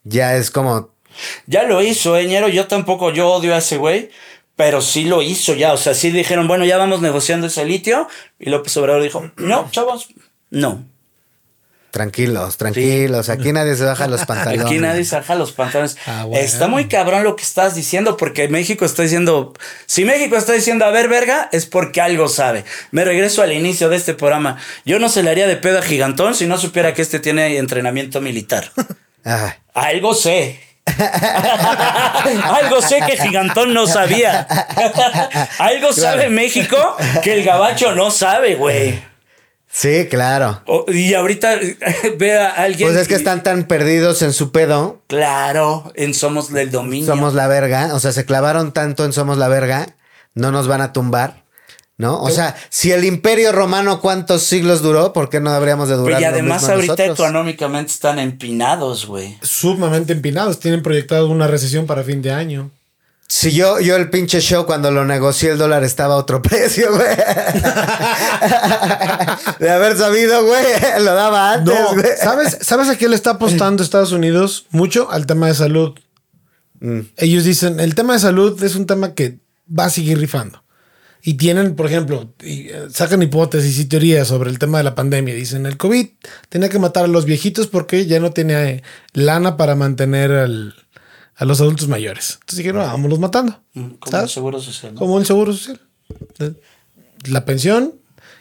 ya 0.05 0.37
es 0.37 0.53
como, 0.53 0.95
Ya 1.47 1.65
lo 1.65 1.83
hizo, 1.83 2.17
eh, 2.17 2.27
ñero. 2.27 2.49
Yo 2.49 2.67
tampoco, 2.67 3.11
yo 3.13 3.29
odio 3.29 3.55
a 3.55 3.59
ese 3.59 3.77
güey. 3.77 4.11
Pero 4.57 4.83
sí 4.83 5.05
lo 5.05 5.23
hizo 5.23 5.55
ya. 5.55 5.73
O 5.73 5.79
sea, 5.79 5.95
sí 5.95 6.11
dijeron, 6.11 6.47
bueno, 6.47 6.67
ya 6.67 6.77
vamos 6.77 7.01
negociando 7.01 7.47
ese 7.47 7.65
litio. 7.65 8.09
Y 8.39 8.51
López 8.51 8.77
Obrador 8.77 9.03
dijo, 9.03 9.31
no, 9.37 9.71
chavos, 9.71 10.09
no. 10.51 10.85
tranquilos, 11.91 12.57
tranquilos, 12.59 13.31
aquí 13.31 13.53
nadie 13.55 13.75
se 13.75 13.85
baja 13.85 14.07
los 14.07 14.27
pantalones. 14.27 14.67
Aquí 14.67 14.79
nadie 14.79 15.05
saca 15.05 15.35
los 15.35 15.53
pantalones. 15.53 15.97
Ah, 16.07 16.25
bueno. 16.27 16.45
Está 16.45 16.69
muy 16.69 16.89
cabrón 16.89 17.25
lo 17.25 17.37
que 17.37 17.43
estás 17.43 17.75
diciendo, 17.75 18.19
porque 18.19 18.49
México 18.49 18.85
está 18.85 19.03
diciendo. 19.03 19.55
Si 19.87 20.05
México 20.05 20.37
está 20.37 20.53
diciendo, 20.53 20.85
a 20.85 20.91
ver, 20.91 21.09
verga, 21.09 21.49
es 21.53 21.65
porque 21.65 22.03
algo 22.03 22.29
sabe. 22.29 22.65
Me 22.91 23.05
regreso 23.05 23.41
al 23.41 23.53
inicio 23.53 23.89
de 23.89 23.97
este 23.97 24.13
programa. 24.13 24.59
Yo 24.85 24.99
no 24.99 25.09
se 25.09 25.23
le 25.23 25.31
haría 25.31 25.47
de 25.47 25.57
pedo 25.57 25.79
a 25.79 25.83
Gigantón 25.83 26.35
si 26.35 26.47
no 26.47 26.59
supiera 26.59 26.93
que 26.93 27.01
este 27.01 27.19
tiene 27.19 27.57
entrenamiento 27.57 28.21
militar. 28.21 28.73
Ah, 29.23 29.55
algo 29.75 30.15
sé. 30.15 30.59
Algo 32.45 32.83
sé 32.83 33.01
que 33.07 33.17
Gigantón 33.17 33.73
no 33.75 33.87
sabía. 33.87 34.47
Algo 35.59 35.93
sabe 35.93 36.29
México 36.29 36.97
que 37.23 37.35
el 37.35 37.45
gabacho 37.45 37.95
no 37.95 38.11
sabe, 38.11 38.55
güey. 38.55 39.03
Sí, 39.73 40.09
claro. 40.11 40.63
O- 40.67 40.85
y 40.89 41.15
ahorita 41.15 41.55
ve 42.19 42.39
a 42.39 42.49
alguien. 42.51 42.89
Pues 42.89 43.01
es 43.01 43.09
que 43.09 43.15
están 43.15 43.43
tan 43.43 43.65
perdidos 43.65 44.23
en 44.23 44.33
su 44.33 44.51
pedo. 44.51 45.03
Claro, 45.07 45.93
en 45.95 46.13
Somos 46.13 46.53
del 46.53 46.71
Dominio. 46.71 47.07
Somos 47.07 47.35
la 47.35 47.47
verga. 47.47 47.95
O 47.95 48.01
sea, 48.01 48.13
se 48.13 48.25
clavaron 48.25 48.73
tanto 48.73 49.05
en 49.05 49.13
Somos 49.13 49.39
la 49.39 49.49
verga. 49.49 49.87
No 50.35 50.51
nos 50.51 50.67
van 50.67 50.81
a 50.81 50.93
tumbar. 50.93 51.45
¿No? 52.01 52.19
O 52.23 52.31
sea, 52.31 52.57
si 52.71 52.93
el 52.93 53.05
imperio 53.05 53.53
romano 53.53 54.01
cuántos 54.01 54.45
siglos 54.45 54.81
duró, 54.81 55.13
¿por 55.13 55.29
qué 55.29 55.39
no 55.39 55.51
habríamos 55.51 55.91
de 55.91 55.97
durar? 55.97 56.17
Pero 56.17 56.21
y 56.21 56.23
lo 56.23 56.29
además 56.31 56.63
mismo 56.63 56.75
ahorita 56.75 56.93
nosotros? 56.95 57.19
económicamente 57.19 57.93
están 57.93 58.19
empinados, 58.19 59.05
güey. 59.05 59.37
Sumamente 59.43 60.15
empinados. 60.15 60.59
Tienen 60.61 60.83
proyectado 60.83 61.29
una 61.29 61.47
recesión 61.47 61.85
para 61.85 62.03
fin 62.03 62.23
de 62.23 62.33
año. 62.33 62.71
Si 63.29 63.53
yo, 63.53 63.81
yo 63.81 63.97
el 63.97 64.09
pinche 64.09 64.41
show 64.41 64.65
cuando 64.65 64.91
lo 64.91 65.05
negocié 65.05 65.51
el 65.51 65.59
dólar 65.59 65.85
estaba 65.85 66.15
a 66.15 66.17
otro 66.17 66.41
precio, 66.43 66.89
güey. 66.91 67.17
De 69.59 69.71
haber 69.71 69.99
sabido, 69.99 70.45
güey, 70.47 70.65
lo 71.01 71.15
daba 71.15 71.53
antes, 71.53 71.75
No, 71.75 71.93
güey. 71.95 72.07
¿sabes, 72.19 72.59
¿sabes 72.63 72.89
a 72.89 72.97
qué 72.97 73.11
le 73.11 73.15
está 73.15 73.33
apostando 73.33 73.83
Estados 73.83 74.13
Unidos? 74.13 74.65
Mucho 74.71 75.11
al 75.11 75.27
tema 75.27 75.49
de 75.49 75.55
salud. 75.55 75.99
Mm. 76.81 77.01
Ellos 77.19 77.45
dicen, 77.45 77.79
el 77.79 77.95
tema 77.95 78.15
de 78.15 78.21
salud 78.21 78.63
es 78.65 78.75
un 78.75 78.87
tema 78.87 79.13
que 79.15 79.39
va 79.69 79.85
a 79.85 79.91
seguir 79.91 80.19
rifando. 80.19 80.60
Y 81.23 81.35
tienen, 81.35 81.77
por 81.77 81.87
ejemplo, 81.87 82.33
y, 82.43 82.69
eh, 82.69 82.87
sacan 82.91 83.23
hipótesis 83.23 83.79
y 83.79 83.85
teorías 83.85 84.29
sobre 84.29 84.49
el 84.51 84.59
tema 84.59 84.79
de 84.79 84.85
la 84.85 84.95
pandemia. 84.95 85.35
Dicen, 85.35 85.67
el 85.67 85.77
COVID 85.77 86.07
tenía 86.49 86.69
que 86.71 86.79
matar 86.79 87.05
a 87.05 87.09
los 87.09 87.25
viejitos 87.27 87.67
porque 87.67 88.07
ya 88.07 88.21
no 88.21 88.31
tiene 88.33 88.71
eh, 88.71 88.83
lana 89.13 89.57
para 89.57 89.75
mantener 89.77 90.33
al- 90.33 90.75
a 91.37 91.45
los 91.45 91.61
adultos 91.61 91.89
mayores. 91.89 92.33
Entonces 92.41 92.59
dijeron, 92.59 92.83
vámonos 92.83 93.19
matando. 93.19 93.63
Mm, 93.75 93.91
Como 93.99 94.19
el 94.21 94.29
seguro 94.29 94.61
social. 94.61 94.95
¿no? 94.95 94.99
Como 94.99 95.19
el 95.19 95.27
seguro 95.27 95.53
social. 95.53 95.81
La 97.27 97.45
pensión 97.45 97.95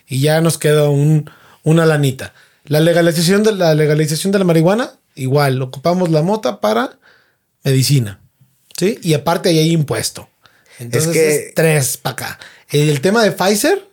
y 0.07 0.21
ya 0.21 0.41
nos 0.41 0.57
queda 0.57 0.89
un, 0.89 1.30
una 1.63 1.86
lanita. 1.86 2.34
La 2.65 2.80
legalización, 2.80 3.43
de 3.43 3.53
la 3.53 3.73
legalización 3.75 4.32
de 4.32 4.39
la 4.39 4.45
marihuana, 4.45 4.91
igual, 5.15 5.61
ocupamos 5.61 6.09
la 6.09 6.21
mota 6.21 6.61
para 6.61 6.97
medicina. 7.63 8.21
¿Sí? 8.77 8.97
Y 9.03 9.13
aparte 9.13 9.49
ahí 9.49 9.59
hay 9.59 9.71
impuesto. 9.73 10.28
Entonces 10.80 11.11
que- 11.13 11.36
es 11.49 11.53
tres 11.53 11.97
para 11.97 12.13
acá. 12.13 12.39
El 12.69 13.01
tema 13.01 13.23
de 13.23 13.32
Pfizer, 13.32 13.88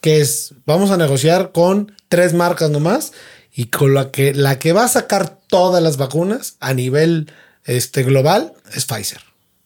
que 0.00 0.20
es, 0.20 0.54
vamos 0.64 0.90
a 0.90 0.96
negociar 0.96 1.52
con 1.52 1.94
tres 2.08 2.32
marcas 2.34 2.70
nomás 2.70 3.12
y 3.52 3.66
con 3.66 3.94
la 3.94 4.10
que, 4.10 4.34
la 4.34 4.58
que 4.58 4.72
va 4.72 4.84
a 4.84 4.88
sacar 4.88 5.38
todas 5.48 5.82
las 5.82 5.96
vacunas 5.96 6.56
a 6.60 6.74
nivel 6.74 7.32
este, 7.64 8.02
global 8.02 8.52
es 8.74 8.84
Pfizer. 8.84 9.20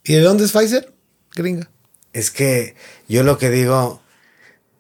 ¿Y 0.05 0.15
de 0.15 0.21
dónde 0.21 0.45
es 0.45 0.53
Pfizer? 0.53 0.93
Gringa. 1.35 1.69
Es 2.13 2.31
que 2.31 2.75
yo 3.09 3.23
lo 3.23 3.39
que 3.39 3.51
digo, 3.51 4.01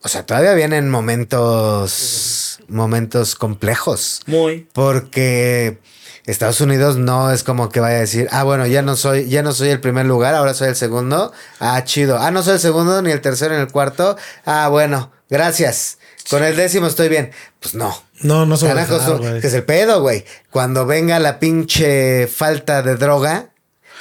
o 0.02 0.08
sea, 0.08 0.24
todavía 0.24 0.54
vienen 0.54 0.88
momentos, 0.88 2.60
momentos 2.68 3.34
complejos. 3.34 4.20
Muy. 4.26 4.68
Porque 4.72 5.78
Estados 6.30 6.60
Unidos 6.60 6.96
no 6.96 7.30
es 7.32 7.42
como 7.44 7.68
que 7.68 7.80
vaya 7.80 7.96
a 7.96 8.00
decir, 8.00 8.28
ah, 8.30 8.42
bueno, 8.44 8.66
ya 8.66 8.82
no 8.82 8.96
soy, 8.96 9.28
ya 9.28 9.42
no 9.42 9.52
soy 9.52 9.68
el 9.70 9.80
primer 9.80 10.06
lugar, 10.06 10.34
ahora 10.34 10.54
soy 10.54 10.68
el 10.68 10.76
segundo. 10.76 11.32
Ah, 11.58 11.82
chido. 11.84 12.18
Ah, 12.18 12.30
no 12.30 12.42
soy 12.42 12.54
el 12.54 12.60
segundo, 12.60 13.02
ni 13.02 13.10
el 13.10 13.20
tercero, 13.20 13.54
ni 13.54 13.60
el 13.60 13.70
cuarto. 13.72 14.16
Ah, 14.46 14.68
bueno, 14.68 15.10
gracias. 15.28 15.98
Con 16.30 16.42
el 16.44 16.56
décimo 16.56 16.86
estoy 16.86 17.08
bien. 17.08 17.32
Pues 17.60 17.74
no. 17.74 17.94
No, 18.22 18.46
no 18.46 18.56
se 18.56 18.66
va 18.66 18.72
a 18.72 18.74
Carajo, 18.74 18.94
dejar, 18.94 19.08
so- 19.10 19.18
güey. 19.18 19.40
que 19.40 19.46
es 19.46 19.54
el 19.54 19.64
pedo, 19.64 20.00
güey. 20.02 20.24
Cuando 20.50 20.86
venga 20.86 21.18
la 21.18 21.38
pinche 21.38 22.26
falta 22.26 22.82
de 22.82 22.96
droga, 22.96 23.49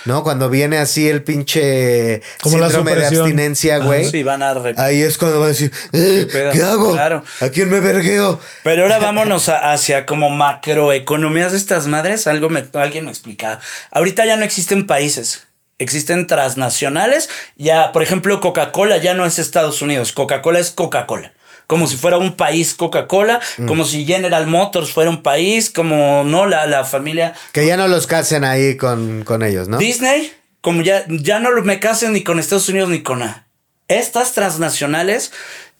¿no? 0.05 0.23
Cuando 0.23 0.49
viene 0.49 0.77
así 0.77 1.07
el 1.09 1.23
pinche 1.23 2.21
Como 2.41 2.57
la 2.57 2.67
síndrome 2.67 2.91
de 2.91 2.97
supresión. 3.01 3.21
abstinencia, 3.23 3.77
güey. 3.79 4.09
Sí, 4.09 4.23
van 4.23 4.43
a 4.43 4.53
rep- 4.53 4.77
Ahí 4.79 5.01
es 5.01 5.17
cuando 5.17 5.39
van 5.39 5.45
a 5.47 5.49
decir, 5.49 5.71
eh? 5.93 6.27
¿qué 6.53 6.63
hago? 6.63 6.93
Claro. 6.93 7.23
¿A 7.41 7.49
quién 7.49 7.69
me 7.69 7.79
vergueo? 7.79 8.39
Pero 8.63 8.83
ahora 8.83 8.99
vámonos 8.99 9.49
a- 9.49 9.71
hacia 9.71 10.05
como 10.05 10.29
macroeconomías 10.29 11.51
de 11.51 11.57
estas 11.57 11.87
madres. 11.87 12.27
Algo 12.27 12.49
me, 12.49 12.63
alguien 12.73 13.05
me 13.05 13.11
explicaba. 13.11 13.59
Ahorita 13.91 14.25
ya 14.25 14.37
no 14.37 14.45
existen 14.45 14.87
países. 14.87 15.43
Existen 15.77 16.27
transnacionales. 16.27 17.29
Ya, 17.55 17.91
por 17.93 18.03
ejemplo, 18.03 18.39
Coca-Cola 18.41 18.97
ya 18.97 19.13
no 19.13 19.25
es 19.25 19.39
Estados 19.39 19.81
Unidos. 19.81 20.11
Coca-Cola 20.11 20.59
es 20.59 20.71
Coca-Cola. 20.71 21.31
Como 21.69 21.85
si 21.85 21.97
fuera 21.97 22.17
un 22.17 22.35
país 22.35 22.73
Coca-Cola, 22.73 23.39
como 23.67 23.85
si 23.85 24.03
General 24.03 24.47
Motors 24.47 24.91
fuera 24.91 25.11
un 25.11 25.21
país, 25.21 25.69
como 25.69 26.23
no 26.23 26.47
la, 26.47 26.65
la 26.65 26.83
familia 26.83 27.35
Que 27.51 27.67
ya 27.67 27.77
no 27.77 27.87
los 27.87 28.07
casen 28.07 28.43
ahí 28.43 28.75
con, 28.75 29.23
con 29.23 29.43
ellos, 29.43 29.67
¿no? 29.67 29.77
Disney, 29.77 30.33
como 30.61 30.81
ya, 30.81 31.05
ya 31.07 31.37
no 31.39 31.51
me 31.61 31.79
casen 31.79 32.13
ni 32.13 32.23
con 32.23 32.39
Estados 32.39 32.69
Unidos 32.69 32.89
ni 32.89 33.03
con 33.03 33.19
nada. 33.19 33.45
Estas 33.87 34.33
transnacionales 34.33 35.31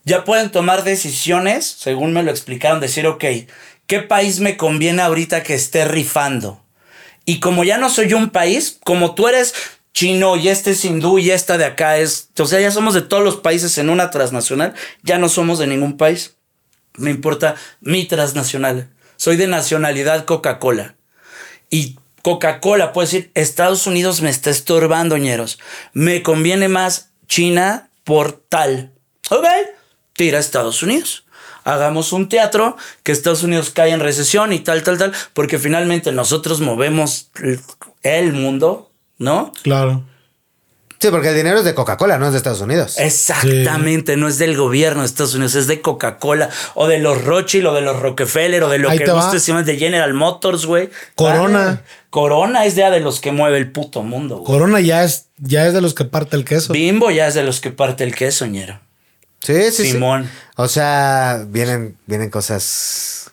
ya 0.04 0.22
pueden 0.22 0.52
tomar 0.52 0.84
decisiones, 0.84 1.66
según 1.66 2.12
me 2.12 2.22
lo 2.22 2.30
explicaron, 2.30 2.78
decir, 2.78 3.08
ok, 3.08 3.24
¿qué 3.88 3.98
país 3.98 4.38
me 4.38 4.56
conviene 4.56 5.02
ahorita 5.02 5.42
que 5.42 5.54
esté 5.54 5.86
rifando? 5.86 6.62
Y 7.24 7.40
como 7.40 7.64
ya 7.64 7.78
no 7.78 7.90
soy 7.90 8.14
un 8.14 8.30
país, 8.30 8.78
como 8.84 9.16
tú 9.16 9.26
eres 9.26 9.54
chino 9.92 10.36
y 10.36 10.48
este 10.48 10.72
es 10.72 10.84
hindú 10.84 11.18
y 11.18 11.30
esta 11.30 11.58
de 11.58 11.64
acá 11.64 11.98
es, 11.98 12.30
o 12.38 12.46
sea, 12.46 12.60
ya 12.60 12.70
somos 12.70 12.94
de 12.94 13.02
todos 13.02 13.22
los 13.22 13.36
países 13.36 13.76
en 13.78 13.90
una 13.90 14.10
transnacional, 14.10 14.74
ya 15.02 15.18
no 15.18 15.28
somos 15.28 15.58
de 15.58 15.66
ningún 15.66 15.96
país. 15.96 16.36
Me 16.94 17.10
importa 17.10 17.54
mi 17.80 18.04
transnacional. 18.04 18.90
Soy 19.16 19.36
de 19.36 19.46
nacionalidad 19.46 20.24
Coca-Cola. 20.24 20.96
Y 21.70 21.96
Coca-Cola 22.22 22.92
puede 22.92 23.06
decir, 23.06 23.30
Estados 23.34 23.86
Unidos 23.86 24.22
me 24.22 24.30
está 24.30 24.50
estorbando, 24.50 25.16
ñeros. 25.16 25.58
Me 25.92 26.22
conviene 26.22 26.68
más 26.68 27.10
China 27.28 27.90
por 28.04 28.32
tal. 28.32 28.92
Ok, 29.30 29.44
tira 30.14 30.38
a 30.38 30.40
Estados 30.40 30.82
Unidos. 30.82 31.24
Hagamos 31.64 32.12
un 32.12 32.28
teatro 32.28 32.76
que 33.02 33.12
Estados 33.12 33.42
Unidos 33.42 33.70
cae 33.70 33.90
en 33.90 34.00
recesión 34.00 34.52
y 34.52 34.60
tal, 34.60 34.82
tal, 34.82 34.98
tal, 34.98 35.12
porque 35.34 35.58
finalmente 35.58 36.10
nosotros 36.12 36.60
movemos 36.60 37.30
el 38.02 38.32
mundo, 38.32 38.89
¿no? 39.20 39.52
Claro. 39.62 40.02
Sí, 40.98 41.08
porque 41.10 41.28
el 41.28 41.34
dinero 41.34 41.58
es 41.58 41.64
de 41.64 41.74
Coca-Cola, 41.74 42.18
no 42.18 42.26
es 42.26 42.32
de 42.32 42.38
Estados 42.38 42.60
Unidos. 42.60 42.98
Exactamente, 42.98 44.18
no 44.18 44.28
es 44.28 44.36
del 44.36 44.54
gobierno 44.54 45.00
de 45.00 45.06
Estados 45.06 45.34
Unidos, 45.34 45.54
es 45.54 45.66
de 45.66 45.80
Coca-Cola 45.80 46.50
o 46.74 46.88
de 46.88 46.98
los 46.98 47.24
Rothschild 47.24 47.68
o 47.68 47.74
de 47.74 47.80
los 47.80 48.00
Rockefeller 48.00 48.62
o 48.64 48.68
de 48.68 48.78
lo 48.78 48.90
Ahí 48.90 48.98
que 48.98 49.10
guste, 49.10 49.40
si 49.40 49.50
de 49.50 49.78
General 49.78 50.12
Motors, 50.12 50.66
güey. 50.66 50.90
Corona. 51.14 51.64
Vale. 51.64 51.80
Corona 52.10 52.66
es 52.66 52.74
ya 52.74 52.90
de 52.90 53.00
los 53.00 53.20
que 53.20 53.32
mueve 53.32 53.56
el 53.56 53.72
puto 53.72 54.02
mundo, 54.02 54.38
güey. 54.38 54.46
Corona 54.46 54.80
ya 54.80 55.02
es, 55.04 55.28
ya 55.38 55.66
es 55.66 55.72
de 55.72 55.80
los 55.80 55.94
que 55.94 56.04
parte 56.04 56.36
el 56.36 56.44
queso. 56.44 56.74
Bimbo 56.74 57.10
ya 57.10 57.28
es 57.28 57.34
de 57.34 57.44
los 57.44 57.60
que 57.60 57.70
parte 57.70 58.04
el 58.04 58.14
queso, 58.14 58.44
ñero. 58.46 58.78
Sí, 59.40 59.54
sí, 59.70 59.84
sí. 59.84 59.92
Simón. 59.92 60.28
O 60.56 60.68
sea, 60.68 61.46
vienen, 61.48 61.96
vienen 62.04 62.28
cosas. 62.28 63.30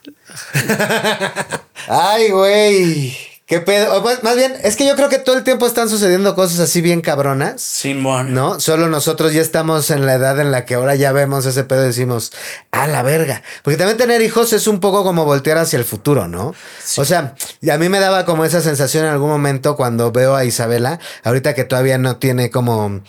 Ay, 1.88 2.30
güey. 2.30 3.27
¿Qué 3.48 3.60
pedo? 3.60 3.96
O 3.96 4.02
más, 4.02 4.36
bien, 4.36 4.54
es 4.62 4.76
que 4.76 4.86
yo 4.86 4.94
creo 4.94 5.08
que 5.08 5.18
todo 5.18 5.38
el 5.38 5.42
tiempo 5.42 5.66
están 5.66 5.88
sucediendo 5.88 6.34
cosas 6.34 6.58
así 6.60 6.82
bien 6.82 7.00
cabronas. 7.00 7.62
Simón. 7.62 8.34
¿No? 8.34 8.60
Solo 8.60 8.88
nosotros 8.88 9.32
ya 9.32 9.40
estamos 9.40 9.90
en 9.90 10.04
la 10.04 10.12
edad 10.12 10.38
en 10.38 10.52
la 10.52 10.66
que 10.66 10.74
ahora 10.74 10.96
ya 10.96 11.12
vemos 11.12 11.46
ese 11.46 11.64
pedo 11.64 11.84
y 11.84 11.86
decimos, 11.86 12.30
a 12.72 12.86
la 12.86 13.02
verga. 13.02 13.42
Porque 13.62 13.78
también 13.78 13.96
tener 13.96 14.20
hijos 14.20 14.52
es 14.52 14.66
un 14.66 14.80
poco 14.80 15.02
como 15.02 15.24
voltear 15.24 15.56
hacia 15.56 15.78
el 15.78 15.86
futuro, 15.86 16.28
¿no? 16.28 16.54
O 16.98 17.04
sea, 17.06 17.36
y 17.62 17.70
a 17.70 17.78
mí 17.78 17.88
me 17.88 18.00
daba 18.00 18.26
como 18.26 18.44
esa 18.44 18.60
sensación 18.60 19.06
en 19.06 19.12
algún 19.12 19.30
momento 19.30 19.76
cuando 19.76 20.12
veo 20.12 20.36
a 20.36 20.44
Isabela, 20.44 21.00
ahorita 21.24 21.54
que 21.54 21.64
todavía 21.64 21.96
no 21.96 22.18
tiene 22.18 22.50
como. 22.50 23.00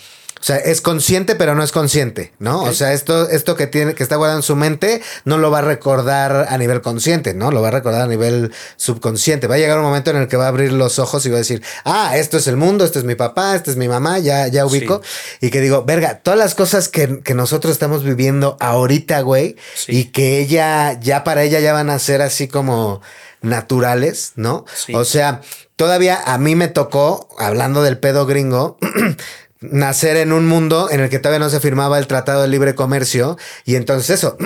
O 0.42 0.44
sea, 0.44 0.56
es 0.56 0.80
consciente, 0.80 1.36
pero 1.36 1.54
no 1.54 1.64
es 1.64 1.72
consciente, 1.74 2.32
¿no? 2.40 2.64
O 2.64 2.72
sea, 2.74 2.94
esto, 2.94 3.28
esto 3.30 3.58
que 3.58 3.68
tiene, 3.68 3.94
que 3.94 4.04
está 4.04 4.16
guardado 4.16 4.40
en 4.40 4.44
su 4.44 4.56
mente, 4.56 5.02
no 5.26 5.38
lo 5.38 5.52
va 5.52 5.60
a 5.60 5.62
recordar 5.64 6.48
a 6.50 6.58
nivel 6.58 6.82
consciente, 6.82 7.34
¿no? 7.34 7.52
Lo 7.52 7.62
va 7.62 7.68
a 7.68 7.72
recordar 7.72 8.04
a 8.04 8.08
nivel 8.08 8.54
subconsciente. 8.78 9.48
Va 9.48 9.56
a 9.56 9.58
llegar 9.58 9.78
un 9.78 9.84
momento 9.84 10.12
en 10.12 10.18
el 10.18 10.28
que 10.30 10.38
va 10.38 10.46
a 10.46 10.48
abrir 10.48 10.72
los 10.72 10.98
ojos 10.98 11.26
y 11.26 11.30
va 11.30 11.36
a 11.36 11.40
decir, 11.40 11.62
ah, 11.84 12.18
esto 12.18 12.38
es 12.38 12.48
el 12.48 12.56
mundo, 12.56 12.86
este 12.86 13.00
es 13.00 13.06
mi 13.06 13.16
papá, 13.16 13.54
este 13.56 13.70
es 13.72 13.76
mi 13.78 13.90
mamá, 13.90 14.20
ya, 14.20 14.48
ya 14.48 14.66
ubico. 14.66 15.02
Y 15.42 15.50
que 15.50 15.60
digo, 15.60 15.84
verga, 15.84 16.20
todas 16.20 16.40
las 16.40 16.56
cosas 16.56 16.88
que, 16.88 17.20
que 17.22 17.34
nosotros 17.34 17.74
estamos 17.74 18.04
viviendo 18.06 18.56
ahorita, 18.62 19.20
güey, 19.22 19.58
Sí. 19.76 19.92
y 19.98 20.06
que 20.06 20.40
ella, 20.40 20.98
ya 21.02 21.26
para 21.26 21.44
ella 21.44 21.60
ya 21.60 21.74
van 21.74 21.90
a 21.90 22.00
ser 22.00 22.22
así 22.22 22.48
como 22.48 23.02
naturales, 23.42 24.34
¿no? 24.36 24.66
Sí. 24.74 24.94
O 24.96 25.04
sea, 25.06 25.42
todavía 25.76 26.20
a 26.26 26.38
mí 26.38 26.56
me 26.56 26.68
tocó, 26.68 27.28
hablando 27.38 27.84
del 27.84 27.98
pedo 28.00 28.26
gringo, 28.26 28.78
nacer 29.62 30.18
en 30.18 30.32
un 30.32 30.48
mundo 30.48 30.90
en 30.90 31.02
el 31.02 31.10
que 31.10 31.20
todavía 31.20 31.40
no 31.40 31.50
se 31.50 31.60
firmaba 31.60 32.00
el 32.00 32.08
Tratado 32.08 32.42
de 32.42 32.48
Libre 32.48 32.76
Comercio. 32.76 33.38
Y 33.66 33.76
entonces 33.76 34.10
eso, 34.10 34.38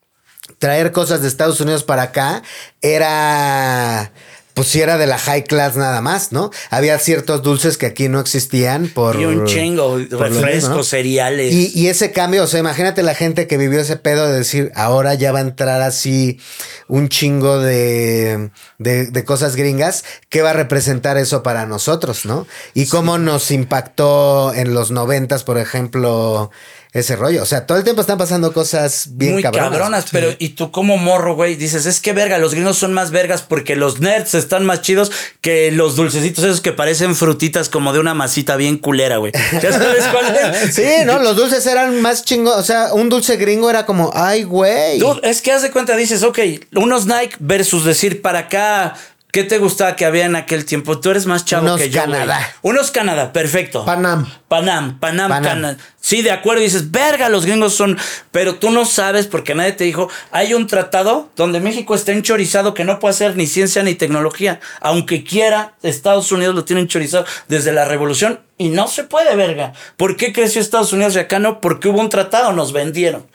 traer 0.58 0.92
cosas 0.92 1.22
de 1.22 1.28
Estados 1.28 1.60
Unidos 1.60 1.84
para 1.84 2.02
acá 2.02 2.42
era 2.80 4.12
pues 4.58 4.70
sí 4.70 4.80
era 4.80 4.98
de 4.98 5.06
la 5.06 5.18
high 5.18 5.44
class 5.44 5.76
nada 5.76 6.00
más, 6.00 6.32
¿no? 6.32 6.50
Había 6.70 6.98
ciertos 6.98 7.44
dulces 7.44 7.78
que 7.78 7.86
aquí 7.86 8.08
no 8.08 8.18
existían 8.18 8.88
por... 8.88 9.14
Y 9.14 9.24
un 9.24 9.46
chingo, 9.46 9.98
refrescos, 9.98 10.68
¿no? 10.68 10.82
cereales. 10.82 11.54
Y, 11.54 11.70
y 11.78 11.86
ese 11.86 12.10
cambio, 12.10 12.42
o 12.42 12.48
sea, 12.48 12.58
imagínate 12.58 13.04
la 13.04 13.14
gente 13.14 13.46
que 13.46 13.56
vivió 13.56 13.78
ese 13.78 13.96
pedo 13.96 14.26
de 14.26 14.36
decir, 14.36 14.72
ahora 14.74 15.14
ya 15.14 15.30
va 15.30 15.38
a 15.38 15.42
entrar 15.42 15.80
así 15.80 16.40
un 16.88 17.08
chingo 17.08 17.60
de, 17.60 18.50
de, 18.78 19.06
de 19.06 19.24
cosas 19.24 19.54
gringas, 19.54 20.04
¿qué 20.28 20.42
va 20.42 20.50
a 20.50 20.54
representar 20.54 21.18
eso 21.18 21.44
para 21.44 21.64
nosotros, 21.64 22.24
no? 22.24 22.44
Y 22.74 22.86
cómo 22.86 23.16
nos 23.16 23.52
impactó 23.52 24.52
en 24.54 24.74
los 24.74 24.90
noventas, 24.90 25.44
por 25.44 25.58
ejemplo, 25.58 26.50
ese 26.92 27.16
rollo. 27.16 27.42
O 27.42 27.46
sea, 27.46 27.66
todo 27.66 27.78
el 27.78 27.84
tiempo 27.84 28.00
están 28.00 28.18
pasando 28.18 28.52
cosas 28.52 29.08
bien 29.12 29.34
muy 29.34 29.42
cabronas. 29.42 29.70
cabronas, 29.70 30.04
pero 30.10 30.34
y 30.38 30.50
tú 30.50 30.70
como 30.70 30.96
morro, 30.96 31.34
güey, 31.34 31.56
dices, 31.56 31.86
es 31.86 32.00
que 32.00 32.12
verga, 32.12 32.38
los 32.38 32.54
gringos 32.54 32.78
son 32.78 32.92
más 32.92 33.10
vergas 33.10 33.42
porque 33.42 33.76
los 33.76 34.00
nerds 34.00 34.34
están 34.34 34.64
más 34.64 34.82
chidos 34.82 35.10
que 35.40 35.70
los 35.70 35.96
dulcecitos 35.96 36.44
esos 36.44 36.60
que 36.60 36.72
parecen 36.72 37.14
frutitas 37.14 37.68
como 37.68 37.92
de 37.92 37.98
una 37.98 38.14
masita 38.14 38.56
bien 38.56 38.78
culera, 38.78 39.18
güey. 39.18 39.32
¿Ya 39.62 39.72
sabes 39.72 40.04
cuál 40.06 40.34
es? 40.34 40.74
Sí, 40.74 40.86
no, 41.04 41.18
los 41.18 41.36
dulces 41.36 41.66
eran 41.66 42.00
más 42.00 42.24
chingos. 42.24 42.56
O 42.56 42.62
sea, 42.62 42.94
un 42.94 43.08
dulce 43.08 43.36
gringo 43.36 43.68
era 43.68 43.84
como, 43.84 44.10
ay, 44.14 44.44
güey. 44.44 44.98
Dude, 44.98 45.20
es 45.28 45.42
que 45.42 45.52
haz 45.52 45.62
de 45.62 45.70
cuenta, 45.70 45.96
dices, 45.96 46.22
ok, 46.22 46.38
unos 46.76 47.06
Nike 47.06 47.36
versus 47.38 47.84
decir 47.84 48.22
para 48.22 48.40
acá. 48.40 48.94
¿Qué 49.30 49.44
te 49.44 49.58
gustaba 49.58 49.94
que 49.94 50.06
había 50.06 50.24
en 50.24 50.36
aquel 50.36 50.64
tiempo? 50.64 51.00
Tú 51.00 51.10
eres 51.10 51.26
más 51.26 51.44
chavo 51.44 51.64
Unos 51.66 51.80
que 51.80 51.90
yo. 51.90 52.00
güey. 52.00 52.12
Canadá. 52.18 52.54
Unos 52.62 52.90
Canadá, 52.90 53.30
perfecto. 53.32 53.84
Panam. 53.84 54.26
Panam, 54.48 54.98
Panam, 54.98 55.28
Panam. 55.28 55.42
Canadá. 55.44 55.76
Sí, 56.00 56.22
de 56.22 56.30
acuerdo, 56.30 56.62
dices, 56.62 56.90
verga, 56.90 57.28
los 57.28 57.44
gringos 57.44 57.74
son. 57.74 57.98
Pero 58.30 58.54
tú 58.54 58.70
no 58.70 58.86
sabes 58.86 59.26
porque 59.26 59.54
nadie 59.54 59.72
te 59.72 59.84
dijo. 59.84 60.08
Hay 60.30 60.54
un 60.54 60.66
tratado 60.66 61.28
donde 61.36 61.60
México 61.60 61.94
está 61.94 62.12
enchorizado 62.12 62.72
que 62.72 62.84
no 62.84 62.98
puede 63.00 63.12
hacer 63.14 63.36
ni 63.36 63.46
ciencia 63.46 63.82
ni 63.82 63.94
tecnología. 63.94 64.60
Aunque 64.80 65.24
quiera, 65.24 65.74
Estados 65.82 66.32
Unidos 66.32 66.54
lo 66.54 66.64
tiene 66.64 66.80
enchorizado 66.80 67.26
desde 67.48 67.72
la 67.72 67.84
revolución 67.84 68.40
y 68.56 68.70
no 68.70 68.88
se 68.88 69.04
puede, 69.04 69.36
verga. 69.36 69.74
¿Por 69.98 70.16
qué 70.16 70.32
creció 70.32 70.62
Estados 70.62 70.94
Unidos 70.94 71.14
y 71.16 71.18
acá 71.18 71.38
no? 71.38 71.60
Porque 71.60 71.88
hubo 71.88 72.00
un 72.00 72.08
tratado, 72.08 72.52
nos 72.52 72.72
vendieron. 72.72 73.26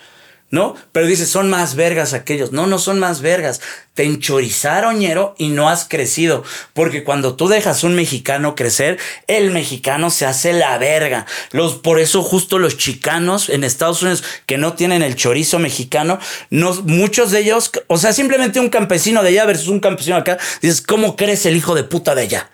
¿No? 0.54 0.76
Pero 0.91 1.08
dices, 1.08 1.30
son 1.30 1.49
más 1.49 1.74
vergas 1.74 2.14
aquellos. 2.14 2.51
No, 2.51 2.68
no 2.68 2.78
son 2.78 2.99
más 2.99 3.22
vergas. 3.22 3.60
Te 3.95 4.04
enchorizaron, 4.04 4.99
ñero, 4.99 5.34
y 5.39 5.47
no 5.47 5.68
has 5.68 5.86
crecido. 5.86 6.43
Porque 6.74 7.04
cuando 7.04 7.36
tú 7.36 7.47
dejas 7.47 7.84
un 7.84 7.95
mexicano 7.95 8.54
crecer, 8.54 8.99
el 9.26 9.49
mexicano 9.49 10.12
se 10.12 10.28
hace 10.28 10.54
la 10.54 10.78
verga. 10.78 11.26
Los, 11.54 11.74
por 11.74 11.99
eso 11.99 12.22
justo 12.22 12.60
los 12.60 12.78
chicanos 12.78 13.49
en 13.49 13.64
Estados 13.64 14.04
Unidos 14.04 14.24
que 14.45 14.60
no 14.60 14.74
tienen 14.74 15.01
el 15.01 15.16
chorizo 15.16 15.58
mexicano, 15.58 16.20
no, 16.51 16.72
muchos 16.84 17.32
de 17.32 17.39
ellos, 17.39 17.72
o 17.88 17.97
sea, 17.97 18.14
simplemente 18.14 18.60
un 18.60 18.70
campesino 18.70 19.24
de 19.24 19.30
allá 19.30 19.45
versus 19.45 19.70
un 19.70 19.80
campesino 19.80 20.18
acá, 20.18 20.38
dices, 20.62 20.84
¿cómo 20.84 21.16
crece 21.16 21.49
el 21.49 21.58
hijo 21.58 21.74
de 21.74 21.84
puta 21.84 22.14
de 22.14 22.22
allá? 22.22 22.51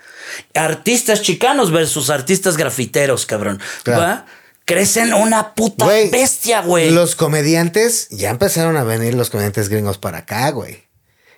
Artistas 0.54 1.20
chicanos 1.20 1.70
versus 1.70 2.08
artistas 2.08 2.56
grafiteros, 2.56 3.26
cabrón. 3.26 3.60
Claro. 3.82 4.00
¿Va? 4.00 4.26
Crecen 4.64 5.12
una 5.12 5.54
puta 5.54 5.86
bestia, 5.86 6.62
güey. 6.62 6.90
Los 6.90 7.16
comediantes, 7.16 8.08
ya 8.10 8.30
empezaron 8.30 8.76
a 8.76 8.84
venir 8.84 9.14
los 9.14 9.30
comediantes 9.30 9.68
gringos 9.68 9.98
para 9.98 10.18
acá, 10.18 10.50
güey. 10.50 10.88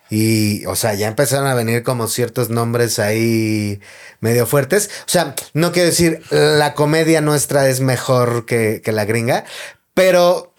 Y, 0.09 0.65
o 0.67 0.75
sea, 0.75 0.93
ya 0.93 1.07
empezaron 1.07 1.47
a 1.47 1.55
venir 1.55 1.81
como 1.81 2.07
ciertos 2.07 2.49
nombres 2.49 2.99
ahí 2.99 3.79
medio 4.19 4.45
fuertes. 4.45 4.91
O 4.99 5.09
sea, 5.09 5.33
no 5.53 5.71
quiero 5.71 5.89
decir 5.89 6.21
la 6.29 6.75
comedia 6.75 7.21
nuestra 7.21 7.67
es 7.67 7.79
mejor 7.79 8.45
que, 8.45 8.81
que 8.83 8.91
la 8.91 9.05
gringa, 9.05 9.45
pero 9.95 10.52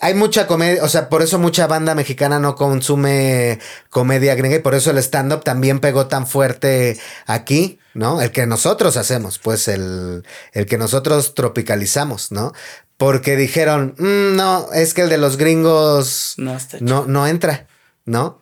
hay 0.00 0.14
mucha 0.14 0.46
comedia, 0.46 0.84
o 0.84 0.88
sea, 0.88 1.08
por 1.08 1.22
eso 1.22 1.38
mucha 1.38 1.66
banda 1.66 1.94
mexicana 1.94 2.38
no 2.38 2.54
consume 2.54 3.58
comedia 3.90 4.34
gringa 4.34 4.56
y 4.56 4.60
por 4.60 4.74
eso 4.74 4.90
el 4.90 4.98
stand-up 4.98 5.42
también 5.42 5.80
pegó 5.80 6.06
tan 6.06 6.26
fuerte 6.26 6.98
aquí, 7.26 7.78
¿no? 7.94 8.20
El 8.20 8.30
que 8.30 8.46
nosotros 8.46 8.96
hacemos, 8.96 9.38
pues 9.38 9.68
el, 9.68 10.24
el 10.52 10.66
que 10.66 10.78
nosotros 10.78 11.34
tropicalizamos, 11.34 12.30
¿no? 12.32 12.52
Porque 12.96 13.36
dijeron, 13.36 13.94
"Mm, 13.98 14.36
no, 14.36 14.72
es 14.72 14.94
que 14.94 15.02
el 15.02 15.08
de 15.08 15.18
los 15.18 15.36
gringos 15.36 16.34
No 16.36 16.56
no, 16.80 17.06
no 17.06 17.26
entra, 17.26 17.66
¿no? 18.04 18.40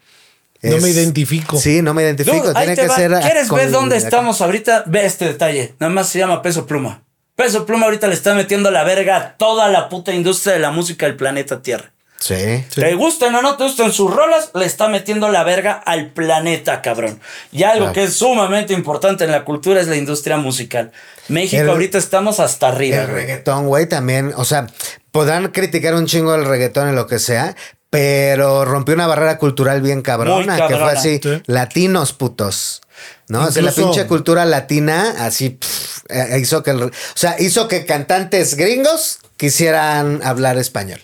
No 0.70 0.78
me 0.78 0.88
identifico. 0.88 1.58
Sí, 1.58 1.82
no 1.82 1.92
me 1.92 2.02
identifico. 2.02 2.52
Tiene 2.54 2.74
que 2.74 2.88
va. 2.88 2.96
ser. 2.96 3.12
¿Quieres 3.20 3.50
ver 3.50 3.70
dónde 3.70 3.96
estamos 3.98 4.40
ahorita? 4.40 4.84
Ve 4.86 5.04
este 5.04 5.26
detalle. 5.26 5.74
Nada 5.78 5.92
más 5.92 6.08
se 6.08 6.18
llama 6.18 6.40
Peso 6.40 6.66
Pluma. 6.66 7.03
Peso 7.36 7.66
Pluma 7.66 7.86
ahorita 7.86 8.06
le 8.06 8.14
está 8.14 8.34
metiendo 8.34 8.70
la 8.70 8.84
verga 8.84 9.16
a 9.16 9.36
toda 9.36 9.68
la 9.68 9.88
puta 9.88 10.12
industria 10.12 10.54
de 10.54 10.60
la 10.60 10.70
música 10.70 11.06
del 11.06 11.16
planeta 11.16 11.62
Tierra. 11.62 11.90
Sí. 12.20 12.64
Te 12.74 12.94
gusten 12.94 13.34
o 13.34 13.42
no 13.42 13.56
te 13.56 13.64
gusten 13.64 13.92
sus 13.92 14.14
rolas, 14.14 14.50
le 14.54 14.64
está 14.64 14.88
metiendo 14.88 15.28
la 15.28 15.42
verga 15.44 15.72
al 15.72 16.10
planeta, 16.10 16.80
cabrón. 16.80 17.20
Y 17.52 17.64
algo 17.64 17.78
Claro. 17.86 17.92
que 17.92 18.04
es 18.04 18.14
sumamente 18.14 18.72
importante 18.72 19.24
en 19.24 19.32
la 19.32 19.44
cultura 19.44 19.80
es 19.80 19.88
la 19.88 19.96
industria 19.96 20.38
musical. 20.38 20.90
México 21.28 21.60
El- 21.62 21.68
ahorita 21.68 21.98
estamos 21.98 22.40
hasta 22.40 22.68
arriba. 22.68 22.98
El 22.98 23.06
güey. 23.10 23.16
reggaetón, 23.22 23.66
güey, 23.66 23.86
también, 23.86 24.32
o 24.36 24.44
sea, 24.44 24.68
podrán 25.10 25.48
criticar 25.48 25.94
un 25.94 26.06
chingo 26.06 26.34
el 26.34 26.46
reggaetón 26.46 26.90
y 26.90 26.94
lo 26.94 27.06
que 27.06 27.18
sea, 27.18 27.56
pero 27.90 28.64
rompió 28.64 28.94
una 28.94 29.06
barrera 29.06 29.36
cultural 29.36 29.82
bien 29.82 30.00
cabrona, 30.00 30.66
que 30.66 30.76
fue 30.76 30.92
así, 30.92 31.20
Sí. 31.22 31.42
latinos 31.46 32.12
putos. 32.14 32.80
¿No? 33.28 33.44
O 33.46 33.50
sea, 33.50 33.62
la 33.62 33.70
Incluso- 33.70 33.90
pinche 33.92 34.06
cultura 34.06 34.44
latina 34.44 35.14
así 35.24 35.50
pff, 35.50 36.04
eh, 36.10 36.38
hizo 36.40 36.62
que 36.62 36.70
el, 36.72 36.82
o 36.84 36.90
sea, 37.14 37.36
hizo 37.40 37.68
que 37.68 37.86
cantantes 37.86 38.56
gringos 38.56 39.18
quisieran 39.36 40.20
hablar 40.24 40.58
español. 40.58 41.00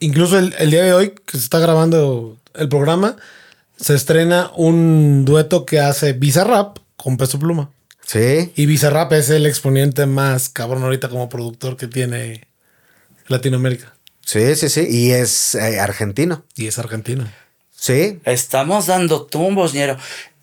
Incluso 0.00 0.38
el, 0.38 0.54
el 0.58 0.70
día 0.70 0.82
de 0.82 0.92
hoy, 0.92 1.14
que 1.24 1.38
se 1.38 1.44
está 1.44 1.58
grabando 1.58 2.36
el 2.54 2.68
programa, 2.68 3.16
se 3.80 3.94
estrena 3.94 4.50
un 4.56 5.24
dueto 5.24 5.64
que 5.66 5.80
hace 5.80 6.12
Bizarrap 6.12 6.78
con 6.96 7.16
Peso 7.16 7.38
Pluma. 7.38 7.70
Sí. 8.04 8.52
Y 8.54 8.66
Bizarrap 8.66 9.12
es 9.14 9.30
el 9.30 9.46
exponente 9.46 10.06
más 10.06 10.48
cabrón 10.48 10.82
ahorita 10.84 11.08
como 11.08 11.28
productor 11.28 11.76
que 11.76 11.86
tiene 11.88 12.46
Latinoamérica. 13.28 13.94
Sí, 14.24 14.54
sí, 14.56 14.68
sí, 14.68 14.86
y 14.88 15.12
es 15.12 15.54
eh, 15.54 15.78
argentino. 15.80 16.44
Y 16.56 16.66
es 16.66 16.78
argentino. 16.78 17.26
Sí. 17.70 18.20
Estamos 18.24 18.86
dando 18.86 19.22
tumbos, 19.22 19.72
ñero. 19.74 19.96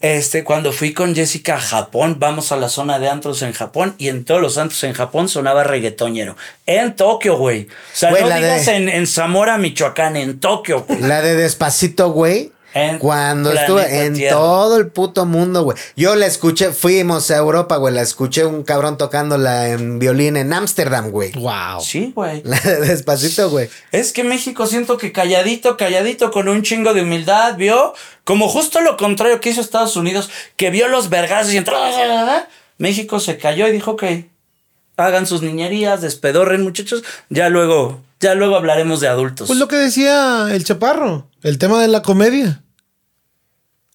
Este, 0.03 0.43
cuando 0.43 0.73
fui 0.73 0.93
con 0.93 1.15
Jessica 1.15 1.55
a 1.55 1.59
Japón, 1.61 2.17
vamos 2.19 2.51
a 2.51 2.57
la 2.57 2.67
zona 2.67 2.99
de 2.99 3.07
antros 3.07 3.41
en 3.41 3.53
Japón 3.53 3.95
y 3.97 4.09
en 4.09 4.25
todos 4.25 4.41
los 4.41 4.57
antros 4.57 4.83
en 4.83 4.91
Japón 4.93 5.29
sonaba 5.29 5.63
reggaetoñero. 5.63 6.35
En 6.65 6.95
Tokio, 6.95 7.37
güey. 7.37 7.67
O 7.69 7.95
sea, 7.95 8.09
Güey, 8.09 8.21
no 8.23 8.35
digas 8.35 8.65
de- 8.65 8.75
en, 8.75 8.89
en 8.89 9.07
Zamora, 9.07 9.57
Michoacán, 9.57 10.17
en 10.17 10.39
Tokio. 10.39 10.83
güey. 10.87 10.99
La 11.01 11.21
de 11.21 11.35
Despacito, 11.35 12.11
güey. 12.11 12.51
En 12.73 12.97
Cuando 12.97 13.51
estuve 13.51 14.05
en 14.05 14.15
Tierra. 14.15 14.35
todo 14.35 14.77
el 14.77 14.87
puto 14.87 15.25
mundo, 15.25 15.63
güey. 15.63 15.77
Yo 15.95 16.15
la 16.15 16.25
escuché, 16.25 16.71
fuimos 16.71 17.29
a 17.29 17.37
Europa, 17.37 17.77
güey. 17.77 17.93
La 17.93 18.01
escuché 18.01 18.45
un 18.45 18.63
cabrón 18.63 18.97
tocándola 18.97 19.69
en 19.69 19.99
violín 19.99 20.37
en 20.37 20.53
Ámsterdam, 20.53 21.11
güey. 21.11 21.31
Wow. 21.33 21.81
Sí, 21.81 22.11
güey. 22.15 22.41
Despacito, 22.81 23.49
güey. 23.49 23.69
Es 23.91 24.11
que 24.11 24.23
México 24.23 24.65
siento 24.65 24.97
que 24.97 25.11
calladito, 25.11 25.77
calladito, 25.77 26.31
con 26.31 26.49
un 26.49 26.63
chingo 26.63 26.93
de 26.93 27.03
humildad, 27.03 27.55
vio 27.57 27.93
como 28.23 28.47
justo 28.49 28.81
lo 28.81 28.97
contrario 28.97 29.39
que 29.39 29.49
hizo 29.49 29.61
Estados 29.61 29.95
Unidos, 29.95 30.29
que 30.55 30.69
vio 30.69 30.87
los 30.87 31.09
vergazos 31.09 31.53
y 31.53 31.57
entró. 31.57 31.77
México 32.77 33.19
se 33.19 33.37
cayó 33.37 33.67
y 33.67 33.71
dijo, 33.71 33.91
ok, 33.91 34.03
hagan 34.97 35.27
sus 35.27 35.41
niñerías, 35.41 36.01
despedorren, 36.01 36.63
muchachos. 36.63 37.03
Ya 37.29 37.49
luego, 37.49 38.01
ya 38.19 38.33
luego 38.35 38.55
hablaremos 38.55 38.99
de 38.99 39.07
adultos. 39.07 39.47
Pues 39.47 39.59
lo 39.59 39.67
que 39.67 39.75
decía 39.75 40.47
el 40.51 40.63
Chaparro, 40.63 41.27
el 41.43 41.57
tema 41.57 41.81
de 41.81 41.87
la 41.87 42.01
comedia. 42.01 42.62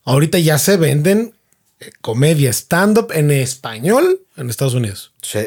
Ahorita 0.09 0.39
ya 0.39 0.59
se 0.59 0.77
venden 0.77 1.35
eh, 1.81 1.91
comedia 2.01 2.51
stand-up 2.51 3.13
en 3.13 3.31
español 3.31 4.21
en 4.37 4.51
Estados 4.51 4.75
Unidos. 4.75 5.13
Sí. 5.23 5.41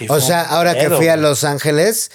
Y 0.00 0.06
O 0.08 0.20
sea, 0.20 0.42
ahora 0.42 0.74
que 0.78 0.90
fui 0.90 1.08
a. 1.08 1.16
Los 1.16 1.44
Ángeles, 1.44 2.10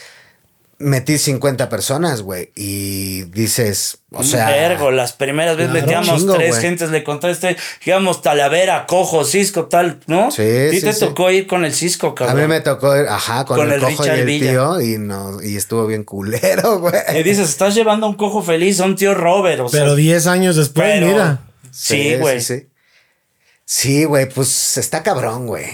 metí 0.79 1.17
50 1.17 1.69
personas, 1.69 2.21
güey. 2.21 2.51
Y 2.55 3.23
dices, 3.25 3.99
o 4.11 4.23
sea. 4.23 4.49
Vergo, 4.49 4.91
las 4.91 5.13
primeras 5.13 5.55
veces 5.57 5.71
Claro, 5.71 5.85
metíamos 5.87 6.19
chingo, 6.21 6.33
tres 6.35 6.57
gentes, 6.59 6.89
le 6.89 7.03
conté 7.03 7.29
este, 7.31 7.55
digamos, 7.85 8.21
Talavera, 8.21 8.85
Cojo, 8.87 9.23
Cisco, 9.23 9.65
tal, 9.65 9.99
¿no? 10.07 10.31
Sí, 10.31 10.41
Y 10.43 10.79
sí, 10.79 10.81
te 10.85 10.93
sí. 10.93 10.99
tocó 11.01 11.29
ir 11.31 11.47
con 11.47 11.63
el 11.65 11.73
Cisco, 11.73 12.07
A 12.07 12.15
cabrón. 12.15 12.41
mí 12.41 12.47
me 12.47 12.61
tocó 12.61 12.95
ir, 12.97 13.07
ajá, 13.07 13.45
con, 13.45 13.57
Con 13.57 13.67
el, 13.67 13.75
el 13.75 13.79
cojo 13.81 13.91
y 13.93 13.97
Richard 14.09 14.19
el 14.19 14.25
Villa. 14.25 14.51
tío. 14.51 14.81
Y, 14.81 14.97
no, 14.97 15.41
y 15.43 15.55
estuvo 15.57 15.85
bien 15.87 16.03
culero, 16.03 16.79
güey. 16.79 16.93
Y 17.17 17.23
dices, 17.23 17.49
estás 17.49 17.75
llevando 17.75 18.05
a 18.07 18.09
un 18.09 18.15
cojo 18.15 18.41
feliz 18.41 18.79
a 18.79 18.85
un 18.85 18.95
tío 18.95 19.13
Robert, 19.13 19.59
o 19.61 19.69
sea. 19.69 19.81
Pero 19.81 19.95
10 19.95 20.27
años 20.27 20.55
después, 20.55 20.85
pero- 20.87 21.07
mira. 21.07 21.41
Sí, 21.71 22.15
güey. 22.15 22.41
Sí, 22.41 22.59
sí. 22.59 22.69
Sí, 23.65 24.05
güey, 24.05 24.27
pues 24.27 24.77
está 24.77 25.03
cabrón, 25.03 25.47
güey. 25.47 25.67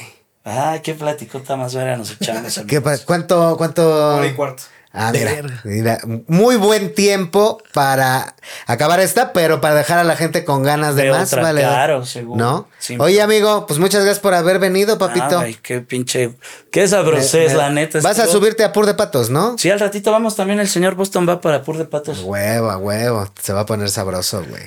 Ay, 0.44 0.82
qué 0.82 0.94
platicota 0.94 1.56
más 1.56 1.74
verga 1.74 1.98
nos 1.98 2.12
echamos. 2.12 2.62
¿Qué 2.68 2.82
¿Cuánto, 2.82 3.56
cuánto? 3.58 4.18
Hora 4.18 4.28
y 4.28 4.34
cuarto. 4.34 4.64
Ah, 4.98 5.12
mira, 5.12 5.62
mira, 5.66 6.00
muy 6.28 6.56
buen 6.56 6.94
tiempo 6.96 7.62
para 7.74 8.36
acabar 8.66 9.00
esta, 9.00 9.34
pero 9.34 9.60
para 9.60 9.76
dejar 9.76 10.00
a 10.00 10.04
la 10.04 10.16
gente 10.16 10.46
con 10.46 10.64
ganas 10.64 10.96
de, 10.96 11.04
De 11.04 11.12
más, 11.12 11.32
otra, 11.34 11.44
¿vale? 11.44 11.62
claro, 11.62 12.06
seguro. 12.06 12.38
¿No? 12.44 12.68
Sí. 12.80 12.96
Oye, 13.00 13.22
amigo, 13.22 13.66
pues 13.68 13.80
muchas 13.80 14.04
gracias 14.04 14.20
por 14.22 14.34
haber 14.34 14.60
venido, 14.60 14.98
papito. 14.98 15.40
Ay, 15.40 15.58
qué 15.62 15.82
pinche. 15.82 16.36
Qué 16.72 16.88
sabrosés, 16.88 17.52
Me- 17.52 17.58
la 17.58 17.70
neta. 17.70 18.00
Vas 18.02 18.20
a 18.20 18.28
subirte 18.28 18.64
a 18.64 18.72
Pur 18.72 18.86
de 18.86 18.94
Patos, 18.94 19.30
¿no? 19.30 19.58
Sí, 19.58 19.70
al 19.70 19.80
ratito 19.80 20.12
vamos 20.12 20.36
también. 20.36 20.60
El 20.60 20.70
señor 20.70 20.96
Boston 20.96 21.28
va 21.28 21.42
para 21.42 21.62
Pur 21.64 21.78
de 21.78 21.86
Patos. 21.86 22.22
Huevo, 22.22 22.76
huevo. 22.78 23.28
Se 23.42 23.54
va 23.54 23.62
a 23.62 23.66
poner 23.66 23.90
sabroso, 23.90 24.44
güey. 24.50 24.64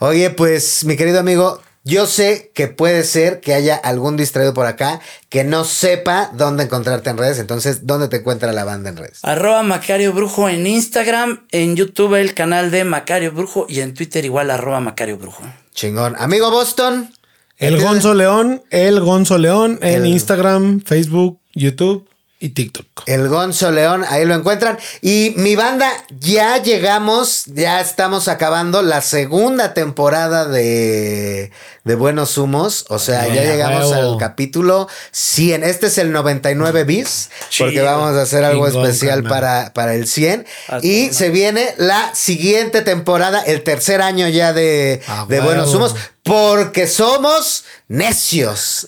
Oye, 0.00 0.30
pues, 0.30 0.84
mi 0.84 0.96
querido 0.96 1.20
amigo, 1.20 1.60
Yo 1.84 2.06
sé 2.06 2.50
que 2.54 2.68
puede 2.68 3.02
ser 3.04 3.40
que 3.40 3.54
haya 3.54 3.74
algún 3.76 4.16
distraído 4.16 4.52
por 4.52 4.66
acá 4.66 5.00
que 5.30 5.44
no 5.44 5.64
sepa 5.64 6.30
dónde 6.34 6.64
encontrarte 6.64 7.08
en 7.08 7.16
redes. 7.16 7.38
Entonces, 7.38 7.86
¿dónde 7.86 8.08
te 8.08 8.16
encuentra 8.18 8.52
la 8.52 8.64
banda 8.64 8.90
en 8.90 8.96
redes? 8.98 9.20
Arroba 9.22 9.62
Macario 9.62 10.12
Brujo 10.12 10.48
en 10.48 10.66
Instagram, 10.66 11.46
en 11.50 11.76
YouTube 11.76 12.14
el 12.16 12.34
canal 12.34 12.70
de 12.70 12.84
Macario 12.84 13.32
Brujo 13.32 13.66
y 13.68 13.80
en 13.80 13.94
Twitter 13.94 14.24
igual 14.24 14.50
arroba 14.50 14.80
Macario 14.80 15.16
Brujo. 15.16 15.42
Chingón. 15.72 16.14
Amigo 16.18 16.50
Boston. 16.50 17.10
El. 17.56 17.80
Gonzo 17.80 18.14
León, 18.14 18.62
el 18.70 19.00
Gonzo 19.00 19.36
León 19.38 19.78
en 19.82 20.02
El- 20.02 20.06
Instagram, 20.06 20.80
Facebook, 20.80 21.40
YouTube 21.54 22.08
y 22.40 22.50
TikTok. 22.50 22.86
El 23.06 23.28
Gonzo 23.28 23.70
León, 23.72 24.04
ahí 24.08 24.24
lo 24.24 24.34
encuentran. 24.34 24.78
Y 25.02 25.32
mi 25.36 25.56
banda, 25.56 25.90
ya 26.20 26.62
llegamos, 26.62 27.46
ya 27.46 27.80
estamos 27.80 28.28
acabando 28.28 28.82
la 28.82 29.00
segunda 29.00 29.74
temporada 29.74 30.46
de, 30.46 31.50
de 31.84 31.94
Buenos 31.96 32.38
Humos. 32.38 32.84
O 32.90 32.98
sea, 33.00 33.26
ya 33.26 33.42
llegamos 33.42 33.90
al 33.92 34.16
capítulo 34.18 34.88
100. 35.10 35.64
Este 35.64 35.88
es 35.88 35.98
el 35.98 36.12
99 36.12 36.84
bis, 36.84 37.30
porque 37.58 37.72
Chido. 37.74 37.84
vamos 37.86 38.16
a 38.16 38.22
hacer 38.22 38.44
algo 38.44 38.68
especial 38.68 39.24
para, 39.24 39.72
para 39.74 39.94
el 39.94 40.06
100. 40.06 40.46
Ah, 40.68 40.78
Y 40.80 41.10
se 41.12 41.30
viene 41.30 41.74
la 41.76 42.14
siguiente 42.14 42.82
temporada, 42.82 43.42
el 43.42 43.62
tercer 43.64 44.00
año 44.00 44.28
ya 44.28 44.52
de, 44.52 45.00
Ah, 45.08 45.26
de. 45.28 45.40
Buenos 45.40 45.74
Humos. 45.74 45.94
Porque 46.28 46.86
somos 46.86 47.64
necios. 47.88 48.86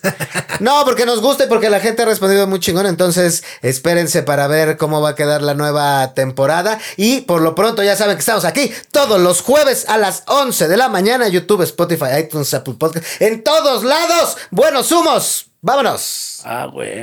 No, 0.60 0.84
porque 0.84 1.06
nos 1.06 1.22
gusta 1.22 1.44
y 1.44 1.46
porque 1.46 1.70
la 1.70 1.80
gente 1.80 2.02
ha 2.02 2.04
respondido 2.04 2.46
muy 2.46 2.60
chingón. 2.60 2.84
Entonces, 2.84 3.42
espérense 3.62 4.22
para 4.22 4.46
ver 4.46 4.76
cómo 4.76 5.00
va 5.00 5.10
a 5.10 5.14
quedar 5.14 5.40
la 5.40 5.54
nueva 5.54 6.12
temporada. 6.12 6.78
Y 6.98 7.22
por 7.22 7.40
lo 7.40 7.54
pronto, 7.54 7.82
ya 7.82 7.96
saben 7.96 8.16
que 8.16 8.20
estamos 8.20 8.44
aquí 8.44 8.70
todos 8.92 9.18
los 9.18 9.40
jueves 9.40 9.86
a 9.88 9.96
las 9.96 10.24
11 10.26 10.68
de 10.68 10.76
la 10.76 10.90
mañana. 10.90 11.28
YouTube, 11.28 11.62
Spotify, 11.62 12.18
iTunes, 12.20 12.52
Apple 12.52 12.74
Podcast. 12.78 13.06
En 13.20 13.42
todos 13.42 13.84
lados. 13.84 14.36
Buenos 14.50 14.92
humos. 14.92 15.46
Vámonos. 15.62 16.42
Ah, 16.44 16.68
güey. 16.70 17.02